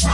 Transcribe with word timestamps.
Good 0.00 0.08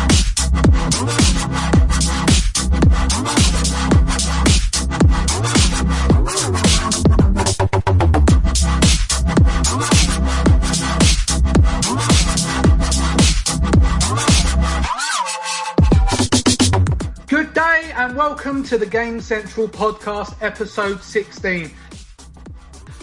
day 17.54 17.92
and 17.94 18.16
welcome 18.16 18.64
to 18.64 18.78
the 18.78 18.88
Game 18.90 19.20
Central 19.20 19.68
podcast, 19.68 20.34
episode 20.42 21.00
16. 21.00 21.70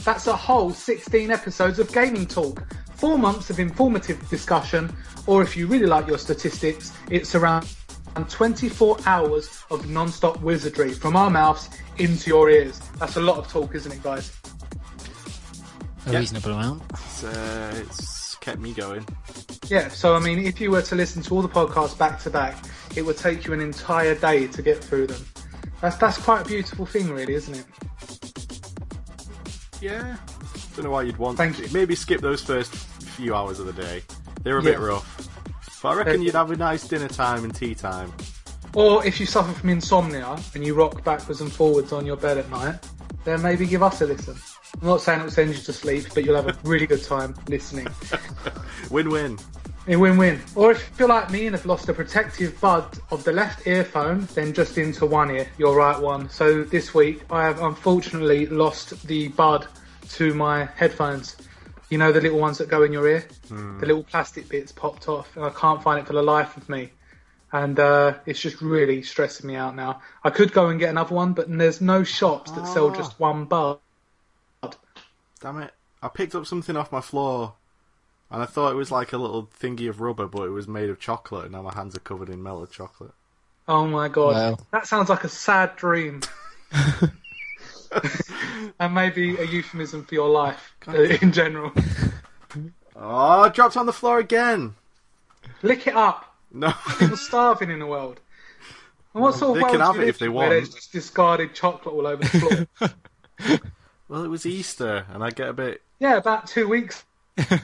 That's 0.03 0.27
a 0.27 0.35
whole 0.35 0.71
16 0.71 1.31
episodes 1.31 1.79
of 1.79 1.93
gaming 1.93 2.25
talk, 2.25 2.67
four 2.95 3.17
months 3.17 3.49
of 3.49 3.61
informative 3.61 4.27
discussion, 4.29 4.93
or 5.27 5.41
if 5.41 5.55
you 5.57 5.67
really 5.67 5.85
like 5.87 6.07
your 6.07 6.17
statistics, 6.17 6.91
it's 7.09 7.35
around 7.35 7.65
24 8.29 8.97
hours 9.05 9.63
of 9.71 9.89
non-stop 9.89 10.39
wizardry 10.41 10.91
from 10.93 11.15
our 11.15 11.29
mouths 11.29 11.69
into 11.97 12.29
your 12.29 12.49
ears. 12.49 12.79
That's 12.99 13.15
a 13.17 13.21
lot 13.21 13.37
of 13.37 13.47
talk, 13.47 13.73
isn't 13.75 13.91
it, 13.91 14.03
guys? 14.03 14.31
A 16.05 16.11
Yeah. 16.11 16.19
reasonable 16.19 16.51
amount. 16.51 16.83
It's, 16.91 17.23
uh, 17.23 17.73
it's 17.87 18.35
kept 18.35 18.59
me 18.59 18.73
going. 18.73 19.05
Yeah, 19.69 19.87
so 19.87 20.15
I 20.15 20.19
mean, 20.19 20.39
if 20.45 20.59
you 20.59 20.69
were 20.71 20.81
to 20.81 20.95
listen 20.95 21.21
to 21.23 21.33
all 21.35 21.41
the 21.41 21.47
podcasts 21.49 21.97
back 21.97 22.21
to 22.23 22.29
back, 22.29 22.57
it 22.95 23.01
would 23.03 23.17
take 23.17 23.45
you 23.45 23.53
an 23.53 23.61
entire 23.61 24.13
day 24.15 24.47
to 24.47 24.61
get 24.61 24.83
through 24.83 25.07
them. 25.07 25.25
That's 25.81 25.95
that's 25.95 26.17
quite 26.17 26.41
a 26.41 26.45
beautiful 26.45 26.85
thing, 26.85 27.09
really, 27.11 27.33
isn't 27.33 27.55
it? 27.55 27.65
Yeah. 29.81 30.17
Don't 30.75 30.85
know 30.85 30.91
why 30.91 31.03
you'd 31.03 31.17
want 31.17 31.37
Thank 31.37 31.57
to. 31.57 31.63
you. 31.63 31.69
Maybe 31.73 31.95
skip 31.95 32.21
those 32.21 32.41
first 32.41 32.73
few 32.73 33.33
hours 33.35 33.59
of 33.59 33.65
the 33.65 33.73
day. 33.73 34.01
They're 34.43 34.57
a 34.57 34.63
bit 34.63 34.79
rough. 34.79 35.29
But 35.81 35.89
I 35.89 35.95
reckon 35.95 36.21
Uh, 36.21 36.23
you'd 36.23 36.35
have 36.35 36.51
a 36.51 36.55
nice 36.55 36.87
dinner 36.87 37.07
time 37.07 37.43
and 37.43 37.53
tea 37.53 37.75
time. 37.75 38.11
Or 38.73 39.05
if 39.05 39.19
you 39.19 39.25
suffer 39.25 39.53
from 39.53 39.69
insomnia 39.69 40.37
and 40.55 40.65
you 40.65 40.73
rock 40.73 41.03
backwards 41.03 41.41
and 41.41 41.51
forwards 41.51 41.93
on 41.93 42.05
your 42.05 42.17
bed 42.17 42.37
at 42.37 42.49
night, 42.49 42.79
then 43.23 43.41
maybe 43.41 43.65
give 43.65 43.83
us 43.83 44.01
a 44.01 44.05
listen. 44.05 44.35
I'm 44.81 44.87
not 44.87 45.01
saying 45.01 45.21
it 45.21 45.23
will 45.23 45.31
send 45.31 45.53
you 45.53 45.61
to 45.61 45.73
sleep, 45.73 46.05
but 46.13 46.25
you'll 46.25 46.35
have 46.35 46.47
a 46.47 46.57
really 46.63 46.87
good 46.87 47.03
time 47.03 47.35
listening. 47.47 47.87
Win-win. 48.89 49.37
A 49.87 49.95
win-win. 49.97 50.41
Or 50.55 50.71
if 50.71 50.91
you're 50.97 51.09
like 51.09 51.29
me 51.29 51.45
and 51.45 51.55
have 51.55 51.65
lost 51.65 51.87
the 51.87 51.93
protective 51.93 52.59
bud 52.61 52.97
of 53.11 53.23
the 53.25 53.33
left 53.33 53.67
earphone, 53.67 54.27
then 54.33 54.53
just 54.53 54.77
into 54.77 55.05
one 55.05 55.29
ear, 55.29 55.47
your 55.57 55.75
right 55.75 55.99
one. 55.99 56.29
So 56.29 56.63
this 56.63 56.93
week 56.93 57.21
I 57.29 57.43
have 57.43 57.61
unfortunately 57.61 58.45
lost 58.45 59.05
the 59.07 59.27
bud 59.29 59.67
to 60.11 60.33
my 60.33 60.65
headphones. 60.77 61.35
You 61.93 61.99
know 61.99 62.11
the 62.11 62.21
little 62.21 62.39
ones 62.39 62.57
that 62.57 62.69
go 62.69 62.81
in 62.81 62.91
your 62.91 63.07
ear? 63.07 63.23
The 63.49 63.85
little 63.85 64.03
plastic 64.03 64.49
bits 64.49 64.71
popped 64.71 65.07
off 65.07 65.35
and 65.35 65.45
I 65.45 65.51
can't 65.51 65.83
find 65.83 65.99
it 65.99 66.07
for 66.07 66.13
the 66.13 66.23
life 66.23 66.57
of 66.57 66.67
me. 66.67 66.89
And 67.51 67.79
uh, 67.79 68.15
it's 68.25 68.39
just 68.41 68.61
really 68.63 69.03
stressing 69.03 69.45
me 69.45 69.55
out 69.55 69.75
now. 69.75 70.01
I 70.23 70.31
could 70.31 70.53
go 70.53 70.69
and 70.69 70.79
get 70.79 70.89
another 70.89 71.13
one, 71.13 71.33
but 71.33 71.55
there's 71.55 71.81
no 71.81 72.03
shops 72.03 72.49
that 72.49 72.65
sell 72.67 72.87
Ah. 72.87 72.95
just 72.95 73.19
one 73.19 73.45
bud. 73.45 73.77
Damn 75.39 75.61
it. 75.61 75.71
I 76.01 76.07
picked 76.07 76.33
up 76.33 76.47
something 76.47 76.75
off 76.75 76.91
my 76.91 76.99
floor 76.99 77.53
and 78.31 78.41
I 78.41 78.47
thought 78.47 78.71
it 78.71 78.75
was 78.75 78.89
like 78.89 79.13
a 79.13 79.17
little 79.19 79.45
thingy 79.61 79.87
of 79.87 80.01
rubber, 80.01 80.25
but 80.25 80.47
it 80.47 80.49
was 80.49 80.67
made 80.67 80.89
of 80.89 80.99
chocolate, 80.99 81.43
and 81.43 81.51
now 81.51 81.61
my 81.61 81.75
hands 81.75 81.95
are 81.95 81.99
covered 81.99 82.29
in 82.29 82.41
melted 82.41 82.71
chocolate. 82.71 83.11
Oh 83.67 83.85
my 83.85 84.07
god, 84.07 84.33
Wow. 84.33 84.57
that 84.71 84.87
sounds 84.87 85.09
like 85.09 85.25
a 85.25 85.29
sad 85.29 85.75
dream. 85.75 86.21
and 88.79 88.93
maybe 88.93 89.37
a 89.37 89.43
euphemism 89.43 90.05
for 90.05 90.15
your 90.15 90.29
life 90.29 90.75
uh, 90.87 90.93
in 90.93 91.31
general. 91.31 91.71
Oh, 92.95 93.43
it 93.43 93.53
dropped 93.53 93.77
on 93.77 93.85
the 93.85 93.93
floor 93.93 94.19
again! 94.19 94.75
Lick 95.61 95.87
it 95.87 95.95
up. 95.95 96.35
No. 96.51 96.73
People 96.99 97.17
starving 97.17 97.71
in 97.71 97.79
the 97.79 97.87
world. 97.87 98.19
And 99.13 99.23
what 99.23 99.35
sort 99.35 99.57
of 99.57 99.63
They 99.63 99.71
can 99.71 99.81
have 99.81 99.99
it 99.99 100.07
if 100.07 100.19
they 100.19 100.27
in 100.27 100.33
where 100.33 100.49
want. 100.49 100.59
There's 100.59 100.73
just 100.73 100.91
discarded 100.91 101.53
chocolate 101.53 101.93
all 101.93 102.07
over 102.07 102.23
the 102.23 102.67
floor. 102.79 103.59
well, 104.07 104.23
it 104.23 104.29
was 104.29 104.45
Easter, 104.45 105.05
and 105.09 105.23
I 105.23 105.29
get 105.29 105.49
a 105.49 105.53
bit. 105.53 105.81
yeah, 105.99 106.17
about 106.17 106.47
two 106.47 106.67
weeks 106.67 107.03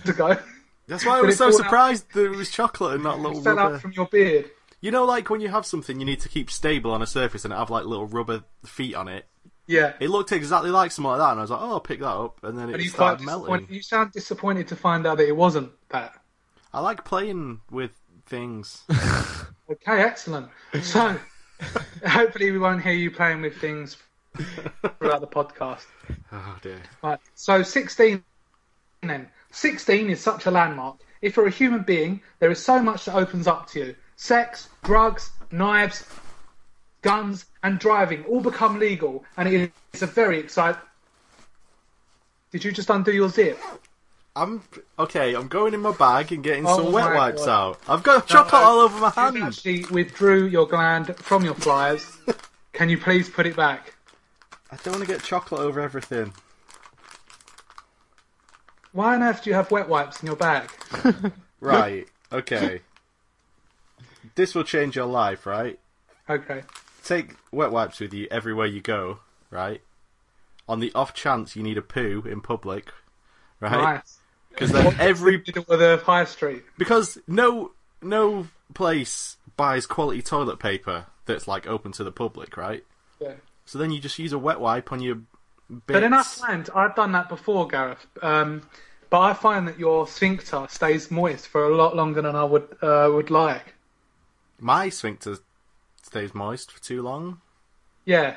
ago. 0.06 0.38
That's 0.88 1.06
why 1.06 1.19
I 1.19 1.22
was 1.22 1.38
so 1.38 1.51
fall 1.51 1.59
out? 1.59 1.66
surprised 1.66 2.13
that 2.13 2.25
it 2.25 2.35
was 2.35 2.50
chocolate 2.50 2.95
and 2.95 3.03
not 3.03 3.19
little 3.19 3.41
Fell 3.41 3.56
rubber. 3.56 3.75
out 3.75 3.81
from 3.81 3.91
your 3.91 4.07
beard. 4.07 4.50
You 4.81 4.91
know, 4.91 5.06
like 5.06 5.29
when 5.29 5.41
you 5.41 5.50
have 5.50 5.66
something 5.66 6.00
you 6.00 6.06
need 6.06 6.22
to 6.22 6.29
keep 6.29 6.50
stable 6.50 6.91
on 6.91 7.01
a 7.01 7.07
surface 7.07 7.45
and 7.45 7.53
have 7.53 7.69
like 7.69 7.85
little 7.85 8.07
rubber 8.07 8.44
feet 8.66 8.95
on 8.95 9.07
it. 9.07 9.25
Yeah. 9.69 9.94
It 10.00 10.09
looked 10.09 10.31
exactly 10.31 10.72
like 10.72 10.91
something 10.91 11.12
like 11.12 11.19
that, 11.19 11.31
and 11.31 11.40
I 11.40 11.44
was 11.44 11.52
like, 11.52 11.62
"Oh, 11.62 11.74
I'll 11.74 11.80
pick 11.80 12.00
that 12.00 12.07
up," 12.07 12.44
and 12.44 12.57
then 12.57 12.72
Are 12.72 12.75
it 12.75 12.81
you 12.81 12.91
quite 12.91 13.19
started 13.19 13.25
melting. 13.25 13.68
You 13.69 13.84
sound 13.84 14.12
disappointed 14.12 14.68
to 14.69 14.75
find 14.75 15.06
out 15.06 15.18
that 15.18 15.28
it 15.28 15.35
wasn't 15.35 15.72
that. 15.90 16.13
I 16.74 16.80
like 16.80 17.06
playing 17.06 17.62
with 17.72 17.91
things. 18.25 18.84
Okay, 19.72 20.02
excellent. 20.02 20.50
So, 20.81 21.16
hopefully, 22.03 22.50
we 22.50 22.57
won't 22.57 22.81
hear 22.81 22.94
you 22.94 23.12
playing 23.12 23.44
with 23.44 23.56
things 23.57 23.97
throughout 24.35 25.22
the 25.22 25.28
podcast. 25.28 25.86
oh 26.31 26.57
dear. 26.63 26.81
Right. 27.03 27.19
So 27.36 27.62
16 27.62 28.24
then. 29.03 29.30
16 29.51 30.09
is 30.09 30.19
such 30.19 30.47
a 30.47 30.51
landmark. 30.51 30.97
If 31.22 31.38
you're 31.38 31.46
a 31.46 31.51
human 31.51 31.84
being, 31.84 32.19
there 32.40 32.50
is 32.50 32.57
so 32.57 32.81
much 32.81 33.06
that 33.06 33.13
opens 33.13 33.46
up 33.46 33.68
to 33.69 33.80
you. 33.80 33.96
Sex, 34.16 34.69
drugs, 34.84 35.34
knives, 35.51 36.03
guns, 37.02 37.46
and 37.64 37.80
driving 37.80 38.24
all 38.26 38.42
become 38.42 38.80
legal, 38.80 39.24
and 39.38 39.48
it 39.50 39.72
is 39.94 40.02
a 40.02 40.08
very 40.08 40.40
exciting. 40.40 40.82
Did 42.52 42.64
you 42.64 42.72
just 42.72 42.90
undo 42.90 43.12
your 43.12 43.30
zip? 43.30 43.60
I'm 44.36 44.62
okay. 44.98 45.34
I'm 45.36 45.48
going 45.48 45.74
in 45.74 45.82
my 45.82 45.92
bag 45.92 46.32
and 46.32 46.44
getting 46.44 46.66
Oh 46.66 46.78
some 46.78 46.92
wet 46.92 47.14
wipes 47.14 47.46
God. 47.46 47.70
out. 47.72 47.80
I've 47.88 48.04
got 48.04 48.28
chocolate 48.28 48.62
all 48.62 48.80
over 48.80 48.98
my 49.00 49.08
You 49.16 49.22
hand. 49.22 49.44
actually 49.44 49.86
withdrew 49.92 50.46
your 50.48 50.68
gland 50.68 51.16
from 51.18 51.44
your 51.44 51.56
flyers. 51.56 52.18
Can 52.74 52.90
you 52.90 52.98
please 52.98 53.28
put 53.30 53.46
it 53.48 53.56
back? 53.56 53.96
I 54.72 54.78
don't 54.84 54.94
want 54.96 55.06
to 55.08 55.12
get 55.12 55.24
chocolate 55.24 55.62
over 55.62 55.81
everything. 55.81 56.31
Why 58.92 59.16
on 59.16 59.24
earth 59.24 59.44
do 59.44 59.50
you 59.50 59.56
have 59.56 59.70
wet 59.72 59.90
wipes 59.90 60.22
in 60.22 60.28
your 60.28 60.36
bag? 60.36 60.70
Right. 61.62 62.08
Okay. 62.31 62.80
this 64.36 64.56
will 64.56 64.64
change 64.64 64.96
your 64.96 65.08
life, 65.08 65.46
right? 65.46 65.78
Okay. 66.30 66.64
Take 67.09 67.38
wet 67.52 67.72
wipes 67.72 68.00
with 68.00 68.14
you 68.14 68.28
everywhere 68.30 68.68
you 68.68 68.81
go, 68.81 69.22
right? 69.50 69.81
On 70.68 70.80
the 70.80 70.92
off 70.94 71.12
chance 71.16 71.56
you 71.56 71.64
need 71.64 71.75
a 71.75 71.81
poo 71.81 72.22
in 72.30 72.40
public, 72.40 72.92
right? 73.59 73.96
Nice. 73.96 74.20
Because 74.52 74.72
then 74.72 74.96
every 75.00 75.40
Did 75.40 75.58
it 75.58 75.68
with 75.68 75.80
the 75.80 76.00
high 76.06 76.25
street. 76.25 76.62
because 76.78 77.18
no 77.28 77.72
no 78.03 78.48
place 78.75 79.38
buys 79.58 79.88
quality 79.88 80.22
toilet 80.22 80.59
paper 80.59 81.08
that's 81.25 81.48
like 81.48 81.66
open 81.66 81.92
to 81.94 82.03
the 82.03 82.12
public, 82.12 82.56
right? 82.56 82.84
Yeah. 83.19 83.34
So 83.66 83.80
then 83.80 83.90
you 83.90 84.00
just 84.00 84.19
use 84.19 84.31
a 84.31 84.38
wet 84.38 84.59
wipe 84.59 84.92
on 84.92 85.02
your 85.02 85.16
bits. 85.16 85.81
But 85.88 86.03
in 86.03 86.14
I 86.14 86.22
find 86.22 86.69
I've 86.75 86.96
done 86.96 87.14
that 87.14 87.28
before, 87.28 87.68
Gareth. 87.68 88.06
Um, 88.22 88.69
but 89.09 89.22
I 89.22 89.34
find 89.34 89.68
that 89.68 89.80
your 89.80 90.06
sphincter 90.06 90.68
stays 90.69 91.09
moist 91.09 91.48
for 91.48 91.64
a 91.64 91.75
lot 91.75 91.96
longer 91.96 92.22
than 92.22 92.36
I 92.36 92.44
would 92.44 92.68
uh, 92.84 93.09
would 93.12 93.31
like. 93.31 93.74
My 94.59 94.90
sphincter 94.90 95.38
stays 96.09 96.34
moist 96.34 96.72
for 96.72 96.81
too 96.81 97.02
long. 97.03 97.40
Yeah. 98.06 98.36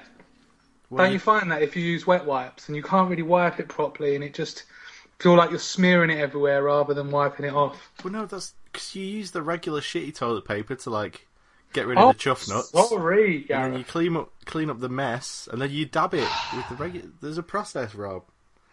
When 0.91 1.05
Don't 1.05 1.12
you 1.15 1.19
find 1.19 1.50
that 1.50 1.62
if 1.62 1.75
you 1.75 1.83
use 1.83 2.06
wet 2.06 2.27
wipes 2.27 2.69
and 2.69 2.77
you 2.77 2.83
can't 2.83 3.09
really 3.09 3.22
wipe 3.22 3.59
it 3.59 3.69
properly 3.69 4.15
and 4.15 4.22
it 4.22 4.34
just 4.34 4.65
feel 5.19 5.34
like 5.34 5.49
you're 5.49 5.59
smearing 5.59 6.11
it 6.11 6.19
everywhere 6.19 6.62
rather 6.65 6.93
than 6.93 7.11
wiping 7.11 7.47
it 7.47 7.55
off? 7.55 7.91
Well, 8.05 8.12
no, 8.12 8.27
that's 8.27 8.53
because 8.71 8.94
you 8.94 9.05
use 9.06 9.31
the 9.31 9.41
regular 9.41 9.81
shitty 9.81 10.15
toilet 10.15 10.44
paper 10.47 10.75
to 10.75 10.91
like 10.91 11.27
get 11.72 11.87
rid 11.87 11.97
Oh, 11.97 12.11
of 12.11 12.16
the 12.16 12.19
chuff 12.21 12.47
nuts. 12.47 12.71
Sorry, 12.71 13.47
And 13.49 13.72
then 13.72 13.78
you 13.78 13.84
clean 13.84 14.16
up 14.16 14.31
clean 14.44 14.69
up 14.69 14.81
the 14.81 14.91
mess, 14.91 15.49
and 15.50 15.62
then 15.62 15.71
you 15.71 15.87
dab 15.87 16.12
it 16.12 16.28
with 16.55 16.69
the 16.69 16.75
regular. 16.75 17.09
There's 17.22 17.38
a 17.38 17.43
process, 17.43 17.94
Rob. 17.94 18.25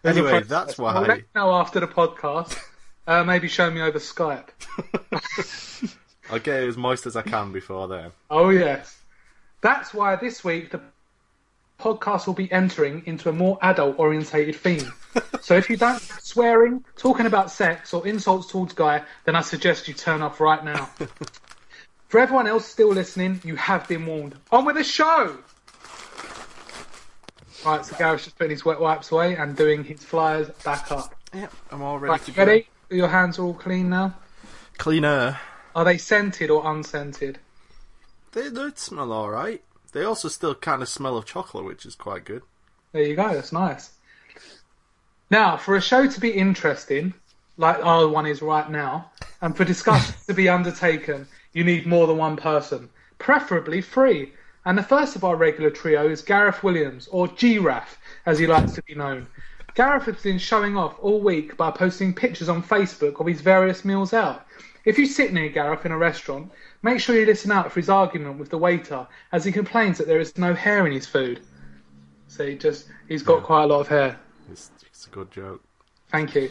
There's 0.02 0.16
anyway, 0.16 0.30
process. 0.32 0.48
that's 0.48 0.78
why. 0.78 0.98
let 1.00 1.16
me 1.18 1.24
know 1.34 1.52
after 1.54 1.80
the 1.80 1.88
podcast. 1.88 2.58
Uh, 3.06 3.24
maybe 3.24 3.48
show 3.48 3.68
me 3.68 3.80
over 3.80 3.98
Skype. 3.98 4.50
I'll 6.30 6.38
get 6.38 6.62
it 6.62 6.68
as 6.68 6.76
moist 6.76 7.06
as 7.06 7.16
I 7.16 7.22
can 7.22 7.50
before 7.50 7.88
then. 7.88 8.12
Oh 8.30 8.50
yes, 8.50 8.99
that's 9.60 9.92
why 9.94 10.16
this 10.16 10.42
week 10.44 10.70
the 10.70 10.80
podcast 11.78 12.26
will 12.26 12.34
be 12.34 12.50
entering 12.52 13.02
into 13.06 13.28
a 13.28 13.32
more 13.32 13.58
adult-orientated 13.62 14.56
theme. 14.56 14.92
so 15.40 15.56
if 15.56 15.70
you 15.70 15.76
don't 15.76 15.94
like 15.94 16.20
swearing, 16.20 16.84
talking 16.96 17.26
about 17.26 17.50
sex, 17.50 17.94
or 17.94 18.06
insults 18.06 18.48
towards 18.48 18.74
Guy, 18.74 19.02
then 19.24 19.34
I 19.34 19.40
suggest 19.40 19.88
you 19.88 19.94
turn 19.94 20.20
off 20.22 20.40
right 20.40 20.62
now. 20.64 20.90
For 22.08 22.18
everyone 22.20 22.46
else 22.48 22.66
still 22.66 22.88
listening, 22.88 23.40
you 23.44 23.56
have 23.56 23.86
been 23.88 24.04
warned. 24.04 24.36
On 24.50 24.64
with 24.64 24.76
the 24.76 24.84
show. 24.84 25.38
Right, 27.64 27.84
so 27.84 27.94
Gareth's 27.96 28.24
just 28.24 28.36
putting 28.36 28.50
his 28.50 28.64
wet 28.64 28.80
wipes 28.80 29.12
away 29.12 29.36
and 29.36 29.56
doing 29.56 29.84
his 29.84 30.02
flyers 30.02 30.48
back 30.64 30.90
up. 30.90 31.14
Yep, 31.32 31.52
I'm 31.70 31.82
all 31.82 31.98
ready 31.98 32.10
Right, 32.10 32.24
to 32.24 32.32
go. 32.32 32.44
ready? 32.44 32.68
Your 32.90 33.08
hands 33.08 33.38
are 33.38 33.42
all 33.44 33.54
clean 33.54 33.90
now. 33.90 34.14
Cleaner. 34.78 35.38
Are 35.74 35.84
they 35.84 35.98
scented 35.98 36.50
or 36.50 36.68
unscented? 36.70 37.38
They 38.32 38.48
they 38.48 38.70
smell 38.74 39.12
all 39.12 39.30
right. 39.30 39.62
They 39.92 40.04
also 40.04 40.28
still 40.28 40.54
kind 40.54 40.82
of 40.82 40.88
smell 40.88 41.16
of 41.16 41.24
chocolate, 41.24 41.64
which 41.64 41.84
is 41.84 41.94
quite 41.96 42.24
good. 42.24 42.42
There 42.92 43.02
you 43.02 43.16
go. 43.16 43.34
That's 43.34 43.52
nice. 43.52 43.90
Now, 45.30 45.56
for 45.56 45.76
a 45.76 45.80
show 45.80 46.08
to 46.08 46.20
be 46.20 46.30
interesting, 46.30 47.14
like 47.56 47.84
our 47.84 48.08
one 48.08 48.26
is 48.26 48.42
right 48.42 48.68
now, 48.70 49.10
and 49.40 49.56
for 49.56 49.64
discussions 49.64 50.26
to 50.26 50.34
be 50.34 50.48
undertaken, 50.48 51.28
you 51.52 51.64
need 51.64 51.86
more 51.86 52.06
than 52.06 52.16
one 52.16 52.36
person, 52.36 52.88
preferably 53.18 53.82
three. 53.82 54.32
And 54.64 54.76
the 54.76 54.82
first 54.82 55.16
of 55.16 55.24
our 55.24 55.36
regular 55.36 55.70
trio 55.70 56.08
is 56.08 56.22
Gareth 56.22 56.62
Williams, 56.62 57.08
or 57.08 57.28
Giraffe, 57.28 57.98
as 58.26 58.38
he 58.38 58.46
likes 58.46 58.72
to 58.72 58.82
be 58.82 58.94
known. 58.94 59.26
Gareth 59.74 60.04
has 60.04 60.22
been 60.22 60.38
showing 60.38 60.76
off 60.76 60.96
all 61.00 61.20
week 61.20 61.56
by 61.56 61.70
posting 61.70 62.14
pictures 62.14 62.48
on 62.48 62.62
Facebook 62.62 63.20
of 63.20 63.26
his 63.26 63.40
various 63.40 63.84
meals 63.84 64.12
out. 64.12 64.46
If 64.84 64.98
you 64.98 65.06
sit 65.06 65.32
near 65.32 65.48
Gareth 65.48 65.84
in 65.84 65.92
a 65.92 65.98
restaurant, 65.98 66.50
make 66.82 67.00
sure 67.00 67.14
you 67.14 67.26
listen 67.26 67.52
out 67.52 67.70
for 67.70 67.80
his 67.80 67.90
argument 67.90 68.38
with 68.38 68.50
the 68.50 68.58
waiter 68.58 69.06
as 69.32 69.44
he 69.44 69.52
complains 69.52 69.98
that 69.98 70.06
there 70.06 70.20
is 70.20 70.36
no 70.38 70.54
hair 70.54 70.86
in 70.86 70.92
his 70.92 71.06
food. 71.06 71.40
So 72.28 72.46
he 72.46 72.56
just 72.56 72.88
he's 73.08 73.22
got 73.22 73.42
quite 73.42 73.64
a 73.64 73.66
lot 73.66 73.80
of 73.80 73.88
hair. 73.88 74.18
It's, 74.50 74.70
it's 74.86 75.06
a 75.06 75.10
good 75.10 75.30
joke. 75.30 75.62
Thank 76.10 76.34
you. 76.34 76.50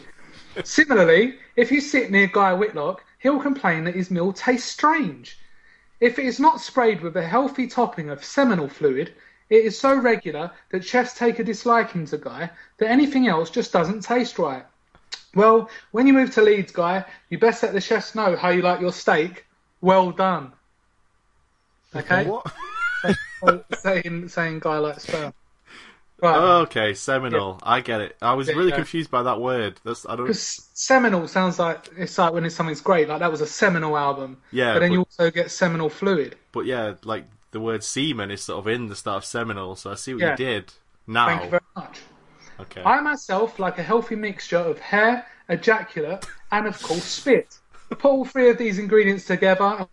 Similarly, 0.64 1.36
if 1.56 1.70
you 1.72 1.80
sit 1.80 2.10
near 2.10 2.26
Guy 2.26 2.52
Whitlock, 2.52 3.04
he'll 3.18 3.40
complain 3.40 3.84
that 3.84 3.94
his 3.94 4.10
meal 4.10 4.32
tastes 4.32 4.70
strange. 4.70 5.38
If 6.00 6.18
it 6.18 6.24
is 6.24 6.40
not 6.40 6.60
sprayed 6.60 7.02
with 7.02 7.16
a 7.16 7.26
healthy 7.26 7.66
topping 7.66 8.08
of 8.08 8.24
seminal 8.24 8.68
fluid, 8.68 9.14
it 9.50 9.64
is 9.64 9.78
so 9.78 9.94
regular 9.96 10.52
that 10.70 10.84
chefs 10.84 11.14
take 11.14 11.38
a 11.38 11.44
disliking 11.44 12.06
to 12.06 12.18
Guy 12.18 12.50
that 12.78 12.88
anything 12.90 13.26
else 13.28 13.50
just 13.50 13.72
doesn't 13.72 14.00
taste 14.02 14.38
right. 14.38 14.64
Well, 15.34 15.68
when 15.90 16.06
you 16.06 16.12
move 16.12 16.32
to 16.34 16.42
Leeds, 16.42 16.72
Guy, 16.72 17.04
you 17.28 17.38
best 17.38 17.62
let 17.62 17.72
the 17.72 17.80
chefs 17.80 18.14
know 18.14 18.36
how 18.36 18.48
you 18.50 18.62
like 18.62 18.80
your 18.80 18.92
steak. 18.92 19.44
Well 19.80 20.10
done. 20.12 20.52
Okay? 21.94 22.24
What? 22.26 22.46
saying, 23.80 24.28
saying 24.28 24.58
Guy 24.60 24.78
likes 24.78 25.02
sperm. 25.04 25.32
Right. 26.22 26.36
okay, 26.36 26.92
seminal. 26.92 27.58
I 27.62 27.80
get 27.80 28.02
it. 28.02 28.16
I 28.20 28.34
was 28.34 28.48
Yeah, 28.48 28.54
really 28.54 28.68
yeah. 28.70 28.76
confused 28.76 29.10
by 29.10 29.22
that 29.22 29.40
word. 29.40 29.80
That's 29.84 30.04
I 30.06 30.16
don't. 30.16 30.26
Because 30.26 30.68
seminal 30.74 31.26
sounds 31.28 31.58
like 31.58 31.88
it's 31.96 32.18
like 32.18 32.34
when 32.34 32.44
it's 32.44 32.54
something's 32.54 32.82
great, 32.82 33.08
like 33.08 33.20
that 33.20 33.30
was 33.30 33.40
a 33.40 33.46
seminal 33.46 33.96
album. 33.96 34.36
Yeah, 34.52 34.74
But 34.74 34.80
then 34.80 34.90
but- 34.90 34.94
you 34.94 35.00
also 35.00 35.30
get 35.30 35.50
seminal 35.50 35.88
fluid. 35.88 36.36
But 36.52 36.66
yeah, 36.66 36.94
like 37.04 37.24
the 37.52 37.60
word 37.60 37.82
semen 37.82 38.30
is 38.30 38.42
sort 38.42 38.58
of 38.60 38.68
in 38.68 38.86
the 38.88 38.96
start 38.96 39.18
of 39.18 39.24
seminal, 39.24 39.76
so 39.76 39.90
I 39.90 39.94
see 39.94 40.14
what 40.14 40.20
Yeah. 40.22 40.30
you 40.32 40.36
did. 40.36 40.72
Now, 41.06 41.26
Thank 41.26 41.44
you 41.44 41.50
very 41.50 41.62
much. 41.76 41.98
okay. 42.60 42.82
I 42.84 43.00
myself 43.00 43.58
like 43.58 43.78
a 43.78 43.82
healthy 43.82 44.14
mixture 44.16 44.58
of 44.58 44.78
hair, 44.78 45.26
ejaculate, 45.48 46.26
and 46.52 46.66
of 46.66 46.80
course 46.82 47.04
spit. 47.04 47.58
Put 47.88 48.04
all 48.04 48.24
three 48.24 48.50
of 48.50 48.58
these 48.58 48.78
ingredients 48.78 49.24
together, 49.24 49.86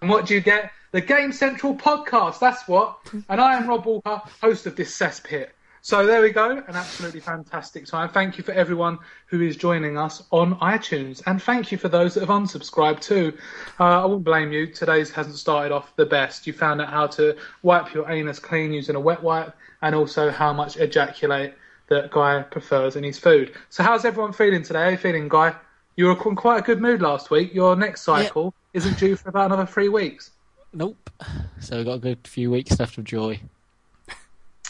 and 0.00 0.10
what 0.10 0.26
do 0.26 0.34
you 0.34 0.40
get? 0.40 0.70
The 0.92 1.00
Game 1.02 1.32
Central 1.32 1.74
podcast. 1.74 2.38
That's 2.38 2.66
what. 2.68 2.98
And 3.28 3.40
I 3.40 3.54
am 3.56 3.66
Rob 3.68 3.84
Walker, 3.86 4.22
host 4.40 4.66
of 4.66 4.76
this 4.76 4.96
cesspit. 4.96 5.48
So 5.84 6.06
there 6.06 6.22
we 6.22 6.30
go, 6.30 6.50
an 6.52 6.76
absolutely 6.76 7.18
fantastic 7.18 7.86
time. 7.86 8.08
Thank 8.08 8.38
you 8.38 8.44
for 8.44 8.52
everyone 8.52 9.00
who 9.26 9.42
is 9.42 9.56
joining 9.56 9.98
us 9.98 10.22
on 10.30 10.54
iTunes, 10.60 11.20
and 11.26 11.42
thank 11.42 11.72
you 11.72 11.76
for 11.76 11.88
those 11.88 12.14
that 12.14 12.20
have 12.20 12.28
unsubscribed 12.28 13.00
too. 13.00 13.36
Uh, 13.80 14.02
I 14.02 14.06
won't 14.06 14.22
blame 14.22 14.52
you. 14.52 14.68
Today's 14.68 15.10
hasn't 15.10 15.38
started 15.38 15.72
off 15.74 15.92
the 15.96 16.06
best. 16.06 16.46
You 16.46 16.52
found 16.52 16.80
out 16.80 16.88
how 16.88 17.08
to 17.08 17.36
wipe 17.62 17.92
your 17.92 18.08
anus 18.08 18.38
clean 18.38 18.72
using 18.72 18.94
a 18.94 19.00
wet 19.00 19.20
wipe, 19.24 19.56
and 19.82 19.92
also 19.92 20.30
how 20.30 20.52
much 20.52 20.76
ejaculate 20.76 21.54
that 21.88 22.12
Guy 22.12 22.42
prefers 22.42 22.94
in 22.94 23.02
his 23.02 23.18
food. 23.18 23.52
So 23.68 23.82
how's 23.82 24.04
everyone 24.04 24.32
feeling 24.32 24.62
today? 24.62 24.84
How 24.84 24.88
you 24.90 24.96
feeling, 24.96 25.28
Guy? 25.28 25.52
You 25.96 26.06
were 26.06 26.30
in 26.30 26.36
quite 26.36 26.58
a 26.58 26.62
good 26.62 26.80
mood 26.80 27.02
last 27.02 27.32
week. 27.32 27.52
Your 27.52 27.74
next 27.74 28.02
cycle 28.02 28.54
isn't 28.72 29.00
due 29.00 29.16
for 29.16 29.30
about 29.30 29.46
another 29.46 29.66
three 29.66 29.88
weeks. 29.88 30.30
Nope. 30.72 31.10
So 31.58 31.78
we've 31.78 31.86
got 31.86 31.94
a 31.94 31.98
good 31.98 32.26
few 32.26 32.52
weeks 32.52 32.78
left 32.78 32.98
of 32.98 33.04
joy. 33.04 33.40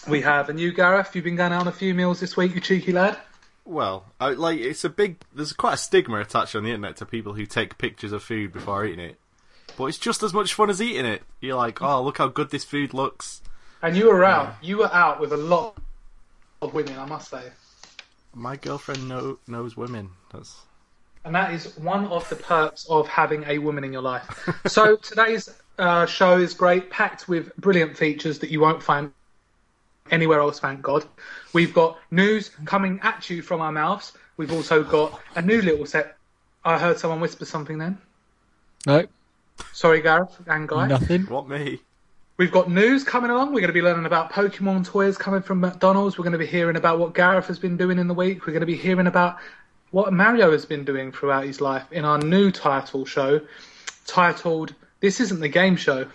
We 0.08 0.20
have. 0.22 0.48
And 0.48 0.58
you, 0.58 0.72
Gareth, 0.72 1.14
you've 1.14 1.24
been 1.24 1.36
going 1.36 1.52
out 1.52 1.62
on 1.62 1.68
a 1.68 1.72
few 1.72 1.94
meals 1.94 2.20
this 2.20 2.36
week, 2.36 2.54
you 2.54 2.60
cheeky 2.60 2.92
lad. 2.92 3.16
Well, 3.64 4.06
I, 4.20 4.30
like 4.30 4.58
it's 4.58 4.84
a 4.84 4.88
big. 4.88 5.18
There's 5.34 5.52
quite 5.52 5.74
a 5.74 5.76
stigma 5.76 6.20
attached 6.20 6.56
on 6.56 6.64
the 6.64 6.70
internet 6.70 6.96
to 6.96 7.06
people 7.06 7.34
who 7.34 7.46
take 7.46 7.78
pictures 7.78 8.12
of 8.12 8.22
food 8.22 8.52
before 8.52 8.84
eating 8.84 9.04
it. 9.04 9.18
But 9.76 9.86
it's 9.86 9.98
just 9.98 10.22
as 10.22 10.34
much 10.34 10.54
fun 10.54 10.68
as 10.68 10.82
eating 10.82 11.06
it. 11.06 11.22
You're 11.40 11.56
like, 11.56 11.80
oh, 11.80 12.02
look 12.02 12.18
how 12.18 12.28
good 12.28 12.50
this 12.50 12.64
food 12.64 12.92
looks. 12.92 13.40
And 13.80 13.96
you 13.96 14.06
were 14.06 14.24
out. 14.24 14.54
You 14.62 14.78
were 14.78 14.92
out 14.92 15.20
with 15.20 15.32
a 15.32 15.36
lot 15.36 15.76
of 16.60 16.74
women, 16.74 16.98
I 16.98 17.06
must 17.06 17.30
say. 17.30 17.42
My 18.34 18.56
girlfriend 18.56 19.08
know, 19.08 19.38
knows 19.46 19.76
women. 19.76 20.10
That's 20.32 20.56
And 21.24 21.34
that 21.34 21.52
is 21.52 21.76
one 21.78 22.06
of 22.06 22.28
the 22.28 22.36
perks 22.36 22.86
of 22.90 23.08
having 23.08 23.44
a 23.46 23.58
woman 23.58 23.84
in 23.84 23.92
your 23.92 24.02
life. 24.02 24.48
so 24.66 24.96
today's 25.02 25.48
uh, 25.78 26.06
show 26.06 26.38
is 26.38 26.54
great, 26.54 26.90
packed 26.90 27.28
with 27.28 27.54
brilliant 27.56 27.96
features 27.96 28.38
that 28.40 28.50
you 28.50 28.60
won't 28.60 28.82
find 28.82 29.12
anywhere 30.10 30.40
else, 30.40 30.60
thank 30.60 30.82
God. 30.82 31.04
We've 31.52 31.72
got 31.74 31.98
news 32.10 32.50
coming 32.64 33.00
at 33.02 33.28
you 33.30 33.42
from 33.42 33.60
our 33.60 33.72
mouths. 33.72 34.12
We've 34.36 34.52
also 34.52 34.82
got 34.82 35.20
a 35.36 35.42
new 35.42 35.62
little 35.62 35.86
set. 35.86 36.16
I 36.64 36.78
heard 36.78 36.98
someone 36.98 37.20
whisper 37.20 37.44
something 37.44 37.78
then. 37.78 37.98
No, 38.86 39.06
Sorry, 39.72 40.00
Gareth 40.00 40.36
and 40.46 40.68
Guy. 40.68 40.88
nothing. 40.88 41.22
what 41.26 41.48
me. 41.48 41.80
We've 42.36 42.50
got 42.50 42.70
news 42.70 43.04
coming 43.04 43.30
along. 43.30 43.48
We're 43.48 43.60
going 43.60 43.68
to 43.68 43.72
be 43.74 43.82
learning 43.82 44.06
about 44.06 44.32
Pokemon 44.32 44.86
toys 44.86 45.16
coming 45.16 45.42
from 45.42 45.60
McDonald's. 45.60 46.18
We're 46.18 46.24
going 46.24 46.32
to 46.32 46.38
be 46.38 46.46
hearing 46.46 46.76
about 46.76 46.98
what 46.98 47.14
Gareth 47.14 47.46
has 47.46 47.58
been 47.58 47.76
doing 47.76 47.98
in 47.98 48.08
the 48.08 48.14
week. 48.14 48.46
We're 48.46 48.52
going 48.52 48.60
to 48.60 48.66
be 48.66 48.76
hearing 48.76 49.06
about 49.06 49.36
what 49.90 50.12
Mario 50.12 50.50
has 50.50 50.64
been 50.64 50.84
doing 50.84 51.12
throughout 51.12 51.44
his 51.44 51.60
life 51.60 51.84
in 51.92 52.04
our 52.04 52.18
new 52.18 52.50
title 52.50 53.04
show 53.04 53.40
titled 54.06 54.74
This 55.00 55.20
Isn't 55.20 55.40
the 55.40 55.48
Game 55.48 55.76
Show. 55.76 56.06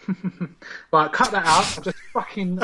right, 0.91 1.11
cut 1.13 1.31
that 1.31 1.45
out. 1.45 1.77
I'm 1.77 1.83
just 1.83 1.97
fucking 2.11 2.59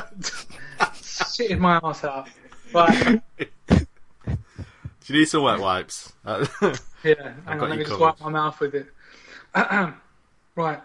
shitting 1.20 1.60
my 1.60 1.80
ass 1.84 2.04
out. 2.04 2.30
Right, 2.74 3.22
Do 3.68 5.14
you 5.14 5.20
need 5.20 5.26
some 5.26 5.44
wet 5.44 5.60
wipes? 5.60 6.14
Yeah, 7.04 7.34
hang 7.46 7.60
on, 7.60 7.70
let 7.70 7.80
me 7.80 7.84
just 7.84 8.00
wipe 8.00 8.22
my 8.22 8.30
mouth 8.30 8.58
with 8.62 8.76
it. 8.76 8.88
right. 10.56 10.80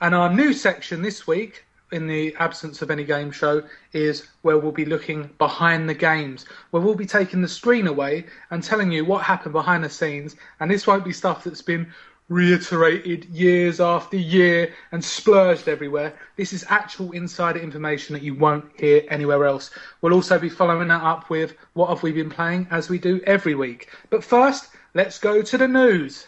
And 0.00 0.14
our 0.16 0.34
new 0.34 0.52
section 0.52 1.00
this 1.00 1.28
week, 1.28 1.64
in 1.92 2.08
the 2.08 2.34
absence 2.40 2.82
of 2.82 2.90
any 2.90 3.04
game 3.04 3.30
show, 3.30 3.62
is 3.92 4.26
where 4.40 4.58
we'll 4.58 4.72
be 4.72 4.84
looking 4.84 5.30
behind 5.38 5.88
the 5.88 5.94
games, 5.94 6.46
where 6.72 6.82
we'll 6.82 6.96
be 6.96 7.06
taking 7.06 7.40
the 7.40 7.48
screen 7.48 7.86
away 7.86 8.24
and 8.50 8.64
telling 8.64 8.90
you 8.90 9.04
what 9.04 9.22
happened 9.22 9.52
behind 9.52 9.84
the 9.84 9.90
scenes. 9.90 10.34
And 10.58 10.68
this 10.68 10.88
won't 10.88 11.04
be 11.04 11.12
stuff 11.12 11.44
that's 11.44 11.62
been 11.62 11.92
reiterated 12.28 13.26
years 13.26 13.80
after 13.80 14.16
year 14.16 14.72
and 14.90 15.04
splurged 15.04 15.68
everywhere. 15.68 16.14
This 16.36 16.52
is 16.52 16.64
actual 16.68 17.12
insider 17.12 17.58
information 17.58 18.14
that 18.14 18.22
you 18.22 18.34
won't 18.34 18.64
hear 18.78 19.02
anywhere 19.10 19.44
else. 19.44 19.70
We'll 20.00 20.14
also 20.14 20.38
be 20.38 20.48
following 20.48 20.88
that 20.88 21.02
up 21.02 21.30
with 21.30 21.54
what 21.74 21.88
have 21.88 22.02
we 22.02 22.12
been 22.12 22.30
playing 22.30 22.68
as 22.70 22.88
we 22.88 22.98
do 22.98 23.20
every 23.26 23.54
week. 23.54 23.90
But 24.10 24.24
first, 24.24 24.68
let's 24.94 25.18
go 25.18 25.42
to 25.42 25.58
the 25.58 25.68
news. 25.68 26.26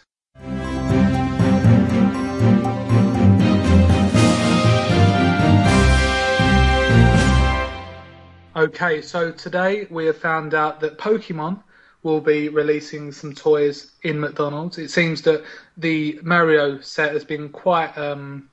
Okay, 8.56 9.02
so 9.02 9.32
today 9.32 9.86
we 9.90 10.06
have 10.06 10.16
found 10.16 10.54
out 10.54 10.78
that 10.80 10.96
Pokemon 10.96 11.62
will 12.04 12.20
be 12.20 12.48
releasing 12.50 13.10
some 13.10 13.34
toys 13.34 13.90
in 14.02 14.20
McDonald's. 14.20 14.78
It 14.78 14.90
seems 14.90 15.22
that 15.22 15.42
the 15.76 16.20
Mario 16.22 16.80
set 16.80 17.12
has 17.12 17.24
been 17.24 17.48
quite 17.48 17.96
um, 17.98 18.48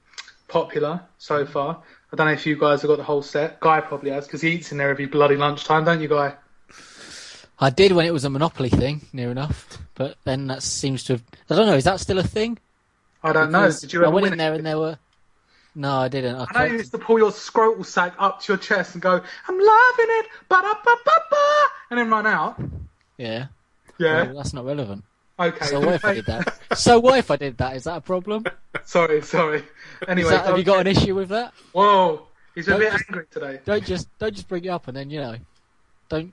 popular 0.48 1.02
so 1.20 1.46
far. 1.46 1.84
I 2.12 2.16
don't 2.16 2.28
know 2.28 2.34
if 2.34 2.46
you 2.46 2.58
guys 2.58 2.82
have 2.82 2.90
got 2.90 2.98
the 2.98 3.04
whole 3.04 3.22
set. 3.22 3.60
Guy 3.60 3.82
probably 3.82 4.10
has 4.12 4.26
because 4.26 4.42
he 4.42 4.52
eats 4.52 4.72
in 4.72 4.78
there 4.80 4.90
every 4.90 5.06
bloody 5.06 5.36
lunchtime, 5.36 5.86
don't 5.86 6.02
you, 6.02 6.08
Guy? 6.08 6.34
I 7.60 7.70
did 7.70 7.92
when 7.92 8.06
it 8.06 8.14
was 8.14 8.26
a 8.26 8.30
Monopoly 8.30 8.70
thing, 8.70 9.02
near 9.14 9.30
enough. 9.30 9.78
But 9.96 10.16
then 10.24 10.48
that 10.48 10.64
seems 10.64 11.04
to 11.06 11.14
have. 11.14 11.24
I 11.50 11.56
don't 11.56 11.68
know, 11.68 11.76
is 11.76 11.84
that 11.84 12.00
still 12.00 12.18
a 12.18 12.24
thing? 12.24 12.58
I 13.22 13.34
don't 13.34 13.52
know. 13.52 13.72
Did 13.72 13.94
you 13.94 14.04
I 14.04 14.08
went 14.08 14.28
in 14.28 14.38
there 14.38 14.54
it? 14.54 14.58
and 14.58 14.66
there 14.66 14.80
were. 14.80 14.98
No, 15.76 16.00
I 16.00 16.08
didn't. 16.08 16.36
I, 16.36 16.46
I 16.50 16.60
know 16.60 16.72
you 16.72 16.78
used 16.80 16.92
to 16.92 16.98
pull 16.98 17.18
your 17.18 17.32
scrotal 17.32 17.86
sack 17.86 18.14
up 18.18 18.42
to 18.42 18.54
your 18.54 18.58
chest 18.58 18.96
and 18.96 19.02
go, 19.02 19.12
"I'm 19.12 19.60
loving 19.60 20.06
it," 20.10 20.26
ba-da-ba-ba-ba, 20.50 21.68
and 21.92 22.00
then 22.00 22.10
run 22.10 22.28
out. 22.28 22.60
Yeah. 23.22 23.48
Yeah. 24.00 24.24
Well, 24.24 24.36
that's 24.38 24.54
not 24.54 24.66
relevant. 24.66 25.04
Okay. 25.40 25.66
So 25.66 25.80
what 25.80 25.94
if 25.96 26.06
I 26.06 26.14
did 26.16 26.26
that? 26.26 26.58
So 26.78 27.00
what 27.02 27.20
if 27.20 27.30
I 27.30 27.36
did 27.36 27.58
that? 27.58 27.76
Is 27.76 27.84
that 27.84 27.98
a 27.98 28.02
problem? 28.02 28.46
sorry, 28.86 29.22
sorry. 29.22 29.64
Anyway, 30.08 30.30
that, 30.30 30.46
have 30.46 30.58
you 30.58 30.64
got 30.64 30.80
an 30.80 30.88
issue 30.88 31.14
with 31.16 31.28
that? 31.30 31.54
Whoa, 31.74 32.28
he's 32.56 32.68
a 32.68 32.72
Don't 32.72 32.80
bit 32.80 32.92
just- 32.94 33.04
angry 33.10 33.26
today. 33.30 33.60
Don't 33.66 33.86
just 33.86 34.08
don't 34.20 34.34
just 34.34 34.48
bring 34.48 34.64
it 34.66 34.70
up 34.70 34.88
and 34.88 34.96
then 34.96 35.10
you 35.10 35.20
know, 35.20 35.36
don't. 36.10 36.32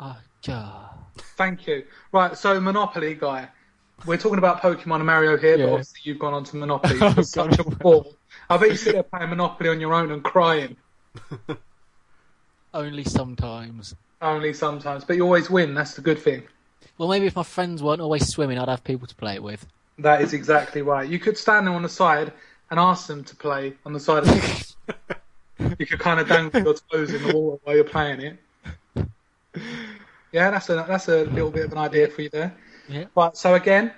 Ah, 0.00 0.18
ja. 0.44 0.88
Thank 1.36 1.66
you. 1.66 1.84
Right, 2.12 2.36
so 2.36 2.58
Monopoly 2.60 3.14
guy. 3.14 3.48
We're 4.06 4.16
talking 4.16 4.38
about 4.38 4.60
Pokemon 4.62 4.96
and 4.96 5.06
Mario 5.06 5.36
here, 5.36 5.56
Yeah. 5.58 5.66
but 5.66 5.72
obviously 5.72 6.00
you've 6.04 6.18
gone 6.18 6.34
on 6.34 6.44
to 6.44 6.56
Monopoly. 6.56 6.98
You're 7.14 7.22
such 7.22 7.58
a 7.58 7.64
ball. 7.64 8.16
I 8.50 8.56
bet 8.56 8.70
you 8.70 8.76
sit 8.76 8.94
there 8.94 9.02
playing 9.04 9.30
Monopoly 9.30 9.68
on 9.68 9.80
your 9.80 9.92
own 9.94 10.10
and 10.10 10.24
crying. 10.24 10.76
Only 12.74 13.04
sometimes. 13.04 13.94
Only 14.22 14.52
sometimes, 14.52 15.04
but 15.04 15.16
you 15.16 15.24
always 15.24 15.50
win. 15.50 15.74
That's 15.74 15.94
the 15.94 16.00
good 16.00 16.18
thing. 16.18 16.44
Well, 16.96 17.08
maybe 17.08 17.26
if 17.26 17.34
my 17.34 17.42
friends 17.42 17.82
weren't 17.82 18.00
always 18.00 18.28
swimming, 18.28 18.56
I'd 18.56 18.68
have 18.68 18.84
people 18.84 19.08
to 19.08 19.14
play 19.16 19.34
it 19.34 19.42
with. 19.42 19.66
That 19.98 20.20
is 20.20 20.32
exactly 20.32 20.80
right. 20.80 21.08
You 21.08 21.18
could 21.18 21.36
stand 21.36 21.66
there 21.66 21.74
on 21.74 21.82
the 21.82 21.88
side 21.88 22.32
and 22.70 22.78
ask 22.78 23.08
them 23.08 23.24
to 23.24 23.36
play 23.36 23.74
on 23.84 23.92
the 23.92 24.00
side 24.00 24.22
of 24.22 24.26
the. 24.26 24.74
you 25.78 25.86
could 25.86 25.98
kind 25.98 26.20
of 26.20 26.28
dangle 26.28 26.62
your 26.62 26.74
toes 26.74 27.12
in 27.12 27.26
the 27.26 27.36
water 27.36 27.60
while 27.64 27.74
you're 27.74 27.84
playing 27.84 28.20
it. 28.20 28.38
Yeah, 30.32 30.50
that's 30.50 30.70
a 30.70 30.84
that's 30.88 31.08
a 31.08 31.24
little 31.24 31.50
bit 31.50 31.66
of 31.66 31.72
an 31.72 31.78
idea 31.78 32.08
for 32.08 32.22
you 32.22 32.30
there. 32.30 32.54
Yeah. 32.88 33.04
Right, 33.14 33.36
so 33.36 33.54
again, 33.54 33.92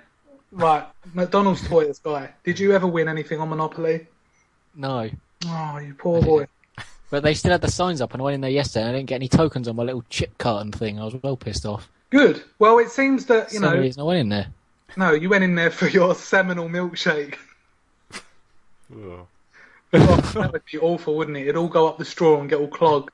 right, 0.51 0.85
McDonald's 1.13 1.65
toys 1.67 1.99
guy. 1.99 2.33
Did 2.43 2.59
you 2.59 2.73
ever 2.73 2.87
win 2.87 3.07
anything 3.07 3.39
on 3.39 3.49
Monopoly? 3.49 4.07
No. 4.75 5.09
Oh, 5.45 5.77
you 5.77 5.93
poor 5.93 6.21
boy. 6.21 6.47
But 7.09 7.23
they 7.23 7.33
still 7.33 7.51
had 7.51 7.61
the 7.61 7.71
signs 7.71 8.01
up, 8.01 8.13
and 8.13 8.21
I 8.21 8.25
went 8.25 8.35
in 8.35 8.41
there 8.41 8.49
yesterday, 8.49 8.85
and 8.85 8.89
I 8.95 8.99
didn't 8.99 9.09
get 9.09 9.15
any 9.15 9.27
tokens 9.27 9.67
on 9.67 9.75
my 9.75 9.83
little 9.83 10.03
chip 10.09 10.37
carton 10.37 10.71
thing. 10.71 10.99
I 10.99 11.05
was 11.05 11.15
well 11.21 11.37
pissed 11.37 11.65
off. 11.65 11.89
Good. 12.09 12.43
Well, 12.59 12.79
it 12.79 12.89
seems 12.89 13.25
that 13.25 13.51
you 13.53 13.59
That's 13.59 13.71
the 13.71 13.75
know. 13.75 13.81
reason 13.81 14.01
I 14.01 14.05
went 14.05 14.19
in 14.19 14.29
there. 14.29 14.47
No, 14.97 15.11
you 15.11 15.29
went 15.29 15.43
in 15.43 15.55
there 15.55 15.71
for 15.71 15.87
your 15.87 16.15
seminal 16.15 16.69
milkshake. 16.69 17.35
Ugh. 18.91 19.27
Oh, 19.93 20.15
that 20.33 20.51
would 20.51 20.63
be 20.71 20.77
awful, 20.79 21.15
wouldn't 21.15 21.37
it? 21.37 21.41
It'd 21.41 21.55
all 21.55 21.67
go 21.67 21.87
up 21.87 21.97
the 21.97 22.05
straw 22.05 22.39
and 22.39 22.49
get 22.49 22.59
all 22.59 22.67
clogged. 22.67 23.11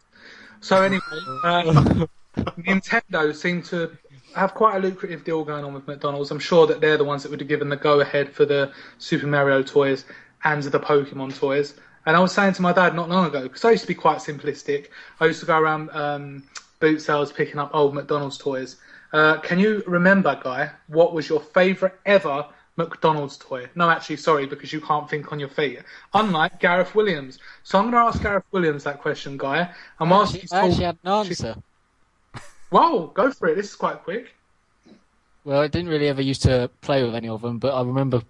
So 0.62 0.82
anyway, 0.82 1.02
um, 1.44 2.08
Nintendo 2.38 3.36
seem 3.36 3.62
to 3.64 3.96
have 4.36 4.54
quite 4.54 4.78
a 4.78 4.80
lucrative 4.80 5.24
deal 5.24 5.44
going 5.44 5.64
on 5.66 5.74
with 5.74 5.88
McDonald's. 5.88 6.32
I'm 6.32 6.40
sure 6.40 6.66
that 6.68 6.82
they're 6.82 6.98
the 6.98 7.04
ones 7.04 7.24
that 7.24 7.30
would 7.30 7.40
have 7.42 7.50
given 7.50 7.70
the 7.70 7.76
go-ahead 7.76 8.32
for 8.32 8.46
the 8.46 8.72
Super 8.98 9.28
Mario 9.28 9.62
toys 9.62 10.06
and 10.44 10.64
the 10.64 10.80
Pokemon 10.80 11.38
toys. 11.38 11.76
And 12.06 12.16
I 12.16 12.20
was 12.20 12.34
saying 12.34 12.54
to 12.54 12.62
my 12.62 12.74
dad 12.74 12.96
not 12.96 13.10
long 13.10 13.26
ago, 13.28 13.44
because 13.44 13.64
I 13.64 13.72
used 13.72 13.84
to 13.84 13.88
be 13.88 13.96
quite 13.96 14.18
simplistic. 14.18 14.88
I 15.20 15.26
used 15.26 15.40
to 15.42 15.46
go 15.46 15.58
around 15.58 15.90
um, 15.92 16.44
boot 16.80 17.00
sales 17.00 17.32
picking 17.32 17.60
up 17.60 17.72
old 17.74 17.94
McDonald's 17.94 18.38
toys. 18.38 18.78
Uh, 19.14 19.38
can 19.38 19.60
you 19.60 19.84
remember, 19.86 20.40
Guy, 20.44 20.72
what 20.88 21.14
was 21.14 21.30
your 21.30 21.42
favourite 21.42 21.94
ever 22.06 22.46
McDonald's 22.78 23.38
toy? 23.38 23.70
No, 23.76 23.90
actually, 23.90 24.18
sorry, 24.18 24.46
because 24.46 24.74
you 24.74 24.82
can't 24.82 25.10
think 25.10 25.32
on 25.32 25.40
your 25.40 25.50
feet. 25.50 25.80
Unlike 26.14 26.60
Gareth 26.60 26.96
Williams. 26.96 27.40
So 27.64 27.78
I'm 27.78 27.92
going 27.92 28.04
to 28.04 28.08
ask 28.08 28.22
Gareth 28.22 28.46
Williams 28.52 28.84
that 28.86 29.02
question, 29.02 29.38
Guy. 29.38 29.70
And 30.00 30.10
whilst 30.10 30.34
Actually, 30.34 30.42
he's 30.42 30.54
I 30.54 30.68
actually 30.68 30.86
had 30.86 30.98
an 31.04 31.12
answer. 31.12 31.56
Whoa, 32.70 33.08
go 33.08 33.32
for 33.32 33.50
it. 33.50 33.56
This 33.56 33.70
is 33.70 33.76
quite 33.76 34.02
quick. 34.04 34.34
Well, 35.44 35.62
I 35.62 35.68
didn't 35.68 35.90
really 35.90 36.08
ever 36.08 36.22
used 36.22 36.44
to 36.44 36.70
play 36.82 37.04
with 37.04 37.16
any 37.16 37.28
of 37.28 37.42
them, 37.42 37.58
but 37.58 37.74
I 37.74 37.82
remember 37.82 38.22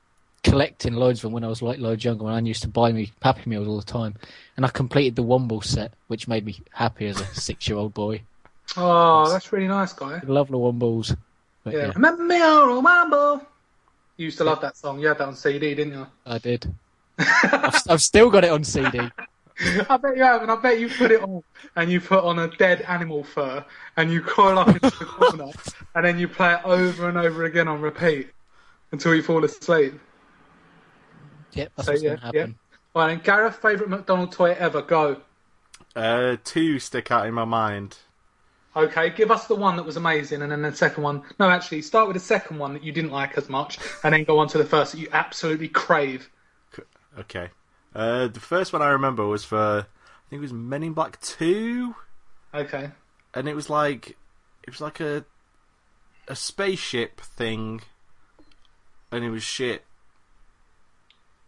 collecting 0.43 0.93
loads 0.93 1.19
of 1.19 1.23
them 1.23 1.33
when 1.33 1.43
I 1.43 1.47
was 1.47 1.61
like 1.61 1.79
loads 1.79 2.03
younger. 2.03 2.23
When 2.25 2.33
I 2.33 2.39
used 2.39 2.63
to 2.63 2.67
buy 2.67 2.91
me 2.91 3.11
Happy 3.21 3.49
Meals 3.49 3.67
all 3.67 3.77
the 3.77 3.83
time, 3.85 4.15
and 4.57 4.65
I 4.65 4.69
completed 4.69 5.15
the 5.15 5.23
Womble 5.23 5.63
set, 5.63 5.93
which 6.07 6.27
made 6.27 6.45
me 6.45 6.61
happy 6.71 7.07
as 7.07 7.19
a 7.19 7.25
six-year-old 7.27 7.93
boy. 7.93 8.21
Oh, 8.77 9.29
that's 9.29 9.51
really 9.51 9.67
nice, 9.67 9.93
Guy. 9.93 10.21
I 10.23 10.25
love 10.25 10.49
the 10.49 10.57
Wombles. 10.57 11.15
But 11.63 11.73
Yeah. 11.73 11.87
yeah, 11.87 11.91
Remember 11.95 12.23
me, 12.23 12.39
Wambo. 12.39 13.45
You 14.17 14.25
used 14.25 14.37
to 14.39 14.43
love 14.43 14.61
that 14.61 14.77
song. 14.77 14.99
You 14.99 15.07
had 15.07 15.17
that 15.17 15.27
on 15.27 15.35
CD, 15.35 15.73
didn't 15.73 15.93
you? 15.93 16.07
I 16.25 16.37
did. 16.37 16.73
I've, 17.17 17.81
I've 17.89 18.01
still 18.01 18.29
got 18.29 18.43
it 18.43 18.51
on 18.51 18.63
CD. 18.63 18.99
I 19.89 19.97
bet 19.97 20.17
you 20.17 20.23
have, 20.23 20.41
and 20.41 20.51
I 20.51 20.55
bet 20.55 20.79
you 20.79 20.89
put 20.89 21.11
it 21.11 21.21
on, 21.21 21.43
and 21.75 21.91
you 21.91 22.01
put 22.01 22.23
on 22.23 22.39
a 22.39 22.47
dead 22.47 22.81
animal 22.81 23.23
fur, 23.23 23.63
and 23.97 24.11
you 24.11 24.21
coil 24.21 24.57
up 24.57 24.69
into 24.69 24.79
the 24.97 25.05
corner, 25.05 25.51
and 25.95 26.05
then 26.05 26.17
you 26.17 26.27
play 26.27 26.53
it 26.53 26.61
over 26.63 27.09
and 27.09 27.17
over 27.17 27.45
again 27.45 27.67
on 27.67 27.81
repeat 27.81 28.29
until 28.91 29.13
you 29.13 29.21
fall 29.21 29.43
asleep. 29.43 29.99
Yep, 31.53 31.71
that's 31.75 31.85
So, 31.85 31.91
what's 31.93 32.03
yeah, 32.03 32.09
going 32.09 32.19
to 32.19 32.25
happen. 32.25 32.55
All 32.95 33.01
right, 33.03 33.11
and 33.13 33.23
Gareth, 33.23 33.55
favourite 33.55 33.89
McDonald 33.89 34.31
toy 34.31 34.51
ever? 34.57 34.81
Go. 34.81 35.21
Uh, 35.95 36.37
two 36.43 36.79
stick 36.79 37.11
out 37.11 37.25
in 37.27 37.33
my 37.33 37.45
mind. 37.45 37.97
Okay, 38.75 39.09
give 39.09 39.31
us 39.31 39.47
the 39.47 39.55
one 39.55 39.75
that 39.75 39.83
was 39.83 39.97
amazing, 39.97 40.41
and 40.41 40.51
then 40.51 40.61
the 40.61 40.73
second 40.73 41.03
one. 41.03 41.23
No, 41.39 41.49
actually, 41.49 41.81
start 41.81 42.07
with 42.07 42.15
the 42.15 42.21
second 42.21 42.57
one 42.57 42.73
that 42.73 42.83
you 42.83 42.93
didn't 42.93 43.11
like 43.11 43.37
as 43.37 43.49
much, 43.49 43.77
and 44.03 44.13
then 44.13 44.23
go 44.23 44.39
on 44.39 44.47
to 44.49 44.57
the 44.57 44.65
first 44.65 44.93
that 44.93 44.99
you 44.99 45.09
absolutely 45.11 45.67
crave. 45.67 46.29
Okay. 47.19 47.49
Uh, 47.93 48.27
the 48.27 48.39
first 48.39 48.71
one 48.71 48.81
I 48.81 48.89
remember 48.89 49.25
was 49.27 49.43
for 49.43 49.79
I 49.85 50.29
think 50.29 50.39
it 50.39 50.43
was 50.43 50.53
Men 50.53 50.83
in 50.83 50.93
Black 50.93 51.19
Two, 51.19 51.95
Okay. 52.53 52.89
and 53.33 53.49
it 53.49 53.55
was 53.55 53.69
like 53.69 54.11
it 54.63 54.69
was 54.69 54.79
like 54.79 55.01
a 55.01 55.25
a 56.29 56.35
spaceship 56.37 57.19
thing, 57.19 57.81
and 59.11 59.25
it 59.25 59.29
was 59.29 59.43
shit. 59.43 59.83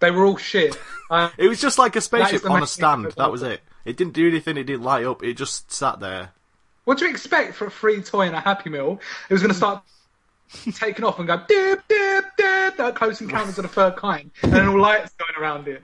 They 0.03 0.11
were 0.11 0.25
all 0.25 0.35
shit. 0.37 0.77
Uh, 1.09 1.29
It 1.37 1.47
was 1.47 1.61
just 1.61 1.79
like 1.79 1.95
a 1.95 2.01
spaceship 2.01 2.49
on 2.49 2.61
a 2.61 2.67
stand. 2.67 3.05
That 3.17 3.31
was 3.31 3.41
it. 3.41 3.61
It 3.85 3.95
didn't 3.95 4.13
do 4.13 4.27
anything. 4.27 4.57
It 4.57 4.65
didn't 4.65 4.83
light 4.83 5.05
up. 5.05 5.23
It 5.23 5.35
just 5.35 5.71
sat 5.71 6.01
there. 6.01 6.31
what 6.83 6.97
do 6.97 7.05
you 7.05 7.11
expect 7.11 7.53
for 7.55 7.67
a 7.67 7.71
free 7.71 8.01
toy 8.01 8.27
and 8.27 8.35
a 8.35 8.41
Happy 8.41 8.69
Meal? 8.69 8.99
It 9.29 9.33
was 9.33 9.41
going 9.41 9.51
to 9.51 9.57
start 9.57 9.81
taking 10.75 11.05
off 11.05 11.19
and 11.19 11.27
go 11.27 11.41
dip, 11.47 11.87
dip, 11.87 12.25
dip, 12.37 12.75
that 12.77 12.95
close 12.95 13.21
encounters 13.21 13.57
of 13.57 13.63
the 13.63 13.69
third 13.69 13.95
kind, 13.95 14.29
and 14.41 14.51
then 14.51 14.67
all 14.67 14.79
lights 14.79 15.13
going 15.13 15.41
around 15.41 15.67
it. 15.69 15.81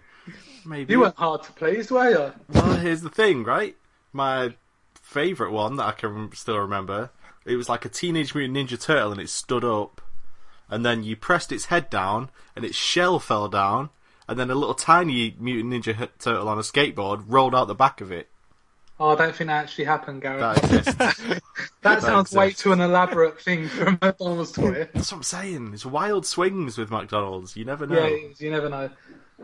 Maybe. 0.65 0.91
You 0.93 0.99
weren't 0.99 1.15
hard 1.15 1.43
to 1.43 1.51
please, 1.53 1.89
were 1.89 2.09
you? 2.09 2.33
Well, 2.49 2.73
here's 2.75 3.01
the 3.01 3.09
thing, 3.09 3.45
right? 3.45 3.77
My 4.11 4.53
favourite 5.01 5.53
one 5.53 5.77
that 5.77 5.85
I 5.85 5.91
can 5.93 6.31
still 6.33 6.57
remember. 6.59 7.09
It 7.45 7.55
was 7.55 7.69
like 7.69 7.85
a 7.85 7.89
Teenage 7.89 8.35
Mutant 8.35 8.57
Ninja 8.57 8.81
Turtle, 8.81 9.13
and 9.13 9.21
it 9.21 9.29
stood 9.29 9.63
up, 9.63 10.01
and 10.69 10.85
then 10.85 11.03
you 11.05 11.15
pressed 11.15 11.51
its 11.53 11.65
head 11.65 11.89
down, 11.89 12.29
and 12.55 12.65
its 12.65 12.75
shell 12.75 13.19
fell 13.19 13.47
down, 13.47 13.89
and 14.29 14.39
then 14.39 14.51
a 14.51 14.55
little 14.55 14.75
tiny 14.75 15.36
Mutant 15.39 15.74
Ninja 15.74 16.07
Turtle 16.19 16.48
on 16.48 16.57
a 16.57 16.62
skateboard 16.62 17.24
rolled 17.27 17.55
out 17.55 17.67
the 17.67 17.75
back 17.75 18.00
of 18.00 18.12
it. 18.12 18.29
Oh, 19.00 19.09
I 19.09 19.15
don't 19.15 19.36
think 19.36 19.48
that 19.48 19.63
actually 19.63 19.86
happened, 19.86 20.21
Gareth. 20.21 20.39
That 20.39 20.63
exists. 20.63 21.41
That 21.81 22.01
sounds 22.01 22.33
way 22.33 22.51
too 22.51 22.74
an 22.74 22.81
elaborate 22.81 23.41
thing 23.41 23.69
for 23.69 23.86
a 23.86 23.91
McDonald's 23.91 24.51
toy. 24.51 24.89
That's 24.93 25.12
what 25.13 25.19
I'm 25.19 25.24
saying. 25.24 25.71
It's 25.74 25.86
wild 25.86 26.25
swings 26.25 26.77
with 26.77 26.91
McDonald's. 26.91 27.55
You 27.55 27.63
never 27.63 27.88
know. 27.88 27.95
Yeah, 27.95 28.07
it 28.07 28.31
is, 28.31 28.41
you 28.41 28.51
never 28.51 28.67
know. 28.67 28.89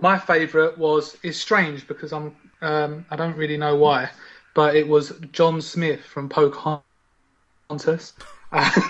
My 0.01 0.19
favourite 0.19 0.77
was 0.77 1.17
it's 1.23 1.37
strange 1.37 1.87
because 1.87 2.11
I'm 2.11 2.35
um, 2.61 3.05
I 3.09 3.15
don't 3.15 3.37
really 3.37 3.55
know 3.55 3.77
why, 3.77 4.09
but 4.53 4.75
it 4.75 4.85
was 4.85 5.13
John 5.31 5.61
Smith 5.61 6.01
from 6.01 6.27
Pocahontas. 6.27 6.83
And 8.51 8.83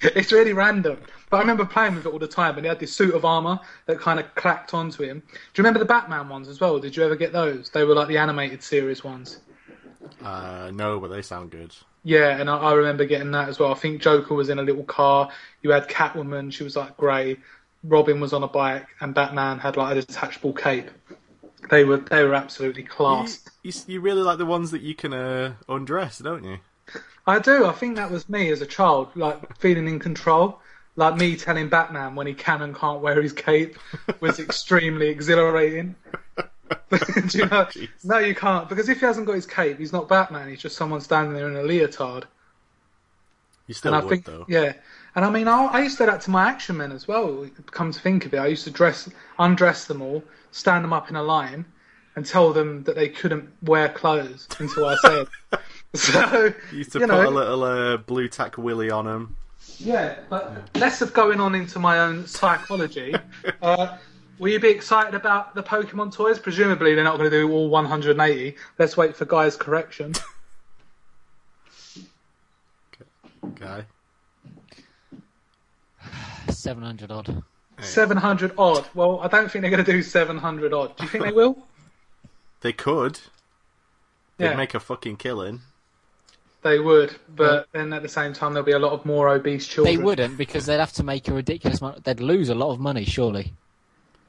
it's 0.00 0.32
really 0.32 0.52
random, 0.52 0.98
but 1.30 1.36
I 1.38 1.40
remember 1.40 1.64
playing 1.64 1.94
with 1.94 2.06
it 2.06 2.12
all 2.12 2.18
the 2.18 2.28
time, 2.28 2.56
and 2.56 2.64
he 2.64 2.68
had 2.68 2.78
this 2.78 2.94
suit 2.94 3.14
of 3.14 3.24
armor 3.24 3.58
that 3.86 3.98
kind 3.98 4.18
of 4.20 4.34
clacked 4.34 4.74
onto 4.74 5.02
him. 5.02 5.20
Do 5.20 5.26
you 5.32 5.62
remember 5.62 5.78
the 5.78 5.84
Batman 5.84 6.28
ones 6.28 6.48
as 6.48 6.60
well? 6.60 6.78
Did 6.78 6.96
you 6.96 7.04
ever 7.04 7.16
get 7.16 7.32
those? 7.32 7.70
They 7.70 7.84
were 7.84 7.94
like 7.94 8.08
the 8.08 8.18
animated 8.18 8.62
series 8.62 9.04
ones. 9.04 9.40
Uh, 10.22 10.70
no, 10.74 11.00
but 11.00 11.08
they 11.08 11.22
sound 11.22 11.50
good. 11.50 11.74
Yeah, 12.04 12.38
and 12.40 12.48
I, 12.48 12.56
I 12.56 12.72
remember 12.74 13.04
getting 13.04 13.30
that 13.32 13.48
as 13.48 13.58
well. 13.58 13.70
I 13.70 13.74
think 13.74 14.00
Joker 14.00 14.34
was 14.34 14.48
in 14.48 14.58
a 14.58 14.62
little 14.62 14.84
car. 14.84 15.30
You 15.62 15.70
had 15.70 15.88
Catwoman; 15.88 16.52
she 16.52 16.64
was 16.64 16.76
like 16.76 16.96
grey. 16.96 17.36
Robin 17.84 18.20
was 18.20 18.32
on 18.32 18.42
a 18.42 18.48
bike, 18.48 18.86
and 19.00 19.14
Batman 19.14 19.58
had 19.58 19.76
like 19.76 19.96
a 19.96 20.00
detachable 20.00 20.52
cape. 20.52 20.90
They 21.70 21.84
were 21.84 21.98
they 21.98 22.24
were 22.24 22.34
absolutely 22.34 22.82
You, 22.82 22.88
class. 22.88 23.40
you, 23.62 23.72
you 23.86 24.00
really 24.00 24.22
like 24.22 24.38
the 24.38 24.46
ones 24.46 24.70
that 24.70 24.80
you 24.82 24.94
can 24.94 25.12
uh, 25.12 25.54
undress, 25.68 26.18
don't 26.18 26.44
you? 26.44 26.58
I 27.26 27.38
do. 27.38 27.66
I 27.66 27.72
think 27.72 27.96
that 27.96 28.10
was 28.10 28.28
me 28.28 28.50
as 28.50 28.62
a 28.62 28.66
child, 28.66 29.08
like 29.14 29.58
feeling 29.58 29.86
in 29.88 29.98
control. 29.98 30.60
Like 30.98 31.16
me 31.16 31.36
telling 31.36 31.68
Batman 31.68 32.16
when 32.16 32.26
he 32.26 32.34
can 32.34 32.60
and 32.60 32.74
can't 32.74 33.00
wear 33.00 33.22
his 33.22 33.32
cape 33.32 33.78
was 34.18 34.40
extremely 34.40 35.06
exhilarating. 35.06 35.94
do 36.90 37.38
you 37.38 37.46
know? 37.46 37.68
No, 38.02 38.18
you 38.18 38.34
can't 38.34 38.68
because 38.68 38.88
if 38.88 38.98
he 38.98 39.06
hasn't 39.06 39.24
got 39.24 39.36
his 39.36 39.46
cape, 39.46 39.78
he's 39.78 39.92
not 39.92 40.08
Batman. 40.08 40.48
He's 40.48 40.60
just 40.60 40.76
someone 40.76 41.00
standing 41.00 41.34
there 41.34 41.48
in 41.48 41.54
a 41.54 41.62
leotard. 41.62 42.24
You 43.68 43.74
still 43.74 43.94
and 43.94 44.02
I 44.02 44.04
would, 44.04 44.10
think, 44.10 44.24
though. 44.24 44.44
yeah. 44.48 44.72
And 45.14 45.24
I 45.24 45.30
mean, 45.30 45.46
I, 45.46 45.66
I 45.66 45.82
used 45.82 45.98
to 45.98 46.02
do 46.02 46.10
that 46.10 46.20
to 46.22 46.30
my 46.30 46.48
action 46.48 46.76
men 46.76 46.90
as 46.90 47.06
well. 47.06 47.46
Come 47.70 47.92
to 47.92 48.00
think 48.00 48.26
of 48.26 48.34
it, 48.34 48.38
I 48.38 48.48
used 48.48 48.64
to 48.64 48.70
dress, 48.72 49.08
undress 49.38 49.84
them 49.84 50.02
all, 50.02 50.24
stand 50.50 50.82
them 50.82 50.92
up 50.92 51.10
in 51.10 51.14
a 51.14 51.22
line, 51.22 51.64
and 52.16 52.26
tell 52.26 52.52
them 52.52 52.82
that 52.84 52.96
they 52.96 53.08
couldn't 53.08 53.48
wear 53.62 53.88
clothes 53.88 54.48
until 54.58 54.86
I 54.86 54.96
said. 54.96 55.28
so 55.94 56.52
You 56.72 56.78
used 56.78 56.90
to 56.92 56.98
you 56.98 57.06
put 57.06 57.14
know, 57.14 57.28
a 57.28 57.30
little 57.30 57.62
uh, 57.62 57.96
blue 57.98 58.26
tack 58.26 58.58
willy 58.58 58.90
on 58.90 59.04
them. 59.04 59.36
Yeah, 59.78 60.18
but 60.28 60.68
less 60.76 61.00
of 61.02 61.12
going 61.12 61.40
on 61.40 61.54
into 61.54 61.78
my 61.78 61.98
own 62.00 62.26
psychology. 62.26 63.14
uh, 63.62 63.96
will 64.38 64.48
you 64.50 64.58
be 64.60 64.68
excited 64.68 65.14
about 65.14 65.54
the 65.54 65.62
Pokemon 65.62 66.12
toys? 66.12 66.38
Presumably, 66.38 66.94
they're 66.94 67.04
not 67.04 67.18
going 67.18 67.30
to 67.30 67.36
do 67.36 67.50
all 67.52 67.68
180. 67.68 68.56
Let's 68.78 68.96
wait 68.96 69.14
for 69.16 69.24
Guy's 69.24 69.56
correction. 69.56 70.14
Guy. 73.54 73.84
Seven 76.50 76.82
hundred 76.82 77.10
odd. 77.10 77.42
700 77.80 78.52
odd. 78.58 78.84
Well, 78.94 79.20
I 79.20 79.28
don't 79.28 79.50
think 79.50 79.62
they're 79.62 79.70
going 79.70 79.84
to 79.84 79.92
do 79.92 80.02
700 80.02 80.72
odd. 80.72 80.96
Do 80.96 81.04
you 81.04 81.08
think 81.08 81.22
they 81.24 81.30
will? 81.42 81.56
They 82.60 82.72
could. 82.72 83.20
They'd 84.36 84.46
Yeah. 84.46 84.56
make 84.56 84.74
a 84.74 84.80
fucking 84.80 85.16
killing. 85.18 85.60
They 86.68 86.78
would, 86.78 87.16
but 87.34 87.66
then 87.72 87.92
at 87.94 88.02
the 88.02 88.08
same 88.08 88.32
time, 88.34 88.52
there'll 88.52 88.66
be 88.66 88.72
a 88.72 88.78
lot 88.78 88.92
of 88.92 89.06
more 89.06 89.28
obese 89.30 89.66
children. 89.66 89.96
They 89.96 90.02
wouldn't 90.02 90.36
because 90.36 90.66
they'd 90.66 90.78
have 90.78 90.92
to 90.94 91.02
make 91.02 91.26
a 91.28 91.32
ridiculous 91.32 91.80
amount. 91.80 92.04
They'd 92.04 92.20
lose 92.20 92.48
a 92.50 92.54
lot 92.54 92.72
of 92.72 92.78
money, 92.80 93.04
surely. 93.04 93.54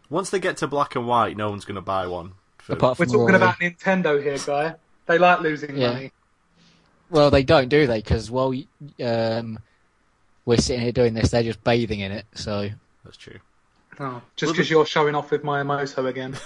Once 0.09 0.29
they 0.29 0.39
get 0.39 0.57
to 0.57 0.67
black 0.67 0.95
and 0.95 1.05
white, 1.05 1.35
no 1.35 1.49
one's 1.49 1.65
going 1.65 1.75
to 1.75 1.81
buy 1.81 2.07
one. 2.07 2.31
For- 2.57 2.73
Apart 2.73 2.97
We're 2.97 3.05
talking 3.07 3.19
Roy. 3.27 3.35
about 3.35 3.59
Nintendo 3.59 4.21
here, 4.23 4.37
guy. 4.45 4.75
They 5.05 5.17
like 5.17 5.41
losing 5.41 5.75
Yeah. 5.77 5.91
money. 5.93 6.11
Well, 7.09 7.29
they 7.31 7.43
don't, 7.43 7.67
do 7.69 7.87
they? 7.87 7.99
Because 7.99 8.31
while 8.31 8.53
um, 9.03 9.59
we're 10.45 10.57
sitting 10.57 10.81
here 10.81 10.91
doing 10.91 11.13
this, 11.13 11.31
they're 11.31 11.43
just 11.43 11.63
bathing 11.63 11.99
in 11.99 12.11
it. 12.11 12.25
So 12.35 12.69
That's 13.03 13.17
true. 13.17 13.39
Oh, 13.99 14.21
just 14.35 14.49
Well, 14.49 14.53
because 14.53 14.69
you're 14.69 14.85
showing 14.85 15.13
off 15.15 15.31
with 15.31 15.43
my 15.43 15.61
Emoto 15.61 16.07
again. 16.07 16.37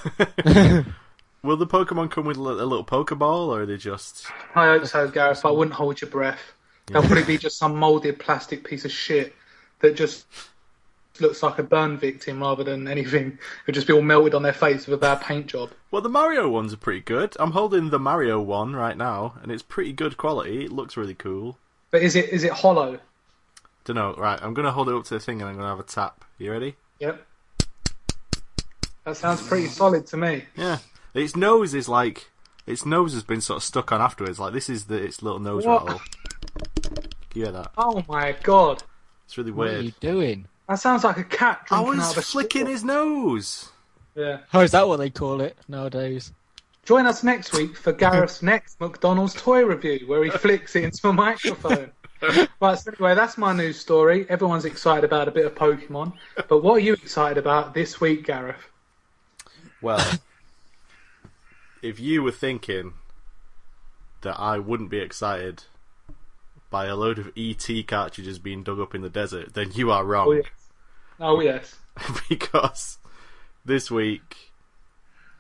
Will 1.44 1.58
the 1.58 1.68
Pokemon 1.68 2.10
come 2.10 2.26
with 2.26 2.38
a 2.38 2.42
little 2.42 2.86
Pokeball, 2.86 3.50
or 3.50 3.64
are 3.64 3.66
they 3.66 3.76
just? 3.76 4.28
I 4.56 4.68
hope 4.68 4.86
so, 4.86 5.10
Gareth. 5.10 5.42
But 5.44 5.50
I 5.50 5.52
wouldn't 5.52 5.76
hold 5.76 6.00
your 6.00 6.10
breath. 6.10 6.40
They'll 6.88 7.02
probably 7.02 7.24
be 7.24 7.38
just 7.38 7.58
some 7.58 7.76
moulded 7.76 8.18
plastic 8.18 8.64
piece 8.64 8.86
of 8.86 8.92
shit 8.92 9.36
that 9.80 9.96
just 9.96 10.26
looks 11.20 11.44
like 11.44 11.60
a 11.60 11.64
burn 11.64 11.98
victim 11.98 12.42
rather 12.42 12.64
than 12.64 12.88
anything. 12.88 13.28
It 13.28 13.68
would 13.68 13.76
just 13.76 13.88
be 13.88 13.94
all 13.94 14.02
melted 14.02 14.34
on 14.34 14.44
their 14.44 14.54
face 14.54 14.88
with 14.88 14.94
a 14.96 14.98
bad 14.98 15.22
paint 15.22 15.48
job. 15.48 15.72
Well, 15.92 16.02
the 16.02 16.10
Mario 16.10 16.50
ones 16.50 16.74
are 16.74 16.78
pretty 16.78 17.02
good. 17.02 17.36
I'm 17.40 17.52
holding 17.52 17.90
the 17.90 18.00
Mario 18.00 18.40
one 18.40 18.74
right 18.74 18.98
now, 18.98 19.36
and 19.42 19.52
it's 19.52 19.64
pretty 19.64 19.92
good 19.92 20.16
quality. 20.16 20.66
It 20.66 20.72
looks 20.72 20.96
really 20.96 21.14
cool. 21.14 21.58
But 21.92 22.04
is 22.04 22.16
it 22.16 22.30
is 22.30 22.46
it 22.46 22.54
hollow? 22.54 23.00
Don't 23.84 23.98
know. 23.98 24.16
Right, 24.18 24.42
I'm 24.42 24.54
gonna 24.54 24.72
hold 24.72 24.88
it 24.88 24.96
up 24.96 25.04
to 25.06 25.16
the 25.16 25.20
thing, 25.20 25.42
and 25.42 25.50
I'm 25.50 25.58
gonna 25.58 25.68
have 25.68 25.80
a 25.80 25.84
tap. 25.84 26.24
You 26.38 26.52
ready? 26.52 26.76
Yep. 27.00 27.26
That 29.04 29.18
sounds 29.18 29.46
pretty 29.46 29.68
solid 29.68 30.08
to 30.08 30.18
me. 30.18 30.46
Yeah. 30.56 30.78
Its 31.14 31.36
nose 31.36 31.74
is 31.74 31.88
like 31.90 32.30
its 32.66 32.86
nose 32.86 33.14
has 33.14 33.24
been 33.24 33.42
sort 33.42 33.58
of 33.58 33.64
stuck 33.64 33.92
on 33.92 34.02
afterwards. 34.02 34.40
Like 34.40 34.54
this 34.54 34.70
is 34.70 34.86
the 34.86 34.96
its 34.96 35.22
little 35.22 35.40
nose 35.40 35.66
What? 35.66 35.84
rattle. 35.86 36.02
Can 36.84 37.04
you 37.36 37.44
hear 37.44 37.52
that? 37.52 37.72
Oh 37.78 38.04
my 38.08 38.36
god. 38.44 38.84
It's 39.26 39.38
really 39.38 39.52
weird. 39.52 39.58
What 39.58 39.68
are 39.68 39.82
weird. 39.82 39.86
you 39.86 39.94
doing? 40.00 40.46
That 40.70 40.76
sounds 40.76 41.04
like 41.04 41.18
a 41.18 41.24
cat 41.24 41.68
I 41.72 41.78
drinking 41.82 42.00
out 42.02 42.08
was 42.08 42.12
of 42.14 42.18
a 42.18 42.22
flicking 42.22 42.62
straw. 42.62 42.72
his 42.72 42.84
nose. 42.84 43.70
Yeah. 44.16 44.40
Oh, 44.54 44.62
is 44.62 44.72
that 44.72 44.88
what 44.88 44.98
they 44.98 45.10
call 45.10 45.42
it 45.42 45.58
nowadays? 45.68 46.32
Join 46.86 47.06
us 47.06 47.24
next 47.24 47.54
week 47.54 47.78
for 47.78 47.92
Gareth's 47.94 48.42
next 48.44 48.80
McDonald's 48.80 49.34
toy 49.34 49.64
review, 49.66 50.02
where 50.08 50.24
he 50.24 50.30
flicks 50.30 50.76
it 50.76 50.84
into 50.84 51.08
a 51.10 51.14
microphone. 51.14 51.92
right, 52.62 52.78
so 52.80 52.92
anyway, 52.92 53.16
that's 53.16 53.38
my 53.38 53.54
news 53.54 53.80
story. 53.80 54.26
Everyone's 54.30 54.66
excited 54.66 55.04
about 55.04 55.28
a 55.28 55.32
bit 55.32 55.46
of 55.46 55.56
Pokemon, 55.56 56.14
but 56.48 56.62
what 56.64 56.76
are 56.76 56.80
you 56.80 56.94
excited 56.94 57.38
about 57.38 57.74
this 57.74 58.00
week, 58.00 58.26
Gareth? 58.26 58.58
Well, 59.82 60.00
if 61.84 62.00
you 62.00 62.24
were 62.24 62.32
thinking 62.32 62.94
that 64.22 64.40
I 64.40 64.58
wouldn't 64.58 64.90
be 64.90 65.00
excited 65.00 65.66
by 66.72 66.86
a 66.88 66.96
load 66.96 67.20
of 67.20 67.32
ET 67.38 67.68
cartridges 67.86 68.40
being 68.40 68.64
dug 68.64 68.80
up 68.80 68.96
in 68.96 69.02
the 69.02 69.10
desert, 69.10 69.54
then 69.54 69.72
you 69.74 69.92
are 69.92 70.04
wrong. 70.04 70.28
Oh 70.28 70.34
yes. 70.34 70.46
Oh 71.20 71.40
yes. 71.42 71.76
because 72.30 72.98
this 73.64 73.92
week 73.92 74.52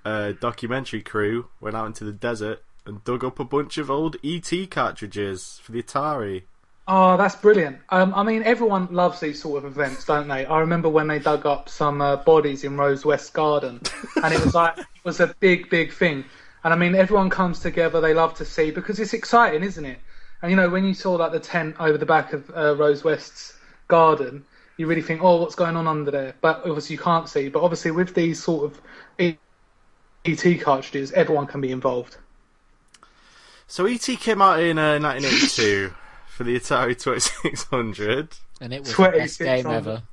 a 0.05 0.33
documentary 0.33 1.01
crew 1.01 1.47
went 1.59 1.75
out 1.75 1.87
into 1.87 2.03
the 2.03 2.11
desert 2.11 2.63
and 2.85 3.03
dug 3.03 3.23
up 3.23 3.39
a 3.39 3.45
bunch 3.45 3.77
of 3.77 3.89
old 3.89 4.17
ET 4.23 4.51
cartridges 4.69 5.59
for 5.63 5.71
the 5.71 5.81
Atari. 5.81 6.43
Oh, 6.85 7.15
that's 7.15 7.35
brilliant. 7.35 7.77
Um, 7.89 8.13
I 8.13 8.23
mean, 8.23 8.43
everyone 8.43 8.89
loves 8.91 9.21
these 9.21 9.41
sort 9.41 9.63
of 9.63 9.71
events, 9.71 10.03
don't 10.03 10.27
they? 10.27 10.45
I 10.45 10.59
remember 10.59 10.89
when 10.89 11.07
they 11.07 11.17
dug 11.17 11.45
up 11.45 11.69
some 11.69 12.01
uh, 12.01 12.17
bodies 12.17 12.65
in 12.65 12.75
Rose 12.75 13.05
West 13.05 13.33
Garden, 13.33 13.79
and 14.21 14.33
it 14.33 14.43
was 14.43 14.53
like 14.53 14.77
it 14.77 14.85
was 15.05 15.21
a 15.21 15.33
big, 15.39 15.69
big 15.69 15.93
thing. 15.93 16.25
And 16.63 16.73
I 16.73 16.75
mean, 16.75 16.93
everyone 16.93 17.29
comes 17.29 17.59
together. 17.59 18.01
They 18.01 18.13
love 18.13 18.33
to 18.35 18.45
see 18.45 18.71
because 18.71 18.99
it's 18.99 19.13
exciting, 19.13 19.63
isn't 19.63 19.85
it? 19.85 19.99
And 20.41 20.51
you 20.51 20.57
know, 20.57 20.69
when 20.69 20.83
you 20.83 20.93
saw 20.93 21.13
like 21.13 21.31
the 21.31 21.39
tent 21.39 21.77
over 21.79 21.97
the 21.97 22.05
back 22.05 22.33
of 22.33 22.51
uh, 22.53 22.75
Rose 22.75 23.01
West's 23.01 23.57
garden, 23.87 24.43
you 24.75 24.85
really 24.85 25.01
think, 25.01 25.23
oh, 25.23 25.37
what's 25.37 25.55
going 25.55 25.77
on 25.77 25.87
under 25.87 26.11
there? 26.11 26.35
But 26.41 26.63
obviously, 26.65 26.97
you 26.97 27.01
can't 27.01 27.29
see. 27.29 27.47
But 27.47 27.63
obviously, 27.63 27.91
with 27.91 28.13
these 28.13 28.43
sort 28.43 28.65
of 28.65 28.81
ET 30.25 30.61
cartridges, 30.61 31.13
everyone 31.13 31.47
can 31.47 31.61
be 31.61 31.71
involved. 31.71 32.17
So 33.67 33.85
ET 33.85 34.01
came 34.01 34.41
out 34.41 34.59
in 34.59 34.77
uh, 34.77 34.99
1982 34.99 35.93
for 36.33 36.43
the 36.43 36.59
Atari 36.59 36.99
2600. 36.99 38.29
And 38.59 38.73
it 38.73 38.79
was 38.79 38.95
the 38.95 39.11
best 39.11 39.39
game 39.39 39.67
ever. 39.67 40.03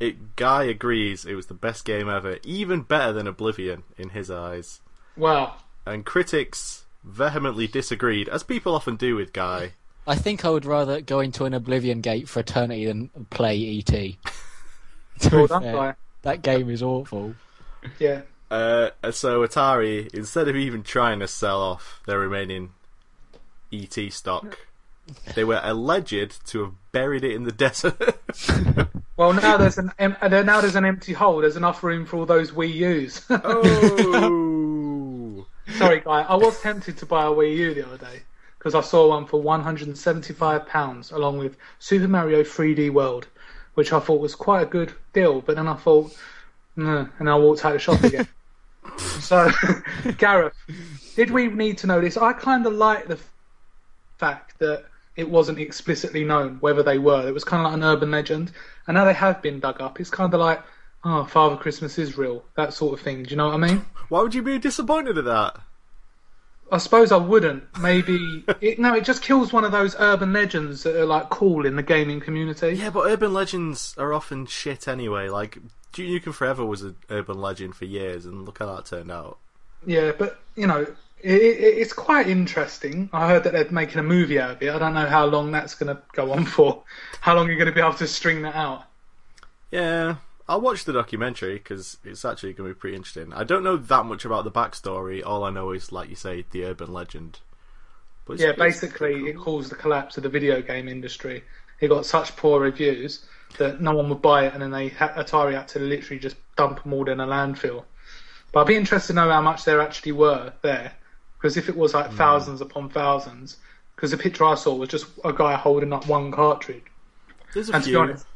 It 0.00 0.36
Guy 0.36 0.64
agrees 0.64 1.24
it 1.24 1.34
was 1.34 1.46
the 1.46 1.54
best 1.54 1.84
game 1.84 2.08
ever, 2.08 2.38
even 2.42 2.82
better 2.82 3.12
than 3.12 3.26
Oblivion 3.26 3.84
in 3.96 4.10
his 4.10 4.30
eyes. 4.30 4.80
Wow. 5.16 5.56
And 5.86 6.04
critics 6.04 6.84
vehemently 7.04 7.66
disagreed, 7.66 8.28
as 8.28 8.42
people 8.42 8.74
often 8.74 8.96
do 8.96 9.16
with 9.16 9.32
Guy. 9.32 9.72
I 10.06 10.14
think 10.14 10.44
I 10.44 10.50
would 10.50 10.64
rather 10.64 11.00
go 11.00 11.20
into 11.20 11.44
an 11.44 11.54
Oblivion 11.54 12.00
gate 12.00 12.28
for 12.28 12.40
eternity 12.40 12.86
than 12.86 13.10
play 13.30 13.78
ET. 13.78 14.16
Well 15.32 15.48
done, 15.48 15.62
fair, 15.64 15.96
that 16.22 16.42
game 16.42 16.70
is 16.70 16.80
awful. 16.80 17.34
Yeah. 17.98 18.20
Uh, 18.52 18.90
so 19.10 19.44
Atari, 19.44 20.14
instead 20.14 20.46
of 20.46 20.54
even 20.54 20.84
trying 20.84 21.18
to 21.18 21.26
sell 21.26 21.60
off 21.60 22.00
their 22.06 22.20
remaining 22.20 22.70
ET 23.72 23.96
stock, 24.12 24.60
they 25.34 25.44
were 25.44 25.60
alleged 25.62 26.46
to 26.48 26.64
have 26.64 26.72
buried 26.92 27.24
it 27.24 27.32
in 27.32 27.44
the 27.44 27.52
desert. 27.52 28.20
Well, 29.18 29.32
now 29.32 29.56
there's 29.56 29.78
an 29.78 29.90
em- 29.98 30.16
uh, 30.20 30.28
now 30.28 30.60
there's 30.60 30.76
an 30.76 30.84
empty 30.84 31.12
hole. 31.12 31.40
There's 31.40 31.56
enough 31.56 31.82
room 31.82 32.06
for 32.06 32.18
all 32.18 32.24
those 32.24 32.52
Wii 32.52 32.72
U's. 32.72 33.26
oh, 33.30 35.44
Sorry, 35.76 36.00
guy. 36.00 36.22
I 36.22 36.36
was 36.36 36.60
tempted 36.60 36.98
to 36.98 37.06
buy 37.06 37.24
a 37.24 37.30
Wii 37.30 37.56
U 37.56 37.74
the 37.74 37.84
other 37.84 37.98
day 37.98 38.22
because 38.58 38.76
I 38.76 38.80
saw 38.80 39.08
one 39.08 39.26
for 39.26 39.42
175 39.42 40.68
pounds, 40.68 41.10
along 41.10 41.38
with 41.38 41.56
Super 41.80 42.06
Mario 42.06 42.44
3D 42.44 42.92
World, 42.92 43.26
which 43.74 43.92
I 43.92 43.98
thought 43.98 44.20
was 44.20 44.36
quite 44.36 44.62
a 44.62 44.66
good 44.66 44.92
deal. 45.12 45.40
But 45.40 45.56
then 45.56 45.66
I 45.66 45.74
thought, 45.74 46.16
no, 46.76 47.08
and 47.18 47.28
I 47.28 47.34
walked 47.34 47.64
out 47.64 47.74
of 47.74 47.74
the 47.74 47.80
shop 47.80 48.04
again. 48.04 48.28
so, 49.18 49.50
Gareth, 50.16 50.54
did 51.16 51.32
we 51.32 51.48
need 51.48 51.78
to 51.78 51.88
know 51.88 52.00
this? 52.00 52.16
I 52.16 52.34
kind 52.34 52.64
of 52.66 52.72
like 52.72 53.08
the 53.08 53.18
fact 54.16 54.60
that 54.60 54.84
it 55.18 55.28
wasn't 55.28 55.58
explicitly 55.58 56.24
known 56.24 56.58
whether 56.60 56.82
they 56.82 56.98
were. 56.98 57.26
It 57.26 57.34
was 57.34 57.42
kind 57.42 57.60
of 57.60 57.72
like 57.72 57.74
an 57.74 57.84
urban 57.84 58.12
legend, 58.12 58.52
and 58.86 58.94
now 58.94 59.04
they 59.04 59.12
have 59.12 59.42
been 59.42 59.58
dug 59.58 59.80
up. 59.80 60.00
It's 60.00 60.10
kind 60.10 60.32
of 60.32 60.38
like, 60.38 60.62
oh, 61.04 61.24
Father 61.24 61.56
Christmas 61.56 61.98
is 61.98 62.16
real, 62.16 62.44
that 62.54 62.72
sort 62.72 62.94
of 62.94 63.04
thing. 63.04 63.24
Do 63.24 63.30
you 63.30 63.36
know 63.36 63.46
what 63.46 63.54
I 63.54 63.58
mean? 63.58 63.84
why 64.08 64.22
would 64.22 64.32
you 64.32 64.42
be 64.42 64.58
disappointed 64.58 65.18
at 65.18 65.24
that? 65.24 65.60
I 66.70 66.78
suppose 66.78 67.10
I 67.10 67.16
wouldn't. 67.16 67.64
Maybe 67.80 68.44
it, 68.60 68.78
no, 68.78 68.94
it 68.94 69.04
just 69.04 69.22
kills 69.22 69.52
one 69.52 69.64
of 69.64 69.72
those 69.72 69.96
urban 69.98 70.32
legends 70.32 70.84
that 70.84 70.94
are 70.94 71.04
like 71.06 71.30
cool 71.30 71.66
in 71.66 71.74
the 71.74 71.82
gaming 71.82 72.20
community. 72.20 72.74
Yeah, 72.74 72.90
but 72.90 73.10
urban 73.10 73.34
legends 73.34 73.96
are 73.98 74.14
often 74.14 74.46
shit 74.46 74.86
anyway. 74.86 75.28
Like 75.28 75.58
Duke 75.92 76.22
Nukem 76.22 76.32
Forever 76.32 76.64
was 76.64 76.82
an 76.82 76.94
urban 77.10 77.40
legend 77.40 77.74
for 77.74 77.86
years, 77.86 78.24
and 78.24 78.44
look 78.44 78.60
how 78.60 78.66
that 78.76 78.86
turned 78.86 79.10
out. 79.10 79.38
Yeah, 79.84 80.12
but 80.16 80.38
you 80.54 80.68
know, 80.68 80.86
it, 81.20 81.42
it, 81.42 81.78
it's 81.78 81.92
quite 81.92 82.28
interesting. 82.28 83.08
I 83.12 83.28
heard 83.28 83.44
that 83.44 83.52
they're 83.52 83.70
making 83.70 83.98
a 83.98 84.02
movie 84.02 84.38
out 84.38 84.52
of 84.52 84.62
it. 84.62 84.70
I 84.70 84.78
don't 84.78 84.94
know 84.94 85.06
how 85.06 85.26
long 85.26 85.50
that's 85.50 85.74
going 85.74 85.94
to 85.94 86.02
go 86.12 86.32
on 86.32 86.44
for. 86.46 86.82
How 87.20 87.34
long 87.34 87.48
you're 87.48 87.56
going 87.56 87.66
to 87.66 87.74
be 87.74 87.80
able 87.80 87.94
to 87.94 88.06
string 88.06 88.42
that 88.42 88.54
out? 88.54 88.84
Yeah, 89.70 90.16
I'll 90.48 90.60
watch 90.60 90.84
the 90.84 90.92
documentary 90.92 91.54
because 91.54 91.98
it's 92.04 92.24
actually 92.24 92.54
going 92.54 92.70
to 92.70 92.74
be 92.74 92.78
pretty 92.78 92.96
interesting. 92.96 93.32
I 93.34 93.44
don't 93.44 93.62
know 93.62 93.76
that 93.76 94.06
much 94.06 94.24
about 94.24 94.44
the 94.44 94.50
backstory. 94.50 95.22
All 95.24 95.44
I 95.44 95.50
know 95.50 95.72
is, 95.72 95.92
like 95.92 96.08
you 96.08 96.16
say, 96.16 96.44
the 96.50 96.64
urban 96.64 96.92
legend. 96.92 97.40
But 98.24 98.38
Yeah, 98.38 98.52
basically, 98.52 99.14
pretty 99.14 99.30
it 99.30 99.36
caused 99.36 99.70
the 99.70 99.76
collapse 99.76 100.16
of 100.16 100.22
the 100.22 100.28
video 100.28 100.62
game 100.62 100.88
industry. 100.88 101.44
It 101.80 101.88
got 101.88 102.06
such 102.06 102.36
poor 102.36 102.60
reviews 102.60 103.24
that 103.58 103.80
no 103.80 103.94
one 103.94 104.08
would 104.08 104.22
buy 104.22 104.46
it, 104.46 104.52
and 104.52 104.62
then 104.62 104.70
they 104.70 104.88
had, 104.88 105.14
Atari 105.14 105.54
had 105.54 105.68
to 105.68 105.78
literally 105.78 106.18
just 106.18 106.36
dump 106.56 106.82
them 106.82 106.92
all 106.92 107.08
in 107.08 107.20
a 107.20 107.26
landfill. 107.26 107.84
But 108.52 108.60
I'd 108.60 108.66
be 108.66 108.76
interested 108.76 109.08
to 109.08 109.12
know 109.14 109.30
how 109.30 109.42
much 109.42 109.64
there 109.64 109.80
actually 109.80 110.12
were 110.12 110.52
there, 110.62 110.92
because 111.38 111.56
if 111.56 111.68
it 111.68 111.76
was 111.76 111.94
like 111.94 112.12
thousands 112.12 112.60
upon 112.60 112.88
thousands, 112.90 113.56
because 113.94 114.10
the 114.10 114.16
picture 114.18 114.44
I 114.44 114.54
saw 114.54 114.74
was 114.74 114.88
just 114.88 115.06
a 115.24 115.32
guy 115.32 115.54
holding 115.54 115.92
up 115.92 116.06
one 116.06 116.30
cartridge, 116.32 116.84
There's 117.54 117.70
a 117.70 117.74
and 117.74 117.82
to 117.84 117.88
be 117.88 117.92
few. 117.92 118.00
honest, 118.00 118.26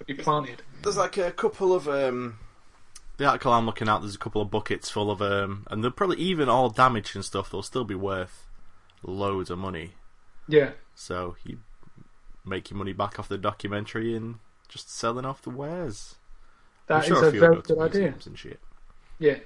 it'd 0.00 0.06
be 0.16 0.22
planted. 0.22 0.62
There's 0.82 0.96
like 0.96 1.16
a 1.16 1.32
couple 1.32 1.74
of 1.74 1.88
um. 1.88 2.38
The 3.16 3.24
article 3.24 3.52
I'm 3.52 3.64
looking 3.64 3.88
at, 3.88 4.00
there's 4.00 4.14
a 4.14 4.18
couple 4.18 4.42
of 4.42 4.50
buckets 4.50 4.90
full 4.90 5.10
of 5.10 5.22
um, 5.22 5.66
and 5.70 5.82
they're 5.82 5.90
probably 5.90 6.18
even 6.18 6.50
all 6.50 6.68
damaged 6.68 7.16
and 7.16 7.24
stuff. 7.24 7.50
They'll 7.50 7.62
still 7.62 7.84
be 7.84 7.94
worth 7.94 8.46
loads 9.02 9.48
of 9.50 9.58
money. 9.58 9.92
Yeah, 10.48 10.72
So 10.94 11.36
you 11.44 11.58
make 12.44 12.70
your 12.70 12.78
money 12.78 12.92
back 12.92 13.18
off 13.18 13.28
the 13.28 13.38
documentary 13.38 14.14
and 14.14 14.36
just 14.68 14.94
selling 14.94 15.24
off 15.24 15.42
the 15.42 15.50
wares. 15.50 16.16
I'm 16.88 17.00
that 17.00 17.02
is 17.02 17.06
sure 17.08 17.26
a 17.26 17.30
few 17.32 17.40
very 17.40 17.62
good 17.62 17.78
idea. 17.80 18.14
And 18.24 18.38
shit. 18.38 18.60
Yeah. 19.18 19.38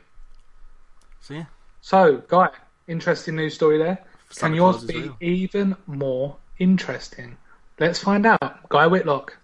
So 1.20 1.34
yeah, 1.34 1.44
So, 1.80 2.22
guy, 2.28 2.50
interesting 2.88 3.36
news 3.36 3.54
story 3.54 3.78
there. 3.78 3.98
Santa 4.30 4.50
Can 4.50 4.54
yours 4.54 4.84
be 4.84 5.00
real. 5.02 5.16
even 5.20 5.76
more 5.86 6.36
interesting? 6.58 7.36
Let's 7.78 7.98
find 7.98 8.26
out. 8.26 8.68
Guy 8.68 8.86
Whitlock. 8.86 9.36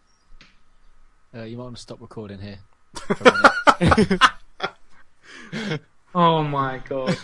Uh, 1.34 1.42
you 1.42 1.56
might 1.56 1.64
want 1.64 1.76
to 1.76 1.82
stop 1.82 2.00
recording 2.00 2.38
here. 2.38 2.58
for 2.94 3.16
a 3.80 4.20
minute. 5.50 5.80
Oh 6.14 6.42
my 6.42 6.80
god. 6.88 7.16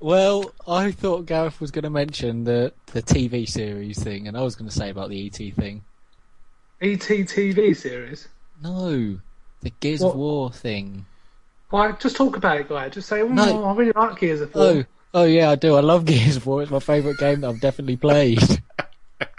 well, 0.00 0.52
I 0.66 0.92
thought 0.92 1.26
Gareth 1.26 1.60
was 1.60 1.70
going 1.70 1.82
to 1.82 1.90
mention 1.90 2.44
the 2.44 2.72
the 2.92 3.02
TV 3.02 3.46
series 3.48 4.02
thing, 4.02 4.28
and 4.28 4.36
I 4.36 4.42
was 4.42 4.54
going 4.56 4.68
to 4.68 4.74
say 4.74 4.88
about 4.90 5.10
the 5.10 5.26
ET 5.26 5.36
thing. 5.54 5.82
ET 6.80 7.00
TV 7.00 7.76
series. 7.76 8.28
No, 8.62 9.18
the 9.60 9.70
Gears 9.80 10.00
What? 10.00 10.16
War 10.16 10.50
thing. 10.50 11.04
Why? 11.70 11.92
Just 11.92 12.16
talk 12.16 12.36
about 12.36 12.60
it, 12.60 12.68
guy. 12.68 12.88
Just 12.88 13.08
say, 13.08 13.20
oh, 13.20 13.28
No. 13.28 13.64
I 13.64 13.74
really 13.74 13.92
like 13.92 14.18
Gears 14.18 14.40
of 14.40 14.54
War. 14.54 14.64
Oh, 14.64 14.84
oh 15.14 15.24
yeah, 15.24 15.50
I 15.50 15.54
do. 15.54 15.74
I 15.74 15.80
love 15.80 16.04
Gears 16.04 16.36
of 16.36 16.46
War. 16.46 16.62
It's 16.62 16.70
my 16.70 16.80
favourite 16.80 17.18
game 17.18 17.42
that 17.42 17.48
I've 17.48 17.60
definitely 17.60 17.96
played. 17.96 18.42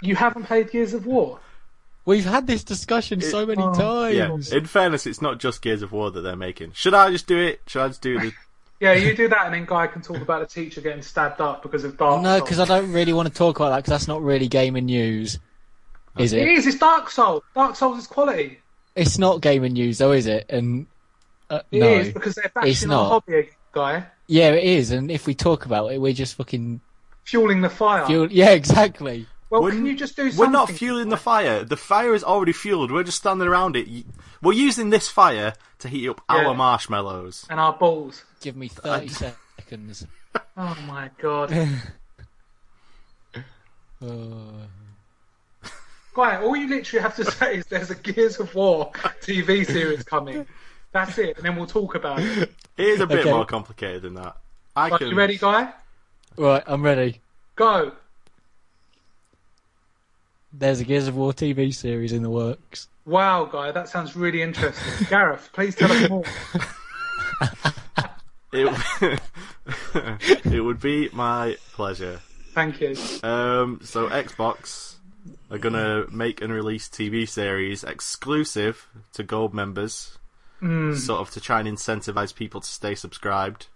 You 0.02 0.14
haven't 0.14 0.44
played 0.44 0.70
Gears 0.70 0.92
of 0.92 1.06
War? 1.06 1.40
We've 2.04 2.24
had 2.24 2.46
this 2.46 2.64
discussion 2.64 3.20
so 3.22 3.46
many 3.46 3.62
oh, 3.62 4.06
yeah. 4.08 4.26
times. 4.26 4.52
In 4.52 4.66
fairness, 4.66 5.06
it's 5.06 5.22
not 5.22 5.38
just 5.38 5.62
Gears 5.62 5.80
of 5.82 5.92
War 5.92 6.10
that 6.10 6.20
they're 6.20 6.36
making. 6.36 6.72
Should 6.72 6.92
I 6.92 7.10
just 7.10 7.26
do 7.26 7.38
it? 7.38 7.60
Should 7.66 7.82
I 7.82 7.88
just 7.88 8.02
do 8.02 8.18
the? 8.18 8.32
Yeah, 8.80 8.94
you 8.94 9.14
do 9.14 9.28
that, 9.28 9.44
and 9.44 9.54
then 9.54 9.66
Guy 9.66 9.88
can 9.88 10.00
talk 10.00 10.22
about 10.22 10.40
the 10.40 10.46
teacher 10.46 10.80
getting 10.80 11.02
stabbed 11.02 11.42
up 11.42 11.62
because 11.62 11.84
of 11.84 11.98
Dark 11.98 12.22
no, 12.22 12.40
because 12.40 12.58
I 12.58 12.64
don't 12.64 12.90
really 12.92 13.12
want 13.12 13.28
to 13.28 13.34
talk 13.34 13.60
about 13.60 13.68
that 13.68 13.76
because 13.76 13.90
that's 13.90 14.08
not 14.08 14.22
really 14.22 14.48
gaming 14.48 14.86
news, 14.86 15.38
is 16.16 16.32
It 16.32 16.48
it? 16.48 16.48
is. 16.48 16.66
It's 16.66 16.78
Dark 16.78 17.10
Souls. 17.10 17.42
Dark 17.54 17.76
Souls 17.76 17.98
is 17.98 18.06
quality. 18.06 18.60
It's 18.96 19.18
not 19.18 19.42
gaming 19.42 19.74
news, 19.74 19.98
though, 19.98 20.12
is 20.12 20.26
it? 20.26 20.46
And 20.48 20.86
uh, 21.50 21.60
It 21.70 21.80
no, 21.80 21.88
is 21.88 22.12
because 22.12 22.34
they're 22.36 22.44
it's 22.46 22.54
bashing 22.54 22.90
our 22.90 23.02
not. 23.02 23.08
hobby 23.26 23.50
guy, 23.72 24.06
yeah, 24.26 24.50
it 24.52 24.64
is. 24.64 24.90
And 24.92 25.10
if 25.10 25.26
we 25.26 25.34
talk 25.34 25.66
about 25.66 25.92
it, 25.92 26.00
we're 26.00 26.12
just 26.12 26.36
fucking 26.36 26.80
fueling 27.24 27.60
the 27.60 27.68
fire. 27.70 28.06
fuel. 28.06 28.30
Yeah, 28.30 28.50
exactly. 28.50 29.26
well, 29.50 29.62
We're- 29.62 29.74
can 29.76 29.86
you 29.86 29.96
just 29.96 30.16
do 30.16 30.30
We're 30.36 30.48
not 30.48 30.70
fueling 30.70 31.08
the 31.08 31.16
fire. 31.16 31.64
The 31.64 31.76
fire 31.76 32.14
is 32.14 32.24
already 32.24 32.52
fueled. 32.52 32.90
We're 32.92 33.02
just 33.04 33.18
standing 33.18 33.46
around 33.48 33.76
it. 33.76 33.88
We're 34.42 34.52
using 34.54 34.90
this 34.90 35.08
fire 35.08 35.54
to 35.80 35.88
heat 35.88 36.08
up 36.08 36.20
Yeah. 36.30 36.46
our 36.46 36.54
marshmallows. 36.54 37.46
and 37.50 37.58
our 37.60 37.72
balls. 37.74 38.24
Give 38.40 38.56
me 38.56 38.68
thirty 38.68 39.08
seconds. 39.08 40.06
Oh 40.56 40.76
my 40.86 41.10
god, 41.20 41.52
Uh, 44.02 44.64
guy! 46.14 46.40
All 46.40 46.56
you 46.56 46.68
literally 46.68 47.02
have 47.02 47.14
to 47.16 47.30
say 47.30 47.56
is 47.58 47.66
there's 47.66 47.90
a 47.90 47.94
Gears 47.94 48.40
of 48.40 48.54
War 48.54 48.90
TV 49.20 49.66
series 49.66 50.02
coming. 50.02 50.46
That's 50.92 51.18
it, 51.18 51.36
and 51.36 51.44
then 51.46 51.56
we'll 51.56 51.66
talk 51.66 51.94
about 51.94 52.20
it. 52.20 52.52
It 52.76 52.86
is 52.86 53.00
a 53.00 53.06
bit 53.06 53.20
Okay. 53.20 53.30
more 53.30 53.44
complicated 53.44 54.02
than 54.02 54.14
that. 54.14 54.36
I 54.74 54.88
Right, 54.88 54.98
can. 54.98 55.08
you 55.08 55.14
ready, 55.14 55.36
guy? 55.38 55.72
right, 56.36 56.62
I'm 56.66 56.82
ready. 56.82 57.20
Go. 57.56 57.92
There's 60.52 60.80
a 60.80 60.84
Gears 60.84 61.06
of 61.06 61.16
War 61.16 61.32
TV 61.32 61.72
series 61.72 62.12
in 62.12 62.22
the 62.22 62.30
works. 62.30 62.88
Wow, 63.06 63.44
guy, 63.44 63.70
that 63.70 63.88
sounds 63.88 64.16
really 64.16 64.42
interesting. 64.42 65.06
Gareth, 65.10 65.48
please 65.52 65.74
tell 65.76 65.90
us 65.92 66.08
more. 66.08 66.24
It, 68.52 68.66
it 70.44 70.60
would 70.64 70.80
be 70.80 71.08
my 71.12 71.56
pleasure. 71.72 72.20
Thank 72.52 72.80
you. 72.80 72.96
Um, 73.22 73.78
so 73.84 74.08
Xbox 74.08 74.96
are 75.52 75.58
gonna 75.58 76.06
make 76.10 76.40
and 76.42 76.52
release 76.52 76.88
TV 76.88 77.28
series 77.28 77.84
exclusive 77.84 78.88
to 79.12 79.22
Gold 79.22 79.54
members, 79.54 80.18
Mm. 80.62 80.96
sort 80.96 81.20
of 81.20 81.30
to 81.30 81.40
try 81.40 81.60
and 81.60 81.68
incentivize 81.68 82.34
people 82.34 82.60
to 82.60 82.68
stay 82.68 82.94
subscribed, 82.94 83.66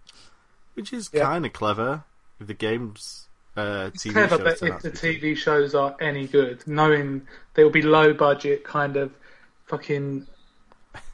which 0.75 0.93
is 0.93 1.09
Yeah. 1.13 1.25
kind 1.25 1.47
of 1.47 1.53
clever. 1.53 2.05
If 2.41 2.47
the 2.49 2.55
games, 2.55 3.29
uh, 3.57 3.91
TV 3.97 4.13
clever, 4.13 4.37
shows 4.37 4.39
but 4.39 4.53
if 4.53 4.59
the 4.61 4.67
be 4.67 4.83
good. 4.83 4.95
TV 4.95 5.35
shows 5.37 5.75
are 5.75 5.97
any 6.01 6.27
good, 6.27 6.67
knowing 6.67 7.27
they'll 7.55 7.71
be 7.71 7.83
low 7.83 8.13
budget, 8.13 8.65
kind 8.65 8.97
of 8.97 9.13
fucking 9.67 10.27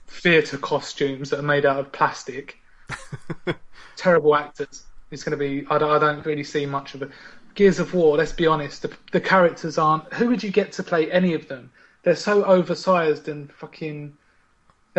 theatre 0.08 0.58
costumes 0.58 1.30
that 1.30 1.38
are 1.38 1.42
made 1.42 1.64
out 1.64 1.78
of 1.78 1.92
plastic, 1.92 2.58
terrible 3.96 4.34
actors. 4.34 4.84
It's 5.10 5.22
going 5.24 5.36
to 5.38 5.44
be. 5.44 5.66
I 5.70 5.78
don't, 5.78 5.90
I 5.90 5.98
don't 5.98 6.24
really 6.24 6.44
see 6.44 6.66
much 6.66 6.94
of 6.94 7.02
it. 7.02 7.10
Gears 7.54 7.80
of 7.80 7.92
War. 7.94 8.16
Let's 8.16 8.32
be 8.32 8.46
honest. 8.46 8.82
The, 8.82 8.92
the 9.12 9.20
characters 9.20 9.76
aren't. 9.78 10.12
Who 10.14 10.28
would 10.28 10.42
you 10.42 10.50
get 10.50 10.72
to 10.72 10.82
play 10.82 11.10
any 11.10 11.34
of 11.34 11.48
them? 11.48 11.70
They're 12.02 12.16
so 12.16 12.44
oversized 12.44 13.28
and 13.28 13.52
fucking. 13.52 14.16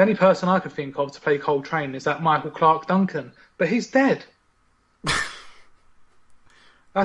The 0.01 0.05
only 0.07 0.15
person 0.17 0.49
I 0.49 0.57
could 0.57 0.71
think 0.71 0.97
of 0.97 1.11
to 1.11 1.21
play 1.21 1.37
Cole 1.37 1.61
Train 1.61 1.93
is 1.93 2.05
that 2.05 2.23
Michael 2.23 2.49
Clarke 2.49 2.87
Duncan, 2.87 3.31
but 3.59 3.67
he's 3.69 3.85
dead. 3.85 4.25
That's 5.05 5.21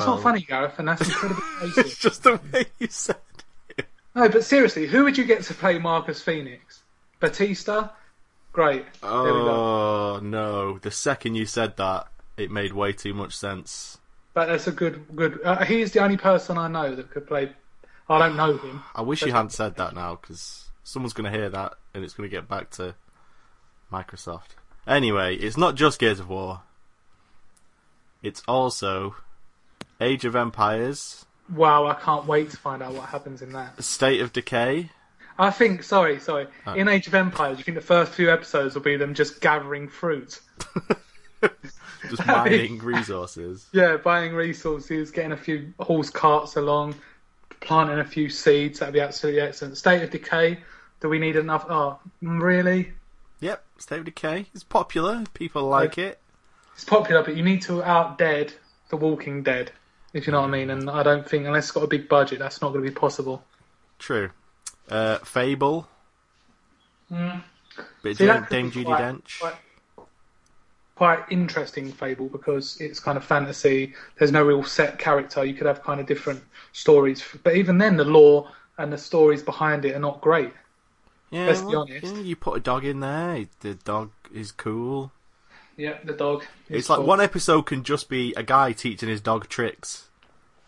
Well- 0.07 0.15
not 0.15 0.23
funny, 0.23 0.41
Gareth, 0.41 0.79
and 0.79 0.89
that's 0.89 1.03
incredibly 1.07 1.43
racist. 1.61 1.79
it's 1.79 1.99
just 1.99 2.23
the 2.23 2.41
way 2.55 2.65
you 2.79 2.87
said. 2.89 3.17
it. 3.77 3.85
No, 4.15 4.31
but 4.31 4.45
seriously, 4.45 4.87
who 4.87 5.05
would 5.05 5.19
you 5.19 5.25
get 5.25 5.43
to 5.43 5.53
play 5.53 5.79
Marcus 5.79 6.23
Phoenix? 6.23 6.85
Batista? 7.21 7.91
Great. 8.55 8.87
There 9.03 9.11
we 9.13 9.29
go. 9.29 9.51
Oh 9.51 10.21
no! 10.23 10.79
The 10.79 10.91
second 10.91 11.35
you 11.35 11.45
said 11.45 11.77
that, 11.77 12.07
it 12.39 12.51
made 12.51 12.73
way 12.73 12.95
too 12.95 13.13
much 13.13 13.37
sense. 13.37 13.99
But 14.33 14.47
that's 14.47 14.69
a 14.69 14.73
good, 14.73 15.05
good. 15.15 15.39
Uh, 15.45 15.67
he's 15.67 15.93
the 15.93 16.01
only 16.01 16.17
person 16.17 16.57
I 16.57 16.69
know 16.69 16.95
that 16.95 17.11
could 17.11 17.27
play. 17.27 17.53
I 18.09 18.19
don't 18.19 18.37
know 18.37 18.57
him. 18.57 18.83
I 18.95 19.03
wish 19.03 19.21
you 19.21 19.33
hadn't 19.33 19.53
said 19.53 19.77
that 19.77 19.95
now, 19.95 20.19
because 20.19 20.71
someone's 20.83 21.13
going 21.13 21.31
to 21.31 21.39
hear 21.39 21.51
that 21.51 21.75
and 21.97 22.05
it's 22.05 22.15
going 22.15 22.29
to 22.29 22.35
get 22.37 22.47
back 22.47 22.71
to 22.73 22.95
Microsoft. 23.91 24.55
Anyway, 24.87 25.35
it's 25.35 25.57
not 25.57 25.75
just 25.75 25.99
Gears 25.99 26.21
of 26.21 26.29
War. 26.29 26.61
It's 28.23 28.43
also 28.47 29.17
Age 30.01 30.25
of 30.25 30.37
Empires, 30.37 31.27
Wow, 31.55 31.87
I 31.87 31.95
can't 31.95 32.27
wait 32.27 32.51
to 32.51 32.57
find 32.57 32.83
out 32.83 32.95
what 32.95 33.09
happens 33.09 33.41
in 33.43 33.53
that. 33.53 33.83
State 33.83 34.21
of 34.21 34.33
Decay. 34.33 34.91
I 35.39 35.51
think, 35.51 35.83
sorry, 35.83 36.19
sorry. 36.19 36.49
Oh. 36.67 36.75
In 36.75 36.89
Age 36.89 37.07
of 37.07 37.15
Empires, 37.15 37.59
you 37.59 37.65
think 37.65 37.77
the 37.77 37.83
first 37.83 38.13
few 38.13 38.33
episodes 38.33 38.75
will 38.75 38.83
be 38.83 38.97
them 38.97 39.15
just 39.15 39.41
gathering 39.41 39.89
fruit? 39.89 40.41
Just 42.09 42.27
mining 42.27 42.79
resources. 42.79 43.67
Yeah, 43.73 43.97
buying 43.97 44.33
resources, 44.33 45.11
getting 45.11 45.33
a 45.33 45.37
few 45.37 45.75
horse 45.81 46.09
carts 46.09 46.55
along, 46.55 46.95
planting 47.61 47.99
a 47.99 48.05
few 48.05 48.29
seeds. 48.29 48.79
That'd 48.79 48.93
be 48.93 49.01
absolutely 49.01 49.41
excellent. 49.41 49.77
State 49.77 50.03
of 50.03 50.11
Decay. 50.11 50.59
Do 51.01 51.09
we 51.09 51.19
need 51.19 51.37
enough? 51.37 51.67
Oh, 51.69 51.99
really? 52.23 52.93
Yep, 53.41 53.65
State 53.79 53.99
of 54.01 54.05
Decay 54.07 54.47
is 54.55 54.65
popular. 54.65 55.25
People 55.35 55.65
like 55.69 55.99
it. 55.99 56.19
It's 56.75 56.85
popular, 56.85 57.23
but 57.23 57.37
you 57.37 57.43
need 57.43 57.63
to 57.63 57.83
out 57.83 58.19
dead 58.19 58.53
The 58.91 58.97
Walking 58.97 59.43
Dead, 59.43 59.73
if 60.13 60.27
you 60.27 60.33
know 60.33 60.41
what 60.41 60.49
I 60.49 60.51
mean. 60.51 60.71
And 60.71 60.89
I 60.91 61.03
don't 61.03 61.29
think, 61.29 61.47
unless 61.47 61.65
it's 61.65 61.73
got 61.73 61.85
a 61.85 61.87
big 61.89 62.09
budget, 62.09 62.39
that's 62.39 62.61
not 62.63 62.73
going 62.73 62.85
to 62.85 62.91
be 62.91 62.95
possible. 62.95 63.45
True. 63.99 64.31
Uh, 64.89 65.19
Fable. 65.19 65.87
Mm. 67.11 67.43
Bit 68.03 68.17
See, 68.17 68.27
that 68.27 68.35
Dame, 68.35 68.43
could 68.43 68.51
Dame 68.51 68.67
be 68.67 68.73
Judy 68.73 68.85
quite- 68.87 69.01
Dench. 69.03 69.41
Quite, 69.41 69.55
quite 70.97 71.25
interesting 71.31 71.93
Fable 71.93 72.29
because 72.29 72.81
it's 72.81 73.01
kind 73.01 73.19
of 73.19 73.25
fantasy. 73.25 73.95
There's 74.19 74.33
no 74.33 74.43
real 74.45 74.63
set 74.65 74.99
character. 74.99 75.45
You 75.45 75.55
could 75.55 75.67
have 75.67 75.83
kind 75.83 76.01
of 76.01 76.07
different 76.07 76.43
stories, 76.73 77.23
but 77.43 77.55
even 77.57 77.77
then, 77.79 77.97
the 77.97 78.05
lore 78.05 78.51
and 78.79 78.93
the 78.93 78.99
stories 78.99 79.43
behind 79.43 79.85
it 79.85 79.95
are 79.95 79.99
not 80.01 80.21
great. 80.21 80.53
Yeah, 81.31 81.47
let's 81.47 81.61
be 81.63 81.75
honest. 81.75 82.05
yeah, 82.07 82.21
you 82.21 82.37
put 82.37 82.57
a 82.57 82.61
dog 82.61 82.85
in 82.85 83.01
there. 83.01 83.47
The 83.61 83.75
dog 83.75 84.11
is 84.33 84.53
cool. 84.53 85.11
Yeah, 85.77 85.99
the 86.05 86.13
dog. 86.13 86.45
is 86.69 86.81
It's 86.81 86.89
like 86.91 86.99
cool. 86.99 87.07
one 87.07 87.21
episode 87.21 87.63
can 87.63 87.83
just 87.85 88.09
be 88.09 88.33
a 88.37 88.43
guy 88.43 88.73
teaching 88.73 89.09
his 89.09 89.21
dog 89.21 89.49
tricks, 89.49 90.09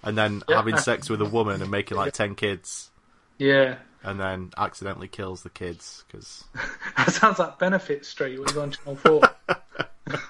and 0.03 0.19
then 0.19 0.43
Yeah. 0.49 0.57
having 0.57 0.77
sex 0.79 1.09
with 1.09 1.21
a 1.23 1.25
woman 1.37 1.63
and 1.63 1.71
making 1.71 1.97
like 1.97 2.13
ten 2.13 2.35
kids, 2.35 2.91
Yeah, 3.39 3.77
and 4.03 4.19
then 4.21 4.51
accidentally 4.59 5.09
kills 5.09 5.43
the 5.45 5.51
kids 5.51 6.05
because 6.07 6.45
that 6.97 7.11
sounds 7.13 7.39
like 7.39 7.59
Benefit 7.59 8.05
Street 8.05 8.39
when 8.39 8.49
you're 8.53 8.63
on 8.65 8.71
Channel 8.73 8.97
Four. 8.97 9.23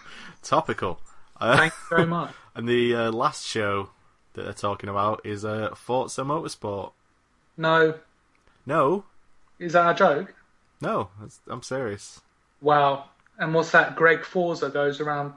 topical. 0.43 1.01
Uh, 1.41 1.57
Thank 1.57 1.73
you 1.73 1.97
very 1.97 2.07
much. 2.07 2.33
and 2.55 2.69
the 2.69 2.95
uh, 2.95 3.12
last 3.12 3.47
show 3.47 3.91
that 4.35 4.43
they're 4.45 4.53
talking 4.53 4.88
about 4.88 5.21
is 5.25 5.45
uh, 5.45 5.75
Forza 5.75 6.23
Motorsport. 6.23 6.93
No, 7.57 7.95
No, 8.67 9.05
is 9.59 9.73
that 9.73 9.90
a 9.90 9.94
joke? 9.94 10.35
no, 10.81 11.09
that's, 11.21 11.40
I'm 11.49 11.62
serious. 11.62 12.21
Wow. 12.61 13.05
And 13.38 13.55
what's 13.55 13.71
that? 13.73 13.97
Greg 13.97 14.25
Forza 14.25 14.68
goes 14.68 15.01
around 15.01 15.33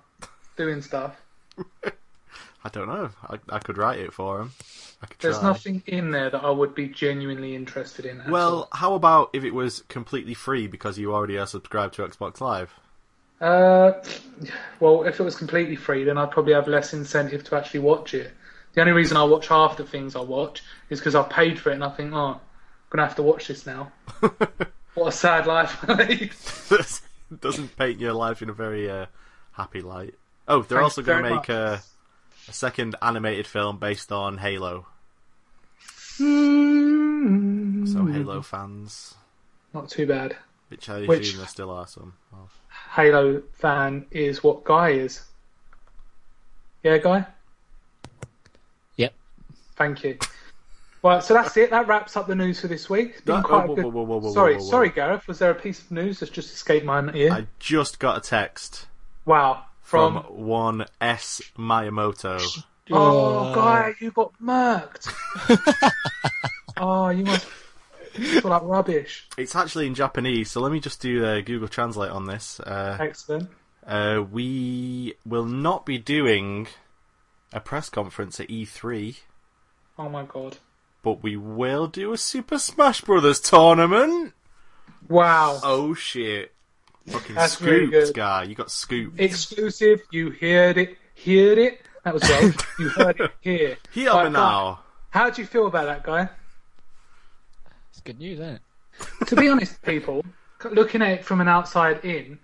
doing 0.57 0.81
stuff. 0.81 1.19
I 2.63 2.69
don't 2.69 2.87
know. 2.87 3.09
I, 3.27 3.39
I 3.49 3.59
could 3.59 3.77
write 3.77 3.99
it 3.99 4.13
for 4.13 4.41
him. 4.41 4.51
I 5.01 5.07
could 5.07 5.19
There's 5.19 5.39
try. 5.39 5.47
nothing 5.47 5.83
in 5.87 6.11
there 6.11 6.29
that 6.29 6.43
I 6.43 6.49
would 6.51 6.75
be 6.75 6.87
genuinely 6.87 7.55
interested 7.55 8.05
in. 8.05 8.21
at 8.21 8.27
all. 8.27 8.31
Well, 8.31 8.67
how 8.71 8.93
about 8.93 9.31
if 9.33 9.43
it 9.43 9.51
was 9.51 9.81
completely 9.87 10.35
free 10.35 10.67
because 10.67 10.97
you 10.99 11.13
already 11.13 11.37
are 11.37 11.47
subscribed 11.47 11.95
to 11.95 12.03
Xbox 12.03 12.39
Live? 12.39 12.73
Uh, 13.39 13.93
well, 14.79 15.03
if 15.03 15.19
it 15.19 15.23
was 15.23 15.35
completely 15.35 15.75
free, 15.75 16.03
then 16.03 16.17
I'd 16.19 16.29
probably 16.29 16.53
have 16.53 16.67
less 16.67 16.93
incentive 16.93 17.43
to 17.45 17.55
actually 17.55 17.79
watch 17.79 18.13
it. 18.13 18.31
The 18.73 18.81
only 18.81 18.93
reason 18.93 19.17
I 19.17 19.23
watch 19.23 19.47
half 19.47 19.77
the 19.77 19.83
things 19.85 20.15
I 20.15 20.21
watch 20.21 20.61
is 20.89 20.99
because 20.99 21.15
I've 21.15 21.29
paid 21.29 21.59
for 21.59 21.71
it, 21.71 21.75
and 21.75 21.83
I 21.83 21.89
think, 21.89 22.13
oh, 22.13 22.39
gonna 22.91 23.07
have 23.07 23.15
to 23.15 23.23
watch 23.23 23.47
this 23.47 23.65
now. 23.65 23.91
what 24.93 25.07
a 25.07 25.11
sad 25.11 25.47
life 25.47 25.83
I 25.89 25.93
lead. 26.03 26.31
doesn't 27.41 27.75
paint 27.77 27.99
your 27.99 28.13
life 28.13 28.41
in 28.43 28.49
a 28.49 28.53
very 28.53 28.89
uh, 28.89 29.07
happy 29.53 29.81
light. 29.81 30.13
Oh, 30.47 30.61
they're 30.61 30.79
Thanks 30.79 30.97
also 30.97 31.01
going 31.01 31.23
to 31.23 31.29
make 31.35 31.49
a, 31.49 31.81
a 32.49 32.53
second 32.53 32.95
animated 33.01 33.47
film 33.47 33.77
based 33.79 34.11
on 34.11 34.37
Halo. 34.37 34.85
So 36.17 36.25
Mm. 36.25 38.13
Halo 38.13 38.41
fans, 38.41 39.15
Not 39.73 39.89
too 39.89 40.05
bad. 40.05 40.35
which 40.67 40.89
I 40.89 41.01
Which- 41.05 41.21
assume 41.27 41.37
there 41.39 41.47
still 41.47 41.71
are 41.71 41.87
some. 41.87 42.13
of. 42.33 42.51
Halo 42.95 43.41
fan 43.53 44.05
is 44.11 44.43
what 44.43 44.63
Guy 44.63 44.89
is. 44.89 45.21
Yeah, 46.83 46.97
Guy. 46.97 47.25
Yep. 48.97 49.13
Thank 49.75 50.03
you. 50.03 50.17
Well, 51.03 51.19
so 51.21 51.33
that's 51.33 51.57
it. 51.57 51.71
That 51.71 51.87
wraps 51.87 52.15
up 52.15 52.27
the 52.27 52.35
news 52.35 52.59
for 52.61 52.67
this 52.67 52.89
week. 52.89 53.11
It's 53.13 53.21
been 53.21 53.37
No, 53.37 53.41
quite 53.43 53.67
whoa, 53.67 53.75
good. 53.75 53.85
whoa, 53.85 53.89
whoa, 53.91 54.03
whoa, 54.03 54.17
whoa, 54.19 54.33
sorry, 54.33 54.53
whoa, 54.55 54.59
whoa. 54.63 54.69
sorry, 54.69 54.89
Gareth. 54.89 55.27
Was 55.27 55.39
there 55.39 55.49
a 55.51 55.55
piece 55.55 55.79
of 55.81 55.89
news 55.91 56.19
that's 56.19 56.31
just 56.31 56.53
escaped 56.53 56.85
my 56.85 57.11
ear? 57.13 57.31
I 57.31 57.47
just 57.59 57.97
got 57.99 58.17
a 58.17 58.21
text 58.21 58.85
Wow. 59.25 59.65
from, 59.81 60.21
From, 60.23 60.37
one 60.45 60.85
S 60.99 61.41
Miyamoto. 61.57 62.63
oh, 62.91 63.55
Guy, 63.55 63.95
you 63.99 64.11
got 64.11 64.33
murked. 64.41 65.11
oh, 66.77 67.09
you 67.09 67.23
must 67.23 67.45
feel 68.13 68.41
like 68.51 68.61
rubbish. 68.63 69.27
It's 69.37 69.55
actually 69.55 69.87
in 69.87 69.95
Japanese, 69.95 70.51
so 70.51 70.61
let 70.61 70.71
me 70.71 70.79
just 70.79 71.01
do 71.01 71.25
uh, 71.25 71.41
Google 71.41 71.67
Translate 71.67 72.11
on 72.11 72.25
this. 72.27 72.59
Uh, 72.59 72.97
Excellent. 72.99 73.49
uh, 73.87 74.23
we 74.31 75.15
will 75.25 75.45
not 75.45 75.85
be 75.85 75.97
doing 75.97 76.67
a 77.53 77.59
press 77.59 77.89
conference 77.89 78.39
at 78.39 78.49
E3. 78.49 79.17
Oh 79.97 80.09
my 80.09 80.23
god. 80.23 80.57
But 81.03 81.23
we 81.23 81.35
will 81.37 81.87
do 81.87 82.13
a 82.13 82.17
Super 82.17 82.57
Smash 82.59 83.01
Brothers 83.01 83.39
tournament. 83.39 84.33
Wow. 85.09 85.59
Oh 85.63 85.93
shit! 85.93 86.51
Fucking 87.07 87.35
That's 87.35 87.53
scooped, 87.53 87.69
really 87.71 87.87
good. 87.87 88.13
guy. 88.13 88.43
You 88.43 88.55
got 88.55 88.71
scooped. 88.71 89.19
Exclusive. 89.19 90.01
You 90.11 90.31
heard 90.31 90.77
it. 90.77 90.97
Heard 91.25 91.57
it. 91.57 91.81
That 92.03 92.13
was 92.13 92.23
Welsh. 92.23 92.55
you 92.79 92.89
heard 92.89 93.19
it 93.19 93.31
here. 93.41 93.77
Here 93.91 94.09
Right, 94.11 94.23
we 94.25 94.29
now. 94.31 94.79
How 95.11 95.29
do 95.29 95.41
you 95.41 95.47
feel 95.47 95.67
about 95.67 95.85
that 95.85 96.03
guy? 96.03 96.29
It's 97.91 98.01
good 98.01 98.19
news, 98.19 98.39
isn't 98.39 98.55
it? 98.55 98.61
to 99.27 99.35
be 99.35 99.49
honest, 99.49 99.81
people, 99.83 100.23
looking 100.71 101.01
at 101.01 101.11
it 101.11 101.25
from 101.25 101.41
an 101.41 101.47
outside 101.47 102.03
in, 102.05 102.39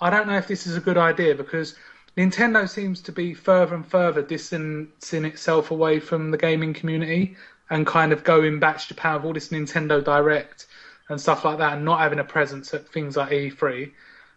I 0.00 0.10
don't 0.10 0.26
know 0.28 0.36
if 0.36 0.46
this 0.48 0.66
is 0.66 0.76
a 0.76 0.80
good 0.80 0.96
idea 0.98 1.34
because 1.34 1.74
Nintendo 2.16 2.68
seems 2.68 3.00
to 3.02 3.12
be 3.12 3.34
further 3.34 3.74
and 3.74 3.86
further 3.86 4.22
distancing 4.22 5.24
itself 5.24 5.70
away 5.70 5.98
from 6.00 6.30
the 6.30 6.38
gaming 6.38 6.72
community 6.74 7.36
and 7.72 7.86
kind 7.86 8.12
of 8.12 8.22
going 8.22 8.60
back 8.60 8.78
to 8.78 8.88
Japan 8.88 9.14
with 9.14 9.24
all 9.24 9.32
this 9.32 9.48
Nintendo 9.48 10.04
Direct 10.04 10.66
and 11.08 11.18
stuff 11.18 11.42
like 11.42 11.56
that 11.56 11.72
and 11.72 11.86
not 11.86 12.00
having 12.00 12.18
a 12.18 12.24
presence 12.24 12.74
at 12.74 12.86
things 12.86 13.16
like 13.16 13.30
E3. 13.30 13.90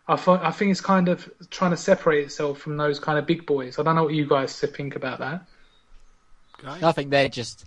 I, 0.08 0.16
th- 0.16 0.40
I 0.42 0.52
think 0.52 0.72
it's 0.72 0.80
kind 0.80 1.10
of 1.10 1.30
trying 1.50 1.72
to 1.72 1.78
separate 1.78 2.24
itself 2.24 2.60
from 2.60 2.78
those 2.78 2.98
kind 2.98 3.20
of 3.20 3.26
big 3.26 3.46
boys. 3.46 3.78
I 3.78 3.84
don't 3.84 3.96
know 3.96 4.06
what 4.06 4.14
you 4.14 4.26
guys 4.26 4.58
think 4.58 4.96
about 4.96 5.20
that. 5.20 5.46
Guy. 6.64 6.80
I 6.82 6.94
think 6.94 7.10
they're 7.10 7.28
just. 7.28 7.66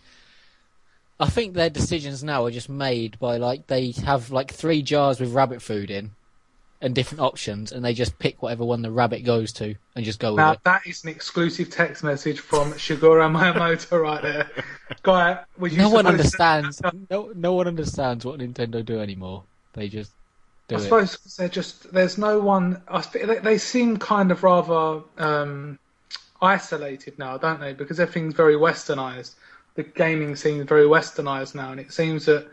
I 1.20 1.28
think 1.28 1.52
their 1.52 1.68
decisions 1.68 2.24
now 2.24 2.46
are 2.46 2.50
just 2.50 2.70
made 2.70 3.18
by 3.18 3.36
like 3.36 3.66
they 3.66 3.90
have 4.06 4.30
like 4.30 4.52
three 4.52 4.80
jars 4.80 5.20
with 5.20 5.34
rabbit 5.34 5.60
food 5.60 5.90
in, 5.90 6.12
and 6.80 6.94
different 6.94 7.20
options, 7.20 7.72
and 7.72 7.84
they 7.84 7.92
just 7.92 8.18
pick 8.18 8.40
whatever 8.42 8.64
one 8.64 8.82
the 8.82 8.90
rabbit 8.90 9.24
goes 9.24 9.52
to 9.54 9.74
and 9.96 10.04
just 10.04 10.20
go 10.20 10.30
with 10.32 10.36
Now 10.38 10.52
it. 10.52 10.60
that 10.64 10.86
is 10.86 11.02
an 11.02 11.10
exclusive 11.10 11.70
text 11.70 12.04
message 12.04 12.38
from 12.40 12.72
Shigeru 12.74 13.28
Miyamoto 13.32 14.00
right 14.00 14.22
there. 14.22 14.50
Guy, 15.02 15.40
No 15.58 15.90
one 15.90 16.06
understands. 16.06 16.80
No, 17.10 17.32
no 17.34 17.52
one 17.54 17.66
understands 17.66 18.24
what 18.24 18.38
Nintendo 18.38 18.84
do 18.84 19.00
anymore. 19.00 19.42
They 19.72 19.88
just 19.88 20.12
do 20.68 20.76
it. 20.76 20.78
I 20.78 20.80
it. 20.80 20.84
suppose 20.84 21.36
they're 21.36 21.48
just 21.48 21.92
there's 21.92 22.16
no 22.16 22.38
one. 22.38 22.80
I 22.88 23.00
they, 23.12 23.38
they 23.38 23.58
seem 23.58 23.96
kind 23.96 24.30
of 24.30 24.42
rather 24.44 25.02
um, 25.18 25.78
isolated 26.40 27.18
now, 27.18 27.38
don't 27.38 27.60
they? 27.60 27.72
Because 27.72 27.98
everything's 27.98 28.34
very 28.34 28.54
westernized. 28.54 29.34
The 29.74 29.82
gaming 29.82 30.36
seems 30.36 30.64
very 30.66 30.86
westernized 30.86 31.54
now, 31.54 31.70
and 31.72 31.80
it 31.80 31.92
seems 31.92 32.26
that 32.26 32.48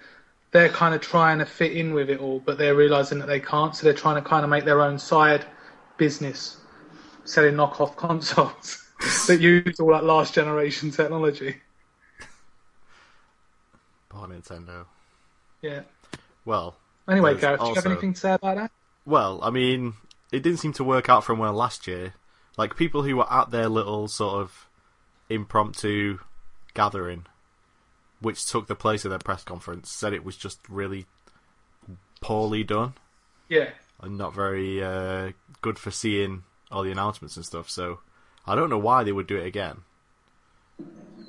they're 0.56 0.70
kind 0.70 0.96
of 0.96 1.02
trying 1.02 1.40
to 1.40 1.46
fit 1.46 1.74
in 1.74 1.94
with 1.94 2.10
it 2.10 2.20
all, 2.22 2.40
but 2.40 2.58
they're 2.58 2.76
realizing 2.76 3.20
that 3.20 3.28
they 3.28 3.42
can't. 3.42 3.76
So 3.76 3.84
they're 3.84 3.94
trying 3.94 4.24
to 4.24 4.28
kind 4.28 4.46
of 4.46 4.50
make 4.50 4.64
their 4.64 4.82
own 4.82 4.98
side 4.98 5.46
business, 5.98 6.58
selling 7.26 7.56
knockoff 7.56 7.96
consoles 7.98 8.88
that 9.28 9.42
use 9.42 9.82
all 9.82 9.92
that 9.92 10.06
last 10.06 10.34
generation 10.34 10.92
technology. 10.92 11.58
Poor 14.08 14.28
Nintendo. 14.30 14.86
Yeah. 15.62 15.82
Well, 16.46 16.78
Anyway, 17.08 17.36
Gareth, 17.38 17.60
do 17.60 17.68
you 17.68 17.76
have 17.76 17.86
anything 17.86 18.14
to 18.14 18.20
say 18.20 18.34
about 18.34 18.56
that? 18.56 18.72
well. 19.06 19.40
I 19.44 19.50
mean, 19.50 19.94
it 20.32 20.42
didn't 20.42 20.60
seem 20.60 20.74
to 20.74 20.84
work 20.86 21.10
out 21.10 21.24
from 21.26 21.38
well 21.38 21.54
last 21.54 21.86
year. 21.86 22.14
Like 22.58 22.78
people 22.78 23.04
who 23.04 23.18
were 23.18 23.32
at 23.32 23.52
their 23.52 23.68
little 23.68 24.08
sort 24.08 24.36
of 24.36 24.70
impromptu 25.30 26.20
gathering, 26.74 27.26
which 28.22 28.46
took 28.46 28.68
the 28.68 28.76
place 28.76 29.06
of 29.06 29.10
their 29.10 29.20
press 29.20 29.44
conference, 29.44 29.92
said 29.92 30.14
it 30.14 30.24
was 30.26 30.36
just 30.38 30.60
really 30.70 31.06
poorly 32.22 32.64
done 32.64 32.94
Yeah. 33.50 33.70
and 34.02 34.18
not 34.18 34.34
very 34.34 34.84
uh, 34.84 35.32
good 35.62 35.78
for 35.78 35.92
seeing 35.92 36.44
all 36.72 36.84
the 36.84 36.92
announcements 36.92 37.36
and 37.36 37.46
stuff. 37.46 37.70
So 37.70 38.00
I 38.48 38.56
don't 38.56 38.70
know 38.70 38.78
why 38.78 39.04
they 39.04 39.12
would 39.12 39.28
do 39.28 39.38
it 39.38 39.46
again. 39.46 39.82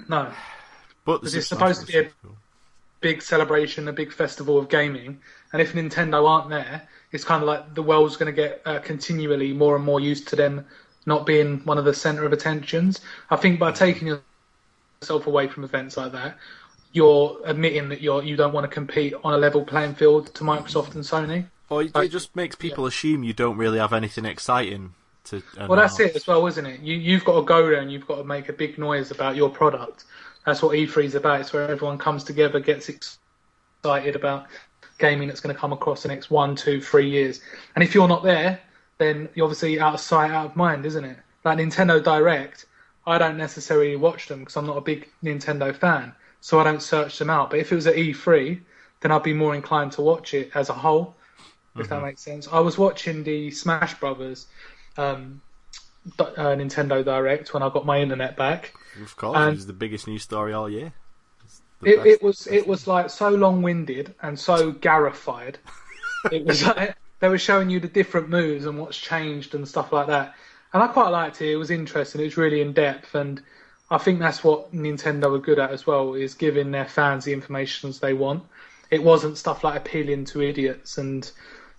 No. 0.09 0.33
But 1.05 1.22
the 1.22 1.37
Is 1.37 1.46
supposed 1.46 1.81
to 1.83 1.87
be 1.87 1.99
a- 1.99 2.11
cool. 2.22 2.37
big 3.01 3.22
celebration, 3.22 3.88
a 3.88 3.92
big 3.92 4.12
festival 4.12 4.59
of 4.59 4.68
gaming. 4.68 5.20
And 5.53 5.62
if 5.62 5.72
Nintendo 5.72 6.29
aren't 6.29 6.51
there, 6.51 6.88
it's 7.12 7.25
kind 7.25 7.42
of 7.42 7.46
like 7.49 7.75
the 7.75 7.83
world's 7.83 8.16
going 8.16 8.35
to 8.35 8.37
get 8.42 8.62
uh, 8.64 8.79
continually 8.81 9.53
more 9.53 9.77
and 9.77 9.85
more 9.85 10.01
used 10.01 10.29
to 10.29 10.37
them 10.37 10.66
not 11.05 11.25
being 11.25 11.59
one 11.64 11.79
of 11.79 11.85
the 11.85 11.94
center 11.94 12.25
of 12.25 12.33
attentions. 12.33 13.01
I 13.31 13.37
think 13.37 13.61
by 13.61 13.70
taking 13.70 14.09
yourself 15.01 15.27
away 15.29 15.46
from 15.46 15.62
events 15.62 15.96
like 15.96 16.12
that, 16.12 16.37
you're 16.96 17.38
admitting 17.44 17.90
that 17.90 18.00
you're 18.00 18.22
you 18.22 18.37
don't 18.37 18.54
want 18.54 18.64
to 18.64 18.74
compete 18.74 19.12
on 19.22 19.35
a 19.35 19.37
level 19.37 19.64
playing 19.64 19.94
field 19.94 20.35
to 20.35 20.44
Microsoft 20.44 20.94
and 20.94 21.04
Sony. 21.04 21.46
Or 21.68 21.82
it, 21.82 21.94
it 21.94 22.09
just 22.09 22.35
makes 22.35 22.56
people 22.56 22.87
assume 22.87 23.22
you 23.22 23.35
don't 23.35 23.59
really 23.59 23.78
have 23.78 23.92
anything 23.92 24.24
exciting 24.24 24.94
to. 25.24 25.42
Well, 25.68 25.78
that's 25.78 26.00
it 26.00 26.16
as 26.16 26.26
well, 26.26 26.46
isn't 26.46 26.64
it? 26.64 26.80
You 26.80 26.96
you've 26.96 27.24
got 27.24 27.37
to 27.38 27.42
go 27.42 27.66
there 27.68 27.80
and 27.80 27.92
you've 27.92 28.06
got 28.06 28.16
to 28.16 28.24
make 28.24 28.48
a 28.48 28.52
big 28.52 28.78
noise 28.78 29.11
about 29.11 29.37
your 29.37 29.50
product. 29.50 30.04
That's 30.46 30.62
what 30.62 30.74
E3 30.76 31.04
is 31.04 31.14
about. 31.14 31.40
It's 31.40 31.52
where 31.52 31.68
everyone 31.68 31.98
comes 31.98 32.24
together, 32.24 32.61
gets 32.61 32.88
excited 32.88 34.16
about 34.16 34.46
gaming 34.98 35.28
that's 35.28 35.40
going 35.40 35.54
to 35.54 35.61
come 35.61 35.72
across 35.72 36.02
the 36.02 36.09
next 36.09 36.30
one, 36.30 36.56
two, 36.56 36.80
three 36.80 37.11
years. 37.11 37.40
And 37.74 37.85
if 37.85 37.94
you're 37.94 38.09
not 38.09 38.22
there, 38.22 38.61
then 38.98 39.28
you're 39.35 39.44
obviously 39.44 39.78
out 39.80 39.94
of 39.94 40.00
sight, 40.00 40.30
out 40.30 40.46
of 40.46 40.56
mind, 40.56 40.87
isn't 40.87 41.04
it? 41.04 41.18
Like 41.44 41.59
Nintendo 41.59 42.02
Direct, 42.02 42.64
I 43.06 43.18
don't 43.18 43.37
necessarily 43.37 43.96
watch 43.96 44.28
them 44.28 44.40
because 44.40 44.56
I'm 44.56 44.66
not 44.66 44.78
a 44.78 44.80
big 44.80 45.09
Nintendo 45.22 45.74
fan, 45.74 46.14
so 46.46 46.61
I 46.61 46.62
don't 46.62 46.80
search 46.80 47.18
them 47.18 47.28
out. 47.28 47.50
But 47.50 47.59
if 47.59 47.72
it 47.72 47.74
was 47.74 47.88
at 47.88 47.96
E3, 47.96 48.61
then 49.00 49.11
I'd 49.11 49.24
be 49.24 49.32
more 49.32 49.56
inclined 49.56 49.90
to 49.92 50.00
watch 50.00 50.32
it 50.32 50.52
as 50.54 50.68
a 50.68 50.72
whole, 50.72 51.16
if 51.76 51.88
that 51.88 52.00
makes 52.00 52.22
sense. 52.22 52.46
I 52.46 52.61
was 52.61 52.78
watching 52.78 53.24
the 53.24 53.50
Smash 53.50 53.98
Brothers 53.98 54.46
um, 54.96 55.40
uh, 56.20 56.24
Nintendo 56.54 57.04
Direct 57.04 57.52
when 57.52 57.64
I 57.64 57.68
got 57.70 57.85
my 57.85 58.00
internet 58.00 58.37
back. 58.37 58.74
Of 59.02 59.16
course, 59.16 59.37
And- 59.37 59.54
it 59.54 59.56
was 59.56 59.66
the 59.66 59.72
biggest 59.72 60.06
news 60.06 60.22
story 60.22 60.52
all 60.52 60.70
year. 60.70 60.92
It, 61.82 61.96
best- 61.96 62.06
it 62.06 62.22
was 62.22 62.46
it 62.46 62.64
was 62.64 62.87
like 62.87 63.11
so 63.11 63.28
long-winded 63.28 64.14
and 64.22 64.38
so 64.38 64.72
Garified. 64.72 65.56
it 66.30 66.44
was 66.44 66.64
like 66.64 66.94
they 67.18 67.28
were 67.28 67.38
showing 67.38 67.70
you 67.70 67.80
the 67.80 67.88
different 67.88 68.28
moves 68.28 68.66
and 68.66 68.78
what's 68.78 68.96
changed 68.96 69.56
and 69.56 69.66
stuff 69.66 69.92
like 69.92 70.06
that. 70.06 70.37
And 70.72 70.80
I 70.80 70.87
quite 70.87 71.09
liked 71.09 71.42
it. 71.42 71.50
It 71.50 71.56
was 71.56 71.72
interesting. 71.72 72.20
It 72.20 72.24
was 72.24 72.37
really 72.37 72.61
in 72.61 72.72
depth, 72.72 73.16
and 73.16 73.42
I 73.90 73.99
think 73.99 74.18
that's 74.18 74.42
what 74.42 74.72
Nintendo 74.72 75.31
were 75.31 75.38
good 75.38 75.59
at 75.59 75.70
as 75.70 75.87
well 75.87 76.14
is 76.14 76.35
giving 76.35 76.72
their 76.72 76.87
fans 76.87 77.25
the 77.25 77.33
information 77.33 77.92
they 78.01 78.14
want. 78.14 78.44
It 78.90 79.03
wasn't 79.03 79.38
stuff 79.38 79.62
like 79.62 79.77
appealing 79.77 80.25
to 80.27 80.42
idiots 80.42 80.99
and 80.99 81.31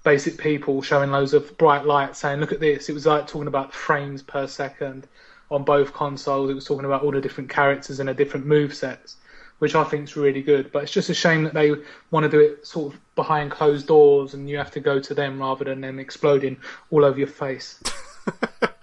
basic 0.03 0.37
people 0.37 0.81
showing 0.81 1.11
loads 1.11 1.33
of 1.33 1.57
bright 1.57 1.85
lights 1.85 2.19
saying, 2.19 2.39
"Look 2.39 2.53
at 2.53 2.61
this." 2.61 2.87
It 2.87 2.93
was 2.93 3.05
like 3.05 3.27
talking 3.27 3.47
about 3.47 3.73
frames 3.73 4.23
per 4.23 4.47
second 4.47 5.07
on 5.51 5.63
both 5.63 5.93
consoles. 5.93 6.49
It 6.49 6.53
was 6.53 6.65
talking 6.65 6.85
about 6.85 7.03
all 7.03 7.11
the 7.11 7.19
different 7.21 7.49
characters 7.49 7.99
and 7.99 8.07
the 8.07 8.13
different 8.13 8.45
move 8.45 8.73
sets, 8.73 9.17
which 9.59 9.75
I 9.75 9.83
think 9.83 10.05
is 10.05 10.15
really 10.15 10.41
good. 10.41 10.71
But 10.71 10.83
it's 10.83 10.93
just 10.93 11.09
a 11.09 11.13
shame 11.13 11.43
that 11.43 11.53
they 11.53 11.73
want 12.11 12.23
to 12.23 12.29
do 12.29 12.39
it 12.39 12.65
sort 12.65 12.93
of 12.93 12.99
behind 13.15 13.51
closed 13.51 13.87
doors 13.87 14.33
and 14.33 14.49
you 14.49 14.57
have 14.57 14.71
to 14.71 14.79
go 14.79 14.99
to 14.99 15.13
them 15.13 15.39
rather 15.39 15.65
than 15.65 15.81
them 15.81 15.99
exploding 15.99 16.57
all 16.89 17.03
over 17.03 17.17
your 17.17 17.27
face. 17.27 17.81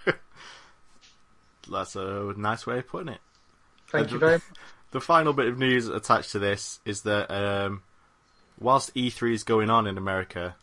That's 1.71 1.95
a 1.95 2.33
nice 2.37 2.65
way 2.65 2.79
of 2.79 2.87
putting 2.87 3.09
it. 3.13 3.19
Thank 3.89 4.11
you 4.11 4.19
very 4.19 4.33
much. 4.33 4.43
The 4.91 5.01
final 5.01 5.33
bit 5.33 5.47
of 5.49 5.57
news 5.57 5.89
attached 5.89 6.31
to 6.31 6.39
this 6.39 6.79
is 6.85 7.01
that 7.01 7.29
um, 7.29 7.83
whilst 8.57 8.95
E3 8.95 9.33
is 9.33 9.43
going 9.43 9.69
on 9.69 9.87
in 9.87 9.97
America, 9.97 10.55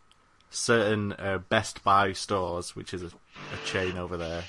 certain 0.49 1.13
uh, 1.15 1.39
Best 1.51 1.85
Buy 1.85 2.13
stores, 2.15 2.75
which 2.75 2.95
is 2.95 3.03
a, 3.03 3.07
a 3.09 3.67
chain 3.67 3.99
over 3.99 4.17
there, 4.17 4.45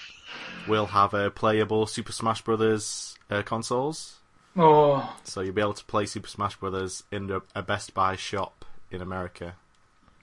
will 0.70 0.86
have 0.86 1.14
uh, 1.14 1.32
playable 1.32 1.86
Super 1.86 2.14
Smash 2.14 2.44
Brothers 2.44 3.18
uh, 3.30 3.42
consoles. 3.42 4.20
Oh, 4.56 5.18
So 5.26 5.42
you'll 5.42 5.54
be 5.54 5.62
able 5.62 5.74
to 5.74 5.86
play 5.86 6.06
Super 6.06 6.30
Smash 6.30 6.56
Brothers 6.56 7.04
in 7.12 7.30
a, 7.30 7.42
a 7.54 7.62
Best 7.62 7.94
Buy 7.94 8.16
shop 8.16 8.64
in 8.90 9.02
America. 9.02 9.56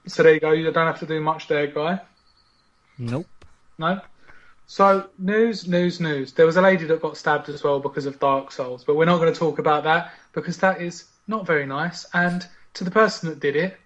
so 0.07 0.23
there 0.23 0.33
you 0.35 0.41
go. 0.41 0.53
You 0.53 0.71
don't 0.71 0.87
have 0.87 1.01
to 1.01 1.07
do 1.07 1.21
much 1.21 1.49
there, 1.49 1.67
guy. 1.67 2.01
Nope. 2.97 3.27
No. 3.77 4.01
So 4.71 5.09
news, 5.19 5.67
news, 5.67 5.99
news. 5.99 6.33
There 6.33 6.47
was 6.47 6.57
a 6.57 6.63
lady 6.63 6.85
that 6.85 7.03
got 7.03 7.17
stabbed 7.17 7.49
as 7.49 7.65
well 7.65 7.81
because 7.81 8.07
of 8.07 8.21
Dark 8.21 8.53
Souls, 8.53 8.85
but 8.85 8.95
we're 8.95 9.05
not 9.05 9.19
going 9.19 9.33
to 9.33 9.37
talk 9.37 9.59
about 9.59 9.83
that 9.83 10.13
because 10.33 10.59
that 10.59 10.81
is 10.81 11.07
not 11.27 11.45
very 11.45 11.67
nice. 11.67 12.07
And 12.15 12.47
to 12.75 12.85
the 12.85 12.91
person 12.93 13.31
that 13.31 13.41
did 13.41 13.57
it, 13.57 13.77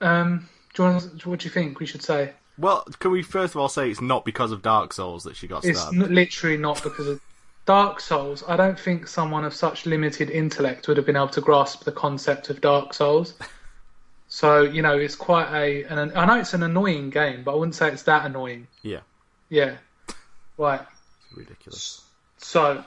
um, 0.00 0.48
do 0.74 0.82
you 0.82 0.88
want, 0.88 1.24
what 1.24 1.38
do 1.38 1.44
you 1.44 1.52
think 1.52 1.78
we 1.78 1.86
should 1.86 2.02
say? 2.02 2.32
Well, 2.58 2.84
can 2.98 3.12
we 3.12 3.22
first 3.22 3.54
of 3.54 3.60
all 3.60 3.68
say 3.68 3.88
it's 3.88 4.00
not 4.00 4.24
because 4.24 4.50
of 4.50 4.60
Dark 4.60 4.92
Souls 4.92 5.22
that 5.22 5.36
she 5.36 5.46
got 5.46 5.64
It's 5.64 5.78
stabbed? 5.78 5.96
n- 5.96 6.12
literally 6.12 6.56
not 6.56 6.82
because 6.82 7.06
of 7.06 7.20
Dark 7.64 8.00
Souls. 8.00 8.42
I 8.48 8.56
don't 8.56 8.78
think 8.78 9.06
someone 9.06 9.44
of 9.44 9.54
such 9.54 9.86
limited 9.86 10.30
intellect 10.30 10.88
would 10.88 10.96
have 10.96 11.06
been 11.06 11.14
able 11.14 11.28
to 11.28 11.40
grasp 11.40 11.84
the 11.84 11.92
concept 11.92 12.50
of 12.50 12.60
Dark 12.60 12.92
Souls. 12.92 13.34
So 14.36 14.60
you 14.60 14.82
know, 14.82 14.98
it's 14.98 15.16
quite 15.16 15.50
a. 15.50 15.84
An, 15.84 16.12
I 16.14 16.26
know 16.26 16.38
it's 16.38 16.52
an 16.52 16.62
annoying 16.62 17.08
game, 17.08 17.42
but 17.42 17.52
I 17.52 17.54
wouldn't 17.54 17.74
say 17.74 17.88
it's 17.88 18.02
that 18.02 18.26
annoying. 18.26 18.66
Yeah, 18.82 19.00
Yeah. 19.48 19.78
Right. 20.58 20.82
ridiculous. 21.34 22.04
So 22.36 22.84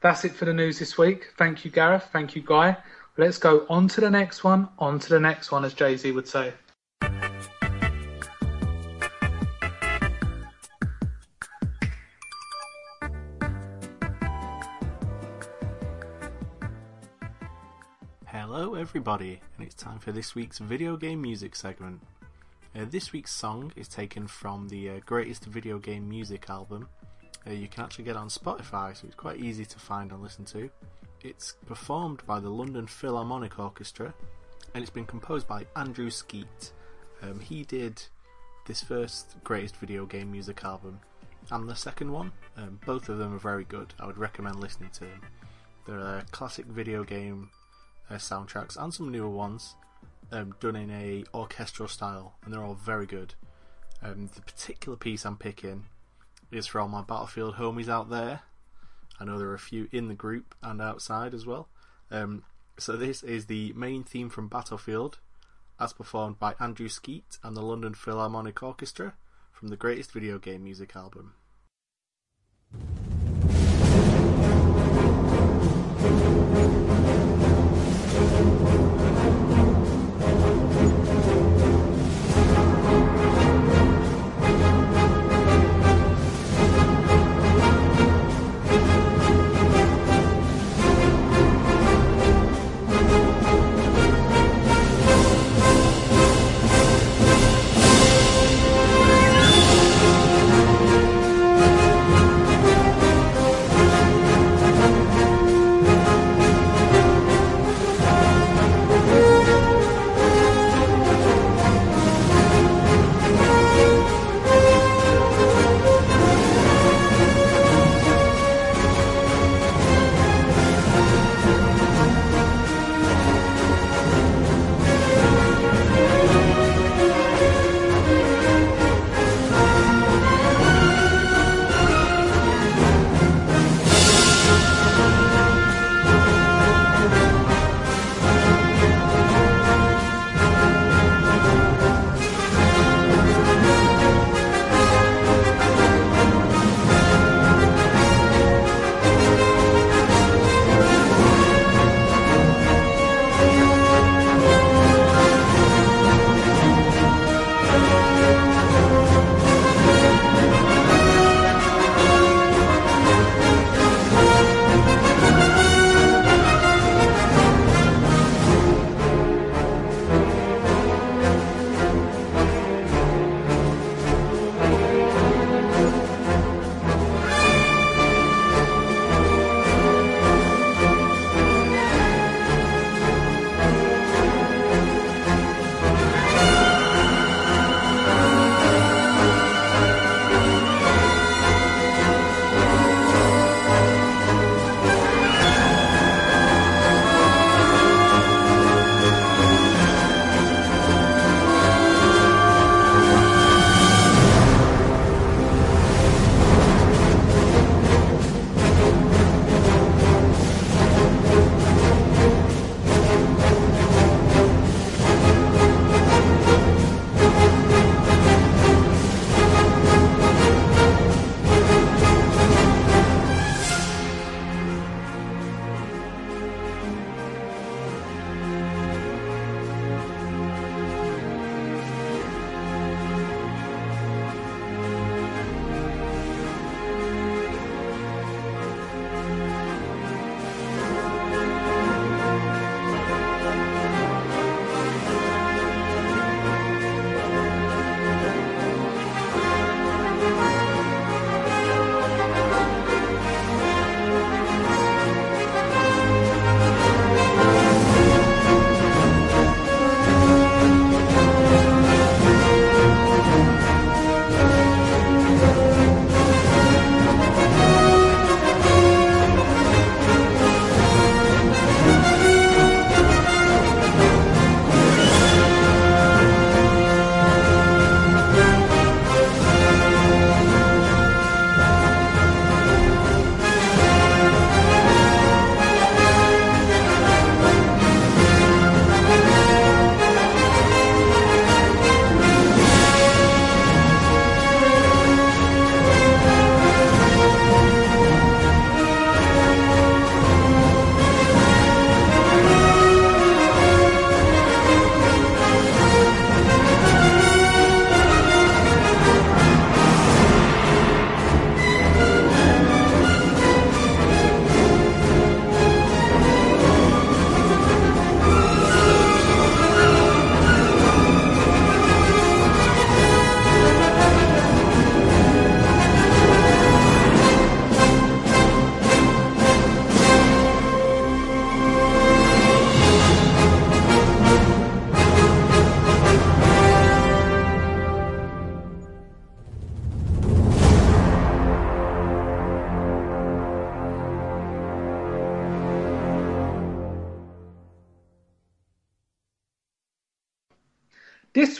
that's 0.00 0.24
it 0.24 0.36
for 0.36 0.44
the 0.44 0.54
news 0.54 0.78
this 0.78 0.96
week. 0.96 1.32
Thank 1.36 1.64
you, 1.64 1.72
Gareth. 1.72 2.08
Thank 2.12 2.36
you, 2.36 2.42
Guy. 2.42 2.76
Let's 3.16 3.38
go 3.38 3.66
on 3.68 3.88
to 3.88 4.00
the 4.00 4.08
next 4.08 4.44
one. 4.44 4.68
On 4.78 5.00
to 5.00 5.08
the 5.08 5.18
next 5.18 5.50
one, 5.50 5.64
as 5.64 5.74
Jay 5.74 5.96
Z 5.96 6.12
would 6.12 6.28
say. 6.28 6.52
Everybody, 18.88 19.38
and 19.58 19.66
it's 19.66 19.74
time 19.74 19.98
for 19.98 20.12
this 20.12 20.34
week's 20.34 20.60
video 20.60 20.96
game 20.96 21.20
music 21.20 21.54
segment. 21.54 22.00
Uh, 22.74 22.86
this 22.88 23.12
week's 23.12 23.30
song 23.30 23.70
is 23.76 23.86
taken 23.86 24.26
from 24.26 24.66
the 24.68 24.88
uh, 24.88 25.00
Greatest 25.04 25.44
Video 25.44 25.78
Game 25.78 26.08
Music 26.08 26.48
album. 26.48 26.88
Uh, 27.46 27.50
you 27.50 27.68
can 27.68 27.84
actually 27.84 28.04
get 28.04 28.16
on 28.16 28.30
Spotify, 28.30 28.96
so 28.96 29.06
it's 29.06 29.14
quite 29.14 29.40
easy 29.40 29.66
to 29.66 29.78
find 29.78 30.10
and 30.10 30.22
listen 30.22 30.46
to. 30.46 30.70
It's 31.20 31.56
performed 31.66 32.22
by 32.26 32.40
the 32.40 32.48
London 32.48 32.86
Philharmonic 32.86 33.58
Orchestra, 33.58 34.14
and 34.72 34.80
it's 34.80 34.90
been 34.90 35.04
composed 35.04 35.46
by 35.46 35.66
Andrew 35.76 36.08
Skeet. 36.08 36.72
Um, 37.20 37.40
he 37.40 37.64
did 37.64 38.02
this 38.66 38.82
first 38.82 39.36
Greatest 39.44 39.76
Video 39.76 40.06
Game 40.06 40.32
Music 40.32 40.64
album 40.64 40.98
and 41.50 41.68
the 41.68 41.76
second 41.76 42.10
one. 42.10 42.32
Um, 42.56 42.80
both 42.86 43.10
of 43.10 43.18
them 43.18 43.34
are 43.34 43.38
very 43.38 43.64
good. 43.64 43.92
I 44.00 44.06
would 44.06 44.16
recommend 44.16 44.60
listening 44.60 44.90
to 44.94 45.00
them. 45.00 45.20
They're 45.86 45.98
a 45.98 46.24
classic 46.30 46.64
video 46.64 47.04
game 47.04 47.50
uh, 48.10 48.14
soundtracks 48.14 48.76
and 48.76 48.92
some 48.92 49.10
newer 49.10 49.28
ones 49.28 49.74
um, 50.32 50.54
done 50.60 50.76
in 50.76 50.90
a 50.90 51.24
orchestral 51.34 51.88
style, 51.88 52.36
and 52.44 52.52
they're 52.52 52.62
all 52.64 52.74
very 52.74 53.06
good. 53.06 53.34
Um, 54.02 54.30
the 54.34 54.42
particular 54.42 54.96
piece 54.96 55.24
I'm 55.24 55.36
picking 55.36 55.86
is 56.50 56.66
for 56.66 56.80
all 56.80 56.88
my 56.88 57.02
Battlefield 57.02 57.54
homies 57.54 57.88
out 57.88 58.10
there. 58.10 58.42
I 59.20 59.24
know 59.24 59.38
there 59.38 59.48
are 59.48 59.54
a 59.54 59.58
few 59.58 59.88
in 59.90 60.08
the 60.08 60.14
group 60.14 60.54
and 60.62 60.80
outside 60.80 61.34
as 61.34 61.44
well. 61.44 61.68
Um, 62.10 62.44
so 62.78 62.96
this 62.96 63.22
is 63.22 63.46
the 63.46 63.72
main 63.74 64.04
theme 64.04 64.30
from 64.30 64.48
Battlefield, 64.48 65.18
as 65.80 65.92
performed 65.92 66.38
by 66.38 66.54
Andrew 66.60 66.88
Skeet 66.88 67.38
and 67.42 67.56
the 67.56 67.62
London 67.62 67.94
Philharmonic 67.94 68.62
Orchestra 68.62 69.14
from 69.52 69.68
the 69.68 69.76
Greatest 69.76 70.12
Video 70.12 70.38
Game 70.38 70.62
Music 70.62 70.94
album. 70.94 71.34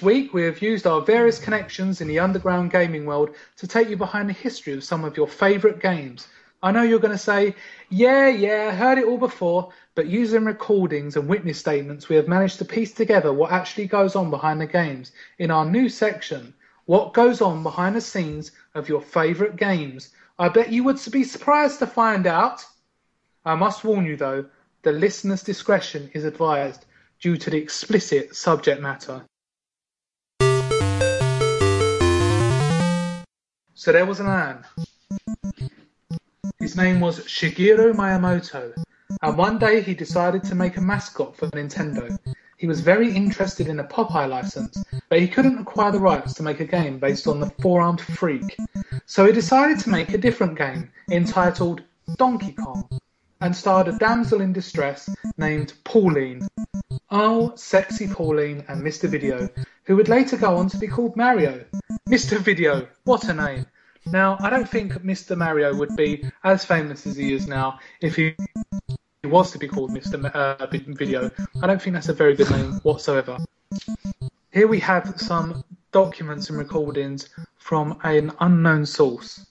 Week, 0.09 0.33
we 0.33 0.45
have 0.45 0.63
used 0.63 0.87
our 0.87 1.03
various 1.03 1.39
connections 1.39 2.01
in 2.01 2.09
the 2.09 2.19
underground 2.19 2.71
gaming 2.71 3.05
world 3.05 3.29
to 3.57 3.67
take 3.67 3.91
you 3.91 3.97
behind 3.99 4.27
the 4.27 4.33
history 4.33 4.73
of 4.73 4.83
some 4.83 5.05
of 5.05 5.19
your 5.19 5.29
favourite 5.29 5.81
games. 5.81 6.29
I 6.63 6.73
know 6.73 6.81
you're 6.81 6.99
going 6.99 7.13
to 7.13 7.19
say, 7.19 7.55
yeah, 7.91 8.29
yeah, 8.29 8.71
heard 8.75 8.97
it 8.97 9.05
all 9.05 9.19
before, 9.19 9.71
but 9.95 10.07
using 10.07 10.47
recordings 10.47 11.17
and 11.17 11.29
witness 11.29 11.59
statements, 11.59 12.09
we 12.09 12.17
have 12.17 12.27
managed 12.27 12.57
to 12.57 12.65
piece 12.65 12.95
together 12.95 13.35
what 13.35 13.53
actually 13.53 13.87
goes 13.87 14.17
on 14.17 14.31
behind 14.31 14.63
the 14.63 14.67
games 14.67 15.13
in 15.39 15.51
our 15.51 15.67
new 15.67 15.91
section, 15.91 16.55
What 16.87 17.13
Goes 17.13 17.43
On 17.43 17.63
Behind 17.63 17.95
the 17.95 18.01
Scenes 18.01 18.53
of 18.75 18.89
Your 18.89 19.03
Favourite 19.03 19.57
Games. 19.57 20.09
I 20.39 20.49
bet 20.49 20.73
you 20.73 20.85
would 20.85 20.99
be 21.13 21.23
surprised 21.23 21.81
to 21.81 21.87
find 21.87 22.27
out. 22.27 22.65
I 23.45 23.57
must 23.57 23.85
warn 23.85 24.07
you 24.07 24.17
though, 24.17 24.47
the 24.81 24.93
listener's 24.93 25.43
discretion 25.43 26.11
is 26.15 26.25
advised 26.25 26.87
due 27.21 27.37
to 27.37 27.51
the 27.51 27.59
explicit 27.59 28.35
subject 28.35 28.81
matter. 28.81 29.27
So 33.79 33.93
there 33.93 34.07
was 34.07 34.19
a 34.19 34.25
man. 34.25 34.65
His 36.59 36.77
name 36.77 36.99
was 36.99 37.21
Shigeru 37.21 37.95
Miyamoto, 37.95 38.73
and 39.23 39.39
one 39.39 39.57
day 39.61 39.83
he 39.83 39.95
decided 39.95 40.43
to 40.45 40.57
make 40.57 40.77
a 40.77 40.81
mascot 40.81 41.37
for 41.37 41.47
Nintendo. 41.51 42.19
He 42.57 42.67
was 42.67 42.81
very 42.81 43.15
interested 43.15 43.69
in 43.69 43.79
a 43.79 43.85
Popeye 43.85 44.29
license, 44.29 44.83
but 45.09 45.21
he 45.21 45.29
couldn't 45.29 45.61
acquire 45.61 45.93
the 45.93 46.01
rights 46.01 46.35
to 46.35 46.43
make 46.43 46.59
a 46.59 46.65
game 46.65 46.99
based 46.99 47.29
on 47.29 47.39
the 47.39 47.51
four-armed 47.63 48.01
freak. 48.01 48.57
So 49.07 49.25
he 49.25 49.33
decided 49.33 49.79
to 49.79 49.91
make 49.91 50.13
a 50.13 50.19
different 50.19 50.59
game 50.59 50.91
entitled 51.13 51.83
Donkey 52.17 52.55
Kong 52.55 52.89
and 53.41 53.55
starred 53.55 53.87
a 53.87 53.97
damsel 53.99 54.41
in 54.41 54.53
distress 54.53 55.09
named 55.37 55.75
Pauline. 55.85 56.49
Oh, 57.13 57.53
sexy 57.55 58.09
Pauline 58.09 58.65
and 58.67 58.83
Mr. 58.83 59.09
Video, 59.09 59.49
who 59.89 59.97
would 59.97 60.09
later 60.09 60.37
go 60.37 60.55
on 60.59 60.69
to 60.69 60.77
be 60.77 60.87
called 60.87 61.17
Mario. 61.17 61.65
Mr. 62.11 62.37
Video, 62.37 62.87
what 63.05 63.25
a 63.25 63.33
name. 63.33 63.65
Now, 64.05 64.37
I 64.39 64.51
don't 64.51 64.69
think 64.69 64.93
Mr. 65.03 65.35
Mario 65.35 65.75
would 65.75 65.97
be 65.97 66.25
as 66.45 66.63
famous 66.63 67.07
as 67.07 67.17
he 67.17 67.33
is 67.33 67.49
now 67.49 67.79
if 68.03 68.15
he 68.15 68.37
was 69.25 69.51
to 69.53 69.59
be 69.59 69.67
called 69.67 69.91
Mr. 69.91 70.31
Uh, 70.35 70.67
Video. 70.95 71.31
I 71.63 71.67
don't 71.67 71.81
think 71.81 71.95
that's 71.95 72.11
a 72.11 72.13
very 72.13 72.37
good 72.37 72.51
name 72.51 72.75
whatsoever. 72.83 73.39
Here 74.53 74.69
we 74.69 74.79
have 74.81 75.15
some 75.17 75.65
documents 75.91 76.51
and 76.51 76.59
recordings 76.59 77.31
from 77.57 77.99
an 78.05 78.31
unknown 78.41 78.85
source. 78.85 79.47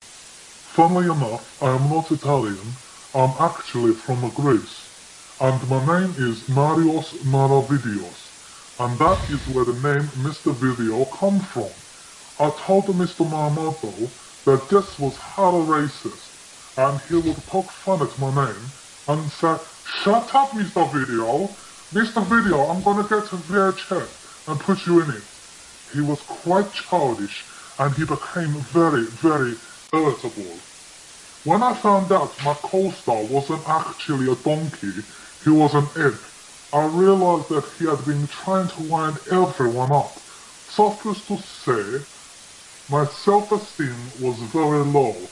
Funnily 0.00 1.06
enough, 1.06 1.60
I 1.60 1.74
am 1.74 1.90
not 1.90 2.12
Italian, 2.12 2.58
I'm 3.12 3.34
actually 3.40 3.92
from 3.92 4.28
Greece, 4.30 5.36
and 5.40 5.68
my 5.68 5.84
name 5.84 6.14
is 6.16 6.44
Marios 6.48 7.12
Marovidios, 7.24 8.23
and 8.80 8.98
that 8.98 9.30
is 9.30 9.40
where 9.54 9.64
the 9.64 9.72
name 9.74 10.08
Mr. 10.26 10.52
Video 10.52 11.04
come 11.04 11.38
from. 11.38 11.70
I 12.44 12.50
told 12.66 12.86
Mr. 12.86 13.24
Miyamoto 13.24 14.10
that 14.44 14.68
this 14.68 14.98
was 14.98 15.16
hella 15.16 15.64
racist, 15.64 16.76
and 16.76 17.00
he 17.02 17.14
would 17.14 17.36
poke 17.46 17.70
fun 17.70 18.02
at 18.02 18.18
my 18.18 18.34
name 18.34 18.64
and 19.06 19.30
say, 19.30 19.56
Shut 20.02 20.34
up, 20.34 20.50
Mr. 20.50 20.90
Video! 20.92 21.46
Mr. 21.92 22.24
Video, 22.24 22.66
I'm 22.66 22.82
gonna 22.82 23.04
get 23.04 23.32
a 23.32 23.36
VHS 23.36 24.48
and 24.48 24.58
put 24.58 24.84
you 24.86 25.00
in 25.02 25.10
it. 25.10 25.22
He 25.92 26.00
was 26.00 26.20
quite 26.22 26.72
childish, 26.72 27.44
and 27.78 27.94
he 27.94 28.04
became 28.04 28.54
very, 28.74 29.04
very 29.04 29.54
irritable. 29.92 30.58
When 31.44 31.62
I 31.62 31.74
found 31.74 32.10
out 32.10 32.32
my 32.44 32.54
co-star 32.54 33.22
wasn't 33.24 33.68
actually 33.68 34.32
a 34.32 34.34
donkey, 34.34 35.04
he 35.44 35.50
was 35.50 35.74
an 35.74 35.86
imp, 35.96 36.18
I 36.74 36.86
realized 36.86 37.50
that 37.50 37.70
he 37.78 37.86
had 37.86 38.04
been 38.04 38.26
trying 38.26 38.66
to 38.66 38.82
wind 38.82 39.20
everyone 39.30 39.92
up. 39.92 40.20
Suffice 40.68 41.22
to 41.28 41.38
say, 41.38 42.04
my 42.88 43.06
self-esteem 43.06 44.10
was 44.20 44.40
very 44.52 44.84
low. 44.84 45.30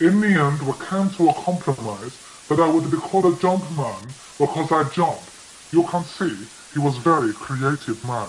In 0.00 0.20
the 0.20 0.28
end, 0.28 0.60
we 0.60 0.74
came 0.86 1.08
to 1.12 1.30
a 1.30 1.44
compromise 1.44 2.18
that 2.50 2.60
I 2.60 2.68
would 2.68 2.90
be 2.90 2.98
called 2.98 3.24
a 3.24 3.38
jump 3.38 3.70
man 3.70 4.14
because 4.38 4.70
I 4.70 4.90
jumped. 4.90 5.30
You 5.72 5.84
can 5.84 6.04
see, 6.04 6.46
he 6.74 6.78
was 6.78 6.98
very 6.98 7.32
creative 7.32 8.04
man. 8.04 8.28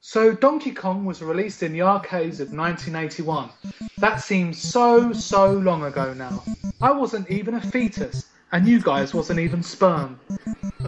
So 0.00 0.32
Donkey 0.32 0.72
Kong 0.72 1.04
was 1.04 1.20
released 1.20 1.62
in 1.62 1.74
the 1.74 1.82
arcades 1.82 2.40
of 2.40 2.52
1981. 2.52 3.50
That 3.98 4.22
seems 4.22 4.56
so, 4.58 5.12
so 5.12 5.52
long 5.52 5.84
ago 5.84 6.14
now. 6.14 6.42
I 6.80 6.92
wasn't 6.92 7.30
even 7.30 7.52
a 7.54 7.60
fetus, 7.60 8.29
and 8.52 8.66
you 8.66 8.80
guys 8.80 9.14
wasn't 9.14 9.40
even 9.40 9.62
sperm. 9.62 10.18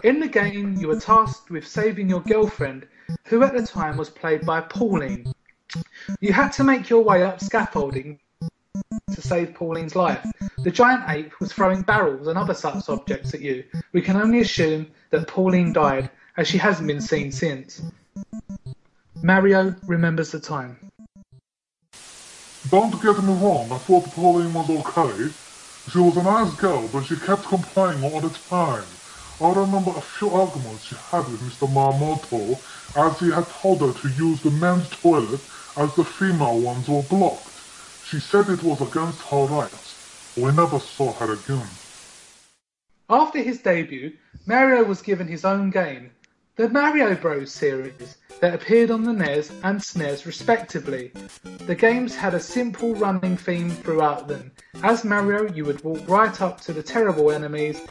In 0.03 0.19
the 0.19 0.27
game, 0.27 0.75
you 0.77 0.87
were 0.87 0.99
tasked 0.99 1.49
with 1.49 1.67
saving 1.67 2.09
your 2.09 2.21
girlfriend, 2.21 2.87
who 3.25 3.43
at 3.43 3.53
the 3.53 3.65
time 3.65 3.97
was 3.97 4.09
played 4.09 4.45
by 4.45 4.61
Pauline. 4.61 5.31
You 6.19 6.33
had 6.33 6.49
to 6.53 6.63
make 6.63 6.89
your 6.89 7.03
way 7.03 7.23
up 7.23 7.39
scaffolding 7.39 8.19
to 9.13 9.21
save 9.21 9.53
Pauline's 9.53 9.95
life. 9.95 10.25
The 10.63 10.71
giant 10.71 11.03
ape 11.09 11.39
was 11.39 11.53
throwing 11.53 11.81
barrels 11.81 12.27
and 12.27 12.37
other 12.37 12.53
such 12.53 12.89
objects 12.89 13.33
at 13.33 13.41
you. 13.41 13.63
We 13.91 14.01
can 14.01 14.17
only 14.17 14.39
assume 14.41 14.87
that 15.11 15.27
Pauline 15.27 15.73
died, 15.73 16.09
as 16.37 16.47
she 16.47 16.57
hasn't 16.57 16.87
been 16.87 17.01
seen 17.01 17.31
since. 17.31 17.81
Mario 19.21 19.75
remembers 19.85 20.31
the 20.31 20.39
time. 20.39 20.77
Don't 22.69 23.01
get 23.01 23.23
me 23.23 23.33
wrong, 23.33 23.71
I 23.71 23.77
thought 23.77 24.05
Pauline 24.05 24.53
was 24.53 24.69
okay. 24.69 25.33
She 25.87 25.99
was 25.99 26.15
a 26.15 26.23
nice 26.23 26.53
girl, 26.55 26.87
but 26.87 27.05
she 27.05 27.15
kept 27.17 27.45
complaining 27.47 28.03
all 28.03 28.21
the 28.21 28.29
time. 28.29 28.87
I 29.41 29.49
remember 29.51 29.91
a 29.95 30.01
few 30.01 30.29
arguments 30.29 30.85
she 30.85 30.95
had 30.95 31.27
with 31.29 31.41
Mr. 31.41 31.67
Miyamoto 31.69 32.61
as 32.95 33.19
he 33.19 33.29
had 33.29 33.49
told 33.49 33.81
her 33.81 33.91
to 33.91 34.09
use 34.09 34.41
the 34.41 34.51
men's 34.51 34.87
toilet 34.89 35.41
as 35.75 35.93
the 35.95 36.05
female 36.05 36.59
ones 36.59 36.87
were 36.87 37.03
blocked. 37.03 37.61
She 38.03 38.19
said 38.19 38.49
it 38.49 38.63
was 38.63 38.79
against 38.79 39.21
her 39.23 39.45
rights. 39.45 39.95
We 40.37 40.51
never 40.51 40.79
saw 40.79 41.13
her 41.13 41.33
again. 41.33 41.69
After 43.09 43.39
his 43.39 43.59
debut, 43.59 44.13
Mario 44.45 44.83
was 44.85 45.01
given 45.01 45.27
his 45.27 45.43
own 45.43 45.69
game, 45.69 46.11
the 46.55 46.69
Mario 46.69 47.15
Bros 47.15 47.51
series 47.51 48.17
that 48.39 48.53
appeared 48.53 48.91
on 48.91 49.03
the 49.03 49.11
NES 49.11 49.49
and 49.63 49.79
SNES 49.79 50.27
respectively. 50.27 51.11
The 51.65 51.73
games 51.73 52.15
had 52.15 52.35
a 52.35 52.39
simple 52.39 52.93
running 52.93 53.37
theme 53.37 53.71
throughout 53.71 54.27
them. 54.27 54.51
As 54.83 55.03
Mario, 55.03 55.51
you 55.51 55.65
would 55.65 55.83
walk 55.83 56.07
right 56.07 56.41
up 56.43 56.61
to 56.61 56.71
the 56.71 56.83
terrible 56.83 57.31
enemies 57.31 57.81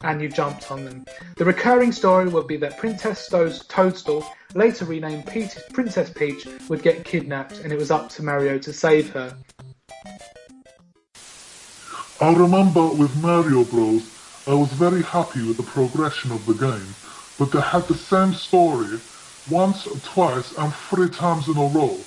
and 0.00 0.20
you 0.20 0.28
jumped 0.28 0.72
on 0.72 0.84
them. 0.84 1.04
The 1.36 1.44
recurring 1.44 1.92
story 1.92 2.28
would 2.28 2.48
be 2.48 2.56
that 2.56 2.78
Princess 2.78 3.28
Toadstool, 3.28 4.26
later 4.54 4.84
renamed 4.84 5.26
Princess 5.26 6.10
Peach, 6.10 6.48
would 6.68 6.82
get 6.82 7.04
kidnapped 7.04 7.60
and 7.60 7.72
it 7.72 7.78
was 7.78 7.92
up 7.92 8.08
to 8.10 8.24
Mario 8.24 8.58
to 8.58 8.72
save 8.72 9.10
her. 9.10 9.36
I 12.20 12.34
remember 12.34 12.88
with 12.88 13.16
Mario 13.22 13.62
Bros, 13.62 14.02
I 14.48 14.54
was 14.54 14.72
very 14.72 15.02
happy 15.02 15.46
with 15.46 15.58
the 15.58 15.62
progression 15.62 16.32
of 16.32 16.44
the 16.44 16.54
game 16.54 16.94
but 17.38 17.52
they 17.52 17.60
had 17.60 17.86
the 17.88 17.94
same 17.94 18.32
story 18.34 18.98
once, 19.50 19.86
twice, 20.04 20.52
and 20.58 20.72
three 20.74 21.08
times 21.08 21.48
in 21.48 21.56
a 21.56 21.66
row. 21.66 21.98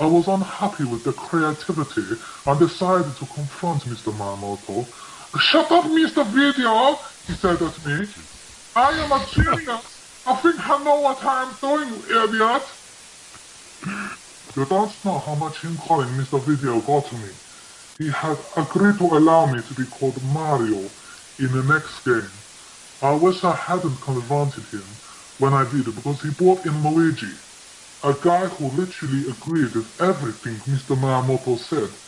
I 0.00 0.06
was 0.06 0.28
unhappy 0.28 0.84
with 0.84 1.04
the 1.04 1.12
creativity 1.12 2.16
and 2.46 2.58
decided 2.58 3.16
to 3.16 3.26
confront 3.26 3.82
Mr. 3.82 4.12
Miyamoto. 4.12 4.86
Shut 5.38 5.70
up, 5.72 5.84
Mr. 5.84 6.24
Video, 6.26 6.94
he 7.26 7.34
said 7.34 7.60
at 7.60 7.86
me. 7.86 8.06
I 8.76 8.90
am 8.92 9.12
a 9.12 9.26
genius. 9.26 10.22
I 10.26 10.34
think 10.36 10.56
I 10.68 10.84
know 10.84 11.00
what 11.00 11.24
I 11.24 11.42
am 11.42 11.54
doing, 11.60 11.88
idiot. 12.10 12.62
You 14.56 14.64
don't 14.64 15.04
know 15.04 15.18
how 15.18 15.34
much 15.34 15.60
him 15.62 15.76
calling 15.78 16.08
Mr. 16.10 16.40
Video 16.42 16.80
got 16.80 17.06
to 17.06 17.14
me. 17.16 17.30
He 17.98 18.08
had 18.10 18.38
agreed 18.56 18.98
to 18.98 19.04
allow 19.04 19.46
me 19.46 19.60
to 19.60 19.74
be 19.74 19.84
called 19.84 20.22
Mario 20.32 20.88
in 21.38 21.50
the 21.52 21.62
next 21.64 22.04
game. 22.04 22.30
I 23.02 23.12
wish 23.12 23.44
I 23.44 23.54
hadn't 23.54 24.02
confronted 24.02 24.66
him 24.68 25.00
when 25.38 25.54
I 25.54 25.70
did 25.70 25.94
because 25.94 26.22
he 26.22 26.30
brought 26.30 26.66
in 26.66 26.82
Luigi, 26.82 27.34
a 28.02 28.14
guy 28.14 28.48
who 28.48 28.70
literally 28.70 29.30
agreed 29.30 29.76
with 29.76 29.92
everything 30.00 30.60
Mr. 30.68 30.98
Miyamoto 30.98 31.58
said. 31.58 31.98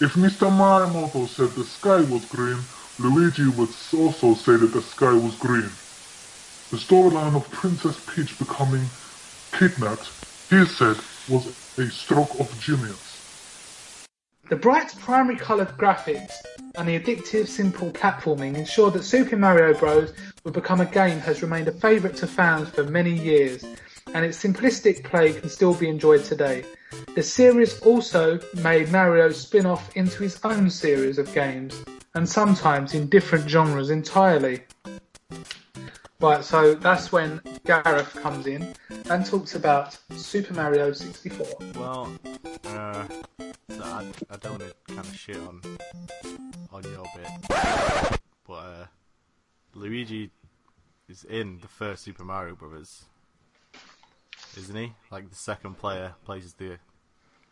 If 0.00 0.14
Mr. 0.14 0.50
Miyamoto 0.50 1.28
said 1.28 1.54
the 1.56 1.64
sky 1.64 2.02
was 2.02 2.26
green, 2.26 2.68
Luigi 2.98 3.48
would 3.48 3.70
also 3.94 4.34
say 4.34 4.56
that 4.58 4.72
the 4.72 4.82
sky 4.82 5.12
was 5.14 5.36
green. 5.36 5.78
The 6.72 6.78
storyline 6.78 7.36
of 7.36 7.50
Princess 7.52 8.00
Peach 8.14 8.38
becoming 8.38 8.90
kidnapped, 9.52 10.12
he 10.50 10.64
said, 10.66 10.98
was 11.28 11.48
a 11.78 11.90
stroke 11.90 12.36
of 12.40 12.58
genius. 12.58 13.09
The 14.50 14.56
bright 14.56 14.92
primary 14.98 15.36
coloured 15.36 15.68
graphics 15.78 16.32
and 16.74 16.88
the 16.88 16.98
addictive 16.98 17.46
simple 17.46 17.92
platforming 17.92 18.56
ensured 18.56 18.94
that 18.94 19.04
Super 19.04 19.36
Mario 19.36 19.78
Bros. 19.78 20.12
would 20.42 20.54
become 20.54 20.80
a 20.80 20.86
game 20.86 21.20
has 21.20 21.40
remained 21.40 21.68
a 21.68 21.72
favourite 21.72 22.16
to 22.16 22.26
fans 22.26 22.68
for 22.68 22.82
many 22.82 23.12
years, 23.12 23.62
and 24.12 24.24
its 24.24 24.42
simplistic 24.42 25.04
play 25.04 25.34
can 25.34 25.48
still 25.48 25.72
be 25.72 25.88
enjoyed 25.88 26.24
today. 26.24 26.64
The 27.14 27.22
series 27.22 27.78
also 27.82 28.40
made 28.60 28.90
Mario 28.90 29.30
spin 29.30 29.66
off 29.66 29.96
into 29.96 30.24
his 30.24 30.40
own 30.42 30.68
series 30.68 31.18
of 31.18 31.32
games, 31.32 31.84
and 32.16 32.28
sometimes 32.28 32.92
in 32.92 33.08
different 33.08 33.48
genres 33.48 33.90
entirely. 33.90 34.64
Right, 36.20 36.44
so 36.44 36.74
that's 36.74 37.10
when 37.10 37.40
Gareth 37.64 38.14
comes 38.14 38.46
in 38.46 38.74
and 39.08 39.24
talks 39.24 39.54
about 39.54 39.96
Super 40.10 40.52
Mario 40.52 40.92
64. 40.92 41.46
Well, 41.76 42.12
uh, 42.66 43.06
I, 43.70 44.06
I 44.28 44.36
don't 44.36 44.60
want 44.60 44.62
to 44.62 44.74
kind 44.94 45.00
of 45.00 45.16
shit 45.16 45.36
on 45.38 45.62
on 46.72 46.82
your 46.84 47.06
bit, 47.16 48.28
but 48.46 48.52
uh, 48.52 48.86
Luigi 49.72 50.30
is 51.08 51.24
in 51.24 51.58
the 51.60 51.68
first 51.68 52.02
Super 52.04 52.24
Mario 52.24 52.54
Brothers, 52.54 53.06
isn't 54.58 54.76
he? 54.76 54.92
Like 55.10 55.30
the 55.30 55.36
second 55.36 55.78
player 55.78 56.12
plays 56.26 56.52
the 56.52 56.76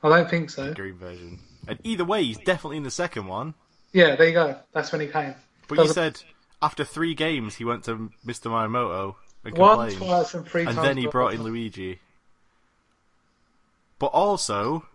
I 0.03 0.11
don't 0.11 0.29
think 0.29 0.51
so. 0.51 0.75
green 0.75 0.99
version, 0.99 1.39
and 1.67 1.79
either 1.85 2.05
way, 2.05 2.23
he's 2.23 2.39
definitely 2.39 2.77
in 2.77 2.83
the 2.83 2.91
second 2.91 3.29
one. 3.29 3.55
Yeah, 3.95 4.15
there 4.15 4.27
you 4.27 4.35
go. 4.35 4.59
That's 4.73 4.93
when 4.93 5.01
he 5.01 5.07
came. 5.07 5.35
But 5.69 5.79
you 5.79 5.89
said 5.89 6.21
after 6.61 6.85
three 6.85 7.15
games 7.15 7.57
he 7.57 7.65
went 7.65 7.85
to 7.85 8.11
Mr. 8.27 8.51
Miyamoto 8.51 9.15
and 9.45 9.57
Once, 9.57 9.93
complained, 9.95 10.11
twice, 10.11 10.35
and 10.35 10.47
three 10.47 10.63
and 10.67 10.75
times. 10.77 10.87
then 10.87 10.97
he 10.97 11.07
brought 11.07 11.35
in 11.35 11.43
Luigi. 11.43 12.01
But 13.99 14.07
also, 14.07 14.87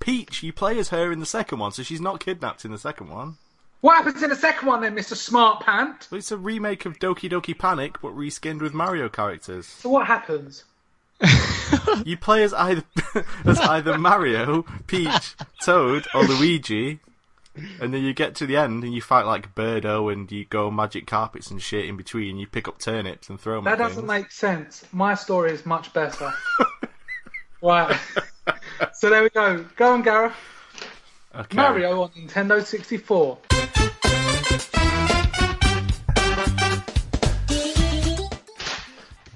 Peach, 0.00 0.42
you 0.42 0.52
play 0.52 0.78
as 0.78 0.88
her 0.90 1.12
in 1.12 1.20
the 1.20 1.26
second 1.26 1.58
one, 1.58 1.72
so 1.72 1.82
she's 1.82 2.00
not 2.00 2.20
kidnapped 2.20 2.64
in 2.64 2.70
the 2.72 2.78
second 2.78 3.08
one. 3.08 3.36
What 3.80 3.96
happens 3.96 4.22
in 4.22 4.30
the 4.30 4.36
second 4.36 4.68
one 4.68 4.80
then, 4.82 4.94
Mr. 4.94 5.16
Smart 5.16 5.64
Pant? 5.64 6.06
Well, 6.10 6.18
it's 6.18 6.30
a 6.30 6.36
remake 6.36 6.86
of 6.86 6.98
Doki 6.98 7.28
Doki 7.30 7.56
Panic, 7.58 8.00
but 8.00 8.12
reskinned 8.16 8.60
with 8.60 8.72
Mario 8.74 9.08
characters. 9.08 9.66
So 9.66 9.88
what 9.90 10.06
happens? 10.06 10.64
You 12.04 12.16
play 12.16 12.42
as 12.42 12.52
either 12.52 12.84
as 13.44 13.58
either 13.60 13.96
Mario, 13.96 14.62
Peach, 14.86 15.34
Toad, 15.62 16.06
or 16.14 16.24
Luigi, 16.24 17.00
and 17.80 17.92
then 17.92 18.02
you 18.02 18.14
get 18.14 18.34
to 18.36 18.46
the 18.46 18.56
end 18.56 18.82
and 18.84 18.94
you 18.94 19.02
fight 19.02 19.26
like 19.26 19.54
Birdo 19.54 20.12
and 20.12 20.30
you 20.32 20.44
go 20.44 20.70
magic 20.70 21.06
carpets 21.06 21.50
and 21.50 21.60
shit 21.60 21.84
in 21.84 21.96
between. 21.96 22.38
You 22.38 22.46
pick 22.46 22.68
up 22.68 22.78
turnips 22.78 23.28
and 23.28 23.40
throw 23.40 23.56
them. 23.56 23.64
That 23.64 23.72
at 23.74 23.78
doesn't 23.78 24.06
things. 24.06 24.08
make 24.08 24.30
sense. 24.30 24.84
My 24.92 25.14
story 25.14 25.52
is 25.52 25.66
much 25.66 25.92
better. 25.92 26.32
right. 27.62 27.98
so 28.94 29.10
there 29.10 29.22
we 29.22 29.30
go. 29.30 29.64
Go 29.76 29.92
on, 29.92 30.02
Gareth. 30.02 30.34
Okay. 31.34 31.56
Mario 31.56 32.02
on 32.02 32.10
Nintendo 32.10 32.64
64. 32.64 33.38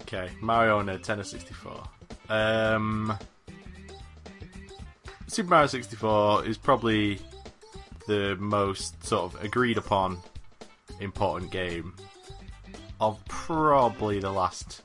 Okay, 0.03 0.31
Mario 0.41 0.79
on 0.79 0.87
Nintendo 0.87 1.25
64. 1.25 1.83
Um, 2.29 3.17
Super 5.27 5.51
Mario 5.51 5.67
64 5.67 6.47
is 6.47 6.57
probably 6.57 7.19
the 8.07 8.37
most 8.39 9.05
sort 9.05 9.35
of 9.35 9.45
agreed 9.45 9.79
upon 9.79 10.19
important 11.01 11.51
game 11.51 11.95
of 13.01 13.23
probably 13.27 14.21
the 14.21 14.31
last, 14.31 14.83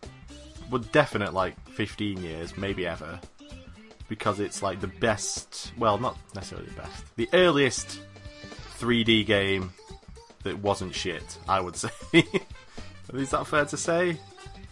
well, 0.70 0.82
definite 0.92 1.34
like 1.34 1.56
15 1.70 2.22
years, 2.22 2.58
maybe 2.58 2.86
ever, 2.86 3.20
because 4.10 4.40
it's 4.40 4.62
like 4.62 4.82
the 4.82 4.88
best. 4.88 5.72
Well, 5.78 5.98
not 5.98 6.18
necessarily 6.36 6.68
the 6.68 6.82
best. 6.82 7.16
The 7.16 7.30
earliest 7.34 8.02
3D 8.80 9.26
game 9.26 9.72
that 10.44 10.58
wasn't 10.60 10.94
shit. 10.94 11.38
I 11.48 11.60
would 11.62 11.76
say. 11.78 11.90
is 13.14 13.30
that 13.32 13.48
fair 13.48 13.66
to 13.66 13.78
say? 13.78 14.18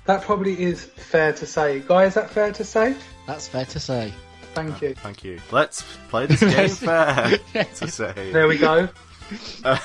That 0.06 0.24
probably 0.24 0.60
is 0.60 0.84
fair 0.84 1.34
to 1.34 1.46
say. 1.46 1.82
Guy, 1.82 2.06
is 2.06 2.16
that 2.16 2.30
fair 2.32 2.52
to 2.52 2.64
say? 2.64 2.96
That's 3.28 3.48
fair 3.48 3.66
to 3.66 3.80
say. 3.80 4.14
Thank 4.54 4.82
you. 4.82 4.96
Thank 4.96 5.24
you. 5.24 5.40
Let's 5.52 5.84
play 6.10 6.26
this 6.26 6.40
game 6.56 6.70
fair 6.70 7.38
to 7.76 7.88
say. 7.88 8.32
There 8.32 8.48
we 8.48 8.58
go. 8.58 8.90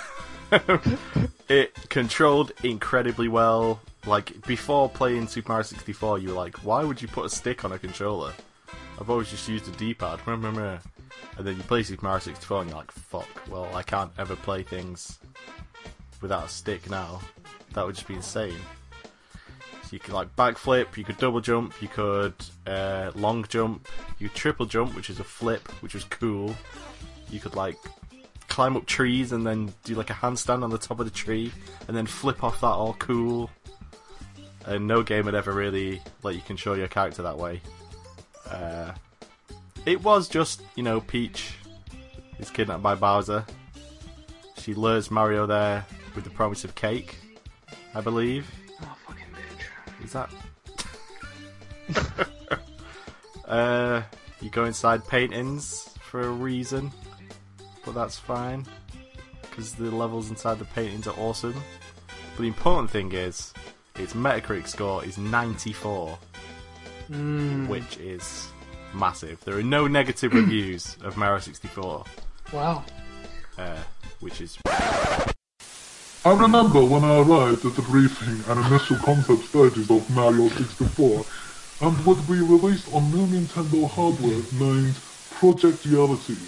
it 1.49 1.75
controlled 1.89 2.53
incredibly 2.63 3.29
well. 3.29 3.81
Like 4.07 4.47
before 4.47 4.89
playing 4.89 5.29
Super 5.29 5.53
Mario 5.53 5.63
64, 5.63 6.19
you 6.19 6.29
were 6.29 6.35
like, 6.35 6.57
"Why 6.65 6.85
would 6.85 7.01
you 7.01 7.09
put 7.09 7.25
a 7.27 7.31
stick 7.31 7.65
on 7.65 7.73
a 7.73 7.79
controller?" 7.79 8.33
I've 9.01 9.11
always 9.11 9.31
just 9.31 9.49
used 9.49 9.67
a 9.67 9.73
D-pad. 9.73 10.21
And 10.27 11.45
then 11.45 11.57
you 11.57 11.63
play 11.65 11.83
Super 11.83 12.07
Mario 12.07 12.21
64, 12.21 12.61
and 12.61 12.71
you're 12.71 12.79
like, 12.79 12.93
"Fuck! 12.93 13.29
Well, 13.49 13.69
I 13.75 13.83
can't 13.83 14.13
ever 14.19 14.37
play 14.37 14.63
things 14.63 15.19
without 16.21 16.45
a 16.45 16.49
stick 16.49 16.89
now. 16.89 17.21
That 17.73 17.85
would 17.87 17.95
just 17.97 18.07
be 18.07 18.15
insane." 18.15 18.61
You 19.95 20.01
could 20.01 20.13
like 20.13 20.35
backflip, 20.35 20.97
you 20.97 21.05
could 21.05 21.19
double 21.19 21.41
jump, 21.41 21.81
you 21.81 21.87
could 21.87 22.35
uh, 22.67 23.13
long 23.15 23.47
jump, 23.49 23.87
you 24.19 24.29
triple 24.29 24.67
jump, 24.67 24.93
which 24.97 25.09
is 25.09 25.21
a 25.21 25.25
flip, 25.25 25.71
which 25.83 25.95
was 25.95 26.03
cool. 26.03 26.53
You 27.31 27.39
could 27.39 27.55
like 27.55 27.77
climb 28.49 28.77
up 28.77 28.87
trees 28.87 29.31
and 29.31 29.47
then 29.47 29.73
do 29.85 29.95
like 29.95 30.11
a 30.11 30.15
handstand 30.15 30.65
on 30.65 30.71
the 30.71 30.79
top 30.79 30.99
of 30.99 31.07
the 31.07 31.13
tree 31.13 31.53
and 31.87 31.97
then 31.97 32.07
flip 32.07 32.43
off 32.43 32.61
that 32.63 32.67
all 32.67 32.95
cool. 32.95 33.51
And 34.67 34.89
no 34.89 35.05
game 35.05 35.27
had 35.27 35.37
ever 35.37 35.53
really 35.53 36.03
let 36.25 36.35
you 36.35 36.41
control 36.41 36.77
your 36.77 36.89
character 36.89 37.23
that 37.23 37.39
way. 37.39 37.61
Uh, 38.51 38.95
it 39.87 40.03
was 40.03 40.29
just, 40.29 40.61
you 40.75 40.83
know, 40.83 41.03
Peach 41.03 41.55
is 42.41 42.51
kidnapped 42.51 42.83
by 42.83 42.97
Bowser. 42.97 43.47
She 44.59 44.75
lures 44.75 45.09
Mario 45.13 45.47
there 45.47 45.87
with 46.17 46.25
the 46.25 46.31
promise 46.31 46.65
of 46.65 46.75
cake, 46.75 47.17
I 47.95 48.01
believe. 48.01 48.51
Is 50.05 50.13
that? 50.13 50.31
uh, 53.47 54.03
you 54.41 54.51
go 54.51 54.65
inside 54.65 55.07
paintings 55.09 55.89
for 56.01 56.21
a 56.21 56.31
reason, 56.31 56.93
but 57.85 57.95
that's 57.95 58.19
fine 58.19 58.67
because 59.43 59.73
the 59.75 59.91
levels 59.91 60.31
inside 60.31 60.59
the 60.59 60.65
paintings 60.67 61.07
are 61.07 61.15
awesome. 61.19 61.55
But 62.37 62.43
the 62.43 62.49
important 62.49 62.91
thing 62.91 63.13
is, 63.13 63.53
its 63.97 64.13
Metacritic 64.13 64.67
score 64.67 65.05
is 65.05 65.17
94, 65.19 66.19
which 67.69 67.97
is 67.99 68.49
massive. 68.93 69.41
There 69.45 69.57
are 69.57 69.63
no 69.63 69.87
negative 69.87 70.33
reviews 70.35 70.97
of 71.03 71.17
Mario 71.17 71.39
64, 71.39 72.05
Wow. 72.53 72.85
uh, 73.59 73.77
which 74.21 74.41
is 74.41 74.59
I 76.27 76.33
remember 76.33 76.83
when 76.83 77.05
I 77.05 77.21
arrived 77.21 77.67
at 77.67 77.77
the 77.77 77.83
briefing 77.83 78.43
and 78.49 78.65
initial 78.65 78.97
concept 78.97 79.45
stages 79.45 79.91
of 79.91 80.09
Mario 80.09 80.49
64 80.49 81.23
and 81.83 82.07
would 82.07 82.27
be 82.27 82.41
released 82.41 82.91
on 82.95 83.11
new 83.11 83.27
Nintendo 83.27 83.87
hardware 83.91 84.41
named 84.59 84.95
Project 85.33 85.85
Reality. 85.85 86.39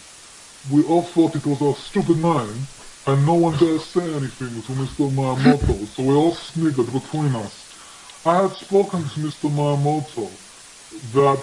We 0.72 0.82
all 0.84 1.02
thought 1.02 1.36
it 1.36 1.44
was 1.44 1.60
a 1.60 1.78
stupid 1.78 2.16
name 2.16 2.66
and 3.06 3.26
no 3.26 3.34
one 3.34 3.58
dared 3.58 3.82
say 3.82 4.14
anything 4.14 4.62
to 4.62 4.72
Mr. 4.72 5.12
Miyamoto, 5.12 5.86
so 5.88 6.02
we 6.04 6.14
all 6.14 6.32
sniggered 6.32 6.90
between 6.90 7.36
us. 7.36 8.24
I 8.24 8.40
had 8.48 8.52
spoken 8.52 9.02
to 9.02 9.20
Mr. 9.20 9.52
Miyamoto 9.52 10.30
that 11.12 11.42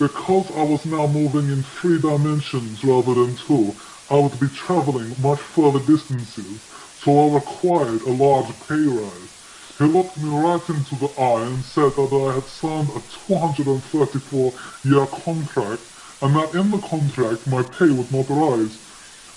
because 0.00 0.50
I 0.56 0.64
was 0.64 0.84
now 0.86 1.06
moving 1.06 1.48
in 1.52 1.62
three 1.62 2.00
dimensions 2.00 2.82
rather 2.82 3.14
than 3.14 3.36
two, 3.36 3.76
I 4.10 4.18
would 4.18 4.40
be 4.40 4.48
traveling 4.48 5.14
much 5.22 5.38
further 5.38 5.78
distances, 5.80 6.58
so 7.04 7.30
I 7.30 7.34
required 7.34 8.02
a 8.02 8.10
large 8.10 8.52
pay 8.66 8.74
rise. 8.74 9.30
He 9.78 9.84
looked 9.84 10.16
me 10.16 10.28
right 10.28 10.68
into 10.68 10.96
the 10.96 11.08
eye 11.20 11.46
and 11.46 11.64
said 11.64 11.94
that 11.94 12.12
I 12.12 12.34
had 12.34 12.48
signed 12.48 12.90
a 12.90 13.00
234-year 13.30 15.06
contract, 15.06 15.82
and 16.20 16.34
that 16.34 16.54
in 16.54 16.70
the 16.72 16.78
contract 16.78 17.46
my 17.46 17.62
pay 17.62 17.90
would 17.90 18.10
not 18.10 18.28
rise. 18.28 18.76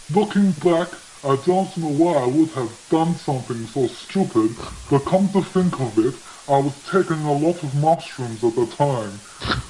Looking 0.10 0.52
back, 0.54 0.90
I 1.24 1.36
don't 1.46 1.78
know 1.78 1.90
why 1.90 2.14
I 2.24 2.26
would 2.26 2.50
have 2.50 2.72
done 2.90 3.16
something 3.16 3.68
so 3.68 3.86
stupid, 3.86 4.56
but 4.90 5.06
come 5.06 5.32
to 5.34 5.44
think 5.44 5.80
of 5.80 6.00
it, 6.00 6.16
I 6.48 6.58
was 6.58 6.74
taking 6.90 7.22
a 7.22 7.32
lot 7.32 7.64
of 7.64 7.76
mushrooms 7.76 8.44
at 8.44 8.56
the 8.56 8.66
time. 8.66 9.22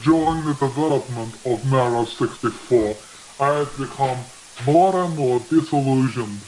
During 0.01 0.45
the 0.45 0.53
development 0.53 1.35
of 1.45 1.65
Mario 1.65 2.05
64, 2.05 2.95
I 3.41 3.53
had 3.57 3.77
become 3.77 4.23
more 4.65 4.95
and 5.03 5.17
more 5.17 5.41
disillusioned 5.49 6.41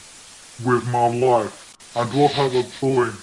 with 0.62 0.84
my 0.84 1.08
life 1.08 1.76
and 1.96 2.12
what 2.14 2.38
I 2.38 2.46
was 2.46 2.66
doing. 2.80 3.16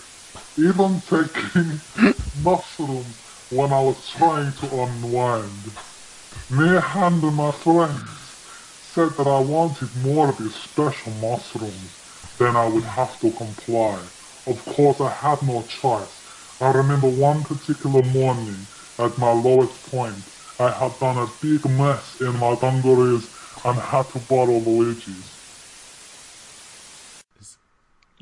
Even 0.57 1.01
taking 1.01 1.79
mushrooms 2.43 3.15
when 3.49 3.71
I 3.71 3.81
was 3.81 4.09
trying 4.17 4.53
to 4.53 4.81
unwind. 4.81 5.71
Me 6.49 6.77
and 6.77 7.21
my 7.35 7.51
friends 7.51 8.09
said 8.93 9.11
that 9.17 9.27
I 9.27 9.39
wanted 9.39 9.95
more 9.97 10.29
of 10.29 10.37
these 10.37 10.55
special 10.55 11.13
mushrooms, 11.13 11.91
then 12.37 12.55
I 12.55 12.67
would 12.67 12.83
have 12.83 13.19
to 13.21 13.31
comply. 13.31 13.99
Of 14.47 14.63
course, 14.65 14.99
I 14.99 15.09
had 15.09 15.41
no 15.43 15.63
choice. 15.63 16.21
I 16.59 16.71
remember 16.71 17.07
one 17.07 17.43
particular 17.43 18.01
morning, 18.03 18.67
at 18.99 19.17
my 19.17 19.31
lowest 19.31 19.81
point, 19.83 20.23
I 20.59 20.69
had 20.69 20.99
done 20.99 21.17
a 21.17 21.27
big 21.41 21.63
mess 21.69 22.19
in 22.19 22.37
my 22.37 22.55
dungarees 22.55 23.27
and 23.63 23.79
had 23.79 24.09
to 24.09 24.19
borrow 24.19 24.59
Luigi's. 24.59 25.40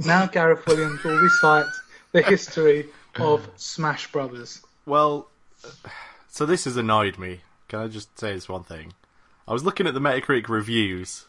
Now 0.05 0.25
Gareth 0.27 0.65
Williams 0.65 1.03
will 1.03 1.17
recite 1.17 1.65
the 2.11 2.21
history 2.21 2.87
of 3.15 3.47
Smash 3.57 4.11
Brothers. 4.11 4.61
Well, 4.85 5.29
so 6.29 6.45
this 6.45 6.65
has 6.65 6.77
annoyed 6.77 7.17
me. 7.17 7.41
Can 7.67 7.79
I 7.79 7.87
just 7.87 8.17
say 8.17 8.33
this 8.33 8.49
one 8.49 8.63
thing? 8.63 8.93
I 9.47 9.53
was 9.53 9.63
looking 9.63 9.87
at 9.87 9.93
the 9.93 9.99
Metacritic 9.99 10.47
reviews, 10.47 11.25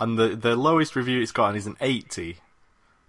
and 0.00 0.18
the 0.18 0.28
the 0.28 0.56
lowest 0.56 0.96
review 0.96 1.20
it's 1.20 1.32
gotten 1.32 1.56
is 1.56 1.66
an 1.66 1.76
80, 1.80 2.38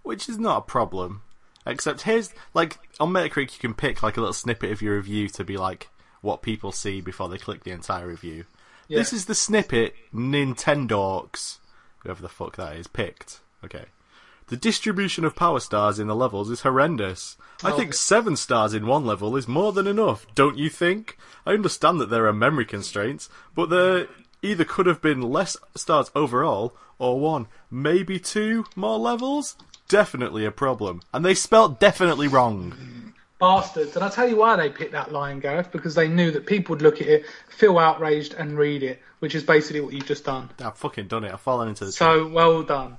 which 0.02 0.28
is 0.28 0.38
not 0.38 0.58
a 0.58 0.62
problem. 0.62 1.22
Except 1.66 2.02
here's 2.02 2.32
like 2.54 2.78
on 3.00 3.12
Metacritic, 3.12 3.54
you 3.54 3.58
can 3.58 3.74
pick 3.74 4.02
like 4.02 4.16
a 4.16 4.20
little 4.20 4.32
snippet 4.32 4.70
of 4.70 4.82
your 4.82 4.96
review 4.96 5.28
to 5.30 5.44
be 5.44 5.56
like 5.56 5.88
what 6.20 6.42
people 6.42 6.72
see 6.72 7.00
before 7.00 7.28
they 7.28 7.38
click 7.38 7.64
the 7.64 7.72
entire 7.72 8.06
review. 8.06 8.44
Yeah. 8.88 8.98
This 8.98 9.12
is 9.12 9.26
the 9.26 9.34
snippet 9.34 9.94
Nintendorks, 10.14 11.58
whoever 11.98 12.22
the 12.22 12.28
fuck 12.28 12.56
that 12.56 12.76
is, 12.76 12.86
picked. 12.86 13.40
Okay. 13.64 13.86
The 14.48 14.56
distribution 14.56 15.24
of 15.24 15.34
power 15.34 15.58
stars 15.58 15.98
in 15.98 16.06
the 16.06 16.14
levels 16.14 16.50
is 16.50 16.60
horrendous. 16.60 17.36
I 17.64 17.72
Oh. 17.72 17.76
think 17.76 17.94
seven 17.94 18.36
stars 18.36 18.74
in 18.74 18.86
one 18.86 19.04
level 19.04 19.34
is 19.36 19.48
more 19.48 19.72
than 19.72 19.86
enough, 19.88 20.24
don't 20.36 20.56
you 20.58 20.68
think? 20.70 21.18
I 21.44 21.52
understand 21.52 22.00
that 22.00 22.10
there 22.10 22.26
are 22.26 22.32
memory 22.32 22.64
constraints, 22.64 23.28
but 23.56 23.70
there 23.70 24.06
either 24.42 24.64
could 24.64 24.86
have 24.86 25.02
been 25.02 25.20
less 25.20 25.56
stars 25.74 26.10
overall, 26.14 26.76
or 26.98 27.18
one, 27.18 27.48
maybe 27.70 28.20
two 28.20 28.66
more 28.76 28.98
levels? 28.98 29.56
Definitely 29.88 30.44
a 30.44 30.50
problem. 30.52 31.00
And 31.12 31.24
they 31.24 31.34
spelt 31.34 31.80
definitely 31.80 32.28
wrong. 32.28 33.12
Bastards. 33.40 33.96
And 33.96 34.04
I'll 34.04 34.10
tell 34.10 34.28
you 34.28 34.36
why 34.36 34.56
they 34.56 34.70
picked 34.70 34.92
that 34.92 35.12
line, 35.12 35.40
Gareth, 35.40 35.70
because 35.72 35.94
they 35.94 36.08
knew 36.08 36.30
that 36.30 36.46
people 36.46 36.74
would 36.74 36.82
look 36.82 37.00
at 37.00 37.06
it, 37.08 37.26
feel 37.48 37.78
outraged, 37.78 38.32
and 38.34 38.56
read 38.56 38.82
it, 38.82 39.02
which 39.18 39.34
is 39.34 39.42
basically 39.42 39.80
what 39.80 39.92
you've 39.92 40.06
just 40.06 40.24
done. 40.24 40.50
I've 40.60 40.76
fucking 40.78 41.08
done 41.08 41.24
it. 41.24 41.32
I've 41.32 41.40
fallen 41.40 41.68
into 41.68 41.84
the 41.84 41.92
So, 41.92 42.26
well 42.28 42.62
done. 42.62 42.96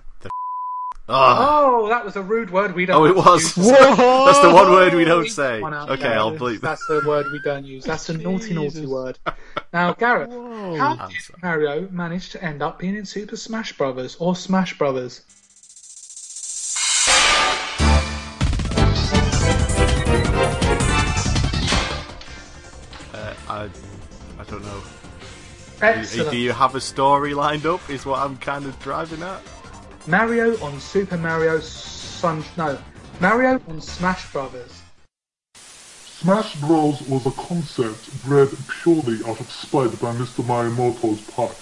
Ugh. 1.09 1.37
Oh, 1.39 1.87
that 1.87 2.03
was 2.03 2.17
a 2.17 2.21
rude 2.21 2.49
word 2.49 2.75
we 2.75 2.85
don't 2.85 3.01
Oh, 3.01 3.05
it 3.05 3.15
use. 3.15 3.25
was. 3.25 3.55
That's 3.55 4.41
the 4.41 4.51
one 4.53 4.71
word 4.71 4.93
we 4.93 5.05
don't 5.05 5.29
say. 5.29 5.61
Okay, 5.61 6.03
Yeah, 6.09 6.19
I'll 6.19 6.35
bleep. 6.35 6.59
That's 6.59 6.85
the 6.87 7.01
word 7.07 7.27
we 7.31 7.39
don't 7.39 7.63
use. 7.65 7.85
That's 7.85 8.09
a 8.09 8.17
naughty, 8.17 8.53
naughty 8.53 8.85
word. 8.85 9.17
Now, 9.73 9.93
Gareth, 9.93 10.31
how 10.31 10.95
did 10.95 11.01
Answer. 11.15 11.33
Mario 11.43 11.89
manage 11.91 12.29
to 12.31 12.43
end 12.43 12.61
up 12.63 12.79
being 12.79 12.95
in 12.95 13.05
Super 13.05 13.35
Smash 13.35 13.73
Brothers 13.77 14.15
or 14.19 14.33
Smash 14.35 14.77
Brothers? 14.77 15.21
Uh, 23.13 23.33
I, 23.49 23.69
I 24.39 24.43
don't 24.47 24.63
know. 24.63 24.81
Do 25.79 25.85
Excellent. 25.85 26.33
you 26.37 26.51
have 26.51 26.75
a 26.75 26.81
story 26.81 27.33
lined 27.33 27.65
up? 27.65 27.87
Is 27.89 28.05
what 28.05 28.19
I'm 28.19 28.37
kind 28.37 28.65
of 28.65 28.77
driving 28.79 29.21
at. 29.23 29.41
Mario 30.07 30.57
on 30.63 30.79
Super 30.79 31.17
Mario 31.17 31.59
Sun. 31.59 32.41
No, 32.55 32.79
Mario 33.19 33.61
on 33.67 33.81
Smash 33.81 34.31
Brothers. 34.31 34.81
Smash 35.53 36.55
Bros 36.61 37.01
was 37.09 37.25
a 37.25 37.31
concept 37.31 38.23
bred 38.23 38.47
purely 38.81 39.19
out 39.25 39.41
of 39.41 39.51
spite 39.51 39.99
by 39.99 40.13
Mr. 40.15 40.45
Miyamoto's 40.45 41.19
part. 41.31 41.57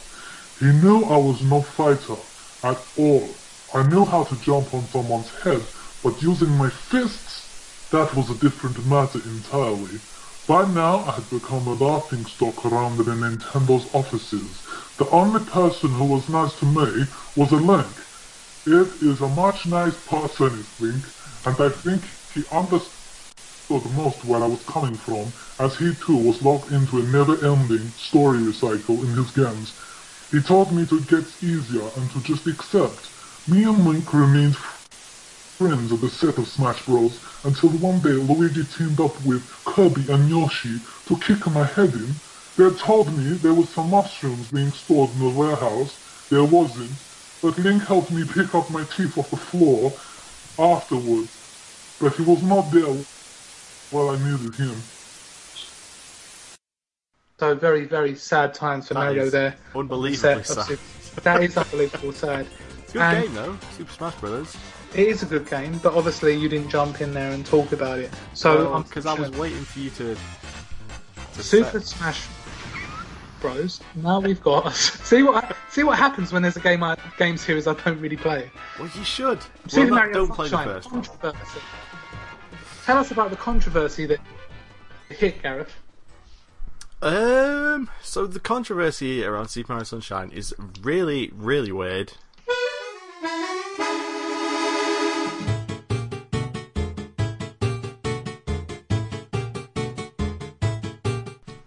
He 0.59 0.67
knew 0.79 1.03
I 1.05 1.17
was 1.17 1.41
no 1.41 1.63
fighter 1.63 2.17
at 2.63 2.77
all. 2.99 3.27
I 3.73 3.81
knew 3.89 4.05
how 4.05 4.25
to 4.25 4.41
jump 4.41 4.75
on 4.75 4.83
someone's 4.83 5.31
head, 5.41 5.63
but 6.03 6.21
using 6.21 6.51
my 6.51 6.69
fists, 6.69 7.89
that 7.89 8.13
was 8.13 8.29
a 8.29 8.37
different 8.37 8.85
matter 8.85 9.21
entirely. 9.25 9.99
By 10.47 10.71
now, 10.71 10.97
I 10.99 11.13
had 11.13 11.29
become 11.31 11.65
a 11.65 11.73
laughing 11.73 12.25
stock 12.25 12.63
around 12.63 12.97
the 12.97 13.05
Nintendo's 13.05 13.89
offices. 13.95 14.61
The 14.97 15.09
only 15.09 15.43
person 15.45 15.89
who 15.89 16.05
was 16.05 16.29
nice 16.29 16.53
to 16.59 16.65
me 16.65 17.05
was 17.35 17.51
a 17.51 17.55
Link. 17.55 18.04
It 18.67 19.03
is 19.03 19.21
a 19.21 19.27
much 19.27 19.67
nice 19.67 19.95
person, 20.07 20.65
I 20.65 20.81
think, 20.81 21.05
and 21.45 21.55
I 21.61 21.69
think 21.83 22.03
he 22.33 22.43
understood 22.51 22.91
most 23.69 24.25
where 24.25 24.43
I 24.43 24.47
was 24.47 24.63
coming 24.63 24.97
from, 24.97 25.33
as 25.59 25.77
he 25.77 25.93
too 26.05 26.17
was 26.17 26.41
locked 26.41 26.71
into 26.71 26.97
a 26.97 27.03
never-ending 27.03 27.93
story 27.95 28.39
recycle 28.39 29.03
in 29.03 29.15
his 29.15 29.29
games. 29.31 29.75
He 30.31 30.41
told 30.41 30.73
me 30.73 30.87
to 30.87 31.01
get 31.01 31.43
easier 31.43 31.89
and 31.95 32.09
to 32.09 32.21
just 32.21 32.47
accept. 32.47 33.11
Me 33.45 33.63
and 33.65 33.85
Link 33.85 34.11
remained 34.11 34.57
friends 35.59 35.91
of 35.91 36.01
the 36.01 36.09
set 36.09 36.39
of 36.39 36.47
Smash 36.47 36.83
Bros. 36.87 37.19
until 37.43 37.69
one 37.69 38.01
day 38.01 38.13
Luigi 38.13 38.65
teamed 38.65 38.99
up 38.99 39.21
with 39.21 39.43
Kirby 39.65 40.11
and 40.11 40.27
Yoshi 40.27 40.81
to 41.05 41.17
kick 41.17 41.45
my 41.47 41.65
head 41.65 41.93
in. 41.93 42.19
They 42.57 42.69
told 42.71 43.15
me 43.15 43.37
there 43.37 43.53
was 43.53 43.69
some 43.69 43.91
mushrooms 43.91 44.47
being 44.47 44.71
stored 44.73 45.11
in 45.11 45.19
the 45.19 45.29
warehouse. 45.29 45.95
There 46.31 46.43
wasn't, 46.45 46.97
but 47.41 47.57
Link 47.59 47.83
helped 47.83 48.11
me 48.11 48.23
pick 48.25 48.53
up 48.55 48.69
my 48.69 48.83
teeth 48.85 49.17
off 49.17 49.29
the 49.29 49.37
floor 49.37 49.91
afterwards. 50.57 51.31
But 51.99 52.15
he 52.15 52.23
was 52.23 52.43
not 52.43 52.71
there 52.71 52.93
while 53.91 54.09
I 54.09 54.17
needed 54.17 54.55
him. 54.55 54.75
So 57.39 57.53
very, 57.53 57.85
very 57.85 58.15
sad 58.15 58.53
times 58.53 58.87
for 58.87 58.93
That 58.93 59.01
Mario 59.01 59.23
is 59.25 59.31
there. 59.31 59.55
Unbelievably 59.75 60.43
sad. 60.43 60.79
That 61.23 61.43
is 61.43 61.57
unbelievable 61.57 62.13
sad. 62.13 62.47
It's 62.83 62.89
a 62.91 62.93
good 62.93 63.01
And- 63.01 63.23
game 63.25 63.33
though. 63.33 63.57
Super 63.77 63.91
Smash 63.91 64.15
Brothers. 64.15 64.57
It 64.93 65.07
is 65.09 65.23
a 65.23 65.25
good 65.25 65.49
game, 65.49 65.77
but 65.83 65.93
obviously 65.93 66.33
you 66.35 66.47
didn't 66.47 66.69
jump 66.69 67.01
in 67.01 67.13
there 67.13 67.31
and 67.33 67.45
talk 67.45 67.73
about 67.73 67.99
it. 67.99 68.09
So 68.33 68.81
because 68.83 69.05
I 69.05 69.13
was 69.13 69.29
waiting 69.31 69.63
for 69.65 69.79
you 69.79 69.89
to. 69.91 70.15
to 71.35 71.43
Super 71.43 71.79
set- 71.81 71.83
Smash 71.97 72.27
Bros. 73.45 73.81
Now 73.95 74.19
we've 74.19 74.41
got 74.41 74.73
see 74.73 75.21
what 75.21 75.55
see 75.69 75.83
what 75.83 75.97
happens 75.97 76.33
when 76.33 76.41
there's 76.41 76.57
a 76.57 76.61
game 76.61 76.83
I, 76.83 76.97
game 77.17 77.37
series 77.37 77.67
I 77.67 77.73
don't 77.75 77.99
really 77.99 78.17
play. 78.17 78.49
Well, 78.79 78.89
you 78.95 79.03
should. 79.03 79.39
Super 79.67 79.91
well, 79.91 79.95
Mario 79.95 80.13
don't 80.13 80.31
play 80.31 80.49
the 80.49 80.57
Sunshine, 80.57 80.81
first 80.81 81.21
one. 81.21 81.35
Tell 82.85 82.97
us 82.97 83.11
about 83.11 83.29
the 83.29 83.35
controversy 83.35 84.05
that 84.07 84.19
hit 85.09 85.41
Gareth. 85.43 85.73
Um. 87.01 87.89
So 88.01 88.25
the 88.25 88.39
controversy 88.39 89.23
around 89.23 89.49
Super 89.49 89.73
Mario 89.73 89.83
Sunshine 89.83 90.31
is 90.31 90.55
really, 90.81 91.31
really 91.35 91.71
weird. 91.71 92.13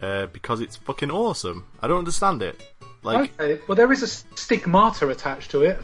Uh, 0.00 0.26
because 0.26 0.60
it's 0.60 0.76
fucking 0.76 1.10
awesome. 1.10 1.64
I 1.82 1.88
don't 1.88 1.98
understand 1.98 2.42
it. 2.42 2.60
Like, 3.02 3.32
Okay, 3.40 3.60
well 3.66 3.76
there 3.76 3.90
is 3.92 4.02
a 4.02 4.06
stigmata 4.36 5.08
attached 5.08 5.50
to 5.52 5.62
it. 5.62 5.80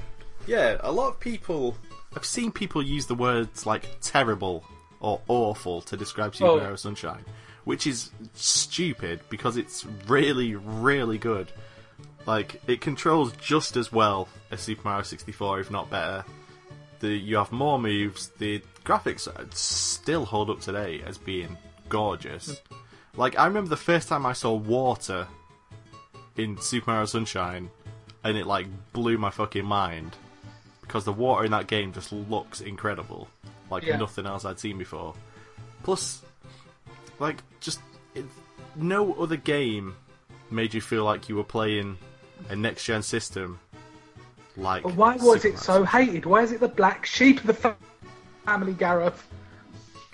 yeah, 0.47 0.77
a 0.81 0.91
lot 0.93 1.09
of 1.09 1.21
people. 1.21 1.77
I've 2.17 2.25
seen 2.25 2.53
people 2.53 2.81
use 2.83 3.07
the 3.07 3.15
words 3.17 3.67
like 3.67 3.89
terrible 4.01 4.65
or 5.01 5.21
awful 5.29 5.81
to 5.83 5.97
describe 5.97 6.35
Super 6.37 6.51
Oh. 6.51 6.57
Mario 6.59 6.77
Sunshine, 6.77 7.25
which 7.65 7.87
is 7.89 8.11
stupid 8.35 9.21
because 9.31 9.57
it's 9.57 9.85
really, 10.07 10.55
really 10.55 11.19
good. 11.19 11.51
Like 12.27 12.61
it 12.69 12.81
controls 12.81 13.33
just 13.41 13.77
as 13.77 13.91
well 13.93 14.29
as 14.51 14.61
Super 14.61 14.83
Mario 14.85 15.03
64, 15.03 15.61
if 15.61 15.71
not 15.73 15.91
better. 15.91 16.25
The 17.01 17.09
you 17.09 17.37
have 17.37 17.51
more 17.53 17.79
moves. 17.79 18.29
The 18.39 18.62
graphics 18.85 19.29
still 19.55 20.25
hold 20.25 20.51
up 20.51 20.61
today 20.61 21.03
as 21.05 21.19
being 21.19 21.59
gorgeous. 21.89 22.61
Like 23.17 23.39
I 23.39 23.47
remember 23.47 23.71
the 23.71 23.77
first 23.77 24.09
time 24.09 24.27
I 24.27 24.33
saw 24.33 24.55
water 24.55 25.27
in 26.37 26.61
Super 26.61 26.91
Mario 26.91 27.07
Sunshine, 27.07 27.71
and 28.25 28.37
it 28.37 28.47
like 28.47 28.67
blew 28.93 29.19
my 29.19 29.31
fucking 29.31 29.65
mind 29.65 30.17
because 30.81 31.05
the 31.05 31.12
water 31.12 31.45
in 31.45 31.51
that 31.53 31.67
game 31.67 31.93
just 31.93 32.12
looks 32.12 32.61
incredible, 32.61 33.29
like 33.71 33.85
Yeah. 33.85 33.97
nothing 33.97 34.27
else 34.27 34.45
I'd 34.45 34.59
seen 34.59 34.79
before. 34.79 35.15
Plus, 35.85 36.23
like 37.21 37.43
just 37.61 37.81
it, 38.15 38.25
no 38.75 39.15
other 39.15 39.37
game 39.37 39.95
made 40.51 40.75
you 40.75 40.81
feel 40.81 41.05
like 41.05 41.29
you 41.29 41.37
were 41.37 41.45
playing 41.45 41.97
a 42.51 42.57
next 42.57 42.85
gen 42.85 43.03
system. 43.03 43.61
Like, 44.57 44.83
But 44.85 44.95
why 44.95 45.17
was 45.17 45.43
Super 45.43 45.55
it 45.55 45.59
so 45.59 45.85
hated? 45.85 46.27
Why 46.27 46.43
is 46.43 46.53
it 46.53 46.61
the 46.61 46.69
black 46.69 47.07
sheep 47.07 47.41
of 47.41 47.47
the 47.47 47.75
family, 48.45 48.73
Gareth? 48.75 49.27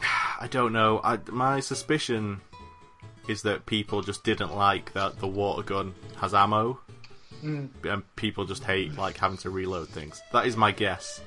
I 0.41 0.47
don't 0.49 0.73
know. 0.73 1.01
I, 1.05 1.19
my 1.31 1.61
suspicion 1.61 2.41
is 3.31 3.43
that 3.43 3.67
people 3.67 4.03
just 4.03 4.25
didn't 4.25 4.55
like 4.57 4.93
that 4.93 5.19
the 5.21 5.27
water 5.27 5.63
gun 5.63 5.95
has 6.21 6.35
ammo, 6.35 6.81
Hmm. 7.41 7.67
and 7.85 8.03
people 8.17 8.45
just 8.45 8.65
hate 8.65 8.97
like 8.99 9.17
having 9.19 9.39
to 9.39 9.51
reload 9.51 9.89
things. 9.89 10.21
That 10.33 10.47
is 10.47 10.57
my 10.57 10.73
guess. 10.73 11.21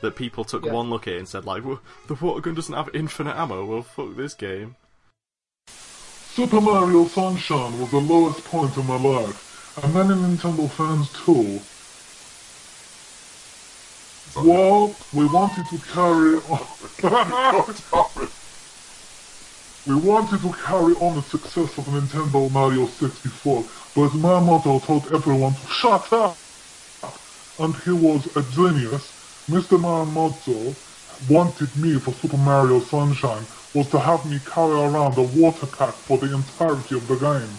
That 0.00 0.16
people 0.16 0.44
took 0.44 0.64
Yeah. 0.64 0.72
one 0.72 0.88
look 0.90 1.06
at 1.06 1.14
it 1.14 1.18
and 1.18 1.28
said 1.28 1.44
like, 1.44 1.64
well, 1.64 1.80
"The 2.08 2.14
water 2.14 2.40
gun 2.40 2.54
doesn't 2.54 2.74
have 2.74 2.88
infinite 2.94 3.36
ammo. 3.36 3.64
Well, 3.64 3.82
fuck 3.82 4.16
this 4.16 4.34
game." 4.34 4.76
Super 6.34 6.60
Mario 6.60 7.06
Sunshine 7.06 7.78
was 7.80 7.90
the 7.90 7.98
lowest 8.00 8.42
point 8.44 8.76
in 8.76 8.86
my 8.86 8.96
life, 8.96 9.76
and 9.82 9.92
many 9.94 10.14
Nintendo 10.14 10.68
fans 10.70 11.12
too. 11.12 11.60
Well, 14.36 14.94
we 15.12 15.26
wanted 15.26 15.66
to 15.66 15.78
carry 15.92 16.36
on. 16.48 18.28
we 19.86 19.94
wanted 19.94 20.42
to 20.42 20.52
carry 20.52 20.92
on 20.94 21.16
the 21.16 21.22
success 21.30 21.70
of 21.78 21.84
Nintendo 21.86 22.50
Mario 22.50 22.86
64, 22.86 23.64
but 23.94 24.10
Miyamoto 24.10 24.84
told 24.86 25.06
everyone 25.12 25.54
to 25.54 25.66
shut 25.68 26.12
up. 26.12 26.38
And 27.58 27.74
he 27.76 27.90
was 27.90 28.28
a 28.36 28.42
genius. 28.42 29.02
Mr. 29.48 29.80
Miyamoto 29.80 30.76
wanted 31.28 31.74
me 31.76 31.98
for 31.98 32.12
Super 32.20 32.36
Mario 32.36 32.80
Sunshine 32.80 33.46
was 33.74 33.86
to 33.88 33.98
have 33.98 34.24
me 34.26 34.38
carry 34.52 34.80
around 34.80 35.16
a 35.18 35.22
water 35.22 35.66
pack 35.66 35.94
for 36.06 36.18
the 36.18 36.34
entirety 36.34 36.96
of 36.96 37.06
the 37.08 37.16
game. 37.16 37.58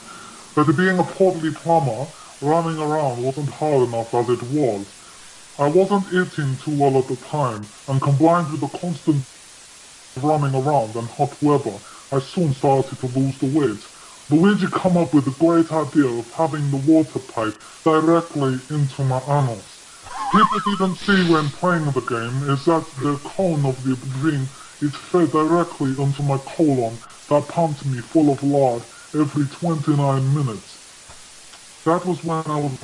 But 0.56 0.76
being 0.78 1.00
a 1.00 1.04
portly 1.04 1.52
plumber, 1.64 2.08
running 2.42 2.78
around 2.78 3.24
wasn't 3.24 3.50
hard 3.50 3.88
enough 3.88 4.14
as 4.14 4.30
it 4.30 4.44
was. 4.44 4.86
I 5.58 5.68
wasn't 5.70 6.08
eating 6.14 6.58
too 6.64 6.76
well 6.78 6.98
at 7.00 7.08
the 7.08 7.16
time, 7.16 7.68
and 7.88 8.02
combined 8.02 8.52
with 8.52 8.62
the 8.62 8.78
constant 8.80 9.26
running 10.18 10.56
around 10.56 10.96
and 10.96 11.08
hot 11.08 11.42
weather, 11.42 11.80
I 12.14 12.20
soon 12.20 12.54
started 12.54 13.00
to 13.00 13.08
lose 13.18 13.38
the 13.40 13.48
weight. 13.58 13.80
Luigi 14.30 14.68
come 14.68 14.98
up 14.98 15.14
with 15.14 15.24
the 15.24 15.32
great 15.32 15.72
idea 15.72 16.08
of 16.08 16.30
having 16.34 16.70
the 16.70 16.78
water 16.78 17.20
pipe 17.20 17.56
directly 17.86 18.60
into 18.70 19.04
my 19.04 19.22
anus. 19.28 19.64
People 20.34 20.60
didn't 20.66 20.96
see 20.96 21.32
when 21.32 21.48
playing 21.52 21.86
the 21.92 22.02
game 22.02 22.50
is 22.50 22.66
that 22.66 22.86
the 23.02 23.16
cone 23.24 23.66
of 23.66 23.82
the 23.84 23.96
drink 24.20 24.48
is 24.82 24.94
fed 24.96 25.32
directly 25.32 25.92
into 25.92 26.22
my 26.24 26.38
colon 26.40 26.98
that 27.30 27.48
pumped 27.48 27.86
me 27.86 28.00
full 28.00 28.30
of 28.30 28.44
lard 28.44 28.84
every 29.14 29.46
29 29.46 30.36
minutes. 30.36 30.78
That 31.86 32.06
was 32.06 32.22
when 32.26 32.44
I 32.46 32.60
was 32.60 32.78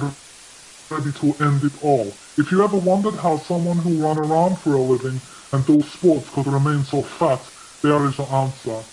ready 0.89 1.11
to 1.11 1.43
end 1.43 1.65
it 1.65 1.83
all. 1.83 2.13
If 2.37 2.49
you 2.51 2.63
ever 2.63 2.77
wondered 2.77 3.15
how 3.15 3.37
someone 3.39 3.77
who 3.77 4.01
run 4.01 4.17
around 4.17 4.57
for 4.59 4.75
a 4.75 4.81
living 4.81 5.19
and 5.51 5.65
do 5.65 5.81
sports 5.81 6.29
could 6.29 6.47
remain 6.47 6.85
so 6.85 7.01
fat, 7.01 7.41
there 7.81 8.05
is 8.05 8.17
your 8.17 8.31
answer. 8.31 8.83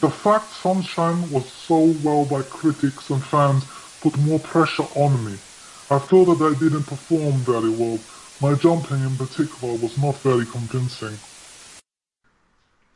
The 0.00 0.10
fact 0.10 0.52
Sunshine 0.52 1.30
was 1.30 1.50
so 1.50 1.78
well 1.78 2.24
by 2.24 2.42
critics 2.42 3.10
and 3.10 3.24
fans 3.24 3.64
put 4.00 4.16
more 4.18 4.38
pressure 4.38 4.86
on 4.94 5.24
me. 5.24 5.38
I 5.90 5.98
feel 5.98 6.24
that 6.26 6.44
I 6.44 6.58
didn't 6.58 6.84
perform 6.84 7.44
very 7.44 7.70
well. 7.70 7.98
My 8.40 8.54
jumping 8.54 9.00
in 9.00 9.16
particular 9.16 9.74
was 9.74 9.96
not 9.96 10.16
very 10.18 10.44
convincing. 10.46 11.18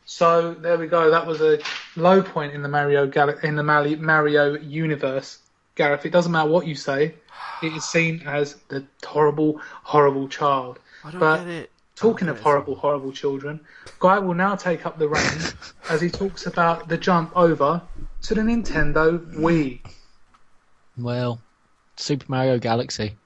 So 0.04 0.54
there 0.54 0.78
we 0.78 0.86
go. 0.86 1.10
That 1.10 1.26
was 1.26 1.40
a 1.40 1.60
low 1.96 2.22
point 2.22 2.54
in 2.54 2.62
the 2.62 2.68
Mario 2.68 3.06
Gal- 3.06 3.38
in 3.42 3.56
the 3.56 3.62
Mario 3.62 4.58
universe. 4.58 5.38
Gareth, 5.74 6.04
it 6.04 6.10
doesn't 6.10 6.32
matter 6.32 6.50
what 6.50 6.66
you 6.66 6.74
say. 6.74 7.14
It 7.62 7.72
is 7.72 7.84
seen 7.84 8.22
as 8.26 8.54
the 8.68 8.84
horrible, 9.04 9.60
horrible 9.84 10.28
child. 10.28 10.78
I 11.04 11.10
don't 11.12 11.20
But 11.20 11.44
get 11.44 11.46
it. 11.48 11.70
Talking 11.98 12.28
of 12.28 12.36
don't 12.36 12.36
get 12.36 12.40
it. 12.40 12.42
horrible, 12.44 12.74
horrible 12.76 13.12
children, 13.12 13.60
Guy 14.00 14.18
will 14.18 14.34
now 14.34 14.54
take 14.56 14.86
up 14.86 14.98
the 14.98 15.08
reins 15.08 15.54
as 15.90 16.00
he 16.00 16.08
talks 16.10 16.46
about 16.46 16.88
the 16.88 16.96
jump 16.96 17.36
over 17.36 17.82
to 18.22 18.34
the 18.34 18.40
Nintendo 18.42 19.18
Wii. 19.36 19.80
Well, 20.96 21.40
Super 21.96 22.26
Mario 22.28 22.58
Galaxy. 22.58 23.16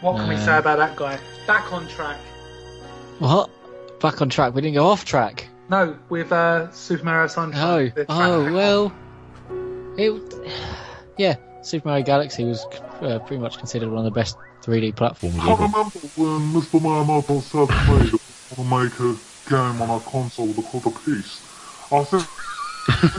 What 0.00 0.16
can 0.16 0.28
we 0.28 0.34
Uh. 0.34 0.44
say 0.44 0.58
about 0.58 0.78
that 0.78 0.96
guy? 0.96 1.16
Back 1.46 1.72
on 1.72 1.86
track. 1.86 2.18
What? 3.20 3.48
Back 4.00 4.20
on 4.20 4.28
track. 4.28 4.52
We 4.52 4.60
didn't 4.60 4.74
go 4.74 4.86
off 4.86 5.04
track. 5.04 5.46
No, 5.68 5.96
with 6.08 6.32
uh, 6.32 6.70
Super 6.72 7.04
Mario 7.04 7.24
Oh, 7.24 7.26
Sunshine. 7.28 7.94
oh 8.08 8.44
back 8.44 8.52
well. 8.52 8.92
It, 9.96 10.34
yeah, 11.18 11.36
Super 11.62 11.88
Mario 11.88 12.04
Galaxy 12.04 12.44
was 12.44 12.64
uh, 13.02 13.18
pretty 13.20 13.40
much 13.40 13.56
considered 13.56 13.88
one 13.88 13.98
of 13.98 14.04
the 14.04 14.10
best 14.10 14.36
3D 14.62 14.96
platforms 14.96 15.36
I 15.40 15.52
ever. 15.52 15.62
remember 15.62 15.98
when 16.14 16.52
Mr. 16.52 16.80
Miyamoto 16.80 17.42
said 17.42 17.68
to 17.68 18.04
me 18.04 18.10
to 18.56 18.64
make 18.64 18.98
a 19.00 19.18
game 19.48 19.80
on 19.80 19.90
a 19.90 20.00
console 20.00 20.54
called 20.54 20.86
a 20.86 20.90
piece. 20.90 21.42
I 21.90 22.02
said 22.04 22.26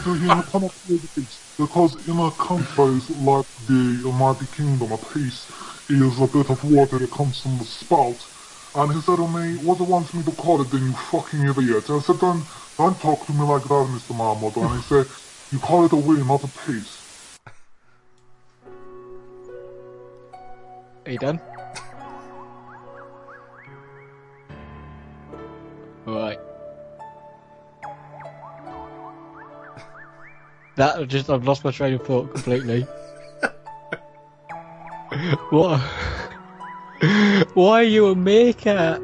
to 0.04 0.14
him, 0.14 0.30
I 0.32 0.42
cannot 0.44 0.74
play 0.86 0.98
the 0.98 1.10
piece 1.16 1.42
because 1.58 1.96
in 2.08 2.20
a 2.20 2.32
countries 2.32 3.10
like 3.10 3.46
the 3.66 4.12
Mighty 4.12 4.46
Kingdom, 4.48 4.92
a 4.92 4.98
piece 4.98 5.48
is 5.90 6.20
a 6.20 6.28
bit 6.28 6.50
of 6.50 6.64
water 6.66 7.00
that 7.00 7.12
comes 7.12 7.40
from 7.42 7.58
the 7.58 7.66
spout. 7.66 8.28
And 8.76 8.92
he 8.92 9.02
said 9.02 9.18
to 9.18 9.28
me, 9.28 9.56
what 9.58 9.78
do 9.78 9.84
you 9.86 9.90
want 9.90 10.14
me 10.14 10.24
to 10.24 10.32
call 10.34 10.62
it 10.62 10.72
then, 10.72 10.84
you 10.88 10.94
fucking 10.94 11.44
idiot? 11.48 11.90
I 11.90 12.00
said, 12.00 12.20
don't, 12.20 12.46
don't 12.78 13.00
talk 13.00 13.26
to 13.28 13.34
me 13.34 13.46
like 13.46 13.64
that, 13.64 13.70
Mr. 13.70 14.12
Miyamoto. 14.12 14.66
And 14.66 14.76
he 14.78 14.82
said, 14.82 15.06
you 15.52 15.60
call 15.60 15.86
it 15.86 15.94
a 15.94 15.96
wheel, 15.96 16.26
not 16.26 16.44
a 16.44 16.48
piece. 16.48 17.03
Are 21.06 21.12
you 21.12 21.18
done? 21.18 21.42
Right. 26.06 26.40
That 30.76 31.08
just 31.08 31.30
I've 31.30 31.46
lost 31.46 31.64
my 31.64 31.72
train 31.72 31.94
of 31.94 32.06
thought 32.06 32.34
completely. 32.34 32.82
what? 35.50 35.80
Why 37.54 37.82
are 37.82 37.84
you 37.84 38.08
a 38.08 38.16
meerkat? 38.16 39.00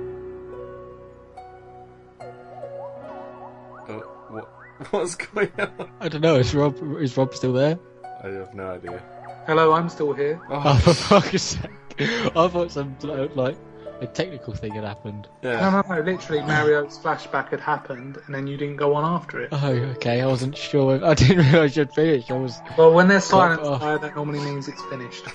Oh, 3.87 3.99
what, 4.29 4.45
what's 4.91 5.15
going 5.15 5.51
on? 5.59 5.91
I 5.99 6.07
don't 6.07 6.21
know. 6.21 6.35
Is 6.37 6.55
Rob 6.55 6.77
is 7.01 7.17
Rob 7.17 7.35
still 7.35 7.53
there? 7.53 7.77
I 8.23 8.27
have 8.27 8.53
no 8.53 8.71
idea. 8.71 9.03
Hello, 9.49 9.73
I'm 9.73 9.89
still 9.89 10.13
here. 10.13 10.39
Oh, 10.51 10.77
for 10.77 10.93
fuck's 10.93 11.41
sake! 11.41 11.71
I 11.99 12.47
thought 12.47 12.71
some 12.71 12.95
like 13.33 13.57
a 13.99 14.05
technical 14.05 14.53
thing 14.53 14.75
had 14.75 14.83
happened. 14.83 15.27
No, 15.41 15.51
yeah. 15.53 15.69
no, 15.71 15.95
no. 15.95 16.01
Literally, 16.03 16.43
Mario's 16.43 16.99
flashback 16.99 17.49
had 17.49 17.59
happened, 17.59 18.19
and 18.27 18.35
then 18.35 18.45
you 18.45 18.57
didn't 18.57 18.75
go 18.75 18.93
on 18.93 19.03
after 19.03 19.41
it. 19.41 19.49
Oh, 19.51 19.71
okay. 19.97 20.21
I 20.21 20.27
wasn't 20.27 20.55
sure. 20.55 21.03
I 21.03 21.15
didn't 21.15 21.47
realise 21.51 21.75
you'd 21.75 21.91
finished. 21.93 22.29
I 22.29 22.37
was 22.37 22.61
Well, 22.77 22.93
when 22.93 23.07
there's 23.07 23.23
silence, 23.23 23.67
off. 23.67 23.81
that 24.01 24.15
normally 24.15 24.39
means 24.39 24.67
it's 24.67 24.83
finished. 24.83 25.25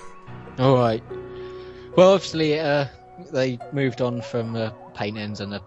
All 0.61 0.77
right. 0.77 1.03
Well, 1.97 2.12
obviously, 2.15 2.61
uh, 2.61 2.87
they 3.33 3.59
moved 3.73 4.01
on 4.01 4.23
from 4.23 4.53
the 4.53 4.73
paintings 4.95 5.41
and 5.41 5.51
the 5.53 5.61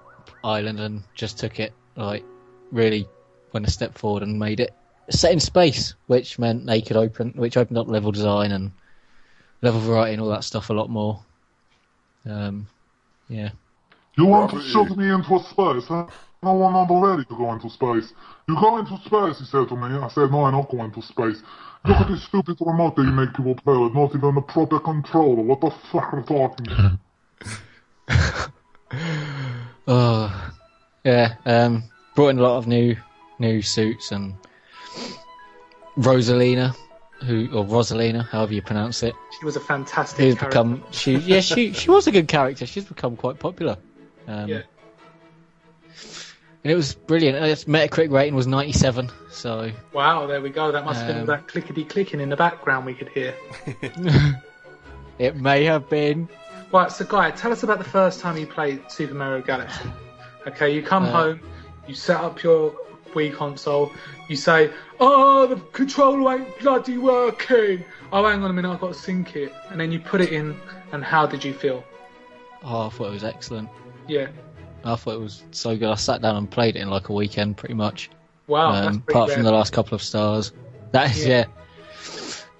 island 0.45 0.79
and 0.79 1.03
just 1.15 1.37
took 1.37 1.59
it 1.59 1.73
like 1.97 2.23
really 2.71 3.09
went 3.51 3.67
a 3.67 3.71
step 3.71 3.97
forward 3.97 4.23
and 4.23 4.39
made 4.39 4.61
it 4.61 4.73
set 5.09 5.31
in 5.31 5.39
space, 5.39 5.95
which 6.07 6.39
meant 6.39 6.65
they 6.65 6.81
could 6.81 6.97
open, 6.97 7.33
which 7.35 7.57
opened 7.57 7.77
up 7.77 7.87
level 7.87 8.11
design 8.11 8.51
and 8.51 8.71
level 9.61 9.79
variety 9.79 10.13
and 10.13 10.21
all 10.21 10.29
that 10.29 10.43
stuff 10.43 10.69
a 10.69 10.73
lot 10.73 10.89
more. 10.89 11.19
Um, 12.25 12.67
yeah. 13.29 13.51
You 14.17 14.25
want 14.25 14.51
to 14.51 14.61
shove 14.61 14.97
me 14.97 15.09
into 15.09 15.39
space, 15.39 15.85
huh? 15.87 16.07
No 16.43 16.53
one 16.53 16.73
on 16.75 16.87
the 16.87 16.95
ready 16.95 17.25
to 17.25 17.35
go 17.35 17.51
into 17.53 17.69
space. 17.69 18.13
You 18.47 18.55
go 18.55 18.77
into 18.77 18.97
space, 19.05 19.39
he 19.39 19.45
said 19.45 19.67
to 19.69 19.75
me. 19.75 19.97
I 19.97 20.07
said, 20.09 20.31
no, 20.31 20.45
I'm 20.45 20.53
not 20.53 20.69
going 20.69 20.91
to 20.91 21.01
space. 21.01 21.41
Look 21.85 21.97
at 21.97 22.07
this 22.07 22.23
stupid 22.23 22.57
remote 22.59 22.95
that 22.95 23.03
you 23.03 23.11
make 23.11 23.33
people 23.33 23.55
play 23.55 23.77
with, 23.77 23.93
not 23.93 24.13
even 24.15 24.37
a 24.37 24.41
proper 24.41 24.79
controller. 24.79 25.41
What 25.41 25.61
the 25.61 25.71
fuck 25.91 26.13
are 26.13 26.19
you 26.19 26.25
talking 26.25 26.67
about? 26.71 28.49
Oh, 29.89 30.51
yeah. 31.05 31.35
Um, 31.45 31.83
brought 32.13 32.29
in 32.29 32.39
a 32.39 32.41
lot 32.41 32.57
of 32.57 32.67
new 32.67 32.97
new 33.39 33.61
suits 33.61 34.11
and 34.11 34.35
Rosalina, 35.97 36.75
who 37.25 37.49
or 37.53 37.65
Rosalina, 37.65 38.27
however 38.27 38.53
you 38.53 38.61
pronounce 38.61 39.03
it, 39.03 39.15
She 39.39 39.45
was 39.45 39.55
a 39.55 39.59
fantastic 39.59 40.19
who's 40.19 40.35
character. 40.35 40.47
become 40.49 40.83
she 40.91 41.15
yeah 41.17 41.39
she 41.41 41.73
she 41.81 41.89
was 41.89 42.07
a 42.07 42.11
good 42.11 42.27
character. 42.27 42.65
She's 42.65 42.85
become 42.85 43.15
quite 43.15 43.39
popular. 43.39 43.77
Um, 44.27 44.47
Yeah. 44.47 44.61
And 46.63 46.71
it 46.71 46.75
was 46.75 46.95
brilliant. 46.95 47.37
Uh, 47.41 47.45
Its 47.47 47.63
Metacritic 47.65 48.11
rating 48.11 48.35
was 48.35 48.45
97, 48.45 49.09
so 49.31 49.71
Wow, 49.93 50.27
there 50.27 50.41
we 50.41 50.49
go. 50.49 50.71
That 50.71 50.83
must 50.85 50.99
have 50.99 51.07
been 51.07 51.21
Um, 51.21 51.25
that 51.27 51.47
clickety 51.47 51.83
clicking 51.85 52.19
in 52.19 52.29
the 52.29 52.35
background 52.35 52.85
we 52.85 52.93
could 52.93 53.09
hear. 53.09 53.33
it 55.19 55.35
may 55.37 55.63
have 55.63 55.89
been. 55.89 56.27
Right, 56.73 56.91
so 56.91 57.05
Guy, 57.05 57.31
tell 57.31 57.51
us 57.53 57.63
about 57.63 57.77
the 57.77 57.85
first 57.85 58.19
time 58.19 58.37
you 58.37 58.45
played 58.47 58.81
Super 58.91 59.13
Mario 59.13 59.41
Galaxy. 59.41 59.89
Okay, 60.47 60.73
you 60.75 60.81
come 60.83 61.03
Uh, 61.05 61.11
home, 61.11 61.39
you 61.87 61.95
set 61.95 62.17
up 62.17 62.43
your 62.43 62.75
Wii 63.17 63.33
console, 63.33 63.91
you 64.29 64.35
say, 64.35 64.69
"Oh, 64.99 65.47
the 65.47 65.55
controller 65.73 66.35
ain't 66.35 66.59
bloody 66.59 66.97
working." 66.97 67.83
Oh, 68.11 68.23
hang 68.25 68.43
on 68.43 68.49
a 68.51 68.53
minute, 68.53 68.71
I've 68.71 68.79
got 68.79 68.93
to 68.93 68.99
sync 68.99 69.35
it, 69.35 69.53
and 69.69 69.79
then 69.79 69.91
you 69.91 69.99
put 69.99 70.21
it 70.21 70.31
in. 70.31 70.55
And 70.93 71.03
how 71.03 71.25
did 71.25 71.43
you 71.43 71.53
feel? 71.53 71.83
Oh, 72.63 72.87
I 72.87 72.89
thought 72.89 73.07
it 73.07 73.11
was 73.11 73.23
excellent. 73.23 73.69
Yeah, 74.07 74.27
I 74.85 74.95
thought 74.95 75.15
it 75.15 75.19
was 75.19 75.43
so 75.51 75.75
good. 75.75 75.89
I 75.89 75.95
sat 75.95 76.21
down 76.21 76.35
and 76.37 76.49
played 76.49 76.75
it 76.77 76.79
in 76.81 76.89
like 76.89 77.09
a 77.09 77.13
weekend, 77.13 77.57
pretty 77.57 77.73
much. 77.73 78.09
wow, 78.47 78.69
um, 78.71 79.01
pretty 79.01 79.19
apart 79.19 79.31
from 79.31 79.43
the 79.43 79.51
last 79.51 79.73
couple 79.73 79.95
of 79.95 80.01
stars. 80.01 80.53
That 80.93 81.11
is, 81.11 81.25
yeah. 81.27 81.43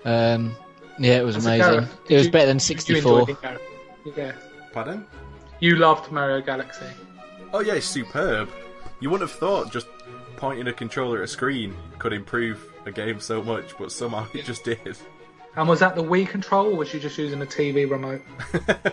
Yeah. 0.05 0.33
Um, 0.33 0.55
yeah, 0.99 1.19
it 1.19 1.23
was 1.23 1.37
As 1.37 1.45
amazing. 1.45 1.71
Gareth, 1.71 1.97
It 2.09 2.15
was 2.17 2.25
you- 2.25 2.31
better 2.31 2.47
than 2.47 2.59
64. 2.59 3.19
enjoy 3.21 3.31
it, 3.31 3.41
Gareth? 3.41 3.61
Yeah, 4.17 4.31
Pardon? 4.73 5.05
you 5.61 5.77
loved 5.77 6.11
Mario 6.11 6.41
Galaxy. 6.41 6.85
Oh 7.53 7.61
yeah, 7.61 7.75
it's 7.75 7.85
superb. 7.85 8.49
You 8.99 9.09
wouldn't 9.09 9.29
have 9.29 9.39
thought 9.39 9.71
just 9.71 9.87
pointing 10.37 10.67
a 10.67 10.73
controller 10.73 11.17
at 11.17 11.23
a 11.25 11.27
screen 11.27 11.75
could 11.99 12.13
improve 12.13 12.71
a 12.85 12.91
game 12.91 13.19
so 13.19 13.43
much, 13.43 13.77
but 13.77 13.91
somehow 13.91 14.25
it 14.33 14.45
just 14.45 14.63
did. 14.63 14.97
And 15.55 15.67
was 15.67 15.79
that 15.81 15.95
the 15.95 16.03
Wii 16.03 16.29
control, 16.29 16.67
or 16.67 16.75
was 16.77 16.93
you 16.93 16.99
just 16.99 17.17
using 17.17 17.41
a 17.41 17.45
TV 17.45 17.89
remote? 17.89 18.21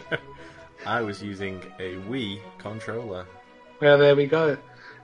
I 0.86 1.02
was 1.02 1.22
using 1.22 1.62
a 1.78 1.96
Wii 2.08 2.40
controller. 2.58 3.26
Well, 3.80 3.98
there 3.98 4.16
we 4.16 4.26
go. 4.26 4.56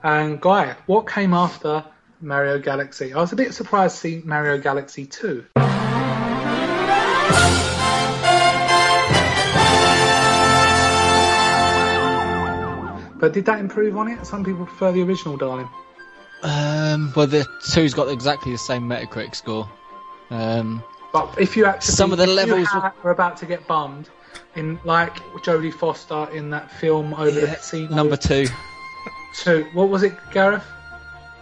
And 0.03 0.41
Guy, 0.41 0.75
what 0.87 1.07
came 1.07 1.35
after 1.35 1.85
Mario 2.23 2.59
Galaxy? 2.59 3.13
I 3.13 3.19
was 3.19 3.33
a 3.33 3.37
bit 3.37 3.53
surprised 3.53 3.97
to 3.97 4.01
see 4.01 4.23
Mario 4.25 4.59
Galaxy 4.59 5.05
2. 5.05 5.47
But 13.21 13.35
did 13.35 13.45
that 13.45 13.59
improve 13.61 13.99
on 13.99 14.09
it? 14.09 14.25
Some 14.25 14.43
people 14.43 14.65
prefer 14.65 14.93
the 14.93 15.03
original, 15.03 15.37
darling. 15.37 15.69
Um, 16.43 17.13
well, 17.15 17.27
the 17.27 17.47
two's 17.71 17.95
got 17.95 18.09
exactly 18.09 18.53
the 18.53 18.59
same 18.59 18.89
Metacritic 18.89 19.35
score. 19.35 19.69
Um, 20.31 20.83
But 21.13 21.35
if 21.39 21.57
you 21.57 21.67
actually, 21.67 21.93
Some 21.93 22.13
of 22.13 22.19
the 22.19 22.27
levels 22.27 22.69
had- 22.69 22.93
were 23.03 23.11
about 23.11 23.37
to 23.39 23.47
get 23.47 23.67
bummed 23.67 24.09
in 24.55 24.79
like 24.85 25.17
Jodie 25.45 25.75
Foster 25.75 26.29
in 26.33 26.51
that 26.51 26.71
film 26.71 27.15
over 27.15 27.31
the 27.31 27.43
Yeah, 27.47 27.55
casino. 27.57 27.95
Number 27.95 28.17
two. 28.17 28.47
two. 29.35 29.67
What 29.75 29.89
was 29.89 30.03
it, 30.03 30.15
Gareth? 30.33 30.65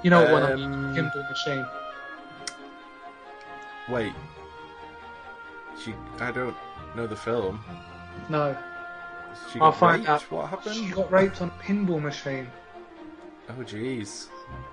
You 0.03 0.11
know 0.11 0.23
what 0.23 0.33
one? 0.33 0.53
Um, 0.53 0.63
I'm 0.63 0.95
Pinball 0.97 1.29
machine. 1.31 1.67
Wait. 3.89 4.13
She. 5.83 5.95
I 6.21 6.31
don't 6.31 6.57
know 6.97 7.07
the 7.07 7.17
film. 7.17 7.63
No, 8.29 8.57
I'll 9.61 9.73
find 9.73 10.01
raped? 10.01 10.09
out. 10.09 10.23
What 10.33 10.49
happened? 10.49 10.75
she 10.77 10.87
got 10.89 11.11
raped 11.13 11.41
on 11.41 11.49
a 11.49 11.63
pinball 11.63 12.01
machine. 12.03 12.49
Oh 13.49 13.63
jeez. 13.63 14.27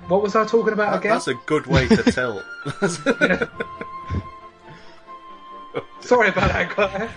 What 0.08 0.22
was 0.22 0.36
I 0.36 0.46
talking 0.46 0.74
about 0.74 0.92
That- 0.92 1.00
again? 1.00 1.12
that's 1.14 1.28
a 1.28 1.34
good 1.34 1.66
way 1.68 1.88
to 1.88 2.04
tell. 2.12 2.44
Sorry 6.02 6.30
about 6.30 6.52
that, 6.52 6.76
guy. 6.76 7.10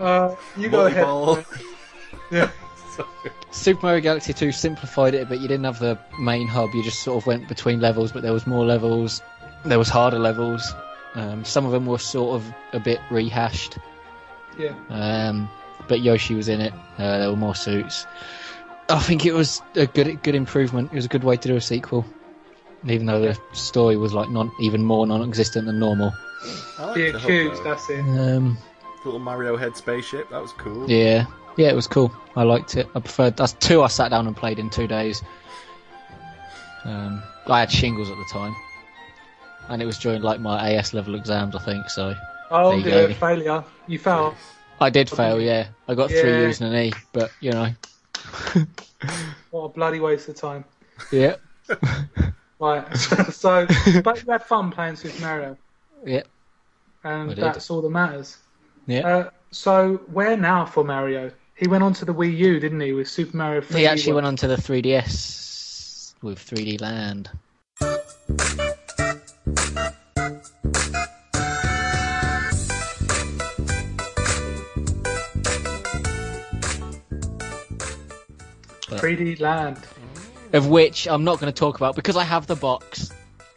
Uh, 0.00 0.34
you 0.56 0.68
go 0.68 0.86
ahead. 0.86 1.44
Yeah. 2.30 2.50
Super 3.50 3.86
Mario 3.86 4.00
Galaxy 4.00 4.32
2 4.32 4.52
simplified 4.52 5.14
it, 5.14 5.28
but 5.28 5.40
you 5.40 5.48
didn't 5.48 5.64
have 5.64 5.78
the 5.78 5.98
main 6.20 6.46
hub. 6.46 6.70
You 6.74 6.82
just 6.82 7.02
sort 7.02 7.22
of 7.22 7.26
went 7.26 7.48
between 7.48 7.80
levels, 7.80 8.12
but 8.12 8.22
there 8.22 8.32
was 8.32 8.46
more 8.46 8.64
levels. 8.64 9.22
There 9.64 9.78
was 9.78 9.88
harder 9.88 10.18
levels. 10.18 10.74
Um, 11.14 11.44
some 11.44 11.66
of 11.66 11.72
them 11.72 11.86
were 11.86 11.98
sort 11.98 12.36
of 12.36 12.54
a 12.72 12.80
bit 12.80 13.00
rehashed. 13.10 13.78
Yeah. 14.58 14.74
Um, 14.90 15.48
but 15.88 16.00
Yoshi 16.00 16.34
was 16.34 16.48
in 16.48 16.60
it. 16.60 16.72
Uh, 16.98 17.18
there 17.18 17.30
were 17.30 17.36
more 17.36 17.54
suits. 17.54 18.06
I 18.88 19.00
think 19.00 19.26
it 19.26 19.32
was 19.32 19.62
a 19.74 19.86
good 19.86 20.22
good 20.22 20.34
improvement. 20.34 20.92
It 20.92 20.96
was 20.96 21.04
a 21.04 21.08
good 21.08 21.24
way 21.24 21.36
to 21.36 21.48
do 21.48 21.56
a 21.56 21.60
sequel, 21.60 22.04
even 22.86 23.06
though 23.06 23.20
the 23.20 23.38
story 23.52 23.96
was 23.96 24.12
like 24.12 24.28
non 24.30 24.50
even 24.60 24.84
more 24.84 25.06
non-existent 25.06 25.66
than 25.66 25.78
normal. 25.78 26.12
I 26.78 26.84
like 26.86 26.94
The 26.94 27.12
the 27.12 27.18
accused, 27.18 27.64
that's 27.64 27.90
it. 27.90 28.00
Um, 28.00 28.56
Little 29.04 29.20
Mario 29.20 29.56
head 29.56 29.76
spaceship. 29.76 30.28
That 30.30 30.42
was 30.42 30.52
cool. 30.52 30.88
yeah, 30.90 31.26
yeah, 31.56 31.68
it 31.68 31.74
was 31.74 31.86
cool. 31.86 32.12
I 32.36 32.42
liked 32.42 32.76
it. 32.76 32.88
I 32.94 33.00
preferred 33.00 33.36
that's 33.36 33.52
two. 33.54 33.82
I 33.82 33.88
sat 33.88 34.10
down 34.10 34.26
and 34.26 34.36
played 34.36 34.58
in 34.58 34.70
two 34.70 34.86
days. 34.86 35.22
Um, 36.84 37.22
I 37.46 37.60
had 37.60 37.70
shingles 37.70 38.10
at 38.10 38.16
the 38.16 38.26
time, 38.32 38.54
and 39.68 39.82
it 39.82 39.86
was 39.86 39.98
during 39.98 40.22
like 40.22 40.40
my 40.40 40.72
AS 40.72 40.94
level 40.94 41.14
exams, 41.16 41.56
I 41.56 41.60
think. 41.60 41.90
So 41.90 42.14
Oh 42.50 42.70
There 42.70 42.78
you 42.78 43.08
dear, 43.08 43.14
failure. 43.14 43.64
You 43.88 43.98
failed. 43.98 44.34
I 44.80 44.90
did 44.90 45.08
fail. 45.10 45.40
Yeah, 45.40 45.68
I 45.88 45.94
got 45.94 46.10
three 46.10 46.44
U's 46.46 46.60
and 46.60 46.72
an 46.74 46.80
E, 46.80 46.92
but 47.12 47.30
you 47.40 47.50
know, 47.50 47.68
What 49.50 49.64
a 49.64 49.68
bloody 49.68 50.00
waste 50.00 50.28
of 50.28 50.36
time. 50.36 50.64
yeah, 51.12 51.36
Right. 52.58 52.96
so, 53.32 53.66
but 54.02 54.22
you 54.22 54.32
had 54.32 54.42
fun 54.42 54.70
playing 54.70 54.96
Super 54.96 55.20
Mario, 55.20 55.56
yeah, 56.04 56.22
and 57.04 57.32
that's 57.32 57.70
all 57.70 57.82
that 57.82 57.90
matters. 57.90 58.38
yeah. 58.86 59.06
Uh, 59.06 59.30
so, 59.50 60.00
where 60.10 60.36
now 60.36 60.64
for 60.64 60.84
Mario? 60.84 61.30
He 61.54 61.68
went 61.68 61.82
on 61.82 61.94
to 61.94 62.04
the 62.04 62.12
Wii 62.12 62.36
U, 62.36 62.60
didn't 62.60 62.80
he, 62.80 62.92
with 62.92 63.08
Super 63.08 63.36
Mario 63.36 63.60
3D? 63.62 63.78
He 63.78 63.86
actually 63.86 64.12
went 64.12 64.26
on 64.26 64.36
to 64.36 64.46
the 64.46 64.56
3DS 64.56 66.14
with 66.22 66.38
3D 66.38 66.80
Land. 66.80 67.30
3D 78.98 79.40
Land. 79.40 79.78
Of 80.52 80.68
which 80.68 81.06
I'm 81.08 81.24
not 81.24 81.40
going 81.40 81.52
to 81.52 81.58
talk 81.58 81.76
about 81.76 81.96
because 81.96 82.16
I 82.16 82.24
have 82.24 82.46
the 82.46 82.54
box. 82.56 83.10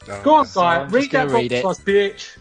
Oh, 0.07 0.21
Go 0.23 0.33
on, 0.35 0.43
that's- 0.45 0.55
guy. 0.55 0.77
I'm 0.81 0.89
read 0.91 1.11
that 1.11 1.27
gonna 1.29 1.61
box 1.61 1.79
it. 1.79 1.85
bitch. 1.85 2.37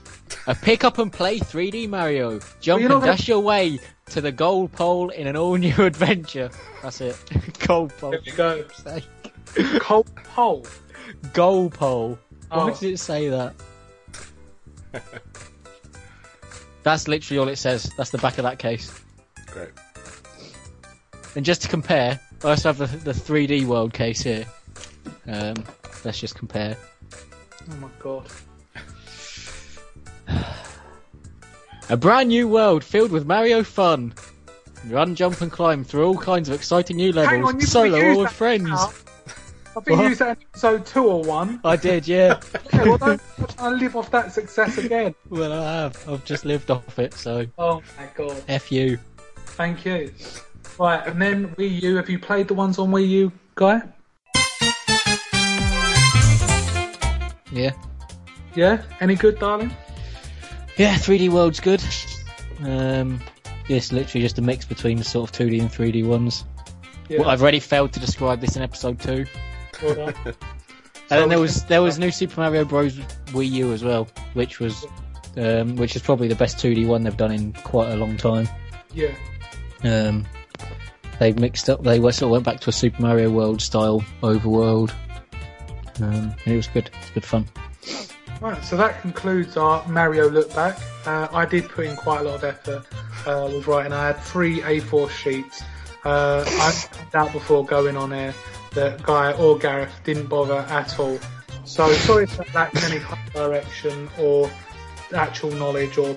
A 0.46 0.55
pick 0.55 0.84
up 0.84 0.99
and 0.99 1.12
play 1.12 1.38
3D 1.38 1.88
Mario. 1.88 2.38
Jump 2.61 2.80
you're 2.82 2.90
and 2.92 3.01
gonna- 3.01 3.07
dash 3.16 3.28
your 3.28 3.40
way 3.40 3.78
to 4.07 4.20
the 4.20 4.32
goal 4.32 4.68
pole 4.68 5.11
in 5.11 5.26
an 5.26 5.36
all 5.36 5.57
new 5.57 5.74
adventure. 5.84 6.51
That's 6.82 7.01
it. 7.01 7.16
goal 7.66 7.88
pole. 7.88 8.11
There 8.12 8.20
we 8.24 8.32
go. 8.32 8.64
Say. 8.84 9.05
Cold 9.80 10.11
pole. 10.34 10.66
Goal 11.34 11.68
pole. 11.70 12.18
Oh. 12.51 12.66
Why 12.68 12.74
did 12.78 12.94
it 12.94 12.99
say 12.99 13.28
that? 13.28 13.55
That's 16.82 17.09
literally 17.09 17.38
all 17.38 17.49
it 17.49 17.57
says. 17.57 17.90
That's 17.96 18.11
the 18.11 18.18
back 18.18 18.38
of 18.38 18.44
that 18.44 18.59
case. 18.59 18.99
Great. 19.46 19.70
And 21.34 21.44
just 21.44 21.62
to 21.62 21.68
compare, 21.68 22.18
I 22.45 22.51
also 22.51 22.72
have 22.72 22.78
the, 22.78 22.86
the 22.86 23.12
3D 23.12 23.64
world 23.66 23.93
case 23.93 24.20
here. 24.22 24.47
Um, 25.26 25.55
let's 26.05 26.20
just 26.20 26.34
compare. 26.36 26.76
Oh 27.70 27.74
my 27.76 27.89
god. 27.99 28.26
A 31.91 31.97
brand 31.97 32.28
new 32.28 32.49
world 32.49 32.84
filled 32.84 33.11
with 33.11 33.26
Mario 33.26 33.62
fun. 33.62 34.12
Run, 34.86 35.14
jump, 35.14 35.41
and 35.41 35.51
climb 35.51 35.84
through 35.84 36.07
all 36.07 36.16
kinds 36.18 36.49
of 36.49 36.55
exciting 36.55 36.97
new 36.97 37.12
levels, 37.12 37.55
on, 37.55 37.61
solo 37.62 37.99
or 38.14 38.18
with 38.24 38.30
friends. 38.30 38.64
now. 38.68 38.93
I 39.76 39.80
think 39.80 39.97
What? 39.97 40.03
you 40.03 40.09
used 40.09 40.20
that 40.20 40.36
in 40.39 40.45
episode 40.53 40.86
two 40.86 41.05
or 41.07 41.22
one. 41.22 41.61
I 41.64 41.76
did, 41.76 42.07
yeah. 42.07 42.41
Okay, 42.74 42.89
well, 42.89 42.99
don't 42.99 43.78
live 43.78 43.97
off 43.97 44.11
that 44.11 44.32
success 44.32 44.76
again. 44.78 45.14
well, 45.30 45.53
I 45.53 45.72
have. 45.82 46.09
I've 46.09 46.24
just 46.24 46.45
lived 46.45 46.70
off 46.70 46.99
it, 46.99 47.14
so 47.14 47.47
Oh 47.59 47.82
my 47.99 48.07
god. 48.14 48.43
F 48.49 48.70
you. 48.70 48.99
Thank 49.47 49.84
you. 49.84 50.12
Right, 50.79 51.07
and 51.07 51.20
then 51.20 51.55
Wii 51.57 51.83
U. 51.83 51.97
Have 51.97 52.09
you 52.09 52.18
played 52.18 52.49
the 52.49 52.55
ones 52.55 52.79
on 52.79 52.91
Wii 52.91 53.09
U, 53.09 53.33
guy? 53.55 53.83
Yeah. 57.51 57.72
Yeah. 58.55 58.83
Any 59.01 59.14
good, 59.14 59.39
darling? 59.39 59.72
Yeah, 60.76 60.95
3D 60.95 61.31
World's 61.31 61.61
good. 61.61 61.83
Um, 62.61 63.20
it's 63.68 63.93
literally 63.93 64.22
just 64.22 64.39
a 64.39 64.43
mix 64.43 64.64
between 64.64 64.99
the 64.99 65.05
sort 65.05 65.29
of 65.29 65.37
2D 65.37 65.61
and 65.61 65.70
3D 65.70 66.07
ones. 66.07 66.45
Yeah. 67.09 67.20
Well, 67.20 67.31
I've 67.31 67.43
already 67.43 67.61
failed 67.61 67.93
to 67.95 68.01
describe 68.01 68.41
this 68.41 68.57
in 68.57 68.62
episode 68.62 69.01
two. 69.01 69.26
Well. 69.83 70.12
And 71.11 71.22
then 71.22 71.29
there 71.31 71.41
was 71.41 71.64
there 71.64 71.81
was 71.81 71.99
new 71.99 72.11
Super 72.11 72.43
Mario 72.43 72.66
Bros. 72.66 72.95
Wii 73.29 73.51
U 73.53 73.72
as 73.72 73.83
well, 73.83 74.09
which 74.35 74.61
was 74.61 74.85
um, 75.39 75.76
which 75.76 75.97
is 75.97 76.03
probably 76.03 76.29
the 76.29 76.35
best 76.35 76.59
2D 76.59 76.87
one 76.87 77.03
they've 77.03 77.16
done 77.16 77.33
in 77.33 77.55
quite 77.55 77.91
a 77.91 77.97
long 77.97 78.18
time. 78.18 78.47
Yeah. 78.93 79.14
Um, 79.85 80.26
they 81.19 81.33
mixed 81.33 81.69
up. 81.69 81.83
They 81.83 81.99
sort 81.99 82.23
of 82.23 82.31
went 82.31 82.45
back 82.45 82.61
to 82.61 82.71
a 82.71 82.73
Super 82.73 83.03
Mario 83.03 83.31
World 83.31 83.61
style 83.61 84.05
overworld. 84.23 84.93
Um, 86.01 86.35
and 86.45 86.55
it 86.55 86.57
was 86.57 86.69
good. 86.69 86.91
It's 87.01 87.11
good 87.11 87.25
fun. 87.25 87.47
Right, 88.41 88.62
so 88.62 88.77
that 88.77 89.01
concludes 89.01 89.57
our 89.57 89.87
Mario 89.89 90.31
look 90.31 90.55
back. 90.55 90.79
Uh, 91.05 91.27
I 91.33 91.45
did 91.45 91.69
put 91.69 91.87
in 91.87 91.97
quite 91.97 92.21
a 92.21 92.25
lot 92.25 92.37
of 92.37 92.45
effort 92.45 92.87
uh, 93.27 93.49
with 93.53 93.66
writing. 93.66 93.93
I 93.93 94.09
had 94.09 94.21
three 94.21 94.61
A4 94.61 95.11
sheets. 95.11 95.62
Uh, 96.05 96.45
I 96.47 96.71
found 96.71 97.14
out 97.14 97.33
before 97.33 97.64
going 97.64 97.97
on 97.97 98.12
air 98.12 98.33
that 98.75 99.03
Guy 99.03 99.33
or 99.33 99.59
Gareth 99.59 99.93
didn't 100.05 100.27
bother 100.27 100.59
at 100.59 100.99
all. 101.01 101.19
So 101.64 101.93
sorry 101.93 102.25
if 102.25 102.37
that 102.37 102.55
lacked 102.55 102.83
any 102.85 103.01
direction 103.33 104.09
or 104.19 104.49
actual 105.12 105.51
knowledge 105.51 105.99
or 105.99 106.16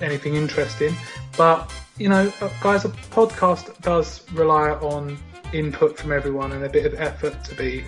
anything 0.00 0.34
interesting. 0.34 0.94
But, 1.36 1.72
you 2.02 2.08
know, 2.08 2.32
uh, 2.40 2.48
guys, 2.60 2.84
a 2.84 2.88
podcast 2.88 3.80
does 3.80 4.28
rely 4.32 4.70
on 4.70 5.16
input 5.52 5.96
from 5.96 6.10
everyone 6.10 6.50
and 6.50 6.64
a 6.64 6.68
bit 6.68 6.84
of 6.84 7.00
effort 7.00 7.44
to 7.44 7.54
be 7.54 7.84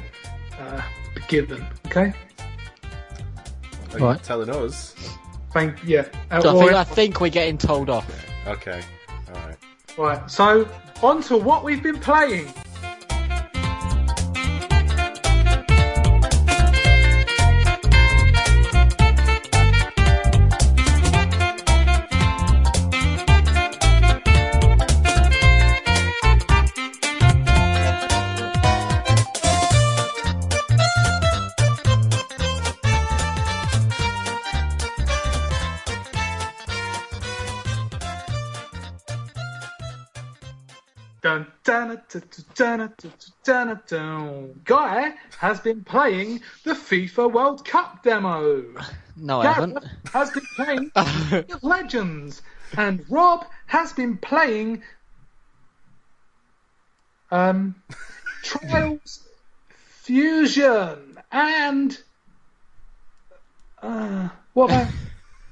uh, 0.60 0.80
given. 1.26 1.66
Okay? 1.86 2.12
Are 3.92 3.98
you 3.98 4.04
Right. 4.04 4.22
telling 4.22 4.50
us? 4.50 4.94
Thank 5.52 5.82
yeah. 5.84 6.04
Uh, 6.30 6.40
So 6.40 6.50
I 6.50 6.52
or- 6.54 6.58
think 6.60 6.72
I 6.74 6.84
think 6.84 7.20
we're 7.20 7.28
getting 7.28 7.58
told 7.58 7.90
off. 7.90 8.06
Okay. 8.46 8.82
Alright. 9.34 9.56
Right, 9.98 10.30
so 10.30 10.68
on 11.02 11.20
to 11.24 11.36
what 11.36 11.64
we've 11.64 11.82
been 11.82 11.98
playing. 11.98 12.52
Guy 44.64 45.14
has 45.38 45.60
been 45.60 45.84
playing 45.84 46.40
the 46.64 46.74
FIFA 46.74 47.32
World 47.32 47.64
Cup 47.64 48.02
demo. 48.02 48.64
No, 49.16 49.42
I 49.42 49.52
haven't. 49.52 49.78
Has 50.12 50.32
been 50.32 50.42
playing 50.56 50.90
League 50.96 51.52
of 51.52 51.62
Legends, 51.62 52.42
and 52.76 53.04
Rob 53.08 53.46
has 53.66 53.92
been 53.92 54.16
playing 54.16 54.82
um, 57.30 57.76
Trials 58.42 59.28
Fusion 59.68 61.16
and 61.30 61.96
uh, 63.82 64.28
what? 64.54 64.70
About, 64.70 64.88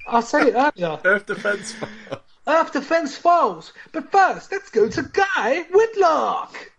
I 0.08 0.20
said 0.20 0.48
it 0.48 0.54
earlier. 0.54 0.98
Earth 1.04 1.26
Defense 1.26 1.72
Force. 1.74 2.31
Earth 2.46 2.72
Defense 2.72 3.16
Files. 3.16 3.72
But 3.92 4.10
first, 4.10 4.50
let's 4.52 4.70
go 4.70 4.88
to 4.88 5.02
Guy 5.02 5.62
Whitlock. 5.72 6.72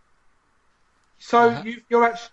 So 1.20 1.50
Uh-huh. 1.50 1.64
you, 1.66 1.82
you're 1.90 2.04
actually 2.06 2.30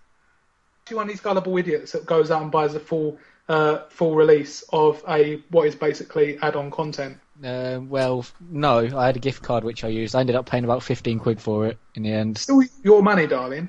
one 0.93 1.05
of 1.05 1.09
these 1.09 1.21
gullible 1.21 1.57
idiots 1.57 1.93
that 1.93 2.05
goes 2.07 2.31
out 2.33 2.43
and 2.43 2.51
buys 2.51 2.75
a 2.75 2.81
full 2.81 3.19
uh, 3.49 3.85
full 3.89 4.15
release 4.15 4.63
of 4.73 5.03
a 5.09 5.37
what 5.51 5.67
is 5.67 5.75
basically 5.75 6.39
add-on 6.41 6.71
content. 6.71 7.19
Uh, 7.45 7.81
well, 7.83 8.25
no, 8.41 8.79
I 8.97 9.07
had 9.07 9.17
a 9.17 9.21
gift 9.21 9.43
card 9.43 9.65
which 9.65 9.83
I 9.83 9.89
used. 9.89 10.15
I 10.15 10.21
ended 10.21 10.37
up 10.37 10.47
paying 10.49 10.63
about 10.65 10.83
15 10.85 11.19
quid 11.19 11.41
for 11.41 11.67
it 11.67 11.79
in 11.95 12.03
the 12.05 12.13
end. 12.13 12.39
Still 12.39 12.63
your 12.85 13.03
money, 13.03 13.27
darling. 13.27 13.69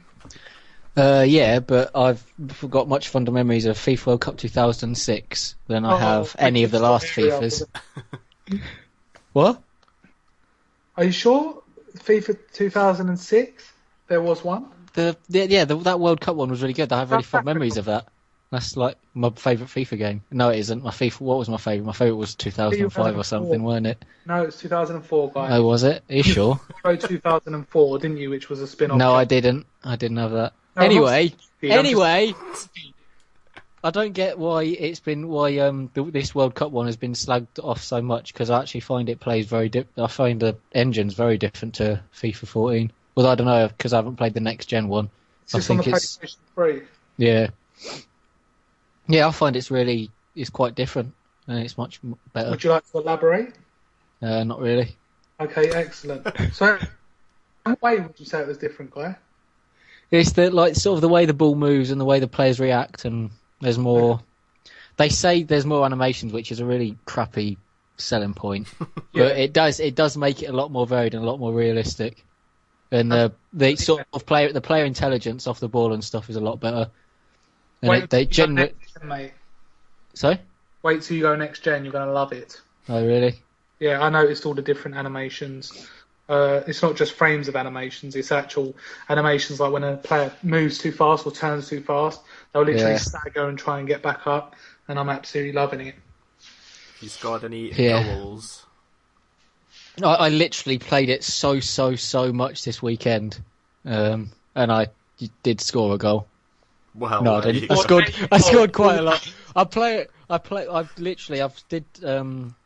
Uh, 0.96 1.24
yeah, 1.28 1.60
but 1.60 1.90
I've 1.96 2.24
got 2.70 2.90
much 2.90 3.08
fonder 3.10 3.32
memories 3.32 3.66
of 3.66 3.78
FIFA 3.78 4.06
World 4.08 4.22
Cup 4.22 4.38
2006 4.38 5.56
than 5.68 5.86
I 5.86 5.94
Oh, 5.94 5.98
have 5.98 6.36
any 6.38 6.64
of 6.64 6.72
the 6.72 6.80
last 6.80 7.06
FIFAs. 7.08 7.64
What? 9.34 9.62
Are 10.98 11.04
you 11.04 11.12
sure? 11.12 11.62
FIFA 11.98 12.38
2006. 12.54 13.74
There 14.08 14.22
was 14.22 14.44
one. 14.44 14.68
The, 14.94 15.18
the 15.30 15.48
yeah, 15.48 15.66
the, 15.66 15.78
that 15.78 16.00
World 16.00 16.20
Cup 16.20 16.36
one 16.36 16.50
was 16.50 16.62
really 16.62 16.74
good. 16.74 16.92
I 16.92 17.00
have 17.00 17.12
really 17.12 17.24
fond 17.24 17.46
memories 17.46 17.78
of 17.78 17.86
that. 17.86 18.08
That's 18.52 18.76
like 18.76 18.98
my 19.14 19.30
favourite 19.30 19.70
FIFA 19.70 19.98
game. 19.98 20.24
No, 20.30 20.50
it 20.50 20.60
isn't. 20.60 20.84
My 20.84 20.90
FIFA. 20.90 21.22
What 21.22 21.38
was 21.38 21.48
my 21.48 21.56
favourite? 21.56 21.86
My 21.86 21.94
favourite 21.94 22.18
was 22.18 22.36
2005 22.36 23.18
or 23.18 23.24
something, 23.24 23.64
wasn't 23.64 23.88
it? 23.88 24.06
No, 24.26 24.44
it's 24.44 24.60
2004, 24.60 25.32
guy. 25.32 25.56
Oh, 25.56 25.64
was 25.64 25.84
it? 25.84 26.04
Are 26.10 26.16
you 26.16 26.24
sure? 26.24 26.60
Pro 26.84 26.98
2004, 26.98 28.00
didn't 28.00 28.18
you? 28.18 28.30
Which 28.30 28.50
was 28.50 28.60
a 28.60 28.68
spin-off. 28.68 28.98
no, 28.98 29.14
I 29.14 29.24
didn't. 29.24 29.66
I 29.86 29.96
didn't 29.96 30.18
have 30.18 30.32
that. 30.32 30.54
No, 30.76 30.84
anyway, 30.84 31.34
anyway, 31.64 32.34
I 33.84 33.90
don't 33.90 34.14
get 34.14 34.38
why 34.38 34.64
it's 34.64 35.00
been 35.00 35.28
why 35.28 35.58
um 35.58 35.90
th- 35.96 36.14
this 36.14 36.36
World 36.36 36.54
Cup 36.54 36.72
one 36.72 36.86
has 36.86 36.98
been 36.98 37.14
slagged 37.14 37.64
off 37.64 37.82
so 37.82 38.02
much 38.02 38.32
because 38.32 38.50
I 38.50 38.60
actually 38.62 38.82
find 38.82 39.10
it 39.10 39.20
plays 39.20 39.48
very. 39.48 39.70
Di- 39.70 39.86
I 39.98 40.08
find 40.08 40.40
the 40.40 40.56
engines 40.74 41.16
very 41.16 41.38
different 41.38 41.76
to 41.76 42.02
FIFA 42.14 42.48
14. 42.48 42.92
Well, 43.16 43.28
I 43.28 43.36
don't 43.36 43.48
know 43.48 43.68
because 43.68 43.94
I 43.94 43.98
haven't 43.98 44.18
played 44.18 44.34
the 44.36 44.40
next 44.40 44.68
gen 44.68 44.88
one. 44.88 45.10
It's 45.44 45.56
I 45.56 45.58
just 45.58 45.72
on 45.72 45.80
it's- 45.80 46.18
PlayStation 46.22 46.38
3. 46.54 46.82
Yeah, 47.18 47.48
yeah, 49.08 49.28
I 49.28 49.32
find 49.32 49.56
it's 49.56 49.72
really 49.72 50.12
it's 50.36 50.50
quite 50.50 50.76
different 50.76 51.14
and 51.48 51.60
it's 51.60 51.78
much 51.78 52.00
better. 52.34 52.52
Would 52.52 52.64
you 52.64 52.70
like 52.70 52.90
to 52.92 53.00
elaborate? 53.00 53.54
Uh, 54.22 54.44
not 54.44 54.60
really. 54.60 54.96
Okay, 55.40 55.70
excellent. 55.72 56.28
So, 56.54 56.78
what 57.64 57.82
way 57.82 58.00
would 58.00 58.20
you 58.20 58.26
say 58.26 58.42
it 58.42 58.48
was 58.48 58.60
different, 58.60 58.92
guy? 58.92 59.16
It's 60.12 60.34
the 60.34 60.52
like 60.52 60.76
sort 60.76 60.98
of 60.98 61.02
the 61.02 61.10
way 61.10 61.26
the 61.26 61.34
ball 61.34 61.56
moves 61.56 61.90
and 61.90 62.00
the 62.00 62.06
way 62.06 62.20
the 62.20 62.28
players 62.28 62.60
react, 62.60 63.06
and 63.06 63.32
there's 63.62 63.78
more. 63.78 64.20
They 64.98 65.10
say 65.10 65.44
there's 65.44 65.66
more 65.66 65.86
animations, 65.86 66.34
which 66.34 66.52
is 66.52 66.60
a 66.60 66.66
really 66.66 66.98
crappy 67.06 67.58
selling 67.98 68.34
point, 68.34 68.68
Yeah. 69.14 69.24
but 69.30 69.38
it 69.38 69.54
does 69.54 69.80
it 69.80 69.96
does 69.96 70.18
make 70.18 70.42
it 70.44 70.48
a 70.48 70.54
lot 70.54 70.72
more 70.72 70.86
varied 70.88 71.14
and 71.14 71.24
a 71.24 71.28
lot 71.28 71.40
more 71.40 71.54
realistic. 71.54 72.26
And 72.92 73.12
the 73.12 73.32
the 73.54 73.76
sort 73.78 74.06
of 74.14 74.26
player 74.26 74.52
the 74.52 74.62
player 74.62 74.84
intelligence 74.86 75.48
off 75.48 75.60
the 75.60 75.70
ball 75.70 75.94
and 75.94 76.04
stuff 76.04 76.30
is 76.30 76.36
a 76.36 76.42
lot 76.42 76.60
better. 76.60 76.90
And 77.82 77.90
Wait 77.90 78.04
it, 78.04 78.10
they 78.10 78.26
till 78.26 78.50
you 78.50 78.56
go 78.56 78.62
generate. 78.64 78.76
next 78.80 78.94
gen, 79.00 79.08
mate. 79.08 79.32
Sorry. 80.14 80.40
Wait 80.84 81.02
till 81.02 81.16
you 81.18 81.24
go 81.24 81.36
next 81.36 81.64
gen. 81.64 81.84
You're 81.86 81.94
going 81.94 82.08
to 82.08 82.14
love 82.14 82.34
it. 82.34 82.60
Oh 82.90 83.06
really? 83.06 83.36
Yeah, 83.80 84.02
I 84.02 84.10
noticed 84.10 84.46
all 84.46 84.54
the 84.54 84.62
different 84.62 84.98
animations. 84.98 85.88
Uh, 86.32 86.64
it's 86.66 86.82
not 86.82 86.96
just 86.96 87.14
frames 87.14 87.48
of 87.50 87.56
animations; 87.58 88.16
it's 88.16 88.32
actual 88.32 88.74
animations. 89.10 89.60
Like 89.60 89.72
when 89.74 89.84
a 89.84 89.98
player 89.98 90.32
moves 90.44 90.78
too 90.78 90.92
fast 90.94 91.26
or 91.26 91.32
turns 91.32 91.68
too 91.68 91.82
fast, 91.82 92.22
they'll 92.54 92.64
literally 92.64 92.94
Yeah. 92.94 92.98
stagger 92.98 93.50
and 93.50 93.60
try 93.60 93.80
and 93.80 93.88
get 93.88 94.02
back 94.02 94.26
up. 94.26 94.56
And 94.88 94.98
I'm 94.98 95.10
absolutely 95.10 95.52
loving 95.54 95.88
it. 95.88 95.96
You 97.02 97.10
scored 97.10 97.44
any 97.44 97.72
Yeah. 97.74 98.04
goals? 98.04 98.66
I, 100.02 100.14
I 100.14 100.30
literally 100.30 100.78
played 100.78 101.10
it 101.10 101.24
so 101.24 101.60
so 101.60 101.96
so 101.96 102.32
much 102.32 102.64
this 102.64 102.82
weekend, 102.82 103.42
um, 103.86 104.32
and 104.56 104.72
I 104.72 104.88
did 105.44 105.60
score 105.62 105.96
a 105.96 105.98
goal. 105.98 106.28
Well, 106.96 107.24
No, 107.24 107.36
I 107.36 107.42
didn't. 107.52 107.72
I 107.72 107.76
scored. 107.76 108.14
I 108.32 108.38
scored 108.38 108.74
quite 108.74 109.00
a 109.00 109.02
lot. 109.02 109.28
I 109.56 109.64
play 109.66 109.98
it. 110.00 110.12
I 110.30 110.38
play. 110.38 110.68
I've 110.68 110.98
literally. 110.98 111.42
I've 111.42 111.62
did. 111.70 111.86
Um, 112.04 112.56
s- 112.56 112.61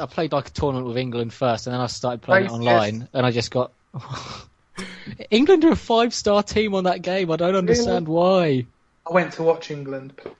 I 0.00 0.06
played 0.06 0.32
like 0.32 0.48
a 0.48 0.50
tournament 0.50 0.86
with 0.88 0.96
England 0.96 1.32
first, 1.32 1.66
and 1.66 1.74
then 1.74 1.80
I 1.80 1.86
started 1.86 2.22
playing 2.22 2.46
it 2.46 2.50
Racist. 2.50 2.54
online, 2.54 3.08
and 3.12 3.26
I 3.26 3.30
just 3.30 3.50
got. 3.50 3.72
England 5.30 5.64
are 5.64 5.72
a 5.72 5.76
five-star 5.76 6.42
team 6.42 6.74
on 6.74 6.84
that 6.84 7.02
game. 7.02 7.30
I 7.30 7.36
don't 7.36 7.54
understand 7.54 8.08
why. 8.08 8.66
I 9.08 9.12
went 9.12 9.32
to 9.34 9.42
watch 9.42 9.70
England 9.70 10.16
play 10.16 10.32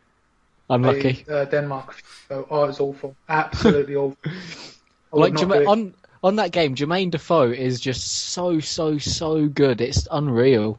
Unlucky. 0.70 1.24
uh, 1.30 1.44
Denmark. 1.44 2.02
So, 2.28 2.46
oh, 2.50 2.64
it 2.64 2.66
was 2.68 2.80
awful. 2.80 3.14
Absolutely 3.28 3.96
awful. 3.96 4.16
I 4.24 4.30
Like 5.16 5.32
not 5.34 5.44
Jermaine, 5.44 5.68
on 5.68 5.94
on 6.22 6.36
that 6.36 6.52
game, 6.52 6.74
Jermaine 6.74 7.10
Defoe 7.10 7.50
is 7.52 7.80
just 7.80 8.06
so 8.32 8.58
so 8.60 8.98
so 8.98 9.46
good. 9.46 9.80
It's 9.80 10.08
unreal. 10.10 10.78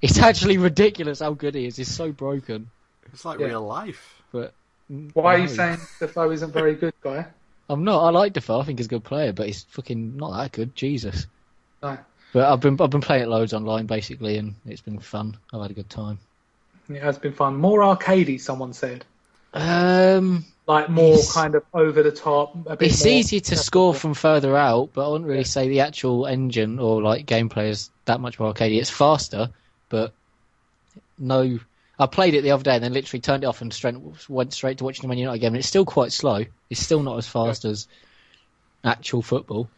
It's 0.00 0.18
actually 0.18 0.58
ridiculous 0.58 1.20
how 1.20 1.34
good 1.34 1.54
he 1.54 1.66
is. 1.66 1.76
He's 1.76 1.94
so 1.94 2.10
broken. 2.10 2.68
It's 3.12 3.24
like 3.24 3.38
Yeah. 3.38 3.46
real 3.48 3.66
life. 3.66 4.22
But 4.32 4.54
Why 5.14 5.36
are 5.36 5.38
you 5.38 5.48
saying 5.48 5.78
Defoe 5.98 6.30
isn't 6.30 6.52
very 6.52 6.74
good, 6.74 6.92
guy? 7.02 7.26
I'm 7.68 7.84
not. 7.84 8.04
I 8.04 8.10
like 8.10 8.34
Defoe. 8.34 8.60
I 8.60 8.64
think 8.64 8.78
he's 8.78 8.86
a 8.86 8.90
good 8.90 9.04
player, 9.04 9.32
but 9.32 9.46
he's 9.46 9.62
fucking 9.64 10.16
not 10.16 10.36
that 10.36 10.52
good. 10.52 10.74
Jesus. 10.74 11.26
No. 11.82 11.96
But 12.32 12.50
I've 12.50 12.60
been 12.60 12.78
I've 12.80 12.90
been 12.90 13.00
playing 13.00 13.22
it 13.22 13.28
loads 13.28 13.54
online 13.54 13.86
basically, 13.86 14.36
and 14.36 14.54
it's 14.66 14.80
been 14.80 14.98
fun. 14.98 15.36
I've 15.52 15.62
had 15.62 15.70
a 15.70 15.74
good 15.74 15.88
time. 15.90 16.18
It 16.88 17.00
has 17.02 17.18
been 17.18 17.32
fun. 17.32 17.56
More 17.56 17.80
arcadey, 17.80 18.40
someone 18.40 18.72
said. 18.72 19.04
Um, 19.54 20.44
Like 20.66 20.88
more 20.88 21.18
kind 21.32 21.54
of 21.54 21.64
over 21.74 22.02
the 22.02 22.10
top. 22.12 22.54
A 22.66 22.76
bit 22.76 22.90
it's 22.90 23.04
more 23.04 23.14
easy 23.14 23.40
to 23.40 23.56
score 23.56 23.94
from 23.94 24.14
further 24.14 24.56
out, 24.56 24.90
but 24.92 25.06
I 25.06 25.10
wouldn't 25.10 25.28
really 25.28 25.44
say 25.44 25.68
the 25.68 25.80
actual 25.80 26.26
engine 26.26 26.78
or 26.78 27.02
like 27.02 27.26
gameplay 27.26 27.68
is 27.68 27.90
that 28.06 28.20
much 28.20 28.38
more 28.38 28.52
arcadey. 28.52 28.78
It's 28.80 28.90
faster, 28.90 29.50
but 29.88 30.12
no. 31.18 31.58
I 31.98 32.06
played 32.06 32.34
it 32.34 32.42
the 32.42 32.50
other 32.52 32.62
day 32.64 32.74
and 32.74 32.82
then 32.82 32.92
literally 32.92 33.20
turned 33.20 33.44
it 33.44 33.46
off 33.46 33.60
and 33.60 33.72
straight, 33.72 33.96
went 34.28 34.52
straight 34.52 34.78
to 34.78 34.84
watching 34.84 35.02
the 35.02 35.08
Man 35.08 35.18
United 35.18 35.38
game. 35.38 35.48
And 35.54 35.58
it's 35.58 35.68
still 35.68 35.84
quite 35.84 36.12
slow. 36.12 36.44
It's 36.70 36.80
still 36.80 37.02
not 37.02 37.18
as 37.18 37.28
fast 37.28 37.64
as 37.64 37.86
actual 38.84 39.22
football. 39.22 39.68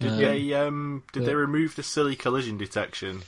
Did 0.00 0.12
Um, 0.12 0.18
they 0.18 0.54
um 0.54 1.02
did 1.12 1.20
but- 1.20 1.26
they 1.26 1.34
remove 1.34 1.76
the 1.76 1.82
silly 1.82 2.16
collision 2.16 2.58
detection? 2.58 3.22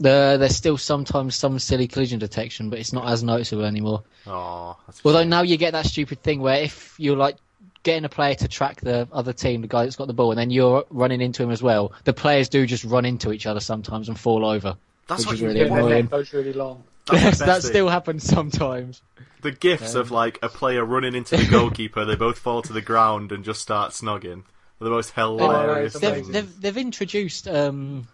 There, 0.00 0.38
there's 0.38 0.54
still 0.54 0.76
sometimes 0.78 1.34
some 1.34 1.58
silly 1.58 1.88
collision 1.88 2.20
detection, 2.20 2.70
but 2.70 2.78
it's 2.78 2.92
not 2.92 3.08
as 3.08 3.24
noticeable 3.24 3.64
anymore. 3.64 4.04
Oh, 4.28 4.76
Although 5.04 5.22
shame. 5.22 5.28
now 5.28 5.42
you 5.42 5.56
get 5.56 5.72
that 5.72 5.86
stupid 5.86 6.22
thing 6.22 6.40
where 6.40 6.62
if 6.62 6.94
you're 6.98 7.16
like 7.16 7.36
getting 7.82 8.04
a 8.04 8.08
player 8.08 8.36
to 8.36 8.46
track 8.46 8.80
the 8.80 9.08
other 9.10 9.32
team, 9.32 9.62
the 9.62 9.66
guy 9.66 9.82
that's 9.84 9.96
got 9.96 10.06
the 10.06 10.12
ball, 10.12 10.30
and 10.30 10.38
then 10.38 10.50
you're 10.50 10.84
running 10.90 11.20
into 11.20 11.42
him 11.42 11.50
as 11.50 11.62
well, 11.64 11.90
the 12.04 12.12
players 12.12 12.48
do 12.48 12.64
just 12.64 12.84
run 12.84 13.04
into 13.04 13.32
each 13.32 13.46
other 13.46 13.58
sometimes 13.58 14.08
and 14.08 14.16
fall 14.16 14.44
over. 14.44 14.76
that's 15.08 15.22
which 15.22 15.26
what 15.26 15.34
is 15.34 15.40
you 15.40 15.46
really 15.48 15.60
Yeah, 15.60 15.66
annoying. 15.78 16.08
neck 16.12 16.32
really 16.32 16.52
long. 16.52 16.84
That's 17.08 17.38
that 17.38 17.46
best 17.46 17.62
thing. 17.62 17.72
still 17.72 17.88
happens 17.88 18.24
sometimes. 18.24 19.02
The 19.42 19.52
gifs 19.52 19.94
of 19.94 20.10
like 20.10 20.38
a 20.42 20.48
player 20.48 20.84
running 20.84 21.14
into 21.14 21.36
the 21.36 21.46
goalkeeper, 21.46 22.04
they 22.04 22.16
both 22.16 22.38
fall 22.38 22.62
to 22.62 22.72
the 22.72 22.82
ground 22.82 23.30
and 23.32 23.44
just 23.44 23.62
start 23.62 23.92
snogging. 23.92 24.42
They're 24.78 24.88
the 24.88 24.90
most 24.90 25.12
hilarious. 25.12 25.96
Oh, 25.96 25.98
They've, 25.98 26.26
they've, 26.26 26.60
they've 26.60 26.76
introduced 26.76 27.46
um, 27.48 28.08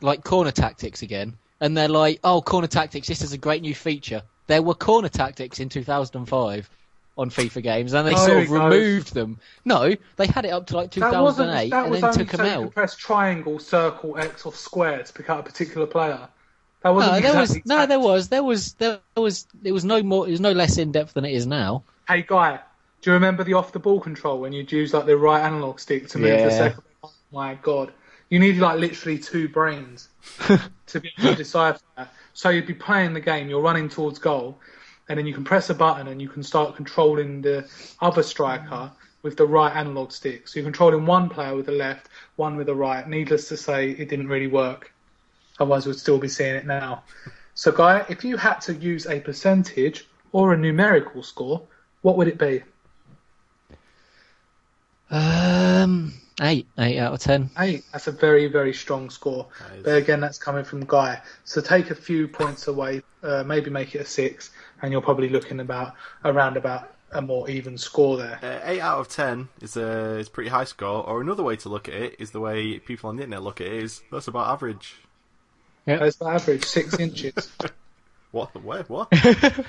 like 0.00 0.24
corner 0.24 0.50
tactics 0.50 1.02
again, 1.02 1.36
and 1.60 1.76
they're 1.76 1.88
like, 1.88 2.20
"Oh, 2.24 2.40
corner 2.42 2.66
tactics! 2.66 3.08
This 3.08 3.22
is 3.22 3.32
a 3.32 3.38
great 3.38 3.62
new 3.62 3.74
feature." 3.74 4.22
There 4.46 4.62
were 4.62 4.74
corner 4.74 5.08
tactics 5.10 5.60
in 5.60 5.68
2005 5.68 6.70
on 7.18 7.30
FIFA 7.30 7.62
games, 7.62 7.92
and 7.94 8.06
they 8.06 8.14
Oh, 8.14 8.16
sort 8.26 8.36
of 8.38 8.42
he 8.44 8.48
goes. 8.48 8.60
removed 8.72 9.12
them. 9.14 9.40
No, 9.64 9.94
they 10.16 10.26
had 10.26 10.44
it 10.44 10.50
up 10.50 10.66
to 10.68 10.76
like 10.76 10.90
2008, 10.90 11.70
That 11.70 11.82
and 11.82 11.90
was 11.90 12.00
then 12.00 12.10
only 12.10 12.24
took 12.24 12.30
so 12.30 12.36
them 12.38 12.46
you 12.46 12.52
out. 12.52 12.62
could 12.64 12.74
press 12.74 12.94
triangle, 12.96 13.58
circle, 13.58 14.16
X, 14.18 14.46
or 14.46 14.52
square 14.52 15.02
to 15.02 15.12
pick 15.12 15.28
out 15.28 15.40
a 15.40 15.42
particular 15.42 15.86
player. 15.86 16.28
That 16.82 16.90
wasn't 16.90 17.14
No, 17.14 17.20
there 17.20 17.40
was 17.40 17.56
exactly 17.56 17.76
no, 17.76 17.86
there 17.86 18.00
was, 18.00 18.28
there 18.28 18.44
was, 18.44 18.72
there 18.74 19.00
was, 19.16 19.46
it 19.64 19.72
was 19.72 19.84
no 19.84 20.02
more, 20.02 20.28
it 20.28 20.30
was 20.30 20.40
no 20.40 20.52
less 20.52 20.78
in 20.78 20.92
depth 20.92 21.14
than 21.14 21.24
it 21.24 21.32
is 21.32 21.46
now. 21.46 21.82
Hey, 22.06 22.22
guy, 22.22 22.60
do 23.02 23.10
you 23.10 23.14
remember 23.14 23.44
the 23.44 23.54
off 23.54 23.72
the 23.72 23.78
ball 23.78 24.00
control 24.00 24.40
when 24.40 24.52
you'd 24.52 24.70
use 24.70 24.94
like 24.94 25.06
the 25.06 25.16
right 25.16 25.42
analog 25.42 25.80
stick 25.80 26.08
to 26.08 26.18
move 26.18 26.38
Yeah. 26.38 26.44
the 26.44 26.50
second? 26.50 26.82
Oh 27.02 27.12
my 27.32 27.54
god, 27.56 27.92
you 28.30 28.38
needed 28.38 28.60
like 28.60 28.78
literally 28.78 29.18
two 29.18 29.48
brains 29.48 30.08
to 30.86 31.00
be 31.00 31.10
able 31.18 31.30
to 31.30 31.36
decipher 31.36 31.80
that. 31.96 32.12
So 32.32 32.50
you'd 32.50 32.66
be 32.66 32.74
playing 32.74 33.12
the 33.12 33.20
game, 33.20 33.48
you're 33.48 33.60
running 33.60 33.88
towards 33.88 34.18
goal, 34.18 34.60
and 35.08 35.18
then 35.18 35.26
you 35.26 35.34
can 35.34 35.44
press 35.44 35.70
a 35.70 35.74
button 35.74 36.08
and 36.08 36.20
you 36.22 36.28
can 36.28 36.42
start 36.42 36.76
controlling 36.76 37.42
the 37.42 37.68
other 38.00 38.22
striker 38.22 38.90
with 39.22 39.36
the 39.36 39.46
right 39.46 39.74
analog 39.74 40.12
stick. 40.12 40.46
So 40.46 40.60
you're 40.60 40.64
controlling 40.64 41.04
one 41.06 41.28
player 41.28 41.54
with 41.56 41.66
the 41.66 41.72
left, 41.72 42.08
one 42.36 42.56
with 42.56 42.66
the 42.66 42.74
right. 42.74 43.06
Needless 43.08 43.48
to 43.48 43.56
say, 43.56 43.90
it 43.90 44.08
didn't 44.08 44.28
really 44.28 44.46
work. 44.46 44.92
Otherwise, 45.58 45.86
we'd 45.86 45.96
still 45.96 46.18
be 46.18 46.28
seeing 46.28 46.54
it 46.54 46.66
now. 46.66 47.02
So, 47.54 47.72
Guy, 47.72 48.04
if 48.08 48.24
you 48.24 48.36
had 48.36 48.60
to 48.62 48.74
use 48.74 49.06
a 49.06 49.20
percentage 49.20 50.06
or 50.32 50.52
a 50.52 50.56
numerical 50.56 51.22
score, 51.22 51.62
what 52.02 52.16
would 52.16 52.28
it 52.28 52.38
be? 52.38 52.62
Um, 55.10 56.12
Eight, 56.40 56.68
eight 56.78 56.98
out 56.98 57.14
of 57.14 57.20
ten. 57.20 57.50
Eight. 57.58 57.84
That's 57.92 58.06
a 58.06 58.12
very, 58.12 58.46
very 58.46 58.72
strong 58.72 59.10
score. 59.10 59.48
That 59.60 59.78
is. 59.78 59.82
But 59.82 59.96
again, 59.96 60.20
that's 60.20 60.38
coming 60.38 60.64
from 60.64 60.84
Guy. 60.86 61.20
So 61.44 61.60
take 61.60 61.90
a 61.90 61.96
few 61.96 62.28
points 62.28 62.68
away, 62.68 63.02
uh, 63.24 63.42
maybe 63.44 63.70
make 63.70 63.94
it 63.96 63.98
a 63.98 64.04
six, 64.04 64.50
and 64.82 64.92
you're 64.92 65.02
probably 65.02 65.28
looking 65.28 65.58
about 65.58 65.94
around 66.24 66.56
about 66.56 66.94
a 67.10 67.20
more 67.20 67.48
even 67.50 67.76
score 67.76 68.18
there. 68.18 68.38
Uh, 68.40 68.60
eight 68.64 68.80
out 68.80 69.00
of 69.00 69.08
ten 69.08 69.48
is 69.60 69.76
a 69.76 70.18
is 70.18 70.28
a 70.28 70.30
pretty 70.30 70.50
high 70.50 70.64
score. 70.64 71.04
Or 71.04 71.20
another 71.20 71.42
way 71.42 71.56
to 71.56 71.68
look 71.68 71.88
at 71.88 71.94
it 71.94 72.16
is 72.20 72.30
the 72.30 72.40
way 72.40 72.78
people 72.78 73.10
on 73.10 73.16
the 73.16 73.24
internet 73.24 73.42
look 73.42 73.60
at 73.60 73.66
it 73.66 73.82
is 73.82 74.02
that's 74.12 74.28
about 74.28 74.48
average. 74.48 74.94
That's 75.96 76.16
the 76.16 76.26
average, 76.26 76.64
six 76.64 76.98
inches. 76.98 77.50
What? 78.30 78.52
The- 78.52 78.58
Where? 78.58 78.82
What? 78.82 79.08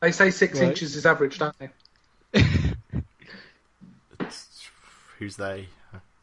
They 0.00 0.12
say 0.12 0.30
six 0.32 0.58
Right. 0.60 0.68
inches 0.68 0.96
is 0.96 1.06
average, 1.06 1.38
don't 1.38 1.54
they? 1.58 1.70
Who's 5.18 5.36
they? 5.36 5.68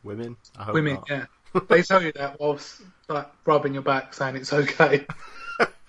Women? 0.03 0.35
I 0.57 0.63
hope 0.65 0.75
Women, 0.75 0.95
not. 0.95 1.09
yeah. 1.09 1.25
They 1.67 1.81
tell 1.81 2.01
you 2.03 2.11
that 2.13 2.39
whilst 2.39 2.81
like 3.09 3.27
rubbing 3.45 3.73
your 3.73 3.81
back, 3.83 4.13
saying 4.13 4.35
it's 4.35 4.53
okay. 4.53 5.05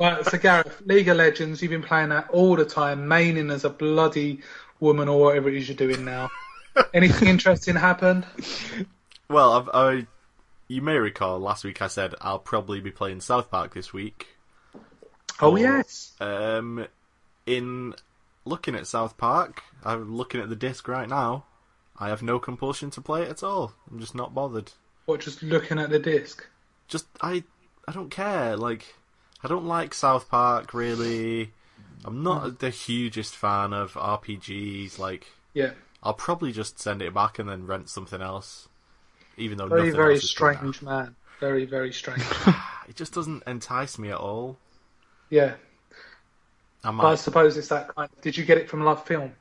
right, 0.01 0.24
so 0.24 0.39
Gareth, 0.39 0.80
League 0.87 1.09
of 1.09 1.16
Legends, 1.18 1.61
you've 1.61 1.70
been 1.70 1.83
playing 1.83 2.09
that 2.11 2.30
all 2.30 2.57
the 2.57 2.64
time, 2.64 3.07
maining 3.07 3.53
as 3.53 3.64
a 3.64 3.70
bloody 3.70 4.41
woman 4.80 5.09
or 5.09 5.20
whatever 5.20 5.49
it 5.51 5.55
is 5.57 5.68
you're 5.68 5.76
doing 5.76 6.05
now. 6.05 6.30
Anything 6.95 7.28
interesting 7.28 7.76
happened? 7.76 8.24
Well, 9.33 9.53
I've, 9.53 9.70
I 9.72 10.07
you 10.68 10.83
may 10.83 10.97
recall 10.99 11.39
last 11.39 11.64
week 11.64 11.83
I 11.83 11.87
said 11.89 12.14
I'll 12.20 12.39
probably 12.39 12.80
be 12.80 12.91
playing 12.91 13.20
South 13.20 13.51
Park 13.51 13.74
this 13.74 13.93
week. 13.93 14.28
Oh 15.41 15.53
Or- 15.53 15.59
yes. 15.59 16.12
Um, 16.20 16.87
in 17.47 17.95
looking 18.45 18.74
at 18.74 18.87
South 18.87 19.16
Park, 19.16 19.62
I'm 19.85 20.14
looking 20.14 20.41
at 20.41 20.49
the 20.49 20.57
disc 20.57 20.87
right 20.89 21.09
now. 21.09 21.45
I 21.99 22.09
have 22.09 22.22
no 22.22 22.39
compulsion 22.39 22.91
to 22.91 23.01
play 23.01 23.22
it 23.22 23.28
at 23.30 23.43
all. 23.43 23.72
I'm 23.91 24.01
just 24.01 24.14
not 24.14 24.35
bothered. 24.35 24.72
What 25.07 25.20
just 25.20 25.43
looking 25.43 25.78
at 25.78 25.91
the 25.91 25.99
disc? 25.99 26.47
Just 26.89 27.07
I 27.20 27.45
I 27.89 27.93
don't 27.93 28.11
care. 28.11 28.57
Like 28.57 28.95
I 29.43 29.49
don't 29.49 29.66
like 29.66 29.95
South 29.95 30.28
Park 30.28 30.74
really. 30.74 31.53
I'm 32.05 32.22
not 32.22 32.59
the 32.59 32.70
hugest 32.70 33.37
fan 33.37 33.72
of 33.72 33.95
RPGs. 33.95 34.99
Like 34.99 35.28
Yeah. 35.55 35.70
I'll 36.03 36.14
probably 36.14 36.53
just 36.53 36.78
send 36.80 37.01
it 37.01 37.14
back 37.14 37.39
and 37.39 37.49
then 37.49 37.66
rent 37.66 37.89
something 37.89 38.20
else. 38.20 38.68
Even 39.43 39.59
though 39.59 39.66
Very, 39.68 39.90
very 39.90 40.14
else 40.14 40.24
is 40.24 40.32
good 40.32 40.45
now. 40.45 40.53
strange 40.61 40.82
man. 40.82 41.16
Very, 41.40 41.64
very 41.64 41.93
strange. 41.93 42.22
It 42.88 42.97
just 42.97 43.14
doesn't 43.14 43.45
entice 43.47 43.99
me 43.99 44.11
at 44.11 44.18
all. 44.18 44.59
yeah. 45.30 45.55
I 46.84 46.90
But 46.90 47.07
I 47.07 47.14
suppose 47.14 47.57
it's 47.57 47.68
that 47.68 47.95
kind 47.95 48.11
did 48.22 48.36
you 48.36 48.45
get 48.45 48.59
it 48.59 48.68
from 48.68 48.82
Love 48.84 49.07
Film? 49.07 49.32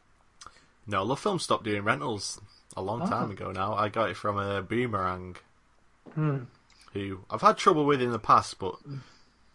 No, 0.87 1.03
Love 1.03 1.19
Film 1.19 1.39
stopped 1.39 1.63
doing 1.63 1.83
rentals 1.83 2.39
a 2.77 2.81
long 2.83 3.07
time 3.09 3.29
Oh. 3.29 3.31
ago 3.31 3.51
now. 3.51 3.73
I 3.73 3.89
got 3.89 4.09
it 4.11 4.15
from 4.15 4.37
a 4.37 4.61
Boomerang, 4.61 5.37
Hmm. 6.13 6.43
who 6.93 7.25
I've 7.31 7.41
had 7.41 7.57
trouble 7.57 7.85
with 7.85 7.99
in 8.01 8.11
the 8.11 8.19
past, 8.19 8.59
but 8.59 8.75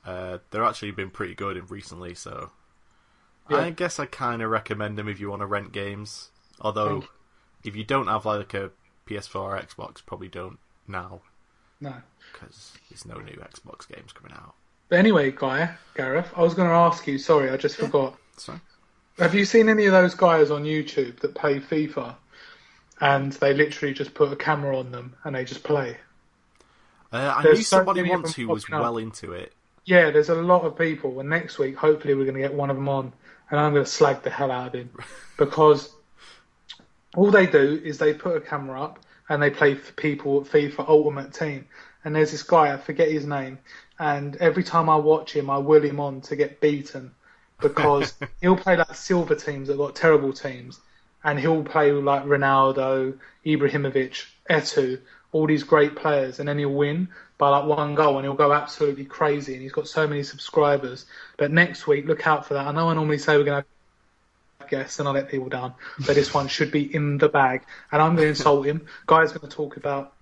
uh, 0.04 0.38
they're 0.50 0.64
actually 0.64 0.90
been 0.90 1.10
pretty 1.10 1.34
good 1.36 1.70
recently. 1.70 2.14
So 2.14 2.50
Yeah. 3.48 3.58
I 3.58 3.70
guess 3.70 3.98
I 4.00 4.06
kind 4.06 4.42
of 4.42 4.50
recommend 4.50 4.98
them 4.98 5.08
if 5.08 5.20
you 5.20 5.30
want 5.30 5.40
to 5.42 5.46
rent 5.46 5.70
games. 5.72 6.30
Although, 6.60 7.04
if 7.62 7.76
you 7.76 7.84
don't 7.84 8.08
have 8.08 8.26
like 8.26 8.52
a 8.52 8.72
PS4 9.06 9.36
or 9.36 9.58
Xbox, 9.60 10.04
probably 10.04 10.28
don't 10.28 10.58
now 10.88 11.20
No. 11.80 11.94
because 12.32 12.72
there's 12.90 13.06
no 13.06 13.18
new 13.18 13.36
Xbox 13.36 13.88
games 13.88 14.12
coming 14.12 14.32
out. 14.32 14.54
But 14.88 14.98
anyway, 15.00 15.30
Guy, 15.32 15.74
Gareth, 15.96 16.30
I 16.36 16.42
was 16.42 16.54
going 16.54 16.68
to 16.68 16.74
ask 16.74 17.06
you. 17.06 17.18
Sorry, 17.18 17.50
I 17.50 17.56
just 17.56 17.76
forgot. 17.76 18.16
So 18.36 18.58
Have 19.18 19.34
you 19.34 19.44
seen 19.44 19.68
any 19.68 19.86
of 19.86 19.92
those 19.92 20.14
guys 20.14 20.50
on 20.50 20.64
YouTube 20.64 21.18
that 21.20 21.34
play 21.34 21.58
FIFA, 21.58 22.14
and 23.00 23.32
they 23.32 23.52
literally 23.52 23.92
just 23.94 24.14
put 24.14 24.32
a 24.32 24.36
camera 24.36 24.78
on 24.78 24.92
them 24.92 25.14
and 25.24 25.34
they 25.34 25.44
just 25.44 25.64
play? 25.64 25.96
uh, 27.12 27.34
I 27.36 27.42
There's 27.42 27.58
knew 27.58 27.64
somebody 27.64 28.02
many 28.02 28.14
once 28.14 28.34
who 28.34 28.48
was 28.48 28.64
up. 28.64 28.80
well 28.80 28.98
into 28.98 29.32
it. 29.32 29.52
Yeah, 29.84 30.10
there's 30.10 30.28
a 30.28 30.34
lot 30.34 30.62
of 30.64 30.76
people, 30.78 31.18
and 31.20 31.28
next 31.28 31.58
week 31.58 31.76
hopefully 31.76 32.14
we're 32.14 32.24
going 32.24 32.34
to 32.36 32.40
get 32.40 32.54
one 32.54 32.70
of 32.70 32.76
them 32.76 32.88
on, 32.88 33.12
and 33.50 33.58
I'm 33.60 33.72
going 33.72 33.84
to 33.84 33.90
slag 33.90 34.22
the 34.22 34.30
hell 34.30 34.50
out 34.50 34.68
of 34.68 34.72
him 34.74 34.90
because 35.38 35.90
all 37.16 37.30
they 37.30 37.46
do 37.46 37.80
is 37.82 37.98
they 37.98 38.12
put 38.12 38.36
a 38.36 38.40
camera 38.40 38.82
up 38.82 39.00
and 39.28 39.42
they 39.42 39.50
play 39.50 39.74
for 39.74 39.92
people 39.94 40.40
at 40.40 40.46
FIFA 40.46 40.88
Ultimate 40.88 41.32
Team, 41.32 41.66
and 42.04 42.14
there's 42.14 42.30
this 42.30 42.44
guy 42.44 42.72
I 42.72 42.76
forget 42.76 43.10
his 43.10 43.26
name, 43.26 43.58
and 43.98 44.36
every 44.36 44.62
time 44.62 44.88
I 44.88 44.96
watch 44.96 45.32
him, 45.32 45.50
I 45.50 45.58
will 45.58 45.82
him 45.82 45.98
on 45.98 46.20
to 46.22 46.36
get 46.36 46.60
beaten 46.60 47.12
because 47.60 48.14
he'll 48.40 48.56
play 48.56 48.76
like 48.76 48.94
silver 48.94 49.34
teams 49.34 49.68
that 49.68 49.78
got 49.78 49.96
terrible 49.96 50.32
teams, 50.32 50.78
and 51.24 51.40
he'll 51.40 51.64
play 51.64 51.90
like 51.90 52.24
Ronaldo, 52.24 53.18
Ibrahimovic, 53.44 54.26
Eto'o, 54.48 55.00
all 55.32 55.46
these 55.46 55.64
great 55.64 55.96
players, 55.96 56.38
and 56.38 56.48
then 56.48 56.58
he'll 56.58 56.70
win 56.70 57.08
by 57.38 57.48
like 57.48 57.64
one 57.64 57.94
goal, 57.94 58.16
and 58.16 58.24
he'll 58.24 58.34
go 58.34 58.52
absolutely 58.52 59.06
crazy, 59.06 59.54
and 59.54 59.62
he's 59.62 59.72
got 59.72 59.88
so 59.88 60.06
many 60.06 60.22
subscribers. 60.22 61.06
But 61.38 61.50
next 61.50 61.86
week, 61.86 62.06
look 62.06 62.26
out 62.26 62.46
for 62.46 62.54
that. 62.54 62.66
I 62.66 62.72
know 62.72 62.90
I 62.90 62.94
normally 62.94 63.18
say 63.18 63.36
we're 63.36 63.44
gonna 63.44 63.56
have 63.56 63.75
guests 64.68 64.98
and 64.98 65.08
I 65.08 65.12
let 65.12 65.28
people 65.28 65.48
down, 65.48 65.74
but 66.06 66.14
this 66.14 66.32
one 66.34 66.48
should 66.48 66.70
be 66.70 66.94
in 66.94 67.18
the 67.18 67.28
bag, 67.28 67.62
and 67.92 68.00
I'm 68.02 68.14
going 68.16 68.26
to 68.26 68.28
insult 68.30 68.66
him. 68.66 68.86
Guy's 69.06 69.32
going 69.32 69.48
to 69.48 69.54
talk 69.56 69.76
about 69.76 70.12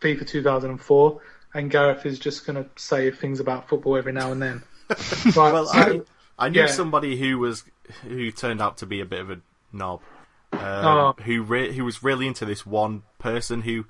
FIFA 0.00 0.26
2004, 0.26 1.20
and 1.54 1.70
Gareth 1.70 2.06
is 2.06 2.18
just 2.18 2.46
going 2.46 2.62
to 2.62 2.68
say 2.76 3.10
things 3.10 3.40
about 3.40 3.68
football 3.68 3.96
every 3.96 4.12
now 4.12 4.32
and 4.32 4.40
then. 4.42 4.62
Right, 5.36 5.52
Well, 5.52 5.66
so- 5.66 6.04
I, 6.38 6.46
I 6.46 6.48
knew 6.48 6.60
yeah. 6.60 6.66
somebody 6.66 7.16
who 7.16 7.38
was 7.38 7.64
who 8.02 8.30
turned 8.30 8.60
out 8.62 8.78
to 8.78 8.86
be 8.86 9.00
a 9.00 9.04
bit 9.04 9.20
of 9.20 9.30
a 9.30 9.40
knob, 9.72 10.00
um, 10.52 10.60
Oh. 10.62 11.14
who 11.24 11.42
re- 11.42 11.72
who 11.72 11.84
was 11.84 12.02
really 12.02 12.26
into 12.26 12.44
this 12.44 12.64
one 12.64 13.02
person 13.18 13.62
who 13.62 13.84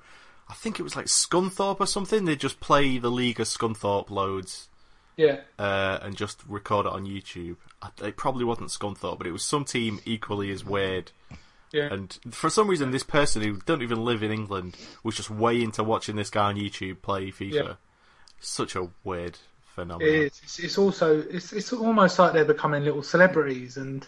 I 0.49 0.53
think 0.53 0.79
it 0.79 0.83
was 0.83 0.95
like 0.95 1.05
Scunthorpe 1.05 1.79
or 1.79 1.85
something. 1.87 2.25
They 2.25 2.35
just 2.35 2.59
play 2.59 2.97
the 2.97 3.09
league 3.11 3.39
of 3.39 3.47
Scunthorpe 3.47 4.09
loads 4.09 4.67
yeah, 5.17 5.41
uh, 5.59 5.99
and 6.01 6.15
just 6.15 6.41
record 6.47 6.85
it 6.85 6.91
on 6.91 7.05
YouTube. 7.05 7.57
It 8.01 8.17
probably 8.17 8.45
wasn't 8.45 8.69
Scunthorpe, 8.69 9.17
but 9.17 9.27
it 9.27 9.31
was 9.31 9.43
some 9.43 9.65
team 9.65 9.99
equally 10.05 10.51
as 10.51 10.63
weird. 10.65 11.11
yeah. 11.71 11.91
And 11.91 12.17
for 12.31 12.49
some 12.49 12.67
reason, 12.67 12.91
this 12.91 13.03
person 13.03 13.41
who 13.41 13.59
don't 13.65 13.81
even 13.81 14.03
live 14.03 14.23
in 14.23 14.31
England 14.31 14.77
was 15.03 15.15
just 15.15 15.29
way 15.29 15.61
into 15.61 15.83
watching 15.83 16.15
this 16.15 16.29
guy 16.29 16.45
on 16.45 16.55
YouTube 16.55 17.01
play 17.01 17.31
FIFA. 17.31 17.51
Yeah. 17.51 17.73
Such 18.39 18.75
a 18.75 18.89
weird 19.03 19.37
phenomenon. 19.75 20.13
It's, 20.13 20.59
it's 20.59 20.77
also 20.77 21.21
it's 21.21 21.53
it's 21.53 21.73
almost 21.73 22.19
like 22.19 22.33
they're 22.33 22.45
becoming 22.45 22.83
little 22.83 23.03
celebrities, 23.03 23.77
and 23.77 24.07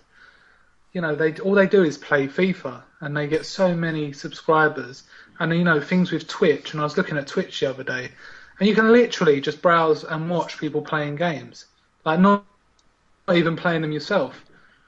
you 0.91 1.01
know 1.01 1.15
they 1.15 1.33
all 1.39 1.53
they 1.53 1.67
do 1.67 1.83
is 1.83 1.97
play 1.97 2.27
FIFA, 2.27 2.81
and 2.99 3.15
they 3.15 3.27
get 3.27 3.45
so 3.45 3.75
many 3.75 4.13
subscribers. 4.13 5.03
And 5.39 5.51
you 5.53 5.63
know 5.63 5.81
things 5.81 6.11
with 6.11 6.27
Twitch, 6.27 6.73
and 6.73 6.81
I 6.81 6.83
was 6.83 6.97
looking 6.97 7.17
at 7.17 7.27
Twitch 7.27 7.59
the 7.59 7.69
other 7.69 7.83
day, 7.83 8.11
and 8.63 8.69
you 8.69 8.75
can 8.75 8.93
literally 8.93 9.41
just 9.41 9.61
browse 9.61 10.05
and 10.05 10.29
watch 10.29 10.57
people 10.57 10.81
playing 10.81 11.17
games, 11.17 11.65
like 12.05 12.17
not, 12.17 12.45
not 13.27 13.35
even 13.35 13.57
playing 13.57 13.81
them 13.81 13.91
yourself. 13.91 14.41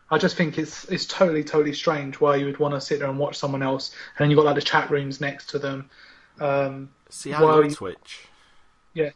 I 0.10 0.18
just 0.18 0.38
think 0.38 0.58
it's 0.58 0.86
it's 0.86 1.06
totally 1.06 1.44
totally 1.44 1.74
strange 1.74 2.22
why 2.22 2.38
you 2.38 2.46
would 2.46 2.58
want 2.58 2.74
to 2.74 2.80
sit 2.80 3.00
there 3.00 3.10
and 3.10 3.20
watch 3.20 3.38
someone 3.38 3.62
else, 3.62 3.92
and 4.18 4.24
then 4.24 4.32
you've 4.32 4.38
got 4.38 4.46
like 4.46 4.56
the 4.56 4.62
chat 4.62 4.90
rooms 4.90 5.20
next 5.20 5.50
to 5.50 5.60
them. 5.60 5.90
Um, 6.40 6.92
See, 7.10 7.34
I 7.34 7.42
Well, 7.42 7.58
love 7.58 7.66
you- 7.66 7.76
Twitch. 7.76 8.28
yeah. 8.94 9.10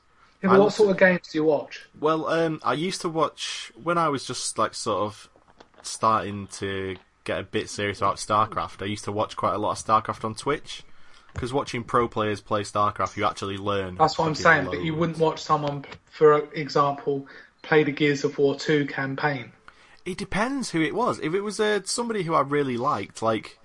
I 0.44 0.58
what 0.58 0.74
sort 0.74 0.92
of 0.92 0.98
games 0.98 1.30
do 1.32 1.38
you 1.38 1.46
watch? 1.46 1.88
Well, 1.98 2.28
um, 2.28 2.60
I 2.62 2.74
used 2.74 3.00
to 3.00 3.08
watch 3.08 3.72
when 3.82 3.98
I 3.98 4.10
was 4.10 4.26
just 4.26 4.58
like 4.58 4.74
sort 4.74 5.04
of 5.04 5.30
starting 5.84 6.48
to 6.48 6.98
get 7.24 7.40
a 7.40 7.44
bit 7.44 7.70
serious 7.70 8.00
about 8.00 8.18
StarCraft. 8.18 8.82
I 8.82 8.88
used 8.88 9.06
to 9.06 9.14
watch 9.14 9.38
quite 9.38 9.54
a 9.54 9.58
lot 9.58 9.72
of 9.80 9.86
StarCraft 9.86 10.26
on 10.26 10.36
Twitch 10.36 10.84
because 11.34 11.54
watching 11.54 11.84
pro 11.84 12.08
players 12.08 12.42
play 12.42 12.62
StarCraft, 12.62 13.16
you 13.18 13.26
actually 13.26 13.58
learn. 13.58 13.96
That's 13.96 14.18
what 14.18 14.28
I'm 14.28 14.36
saying. 14.36 14.66
But 14.66 14.82
you 14.84 14.96
wouldn't 14.96 15.18
watch 15.20 15.42
someone, 15.42 15.86
for 16.10 16.38
example, 16.54 17.28
play 17.62 17.84
the 17.84 17.92
Gears 17.92 18.24
of 18.24 18.38
War 18.38 18.56
2 18.56 18.86
campaign. 18.88 19.52
It 20.06 20.18
depends 20.18 20.72
who 20.72 20.82
it 20.82 20.96
was. 20.96 21.20
If 21.20 21.34
it 21.34 21.42
was 21.42 21.60
uh, 21.60 21.82
somebody 21.86 22.24
who 22.24 22.34
I 22.34 22.42
really 22.42 22.78
liked, 22.78 23.22
like 23.22 23.60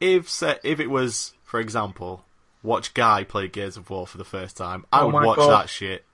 if 0.00 0.42
if 0.64 0.80
it 0.80 0.88
was, 0.90 1.34
for 1.44 1.60
example, 1.60 2.24
watch 2.62 2.94
Guy 2.94 3.24
play 3.24 3.48
Gears 3.48 3.76
of 3.76 3.90
War 3.90 4.06
for 4.06 4.18
the 4.18 4.24
first 4.24 4.56
time, 4.56 4.84
I 4.92 5.00
Oh 5.02 5.06
would 5.06 5.14
watch 5.24 5.36
God. 5.38 5.62
that 5.62 5.68
shit. 5.68 6.04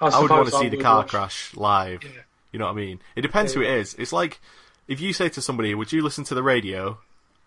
I, 0.00 0.08
I 0.08 0.20
would 0.20 0.30
want 0.30 0.48
to 0.50 0.56
see 0.58 0.68
the 0.68 0.76
car 0.76 0.98
watch- 0.98 1.08
crash 1.08 1.54
live. 1.56 2.04
Yeah. 2.04 2.10
You 2.52 2.58
know 2.58 2.66
what 2.66 2.72
I 2.72 2.76
mean? 2.76 3.00
It 3.16 3.22
depends 3.22 3.54
who 3.54 3.62
Yeah. 3.62 3.70
it 3.72 3.78
is. 3.80 3.94
It's 3.94 4.12
like 4.12 4.40
if 4.88 5.00
you 5.00 5.12
say 5.12 5.28
to 5.30 5.40
somebody, 5.42 5.74
"Would 5.74 5.92
you 5.92 6.02
listen 6.02 6.24
to 6.24 6.34
the 6.34 6.42
radio?" 6.42 6.98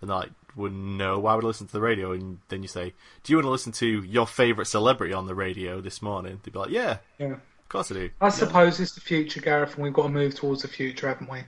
and 0.02 0.10
they're 0.10 0.18
like, 0.18 0.32
"Well, 0.56 0.72
know. 0.72 1.20
Why 1.20 1.36
would 1.36 1.44
I 1.44 1.48
listen 1.48 1.68
to 1.68 1.74
the 1.74 1.82
radio?" 1.82 2.12
And 2.12 2.40
then 2.50 2.62
you 2.62 2.68
say, 2.68 2.94
"Do 3.24 3.32
you 3.34 3.38
want 3.38 3.46
to 3.46 3.52
listen 3.52 3.72
to 3.74 3.88
your 4.04 4.28
favorite 4.28 4.66
celebrity 4.66 5.14
on 5.14 5.26
the 5.28 5.36
radio 5.36 5.82
this 5.82 6.02
morning?" 6.02 6.40
They'd 6.44 6.54
be 6.54 6.60
like, 6.60 6.70
"Yeah, 6.72 6.98
Yeah. 7.18 7.34
of 7.34 7.70
course 7.70 7.92
I 7.92 7.96
do." 7.96 8.10
I 8.22 8.26
Yeah. 8.26 8.30
suppose 8.32 8.80
it's 8.80 8.94
the 8.96 9.02
future, 9.02 9.42
Gareth, 9.42 9.76
and 9.76 9.84
we've 9.84 9.94
got 9.94 10.04
to 10.04 10.10
move 10.10 10.36
towards 10.36 10.62
the 10.64 10.68
future, 10.68 11.08
haven't 11.08 11.30
we? 11.30 11.44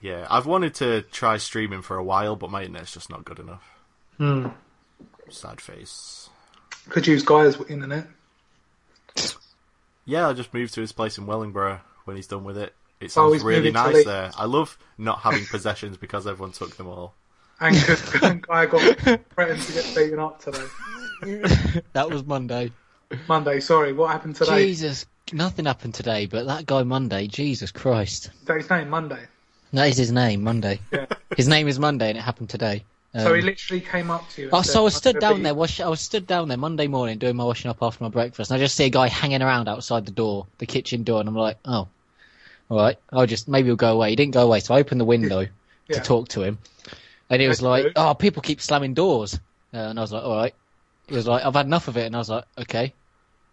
Yeah, 0.00 0.26
I've 0.30 0.46
wanted 0.46 0.74
to 0.76 1.02
try 1.02 1.36
streaming 1.38 1.80
for 1.82 1.96
a 1.96 2.04
while, 2.04 2.36
but 2.36 2.50
my 2.50 2.62
internet's 2.62 2.92
just 2.92 3.08
not 3.10 3.24
good 3.24 3.38
enough. 3.38 3.64
Hmm. 4.18 4.48
Sad 5.30 5.60
face. 5.60 6.28
Could 6.90 7.06
use 7.06 7.22
Guy's 7.22 7.58
internet. 7.62 8.06
Yeah, 10.04 10.26
I'll 10.26 10.34
just 10.34 10.52
moved 10.52 10.74
to 10.74 10.80
his 10.82 10.92
place 10.92 11.16
in 11.16 11.24
Wellingborough 11.26 11.80
when 12.04 12.16
he's 12.16 12.26
done 12.26 12.44
with 12.44 12.58
it. 12.58 12.74
It 13.00 13.06
Oh, 13.06 13.08
sounds 13.08 13.34
he's 13.34 13.42
really 13.42 13.70
nice 13.70 14.04
there. 14.04 14.30
I 14.36 14.44
love 14.44 14.76
not 14.98 15.20
having 15.20 15.46
possessions 15.46 15.96
because 15.96 16.26
everyone 16.26 16.52
took 16.52 16.76
them 16.76 16.86
all. 16.86 17.14
And 17.60 17.76
'cause 17.76 18.00
Guy 18.40 18.66
got 18.66 18.80
threatened 19.34 19.62
to 19.62 19.72
get 19.72 19.94
beaten 19.94 20.18
up 20.18 20.42
today. 20.42 20.66
that 21.92 22.10
was 22.10 22.24
Monday. 22.24 22.72
Monday, 23.28 23.60
sorry, 23.60 23.92
what 23.92 24.10
happened 24.10 24.36
today? 24.36 24.66
Jesus, 24.66 25.06
nothing 25.32 25.64
happened 25.66 25.94
today, 25.94 26.26
but 26.26 26.46
that 26.46 26.66
guy 26.66 26.82
Monday, 26.82 27.26
Jesus 27.26 27.70
Christ. 27.70 28.26
Is 28.40 28.46
that 28.46 28.56
his 28.56 28.68
name, 28.70 28.90
Monday? 28.90 29.26
That 29.72 29.88
is 29.88 29.96
his 29.96 30.12
name, 30.12 30.42
Monday. 30.42 30.80
Yeah. 30.92 31.06
His 31.36 31.48
name 31.48 31.68
is 31.68 31.78
Monday, 31.78 32.08
and 32.10 32.18
it 32.18 32.22
happened 32.22 32.50
today. 32.50 32.84
So 33.16 33.30
Um, 33.30 33.36
he 33.36 33.42
literally 33.42 33.80
came 33.80 34.10
up 34.10 34.28
to 34.30 34.42
you. 34.42 34.48
Oh, 34.52 34.62
said, 34.62 34.72
so 34.72 34.80
I 34.80 34.84
was 34.84 34.96
stood 34.96 35.18
down 35.20 35.42
there. 35.42 35.54
Wash, 35.54 35.80
I 35.80 35.88
was 35.88 36.00
stood 36.00 36.26
down 36.26 36.48
there 36.48 36.58
Monday 36.58 36.88
morning 36.88 37.18
doing 37.18 37.36
my 37.36 37.44
washing 37.44 37.70
up 37.70 37.78
after 37.80 38.02
my 38.02 38.10
breakfast, 38.10 38.50
and 38.50 38.58
I 38.58 38.60
just 38.60 38.74
see 38.76 38.84
a 38.86 38.90
guy 38.90 39.08
hanging 39.08 39.42
around 39.42 39.68
outside 39.68 40.04
the 40.06 40.12
door, 40.12 40.46
the 40.58 40.66
kitchen 40.66 41.04
door, 41.04 41.20
and 41.20 41.28
I'm 41.28 41.36
like, 41.36 41.58
oh, 41.64 41.88
all 42.68 42.76
right, 42.78 42.96
I'll 43.12 43.26
just 43.26 43.46
maybe 43.48 43.68
he'll 43.68 43.76
go 43.76 43.92
away. 43.92 44.10
He 44.10 44.16
didn't 44.16 44.34
go 44.34 44.42
away, 44.42 44.60
so 44.60 44.74
I 44.74 44.80
opened 44.80 45.00
the 45.00 45.04
window 45.04 45.46
Yeah. 45.88 45.96
to 45.96 46.00
talk 46.00 46.28
to 46.28 46.42
him, 46.42 46.58
and 47.30 47.40
he 47.42 47.48
was 47.48 47.62
like, 47.62 47.86
oh, 47.96 48.14
people 48.14 48.42
keep 48.42 48.60
slamming 48.60 48.94
doors, 48.94 49.34
uh, 49.72 49.78
and 49.78 49.98
I 49.98 50.02
was 50.02 50.12
like, 50.12 50.22
all 50.24 50.36
right. 50.36 50.54
He 51.08 51.14
was 51.14 51.26
like, 51.26 51.44
I've 51.44 51.54
had 51.54 51.66
enough 51.66 51.88
of 51.88 51.96
it, 51.96 52.06
and 52.06 52.14
I 52.14 52.18
was 52.18 52.30
like, 52.30 52.44
okay. 52.58 52.86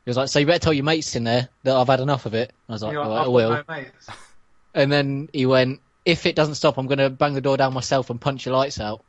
He 0.05 0.09
was 0.09 0.17
like, 0.17 0.29
so 0.29 0.39
you 0.39 0.45
better 0.45 0.59
tell 0.59 0.73
your 0.73 0.83
mates 0.85 1.15
in 1.15 1.23
there 1.23 1.49
that 1.63 1.75
I've 1.75 1.87
had 1.87 1.99
enough 1.99 2.25
of 2.25 2.33
it. 2.33 2.53
I 2.67 2.71
was 2.71 2.81
like, 2.81 2.93
You're 2.93 3.03
all 3.03 3.13
I 3.13 3.27
will. 3.27 3.49
got 3.49 3.67
no 3.69 3.75
mates." 3.75 4.07
And 4.73 4.89
then 4.89 5.27
he 5.33 5.45
went, 5.45 5.81
if 6.05 6.25
it 6.25 6.33
doesn't 6.35 6.55
stop, 6.55 6.77
I'm 6.77 6.87
going 6.87 6.97
to 6.99 7.09
bang 7.09 7.33
the 7.33 7.41
door 7.41 7.57
down 7.57 7.73
myself 7.73 8.09
and 8.09 8.19
punch 8.21 8.45
your 8.45 8.55
lights 8.55 8.79
out. 8.79 9.03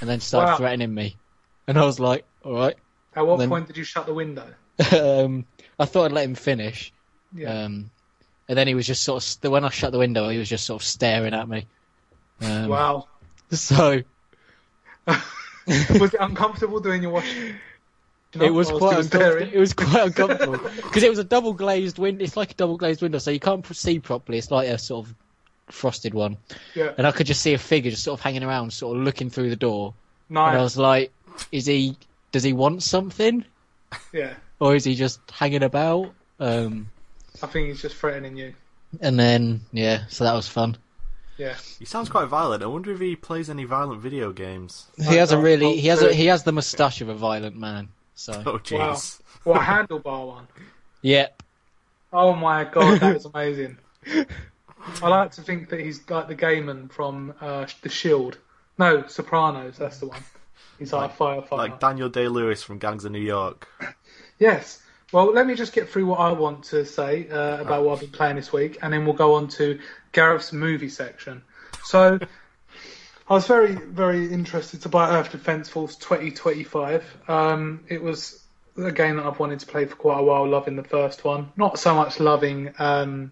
And 0.00 0.08
then 0.08 0.20
started 0.20 0.52
Wow. 0.52 0.56
threatening 0.58 0.94
me. 0.94 1.16
And 1.66 1.76
I 1.76 1.84
was 1.84 1.98
like, 1.98 2.24
all 2.44 2.54
right. 2.54 2.76
At 3.16 3.26
what 3.26 3.38
Then- 3.40 3.48
point 3.48 3.66
did 3.66 3.76
you 3.76 3.82
shut 3.84 4.06
the 4.06 4.14
window? 4.14 4.46
um, 4.92 5.44
I 5.78 5.86
thought 5.86 6.04
I'd 6.04 6.12
let 6.12 6.24
him 6.24 6.36
finish. 6.36 6.92
Yeah. 7.34 7.64
Um, 7.64 7.90
and 8.48 8.56
then 8.56 8.68
he 8.68 8.74
was 8.76 8.86
just 8.86 9.02
sort 9.02 9.26
of, 9.44 9.50
when 9.50 9.64
I 9.64 9.70
shut 9.70 9.90
the 9.90 9.98
window, 9.98 10.28
he 10.28 10.38
was 10.38 10.48
just 10.48 10.64
sort 10.66 10.80
of 10.80 10.86
staring 10.86 11.34
at 11.34 11.48
me. 11.48 11.66
Um, 12.40 12.68
wow. 12.68 13.08
So 13.52 14.02
was 15.06 16.14
it 16.14 16.20
uncomfortable 16.20 16.80
doing 16.80 17.02
your 17.02 17.12
washing? 17.12 17.54
it 18.34 18.52
was 18.52 18.70
was 18.70 18.82
uncomfortable. 19.06 19.48
It 19.54 19.58
was 19.58 19.72
quite 19.72 20.06
uncomfortable 20.06 20.58
because 20.76 21.02
it 21.02 21.08
was 21.10 21.18
a 21.18 21.24
double 21.24 21.52
glazed 21.54 21.98
window. 21.98 22.24
It's 22.24 22.36
like 22.36 22.50
a 22.50 22.54
double 22.54 22.76
glazed 22.76 23.00
window, 23.02 23.18
so 23.18 23.30
you 23.30 23.40
can't 23.40 23.64
see 23.74 23.98
properly. 23.98 24.38
It's 24.38 24.50
like 24.50 24.68
a 24.68 24.78
sort 24.78 25.06
of 25.06 25.14
frosted 25.68 26.12
one, 26.14 26.36
Yeah. 26.74 26.92
and 26.98 27.06
I 27.06 27.12
could 27.12 27.26
just 27.26 27.40
see 27.40 27.54
a 27.54 27.58
figure 27.58 27.90
just 27.90 28.04
sort 28.04 28.18
of 28.18 28.22
hanging 28.24 28.42
around, 28.44 28.72
sort 28.72 28.96
of 28.96 29.02
looking 29.04 29.30
through 29.30 29.50
the 29.50 29.56
door. 29.56 29.94
And 30.28 30.38
I 30.38 30.60
was 30.62 30.76
like, 30.76 31.12
is 31.52 31.66
he? 31.66 31.96
Does 32.32 32.42
he 32.42 32.52
want 32.52 32.82
something, 32.82 33.44
Yeah. 34.12 34.34
or 34.60 34.74
is 34.74 34.84
he 34.84 34.94
just 34.96 35.20
hanging 35.30 35.62
about? 35.62 36.12
Um, 36.40 36.88
I 37.42 37.46
think 37.46 37.68
he's 37.68 37.80
just 37.80 37.96
threatening 37.96 38.36
you. 38.36 38.54
and 39.00 39.18
then 39.18 39.60
yeah, 39.72 40.02
so 40.08 40.24
that 40.24 40.34
was 40.34 40.46
fun. 40.48 40.76
Yeah. 41.38 41.54
He 41.78 41.84
sounds 41.84 42.08
quite 42.08 42.26
violent. 42.28 42.62
I 42.62 42.66
wonder 42.66 42.92
if 42.92 43.00
he 43.00 43.14
plays 43.16 43.50
any 43.50 43.64
violent 43.64 44.00
video 44.00 44.32
games. 44.32 44.86
He 44.96 45.16
has 45.16 45.32
a 45.32 45.36
I'll- 45.36 45.42
really 45.42 45.66
I'll 45.66 45.72
he 45.74 45.88
has 45.88 46.02
a, 46.02 46.12
he 46.12 46.26
has 46.26 46.44
the 46.44 46.52
moustache 46.52 47.00
of 47.00 47.08
a 47.08 47.14
violent 47.14 47.56
man. 47.56 47.88
So 48.14 48.42
Oh 48.46 48.58
jeez. 48.58 49.20
What 49.44 49.56
a 49.58 49.60
handlebar 49.60 50.26
one. 50.26 50.48
yeah, 51.02 51.28
Oh 52.12 52.34
my 52.34 52.64
god, 52.64 53.00
that 53.00 53.16
is 53.16 53.24
amazing. 53.34 53.78
I 55.02 55.08
like 55.08 55.32
to 55.32 55.42
think 55.42 55.68
that 55.68 55.80
he's 55.80 56.08
like 56.08 56.28
the 56.28 56.34
gayman 56.34 56.90
from 56.90 57.34
uh, 57.40 57.66
The 57.82 57.88
Shield. 57.88 58.38
No, 58.78 59.06
Sopranos, 59.06 59.76
that's 59.76 59.98
the 59.98 60.06
one. 60.06 60.22
He's 60.78 60.92
like, 60.92 61.10
a 61.10 61.14
firefighter. 61.14 61.52
Like 61.52 61.80
Daniel 61.80 62.08
Day 62.08 62.28
Lewis 62.28 62.62
from 62.62 62.78
Gangs 62.78 63.04
of 63.04 63.12
New 63.12 63.20
York. 63.20 63.68
Yes. 64.38 64.82
Well, 65.12 65.32
let 65.32 65.46
me 65.46 65.54
just 65.54 65.72
get 65.72 65.88
through 65.88 66.04
what 66.04 66.20
I 66.20 66.30
want 66.32 66.62
to 66.64 66.84
say 66.84 67.26
uh, 67.30 67.62
about 67.62 67.84
what 67.84 67.94
I've 67.94 68.00
been 68.00 68.10
playing 68.10 68.36
this 68.36 68.52
week, 68.52 68.76
and 68.82 68.92
then 68.92 69.06
we'll 69.06 69.14
go 69.14 69.34
on 69.34 69.48
to 69.48 69.78
Gareth's 70.16 70.50
movie 70.50 70.88
section. 70.88 71.42
So, 71.84 72.18
I 73.28 73.34
was 73.34 73.46
very, 73.46 73.74
very 73.74 74.32
interested 74.32 74.80
to 74.82 74.88
buy 74.88 75.10
Earth 75.10 75.30
Defense 75.30 75.68
Force 75.68 75.94
2025. 75.96 77.18
Um, 77.28 77.84
it 77.88 78.02
was 78.02 78.42
a 78.78 78.90
game 78.90 79.16
that 79.16 79.26
I've 79.26 79.38
wanted 79.38 79.60
to 79.60 79.66
play 79.66 79.84
for 79.84 79.94
quite 79.94 80.20
a 80.20 80.22
while, 80.22 80.48
loving 80.48 80.74
the 80.74 80.84
first 80.84 81.22
one. 81.22 81.52
Not 81.58 81.78
so 81.78 81.94
much 81.94 82.18
loving 82.18 82.72
um, 82.78 83.30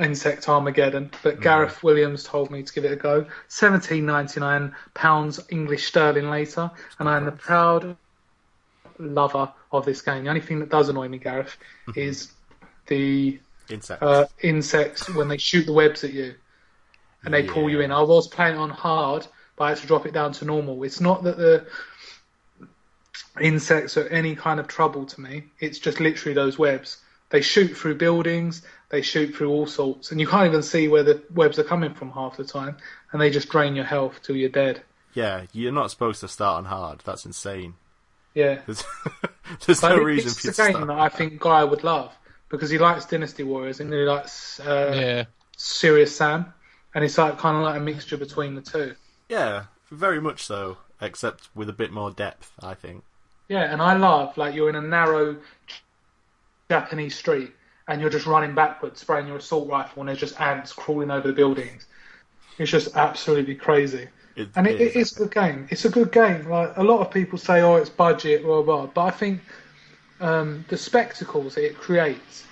Insect 0.00 0.48
Armageddon, 0.48 1.10
but 1.24 1.40
Gareth 1.40 1.82
Williams 1.82 2.22
told 2.22 2.52
me 2.52 2.62
to 2.62 2.72
give 2.72 2.84
it 2.84 2.92
a 2.92 2.96
go. 2.96 3.26
£17.99 3.48 5.50
English 5.50 5.88
sterling 5.88 6.30
later, 6.30 6.70
and 7.00 7.08
I 7.08 7.16
am 7.16 7.24
the 7.24 7.32
proud 7.32 7.96
lover 9.00 9.52
of 9.72 9.84
this 9.84 10.00
game. 10.00 10.22
The 10.22 10.30
only 10.30 10.42
thing 10.42 10.60
that 10.60 10.68
does 10.68 10.88
annoy 10.88 11.08
me, 11.08 11.18
Gareth, 11.18 11.56
is 11.96 12.30
the 12.86 13.40
Insect. 13.68 14.02
uh, 14.02 14.26
insects 14.42 15.08
when 15.14 15.28
they 15.28 15.38
shoot 15.38 15.66
the 15.66 15.72
webs 15.72 16.04
at 16.04 16.12
you 16.12 16.34
and 17.24 17.32
they 17.32 17.44
pull 17.44 17.70
you 17.70 17.80
in. 17.80 17.92
I 17.92 18.02
was 18.02 18.28
playing 18.28 18.56
on 18.56 18.70
hard, 18.70 19.26
but 19.56 19.64
I 19.64 19.68
had 19.70 19.78
to 19.78 19.86
drop 19.86 20.06
it 20.06 20.12
down 20.12 20.32
to 20.32 20.44
normal. 20.44 20.82
It's 20.82 21.00
not 21.00 21.22
that 21.24 21.36
the 21.36 21.66
insects 23.40 23.96
are 23.96 24.06
any 24.08 24.34
kind 24.34 24.60
of 24.60 24.68
trouble 24.68 25.06
to 25.06 25.20
me. 25.20 25.44
It's 25.60 25.78
just 25.78 26.00
literally 26.00 26.34
those 26.34 26.58
webs. 26.58 26.98
They 27.30 27.40
shoot 27.40 27.76
through 27.76 27.94
buildings, 27.94 28.62
they 28.90 29.00
shoot 29.00 29.34
through 29.34 29.50
all 29.50 29.66
sorts, 29.66 30.10
and 30.10 30.20
you 30.20 30.26
can't 30.26 30.46
even 30.46 30.62
see 30.62 30.88
where 30.88 31.02
the 31.02 31.22
webs 31.32 31.58
are 31.58 31.64
coming 31.64 31.94
from 31.94 32.10
half 32.10 32.36
the 32.36 32.44
time, 32.44 32.76
and 33.10 33.22
they 33.22 33.30
just 33.30 33.48
drain 33.48 33.74
your 33.74 33.86
health 33.86 34.20
till 34.22 34.36
you're 34.36 34.50
dead. 34.50 34.82
yeah, 35.14 35.44
you're 35.52 35.72
not 35.72 35.90
supposed 35.90 36.20
to 36.20 36.28
start 36.28 36.58
on 36.58 36.64
hard. 36.66 37.00
That's 37.04 37.24
insane. 37.24 37.74
Yeah. 38.34 38.60
There's, 38.66 38.84
there's 39.66 39.82
no 39.82 39.96
reason 39.96 40.28
it's 40.28 40.40
for 40.40 40.46
you 40.48 40.50
a 40.50 40.68
game 40.68 40.76
start. 40.76 40.88
that 40.88 40.98
I 40.98 41.08
think 41.08 41.40
Guy 41.40 41.64
would 41.64 41.84
love 41.84 42.12
because 42.52 42.70
he 42.70 42.78
likes 42.78 43.06
Dynasty 43.06 43.42
Warriors 43.42 43.80
and 43.80 43.92
he 43.92 44.00
likes 44.00 44.60
uh, 44.60 44.92
yeah. 44.94 45.24
Serious 45.56 46.14
Sam, 46.14 46.52
and 46.94 47.02
it's 47.02 47.18
like 47.18 47.38
kind 47.38 47.56
of 47.56 47.62
like 47.64 47.76
a 47.78 47.80
mixture 47.80 48.16
between 48.16 48.54
the 48.54 48.60
two. 48.60 48.94
Yeah, 49.28 49.64
very 49.90 50.20
much 50.20 50.44
so. 50.44 50.76
Except 51.00 51.48
with 51.56 51.68
a 51.68 51.72
bit 51.72 51.90
more 51.90 52.12
depth, 52.12 52.52
I 52.62 52.74
think. 52.74 53.02
Yeah, 53.48 53.72
and 53.72 53.82
I 53.82 53.96
love 53.96 54.36
like 54.36 54.54
you're 54.54 54.68
in 54.68 54.76
a 54.76 54.80
narrow 54.80 55.36
Japanese 56.70 57.16
street 57.16 57.50
and 57.88 58.00
you're 58.00 58.10
just 58.10 58.26
running 58.26 58.54
backwards, 58.54 59.00
spraying 59.00 59.26
your 59.26 59.38
assault 59.38 59.68
rifle, 59.68 60.02
and 60.02 60.08
there's 60.08 60.20
just 60.20 60.40
ants 60.40 60.72
crawling 60.72 61.10
over 61.10 61.26
the 61.26 61.34
buildings. 61.34 61.86
It's 62.58 62.70
just 62.70 62.94
absolutely 62.96 63.56
crazy. 63.56 64.06
It, 64.36 64.50
And 64.54 64.66
it, 64.68 64.80
it 64.80 64.94
is 64.94 65.12
a 65.16 65.24
good 65.24 65.34
game. 65.34 65.66
It's 65.70 65.84
a 65.84 65.90
good 65.90 66.12
game. 66.12 66.48
Like 66.48 66.76
a 66.76 66.84
lot 66.84 67.00
of 67.00 67.10
people 67.10 67.38
say, 67.38 67.62
oh, 67.62 67.76
it's 67.76 67.90
budget, 67.90 68.44
blah 68.44 68.62
blah. 68.62 68.86
But 68.86 69.02
I 69.02 69.10
think 69.10 69.40
um, 70.22 70.64
the 70.68 70.76
spectacles 70.76 71.56
it 71.56 71.76
creates 71.76 72.46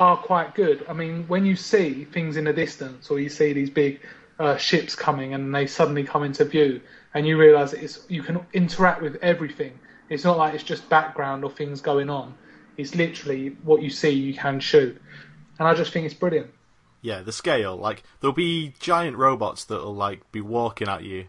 are 0.00 0.16
quite 0.16 0.54
good. 0.54 0.84
I 0.88 0.94
mean, 0.94 1.28
when 1.28 1.44
you 1.44 1.54
see 1.54 2.04
things 2.04 2.36
in 2.36 2.44
the 2.44 2.52
distance, 2.52 3.10
or 3.10 3.20
you 3.20 3.28
see 3.28 3.52
these 3.52 3.68
big 3.68 4.00
uh, 4.38 4.56
ships 4.56 4.94
coming, 4.94 5.34
and 5.34 5.54
they 5.54 5.66
suddenly 5.66 6.02
come 6.02 6.24
into 6.24 6.44
view, 6.46 6.80
and 7.12 7.26
you 7.26 7.38
realise 7.38 7.74
it's 7.74 8.00
you 8.08 8.22
can 8.22 8.40
interact 8.54 9.02
with 9.02 9.16
everything. 9.16 9.78
It's 10.08 10.24
not 10.24 10.38
like 10.38 10.54
it's 10.54 10.64
just 10.64 10.88
background 10.88 11.44
or 11.44 11.50
things 11.50 11.82
going 11.82 12.08
on. 12.08 12.34
It's 12.78 12.94
literally 12.94 13.56
what 13.62 13.82
you 13.82 13.90
see, 13.90 14.10
you 14.10 14.32
can 14.32 14.58
shoot, 14.58 15.00
and 15.58 15.68
I 15.68 15.74
just 15.74 15.92
think 15.92 16.06
it's 16.06 16.14
brilliant. 16.14 16.50
Yeah, 17.02 17.20
the 17.20 17.32
scale. 17.32 17.76
Like 17.76 18.02
there'll 18.20 18.34
be 18.34 18.72
giant 18.80 19.18
robots 19.18 19.64
that'll 19.66 19.94
like 19.94 20.32
be 20.32 20.40
walking 20.40 20.88
at 20.88 21.04
you, 21.04 21.26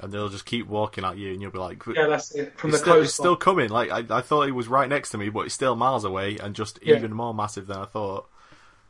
and 0.00 0.12
they'll 0.12 0.28
just 0.28 0.44
keep 0.46 0.66
walking 0.66 1.04
at 1.04 1.16
you, 1.16 1.32
and 1.32 1.40
you'll 1.40 1.50
be 1.50 1.58
like, 1.58 1.82
Yeah, 1.86 2.06
that's 2.06 2.34
it. 2.34 2.58
From 2.58 2.70
the 2.70 2.78
still, 2.78 2.92
close 2.94 3.06
it's 3.06 3.14
still 3.14 3.36
coming. 3.36 3.70
Like 3.70 3.90
I, 3.90 4.18
I 4.18 4.20
thought 4.20 4.48
it 4.48 4.52
was 4.52 4.68
right 4.68 4.88
next 4.88 5.10
to 5.10 5.18
me, 5.18 5.28
but 5.30 5.40
it's 5.46 5.54
still 5.54 5.76
miles 5.76 6.04
away 6.04 6.36
and 6.38 6.54
just 6.54 6.78
Yeah. 6.82 6.96
even 6.96 7.12
more 7.14 7.32
massive 7.34 7.66
than 7.66 7.78
I 7.78 7.86
thought. 7.86 8.28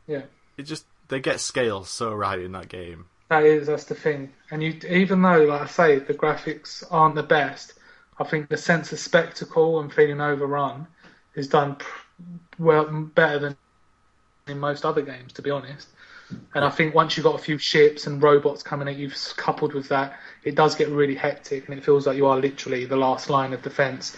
yeah. 0.07 0.23
It 0.57 0.63
just 0.63 0.85
they 1.09 1.19
get 1.19 1.39
scale 1.39 1.83
so 1.85 2.13
right 2.13 2.39
in 2.39 2.51
that 2.53 2.67
game. 2.67 3.05
That 3.29 3.43
is, 3.43 3.67
that's 3.67 3.83
the 3.83 3.95
thing. 3.95 4.31
And 4.51 4.63
you, 4.63 4.79
even 4.89 5.21
though, 5.21 5.43
like 5.43 5.61
I 5.61 5.67
say, 5.67 5.99
the 5.99 6.13
graphics 6.13 6.83
aren't 6.89 7.15
the 7.15 7.23
best, 7.23 7.73
I 8.19 8.23
think 8.23 8.49
the 8.49 8.57
sense 8.57 8.91
of 8.91 8.99
spectacle 8.99 9.79
and 9.79 9.93
feeling 9.93 10.19
overrun 10.21 10.87
is 11.35 11.47
done 11.47 11.75
pr- 11.75 12.05
well 12.57 12.85
better 12.85 13.39
than 13.39 13.57
in 14.47 14.59
most 14.59 14.85
other 14.85 15.01
games, 15.01 15.33
to 15.33 15.41
be 15.41 15.51
honest. 15.51 15.87
And 16.53 16.65
I 16.65 16.69
think 16.69 16.93
once 16.93 17.15
you've 17.15 17.23
got 17.23 17.35
a 17.35 17.43
few 17.43 17.57
ships 17.57 18.05
and 18.07 18.21
robots 18.21 18.61
coming 18.63 18.87
at 18.87 18.97
you, 18.97 19.11
coupled 19.37 19.73
with 19.73 19.89
that, 19.89 20.19
it 20.43 20.55
does 20.55 20.75
get 20.75 20.89
really 20.89 21.15
hectic, 21.15 21.67
and 21.69 21.77
it 21.77 21.83
feels 21.83 22.05
like 22.05 22.17
you 22.17 22.25
are 22.27 22.37
literally 22.37 22.85
the 22.85 22.97
last 22.97 23.29
line 23.29 23.53
of 23.53 23.61
defense 23.61 24.15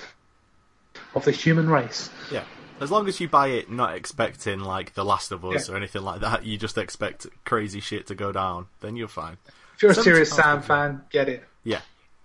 of 1.14 1.26
the 1.26 1.32
human 1.32 1.70
race. 1.70 2.10
Yeah. 2.32 2.44
As 2.82 2.90
long 2.90 3.08
as 3.08 3.20
you 3.20 3.28
buy 3.28 3.48
it 3.50 3.70
not 3.70 3.96
expecting 3.96 4.60
like 4.62 4.94
The 4.94 5.04
Last 5.04 5.32
of 5.32 5.44
Us 5.44 5.68
Yeah. 5.68 5.74
or 5.74 5.78
anything 5.78 6.02
like 6.02 6.22
that, 6.22 6.46
you 6.46 6.58
just 6.58 6.78
expect 6.78 7.28
crazy 7.46 7.80
shit 7.82 8.08
to 8.08 8.16
go 8.16 8.32
down, 8.32 8.68
then 8.80 8.96
you're 8.96 9.08
fine. 9.10 9.38
If 9.76 9.84
you're 9.84 9.92
a 9.92 9.96
serious 9.96 10.32
Sam 10.32 10.62
fan, 10.62 11.04
get 11.12 11.30
it. 11.30 11.44
Yeah. 11.64 11.82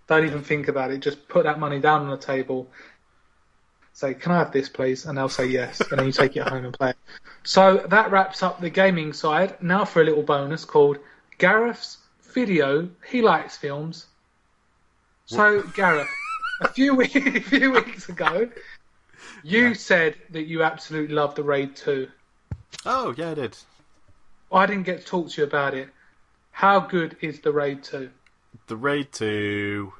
Don't 0.07 0.25
even 0.25 0.43
think 0.43 0.69
about 0.69 0.91
it. 0.93 0.99
Just 1.01 1.29
put 1.29 1.45
that 1.45 1.59
money 1.59 1.81
down 1.81 2.03
on 2.03 2.11
the 2.11 2.17
table. 2.17 2.71
Say, 3.95 4.15
can 4.15 4.33
I 4.33 4.39
have 4.39 4.51
this, 4.53 4.69
please? 4.69 5.07
And 5.07 5.17
they'll 5.17 5.29
say 5.29 5.47
yes. 5.47 5.81
and 5.81 6.01
then 6.01 6.07
you 6.07 6.13
take 6.13 6.37
it 6.37 6.43
home 6.47 6.65
and 6.65 6.75
play 6.75 6.91
it. 6.91 6.97
So 7.45 7.87
that 7.89 8.11
wraps 8.11 8.43
up 8.43 8.61
the 8.61 8.69
gaming 8.69 9.13
side. 9.13 9.57
Now 9.63 9.85
for 9.85 10.03
a 10.03 10.05
little 10.05 10.25
bonus 10.25 10.65
called 10.65 10.99
Gareth's 11.39 11.99
Video. 12.33 12.89
He 13.09 13.23
likes 13.23 13.57
films. 13.57 14.07
So, 15.27 15.63
Gareth, 15.75 16.09
a 16.61 16.69
few, 16.69 16.97
we- 16.97 17.05
a 17.15 17.41
few 17.41 17.71
weeks 17.71 18.09
ago, 18.09 18.51
you 19.45 19.75
said 19.75 20.17
that 20.31 20.43
you 20.43 20.65
absolutely 20.65 21.15
loved 21.15 21.37
the 21.37 21.45
Raid 21.45 21.77
2. 21.77 22.09
Oh 22.85 23.15
yeah, 23.17 23.31
I 23.31 23.35
did. 23.35 23.57
I 24.53 24.67
didn't 24.67 24.83
get 24.83 25.01
to 25.01 25.07
talk 25.07 25.31
to 25.31 25.41
you 25.41 25.47
about 25.47 25.75
it. 25.75 25.89
How 26.51 26.81
good 26.81 27.17
is 27.21 27.41
the 27.41 27.53
Raid 27.53 27.85
2? 27.85 28.11
The 28.67 28.77
Raid 28.77 29.13
2 29.13 29.93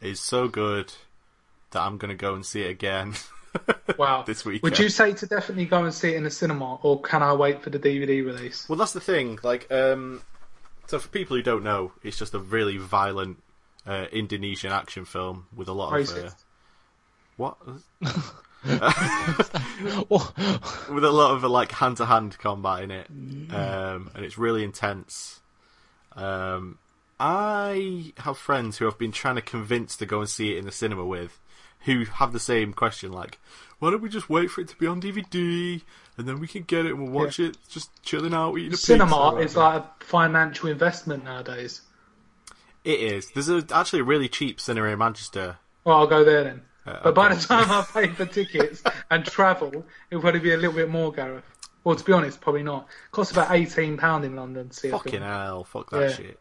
is 0.00 0.20
so 0.20 0.48
good 0.48 0.92
that 1.72 1.80
I'm 1.82 1.98
going 1.98 2.10
to 2.10 2.16
go 2.16 2.34
and 2.34 2.46
see 2.46 2.62
it 2.62 2.70
again. 2.70 3.14
Wow. 3.98 4.22
This 4.26 4.44
week. 4.44 4.62
Would 4.62 4.78
you 4.78 4.88
say 4.88 5.12
to 5.12 5.26
definitely 5.26 5.66
go 5.66 5.84
and 5.84 5.92
see 5.92 6.10
it 6.10 6.16
in 6.16 6.24
the 6.24 6.30
cinema, 6.30 6.76
or 6.76 7.00
can 7.00 7.22
I 7.22 7.32
wait 7.32 7.62
for 7.62 7.70
the 7.70 7.78
DVD 7.78 8.24
release? 8.24 8.68
Well, 8.68 8.78
that's 8.78 8.92
the 8.92 9.00
thing. 9.00 9.38
Like, 9.42 9.70
um, 9.72 10.22
so 10.86 10.98
for 10.98 11.08
people 11.08 11.36
who 11.36 11.42
don't 11.42 11.64
know, 11.64 11.92
it's 12.02 12.18
just 12.18 12.34
a 12.34 12.38
really 12.38 12.76
violent 12.76 13.42
uh, 13.86 14.06
Indonesian 14.12 14.72
action 14.72 15.04
film 15.04 15.46
with 15.54 15.68
a 15.68 15.72
lot 15.72 15.98
of 15.98 16.10
uh, 16.10 16.30
what 20.08 20.36
with 20.90 21.04
a 21.04 21.10
lot 21.10 21.34
of 21.34 21.44
uh, 21.44 21.48
like 21.48 21.72
hand 21.72 21.96
to 21.96 22.04
hand 22.04 22.38
combat 22.38 22.82
in 22.82 22.90
it, 22.90 23.06
um, 23.08 24.10
and 24.14 24.24
it's 24.24 24.36
really 24.36 24.62
intense. 24.62 25.40
Um, 26.14 26.78
I 27.18 28.12
have 28.18 28.36
friends 28.36 28.78
who 28.78 28.86
I've 28.86 28.98
been 28.98 29.12
trying 29.12 29.36
to 29.36 29.42
convince 29.42 29.96
to 29.96 30.06
go 30.06 30.20
and 30.20 30.28
see 30.28 30.52
it 30.52 30.58
in 30.58 30.64
the 30.64 30.72
cinema 30.72 31.04
with, 31.04 31.38
who 31.84 32.04
have 32.04 32.32
the 32.32 32.40
same 32.40 32.72
question, 32.72 33.12
like, 33.12 33.38
why 33.78 33.90
don't 33.90 34.02
we 34.02 34.08
just 34.08 34.28
wait 34.28 34.50
for 34.50 34.60
it 34.60 34.68
to 34.68 34.76
be 34.76 34.86
on 34.86 35.00
DVD 35.00 35.80
and 36.18 36.28
then 36.28 36.38
we 36.38 36.46
can 36.46 36.62
get 36.64 36.84
it 36.84 36.90
and 36.92 37.02
we'll 37.02 37.24
watch 37.24 37.40
it 37.40 37.56
just 37.68 37.90
chilling 38.02 38.34
out 38.34 38.56
eating 38.58 38.74
a. 38.74 38.76
Cinema 38.76 39.36
is 39.36 39.56
like 39.56 39.82
a 39.82 40.04
financial 40.04 40.68
investment 40.68 41.24
nowadays. 41.24 41.80
It 42.84 43.00
is. 43.00 43.30
There's 43.30 43.48
a, 43.48 43.64
actually 43.72 44.00
a 44.00 44.04
really 44.04 44.28
cheap 44.28 44.60
cinema 44.60 44.88
in 44.88 44.98
Manchester. 44.98 45.58
Well, 45.84 45.96
I'll 45.96 46.06
go 46.06 46.24
there 46.24 46.44
then. 46.44 46.62
Uh, 46.86 46.98
But 47.04 47.14
by 47.14 47.34
the 47.34 47.40
time 47.40 47.70
I 47.70 47.84
pay 47.90 48.08
for 48.08 48.26
tickets 48.26 48.82
and 49.10 49.24
travel, 49.24 49.84
it'll 50.10 50.20
probably 50.22 50.40
be 50.40 50.52
a 50.52 50.56
little 50.56 50.72
bit 50.74 50.88
more, 50.90 51.12
Gareth. 51.12 51.44
Well, 51.84 51.96
to 51.96 52.04
be 52.04 52.12
honest, 52.12 52.40
probably 52.40 52.62
not. 52.62 52.86
costs 53.10 53.32
about 53.32 53.52
eighteen 53.52 53.96
pound 53.96 54.24
in 54.24 54.36
London 54.36 54.68
to 54.68 54.74
see 54.76 54.90
Fucking 54.90 55.22
hell, 55.22 55.64
fuck 55.64 55.88
that 55.90 56.10
Yeah. 56.10 56.16
shit. 56.16 56.40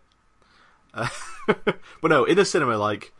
Uh, 0.94 1.07
but 2.02 2.10
no, 2.10 2.26
in 2.26 2.38
a 2.40 2.44
cinema, 2.45 2.78
like, 2.78 3.14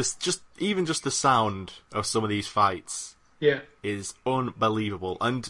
this 0.00 0.14
just 0.14 0.40
even 0.58 0.86
just 0.86 1.04
the 1.04 1.10
sound 1.10 1.72
of 1.92 2.06
some 2.06 2.24
of 2.24 2.30
these 2.30 2.46
fights 2.48 3.16
Yeah, 3.38 3.60
is 3.82 4.14
unbelievable. 4.26 5.18
And 5.20 5.48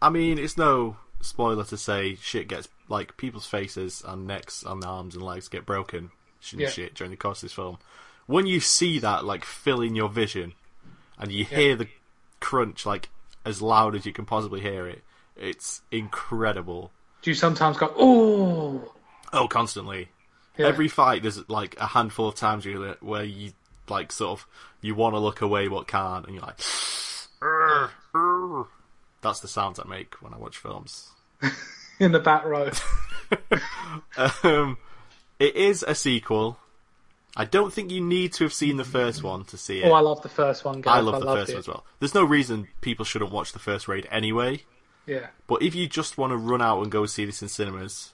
I 0.00 0.08
mean, 0.10 0.38
it's 0.38 0.56
no 0.56 0.96
spoiler 1.20 1.64
to 1.64 1.76
say 1.76 2.14
shit 2.16 2.48
gets 2.48 2.68
like 2.88 3.16
people's 3.16 3.46
faces 3.46 4.02
and 4.06 4.26
necks 4.26 4.62
and 4.62 4.82
arms 4.84 5.14
and 5.14 5.22
legs 5.24 5.48
get 5.48 5.66
broken 5.66 6.10
and 6.52 6.60
Yeah. 6.60 6.68
shit 6.70 6.94
during 6.94 7.10
the 7.10 7.16
course 7.16 7.38
of 7.38 7.48
this 7.48 7.52
film. 7.52 7.78
When 8.26 8.46
you 8.46 8.60
see 8.60 8.98
that 9.00 9.24
like 9.24 9.44
filling 9.44 9.94
your 9.96 10.08
vision 10.08 10.54
and 11.18 11.30
you 11.32 11.44
hear 11.44 11.76
the 11.76 11.88
crunch 12.40 12.86
like 12.86 13.08
as 13.44 13.60
loud 13.62 13.94
as 13.94 14.06
you 14.06 14.12
can 14.12 14.24
possibly 14.24 14.60
hear 14.60 14.86
it, 14.88 15.02
it's 15.36 15.82
incredible. 15.90 16.90
do 17.22 17.30
you 17.30 17.34
sometimes 17.34 17.76
go, 17.76 17.92
"Oh"? 17.98 18.94
Oh, 19.32 19.48
constantly. 19.48 20.08
Yeah. 20.56 20.66
Every 20.66 20.88
fight, 20.88 21.22
there's 21.22 21.48
like 21.48 21.76
a 21.78 21.86
handful 21.86 22.28
of 22.28 22.34
times 22.34 22.64
where 22.64 22.96
where 23.00 23.24
you 23.24 23.52
like 23.88 24.12
sort 24.12 24.40
of 24.40 24.46
you 24.80 24.94
want 24.94 25.14
to 25.14 25.18
look 25.18 25.40
away 25.40 25.68
but 25.68 25.86
can't, 25.86 26.24
and 26.24 26.34
you're 26.34 26.44
like, 26.44 26.58
"Urgh, 27.40 27.90
urgh." 28.14 28.66
that's 29.20 29.40
the 29.40 29.48
sounds 29.48 29.78
I 29.78 29.88
make 29.88 30.14
when 30.22 30.32
I 30.32 30.38
watch 30.38 30.56
films. 30.56 31.10
in 32.00 32.12
the 32.12 32.20
back 32.20 32.44
row. 32.44 32.70
Um, 34.16 34.78
it 35.38 35.56
is 35.56 35.82
a 35.82 35.94
sequel. 35.94 36.58
I 37.36 37.44
don't 37.44 37.72
think 37.72 37.90
you 37.90 38.00
need 38.00 38.32
to 38.34 38.44
have 38.44 38.52
seen 38.52 38.76
the 38.76 38.84
first 38.84 39.22
one 39.22 39.44
to 39.46 39.56
see 39.56 39.80
it. 39.80 39.86
Oh, 39.86 39.92
I 39.92 40.00
love 40.00 40.22
the 40.22 40.28
first 40.28 40.64
one. 40.64 40.82
I 40.86 41.00
love 41.00 41.20
the 41.20 41.26
first 41.26 41.50
it. 41.50 41.54
one 41.54 41.58
as 41.58 41.68
well. 41.68 41.84
There's 41.98 42.14
no 42.14 42.24
reason 42.24 42.68
people 42.80 43.04
shouldn't 43.04 43.32
watch 43.32 43.52
the 43.52 43.58
first 43.58 43.88
raid 43.88 44.06
anyway. 44.10 44.62
Yeah, 45.06 45.26
But 45.46 45.62
if 45.62 45.74
you 45.74 45.88
just 45.88 46.18
want 46.18 46.32
to 46.32 46.36
run 46.36 46.60
out 46.60 46.82
and 46.82 46.90
go 46.90 47.06
see 47.06 47.24
this 47.24 47.42
in 47.42 47.48
cinemas, 47.48 48.12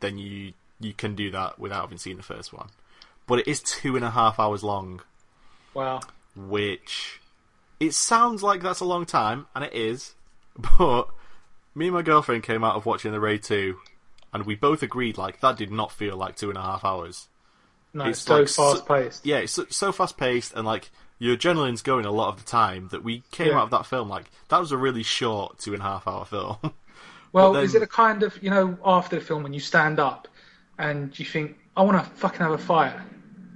then 0.00 0.18
you 0.18 0.54
you 0.82 0.92
can 0.92 1.14
do 1.14 1.30
that 1.30 1.58
without 1.58 1.82
having 1.82 1.98
seen 1.98 2.16
the 2.16 2.22
first 2.22 2.52
one. 2.52 2.68
But 3.26 3.40
it 3.40 3.48
is 3.48 3.60
two 3.60 3.96
and 3.96 4.04
a 4.04 4.10
half 4.10 4.38
hours 4.40 4.62
long, 4.62 5.00
wow. 5.74 6.00
which 6.36 7.20
it 7.80 7.94
sounds 7.94 8.42
like 8.42 8.62
that's 8.62 8.80
a 8.80 8.84
long 8.84 9.06
time, 9.06 9.46
and 9.54 9.64
it 9.64 9.72
is. 9.74 10.14
But 10.78 11.08
me 11.74 11.86
and 11.86 11.94
my 11.94 12.02
girlfriend 12.02 12.42
came 12.42 12.62
out 12.62 12.76
of 12.76 12.84
watching 12.84 13.12
the 13.12 13.20
Raid 13.20 13.42
two, 13.42 13.78
and 14.32 14.44
we 14.44 14.54
both 14.54 14.82
agreed 14.82 15.16
like 15.16 15.40
that 15.40 15.56
did 15.56 15.70
not 15.70 15.90
feel 15.92 16.16
like 16.16 16.36
two 16.36 16.50
and 16.50 16.58
a 16.58 16.62
half 16.62 16.84
hours. 16.84 17.28
No, 17.94 18.04
It's 18.06 18.18
it's 18.28 18.54
so 18.54 18.70
like 18.70 18.74
fast 18.74 18.86
paced. 18.88 19.26
Yeah, 19.26 19.38
it's 19.38 19.52
so, 19.52 19.64
so 19.70 19.92
fast 19.92 20.16
paced, 20.18 20.52
and 20.54 20.66
like 20.66 20.90
your 21.18 21.36
adrenaline's 21.36 21.82
going 21.82 22.04
a 22.04 22.10
lot 22.10 22.28
of 22.28 22.38
the 22.38 22.50
time. 22.50 22.88
That 22.90 23.02
we 23.04 23.22
came 23.30 23.48
Yeah. 23.48 23.58
out 23.58 23.64
of 23.64 23.70
that 23.70 23.86
film 23.86 24.08
like 24.08 24.30
that 24.48 24.58
was 24.60 24.72
a 24.72 24.76
really 24.76 25.02
short 25.02 25.58
two 25.58 25.72
and 25.72 25.80
a 25.80 25.84
half 25.84 26.06
hour 26.06 26.24
film. 26.24 26.56
Well, 27.32 27.54
then- 27.54 27.64
is 27.64 27.74
it 27.74 27.80
a 27.80 27.86
kind 27.86 28.22
of 28.22 28.42
you 28.42 28.50
know 28.50 28.76
after 28.84 29.18
the 29.18 29.24
film 29.24 29.42
when 29.42 29.54
you 29.54 29.60
stand 29.60 29.98
up 29.98 30.28
and 30.82 31.16
you 31.18 31.24
think 31.24 31.56
I 31.76 31.82
want 31.82 32.04
to 32.04 32.10
fucking 32.16 32.40
have 32.40 32.50
a 32.52 32.58
fight? 32.58 32.94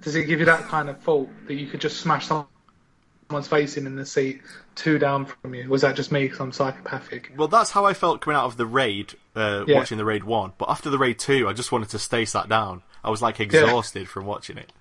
Does 0.01 0.15
it 0.15 0.25
give 0.25 0.39
you 0.41 0.47
that 0.47 0.63
kind 0.69 0.89
of 0.89 1.01
thought 1.01 1.29
that 1.47 1.55
you 1.55 1.67
could 1.67 1.81
just 1.81 1.99
smash 2.01 2.27
someone's 2.29 3.49
face 3.49 3.77
in 3.77 3.87
in 3.87 3.97
the 3.97 4.07
seat 4.07 4.41
two 4.77 4.99
down 4.99 5.27
from 5.27 5.53
you? 5.55 5.69
Was 5.69 5.83
that 5.83 5.97
just 5.97 6.13
me 6.13 6.23
because 6.25 6.39
I'm 6.41 6.53
psychopathic? 6.53 7.33
Well, 7.37 7.49
that's 7.49 7.71
how 7.73 7.85
I 7.85 7.93
felt 7.95 8.21
coming 8.21 8.37
out 8.37 8.45
of 8.45 8.57
the 8.57 8.67
raid, 8.67 9.15
uh, 9.35 9.65
Yeah. 9.67 9.79
watching 9.79 9.99
the 9.99 10.05
raid 10.05 10.23
one. 10.25 10.53
But 10.57 10.71
after 10.71 10.89
the 10.89 10.99
raid 10.99 11.19
two, 11.19 11.49
I 11.49 11.53
just 11.53 11.73
wanted 11.73 11.89
to 11.91 11.99
stay 11.99 12.25
sat 12.25 12.49
down. 12.49 12.83
I 13.03 13.11
was 13.11 13.21
like 13.21 13.41
exhausted 13.41 14.09
from 14.09 14.25
watching 14.27 14.57
it. 14.59 14.73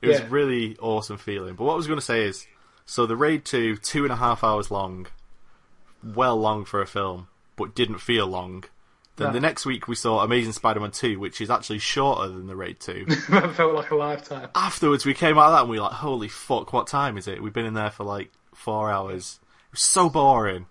It 0.00 0.08
was 0.08 0.18
Yeah. 0.18 0.26
really 0.30 0.76
awesome 0.80 1.18
feeling. 1.18 1.54
But 1.54 1.64
what 1.64 1.74
I 1.74 1.76
was 1.76 1.86
going 1.86 1.98
to 2.00 2.04
say 2.04 2.24
is, 2.24 2.46
so 2.84 3.06
the 3.06 3.16
raid 3.16 3.44
two, 3.44 3.76
two 3.76 4.02
and 4.02 4.12
a 4.12 4.16
half 4.16 4.42
hours 4.42 4.70
long, 4.70 5.06
well 6.02 6.36
long 6.36 6.64
for 6.64 6.82
a 6.82 6.86
film, 6.86 7.28
but 7.56 7.74
didn't 7.76 7.98
feel 7.98 8.26
long. 8.26 8.64
Then 9.16 9.28
No. 9.28 9.32
the 9.34 9.40
next 9.40 9.66
week 9.66 9.88
we 9.88 9.94
saw 9.94 10.20
Amazing 10.20 10.52
Spider-Man 10.52 10.90
two, 10.90 11.18
which 11.20 11.40
is 11.42 11.50
actually 11.50 11.80
shorter 11.80 12.28
than 12.28 12.46
the 12.46 12.56
raid 12.56 12.80
two. 12.80 13.04
that 13.28 13.54
felt 13.54 13.74
like 13.74 13.90
a 13.90 13.94
lifetime. 13.94 14.48
Afterwards, 14.54 15.04
we 15.04 15.12
came 15.14 15.36
out 15.38 15.46
of 15.48 15.52
that 15.52 15.60
and 15.62 15.70
we 15.70 15.76
were 15.78 15.82
like, 15.84 15.92
"Holy 15.92 16.28
fuck, 16.28 16.72
what 16.72 16.86
time 16.86 17.18
is 17.18 17.28
it?" 17.28 17.42
We've 17.42 17.52
been 17.52 17.66
in 17.66 17.74
there 17.74 17.90
for 17.90 18.04
like 18.04 18.32
four 18.54 18.90
hours. 18.90 19.38
It 19.66 19.72
was 19.72 19.82
so 19.82 20.08
boring, 20.08 20.66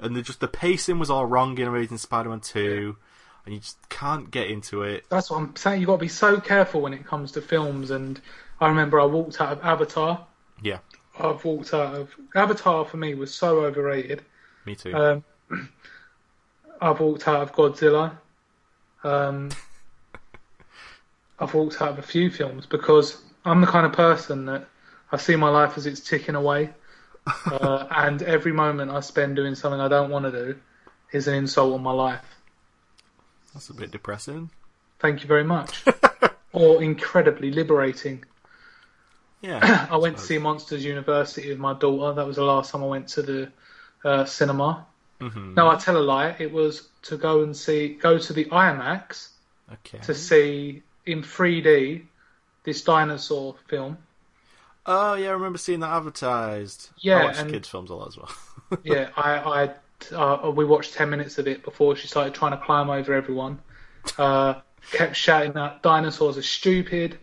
and 0.00 0.16
the, 0.16 0.22
just 0.22 0.40
the 0.40 0.48
pacing 0.48 0.98
was 0.98 1.10
all 1.10 1.26
wrong 1.26 1.56
in 1.58 1.68
Amazing 1.68 1.98
Spider-Man 1.98 2.40
Two, 2.40 2.96
and 3.44 3.54
you 3.54 3.60
just 3.60 3.78
can't 3.88 4.30
get 4.32 4.50
into 4.50 4.82
it. 4.82 5.04
That's 5.08 5.30
what 5.30 5.38
I'm 5.38 5.54
saying. 5.54 5.80
You've 5.80 5.86
got 5.88 5.96
to 5.96 6.00
be 6.00 6.08
so 6.08 6.40
careful 6.40 6.80
when 6.80 6.92
it 6.92 7.06
comes 7.06 7.30
to 7.32 7.40
films. 7.40 7.90
And 7.92 8.20
I 8.60 8.66
remember 8.68 9.00
I 9.00 9.04
walked 9.04 9.40
out 9.40 9.52
of 9.52 9.60
Avatar. 9.64 10.26
Yeah, 10.60 10.78
I've 11.20 11.44
walked 11.44 11.72
out 11.72 11.94
of 11.94 12.10
Avatar 12.34 12.84
for 12.84 12.96
me 12.96 13.14
was 13.14 13.32
so 13.32 13.60
overrated. 13.64 14.22
me 14.66 14.74
too. 14.74 14.92
Um, 14.94 15.24
I've 16.80 17.00
walked 17.00 17.28
out 17.28 17.42
of 17.42 17.52
Godzilla. 17.52 18.12
Um, 19.04 19.50
I've 21.38 21.54
walked 21.54 21.80
out 21.80 21.90
of 21.90 21.98
a 21.98 22.02
few 22.02 22.30
films 22.30 22.66
because 22.66 23.20
I'm 23.44 23.60
the 23.60 23.66
kind 23.66 23.86
of 23.86 23.92
person 23.92 24.46
that 24.46 24.66
I 25.12 25.16
see 25.16 25.36
my 25.36 25.48
life 25.48 25.76
as 25.76 25.86
it's 25.86 26.00
ticking 26.00 26.34
away, 26.34 26.70
uh, 27.46 27.86
and 27.90 28.22
every 28.22 28.52
moment 28.52 28.90
I 28.90 29.00
spend 29.00 29.36
doing 29.36 29.54
something 29.54 29.80
I 29.80 29.88
don't 29.88 30.10
want 30.10 30.26
to 30.26 30.30
do 30.30 30.58
is 31.12 31.28
an 31.28 31.34
insult 31.34 31.74
on 31.74 31.82
my 31.82 31.92
life. 31.92 32.24
That's 33.52 33.68
a 33.70 33.74
bit 33.74 33.90
depressing. 33.90 34.50
Thank 35.00 35.22
you 35.22 35.28
very 35.28 35.44
much. 35.44 35.84
or 36.52 36.82
incredibly 36.82 37.50
liberating. 37.50 38.24
Yeah, 39.40 39.88
I 39.90 39.96
went 39.96 40.18
to 40.18 40.22
see 40.22 40.38
Monsters 40.38 40.84
University 40.84 41.48
with 41.48 41.58
my 41.58 41.72
daughter. 41.74 42.14
That 42.14 42.26
was 42.26 42.36
the 42.36 42.44
last 42.44 42.70
time 42.70 42.84
I 42.84 42.86
went 42.86 43.08
to 43.08 43.22
the 43.22 43.52
uh, 44.04 44.24
cinema. 44.24 44.86
Mhm. 45.20 45.54
No, 45.54 45.68
I 45.68 45.76
tell 45.76 45.96
a 45.96 46.00
lie. 46.00 46.34
It 46.38 46.50
was 46.50 46.88
to 47.02 47.16
go 47.16 47.42
and 47.42 47.56
see, 47.56 47.88
go 47.94 48.18
to 48.18 48.32
the 48.32 48.46
IMAX 48.46 49.28
okay. 49.72 49.98
to 49.98 50.14
see 50.14 50.82
in 51.06 51.22
3D 51.22 52.04
this 52.64 52.82
dinosaur 52.82 53.56
film. 53.68 53.98
Oh 54.86 55.14
yeah, 55.14 55.28
I 55.28 55.32
remember 55.32 55.58
seeing 55.58 55.80
that 55.80 55.90
advertised. 55.90 56.90
Yeah, 56.98 57.18
I 57.18 57.24
watch 57.26 57.38
and- 57.38 57.50
kids 57.50 57.68
films 57.68 57.90
a 57.90 57.94
lot 57.94 58.08
as 58.08 58.16
well. 58.16 58.30
Yeah, 58.84 59.08
I, 59.16 59.74
I, 60.12 60.14
uh, 60.14 60.50
we 60.52 60.64
watched 60.64 60.94
10 60.94 61.10
minutes 61.10 61.38
of 61.38 61.48
it 61.48 61.64
before 61.64 61.96
she 61.96 62.06
started 62.06 62.34
trying 62.34 62.52
to 62.52 62.56
climb 62.64 62.88
over 62.90 63.12
everyone. 63.12 63.58
Uh, 64.16 64.54
kept 64.92 65.14
shouting 65.14 65.52
that 65.52 65.82
dinosaurs 65.82 66.38
are 66.38 66.42
stupid. 66.42 67.18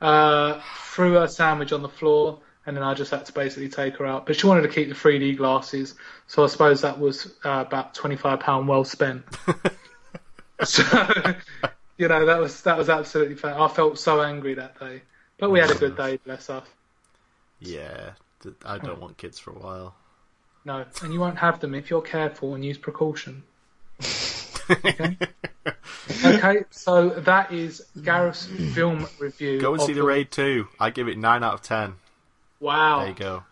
Uh, 0.00 0.60
threw 0.90 1.12
her 1.12 1.28
sandwich 1.28 1.72
on 1.72 1.82
the 1.82 1.88
floor, 1.88 2.40
and 2.66 2.76
then 2.76 2.82
I 2.82 2.94
just 2.94 3.10
had 3.12 3.24
to 3.26 3.32
basically 3.32 3.68
take 3.68 3.96
her 3.96 4.06
out. 4.06 4.26
But 4.26 4.36
she 4.36 4.46
wanted 4.46 4.62
to 4.62 4.68
keep 4.68 4.88
the 4.88 4.94
3D 4.94 5.36
glasses, 5.36 5.94
so 6.26 6.44
I 6.44 6.48
suppose 6.48 6.82
that 6.82 6.98
was 6.98 7.34
uh, 7.44 7.64
about 7.66 7.94
25 7.94 8.40
pound 8.40 8.68
well 8.68 8.84
spent. 8.84 9.24
so, 10.64 10.82
you 11.96 12.08
know, 12.08 12.26
that 12.26 12.38
was 12.38 12.62
that 12.62 12.76
was 12.76 12.88
absolutely 12.90 13.36
fun. 13.36 13.54
I 13.54 13.68
felt 13.68 13.98
so 13.98 14.20
angry 14.20 14.54
that 14.54 14.78
day, 14.78 15.02
but 15.38 15.50
we 15.50 15.60
had 15.60 15.70
a 15.70 15.76
good 15.76 15.96
day, 15.96 16.18
bless 16.24 16.50
us. 16.50 16.66
yeah, 17.60 18.10
I 18.64 18.78
don't 18.78 19.00
want 19.00 19.16
kids 19.16 19.38
for 19.38 19.50
a 19.52 19.58
while. 19.58 19.94
No, 20.64 20.84
and 21.02 21.12
you 21.12 21.20
won't 21.20 21.38
have 21.38 21.60
them 21.60 21.74
if 21.76 21.90
you're 21.90 22.02
careful 22.02 22.54
and 22.54 22.64
use 22.64 22.78
precaution. 22.78 23.42
Okay. 24.68 25.16
okay, 26.24 26.64
so 26.70 27.10
that 27.10 27.52
is 27.52 27.86
Gareth's 28.02 28.46
film 28.74 29.06
review. 29.20 29.60
Go 29.60 29.74
and 29.74 29.82
see 29.82 29.92
the 29.92 30.02
raid 30.02 30.32
two. 30.32 30.66
I 30.80 30.90
give 30.90 31.06
it 31.06 31.16
nine 31.18 31.44
out 31.44 31.54
of 31.54 31.62
ten. 31.62 31.94
Wow, 32.60 33.00
There 33.00 33.08
you 33.08 33.14
go. 33.14 33.42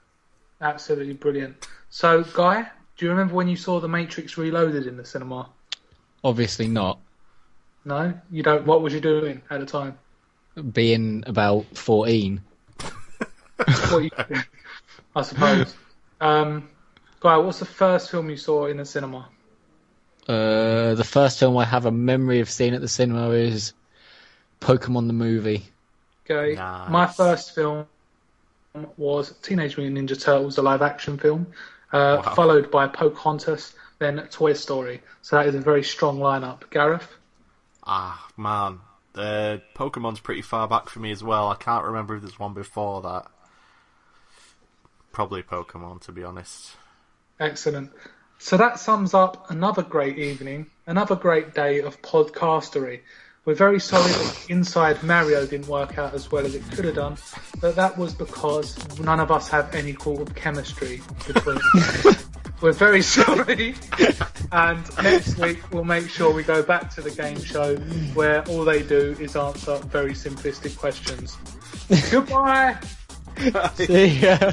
absolutely 0.60 1.14
brilliant. 1.14 1.68
So, 1.90 2.24
Guy, 2.24 2.66
do 2.96 3.04
you 3.06 3.10
remember 3.10 3.34
when 3.34 3.48
you 3.48 3.56
saw 3.56 3.80
The 3.80 3.88
Matrix 3.88 4.36
Reloaded 4.38 4.86
in 4.86 4.96
the 4.96 5.04
cinema? 5.04 5.48
obviously 6.22 6.66
not. 6.68 6.98
No, 7.84 8.14
you 8.30 8.42
don't. 8.42 8.64
What 8.64 8.80
was 8.80 8.94
you 8.94 9.00
doing 9.00 9.42
at 9.50 9.60
the 9.60 9.66
time? 9.66 9.98
being 10.72 11.22
about 11.26 11.66
14. 11.76 12.40
what 13.90 14.04
you 14.04 14.10
I 15.16 15.22
suppose. 15.22 15.74
Um, 16.20 16.68
Guy, 17.20 17.36
what's 17.38 17.58
the 17.58 17.64
first 17.66 18.10
film 18.10 18.30
you 18.30 18.36
saw 18.36 18.66
in 18.66 18.76
the 18.78 18.84
cinema? 18.84 19.28
Uh, 20.28 20.94
the 20.94 21.04
first 21.04 21.38
film 21.40 21.56
I 21.58 21.64
have 21.64 21.84
a 21.86 21.90
memory 21.90 22.40
of 22.40 22.48
seeing 22.48 22.72
at 22.74 22.80
the 22.80 22.88
cinema 22.88 23.30
is 23.30 23.74
Pokemon 24.60 25.06
the 25.08 25.12
movie. 25.12 25.64
Okay, 26.24 26.54
Nice. 26.54 26.90
my 26.90 27.06
first 27.06 27.54
film 27.54 27.86
was 28.96 29.32
Teenage 29.42 29.76
Mutant 29.76 30.10
Ninja 30.10 30.20
Turtles, 30.20 30.56
the 30.56 30.62
live 30.62 30.82
action 30.82 31.16
film, 31.18 31.46
uh, 31.92 32.22
Wow. 32.24 32.34
followed 32.34 32.70
by 32.70 32.88
Pocahontas, 32.88 33.74
then 33.98 34.26
Toy 34.30 34.52
Story. 34.52 35.02
So 35.22 35.36
that 35.36 35.46
is 35.46 35.54
a 35.54 35.60
very 35.60 35.84
strong 35.84 36.18
lineup. 36.18 36.68
Gareth? 36.70 37.08
Ah, 37.86 38.26
man. 38.36 38.80
Uh, 39.14 39.58
Pokemon's 39.76 40.18
pretty 40.18 40.42
far 40.42 40.66
back 40.66 40.88
for 40.88 40.98
me 40.98 41.12
as 41.12 41.22
well. 41.22 41.48
I 41.48 41.54
can't 41.54 41.84
remember 41.84 42.16
if 42.16 42.22
there's 42.22 42.38
one 42.38 42.52
before 42.54 43.02
that. 43.02 43.26
Probably 45.12 45.42
Pokemon, 45.44 46.00
to 46.02 46.12
be 46.12 46.24
honest. 46.24 46.72
Excellent. 47.38 47.92
So 48.38 48.56
that 48.56 48.80
sums 48.80 49.14
up 49.14 49.50
another 49.50 49.82
great 49.82 50.18
evening, 50.18 50.66
another 50.86 51.14
great 51.14 51.54
day 51.54 51.80
of 51.80 52.02
podcastery. 52.02 53.02
We're 53.44 53.54
very 53.54 53.78
sorry 53.78 54.10
that 54.10 54.46
Inside 54.48 55.02
Mario 55.02 55.44
didn't 55.46 55.68
work 55.68 55.98
out 55.98 56.14
as 56.14 56.32
well 56.32 56.46
as 56.46 56.54
it 56.54 56.62
could 56.70 56.86
have 56.86 56.94
done, 56.94 57.18
but 57.60 57.76
that 57.76 57.98
was 57.98 58.14
because 58.14 58.98
none 58.98 59.20
of 59.20 59.30
us 59.30 59.48
have 59.50 59.74
any 59.74 59.94
sort 59.96 60.22
of 60.22 60.34
chemistry 60.34 61.02
between 61.26 61.58
us. 61.74 62.24
We're 62.62 62.72
very 62.72 63.02
sorry. 63.02 63.74
And 64.50 64.82
next 65.02 65.38
week 65.38 65.58
we'll 65.70 65.84
make 65.84 66.08
sure 66.08 66.32
we 66.32 66.42
go 66.42 66.62
back 66.62 66.94
to 66.94 67.02
the 67.02 67.10
game 67.10 67.38
show 67.42 67.76
where 68.14 68.42
all 68.48 68.64
they 68.64 68.82
do 68.82 69.14
is 69.20 69.36
answer 69.36 69.76
very 69.76 70.12
simplistic 70.12 70.78
questions. 70.78 71.36
Goodbye. 72.10 72.78
See 73.74 74.06
ya. 74.20 74.52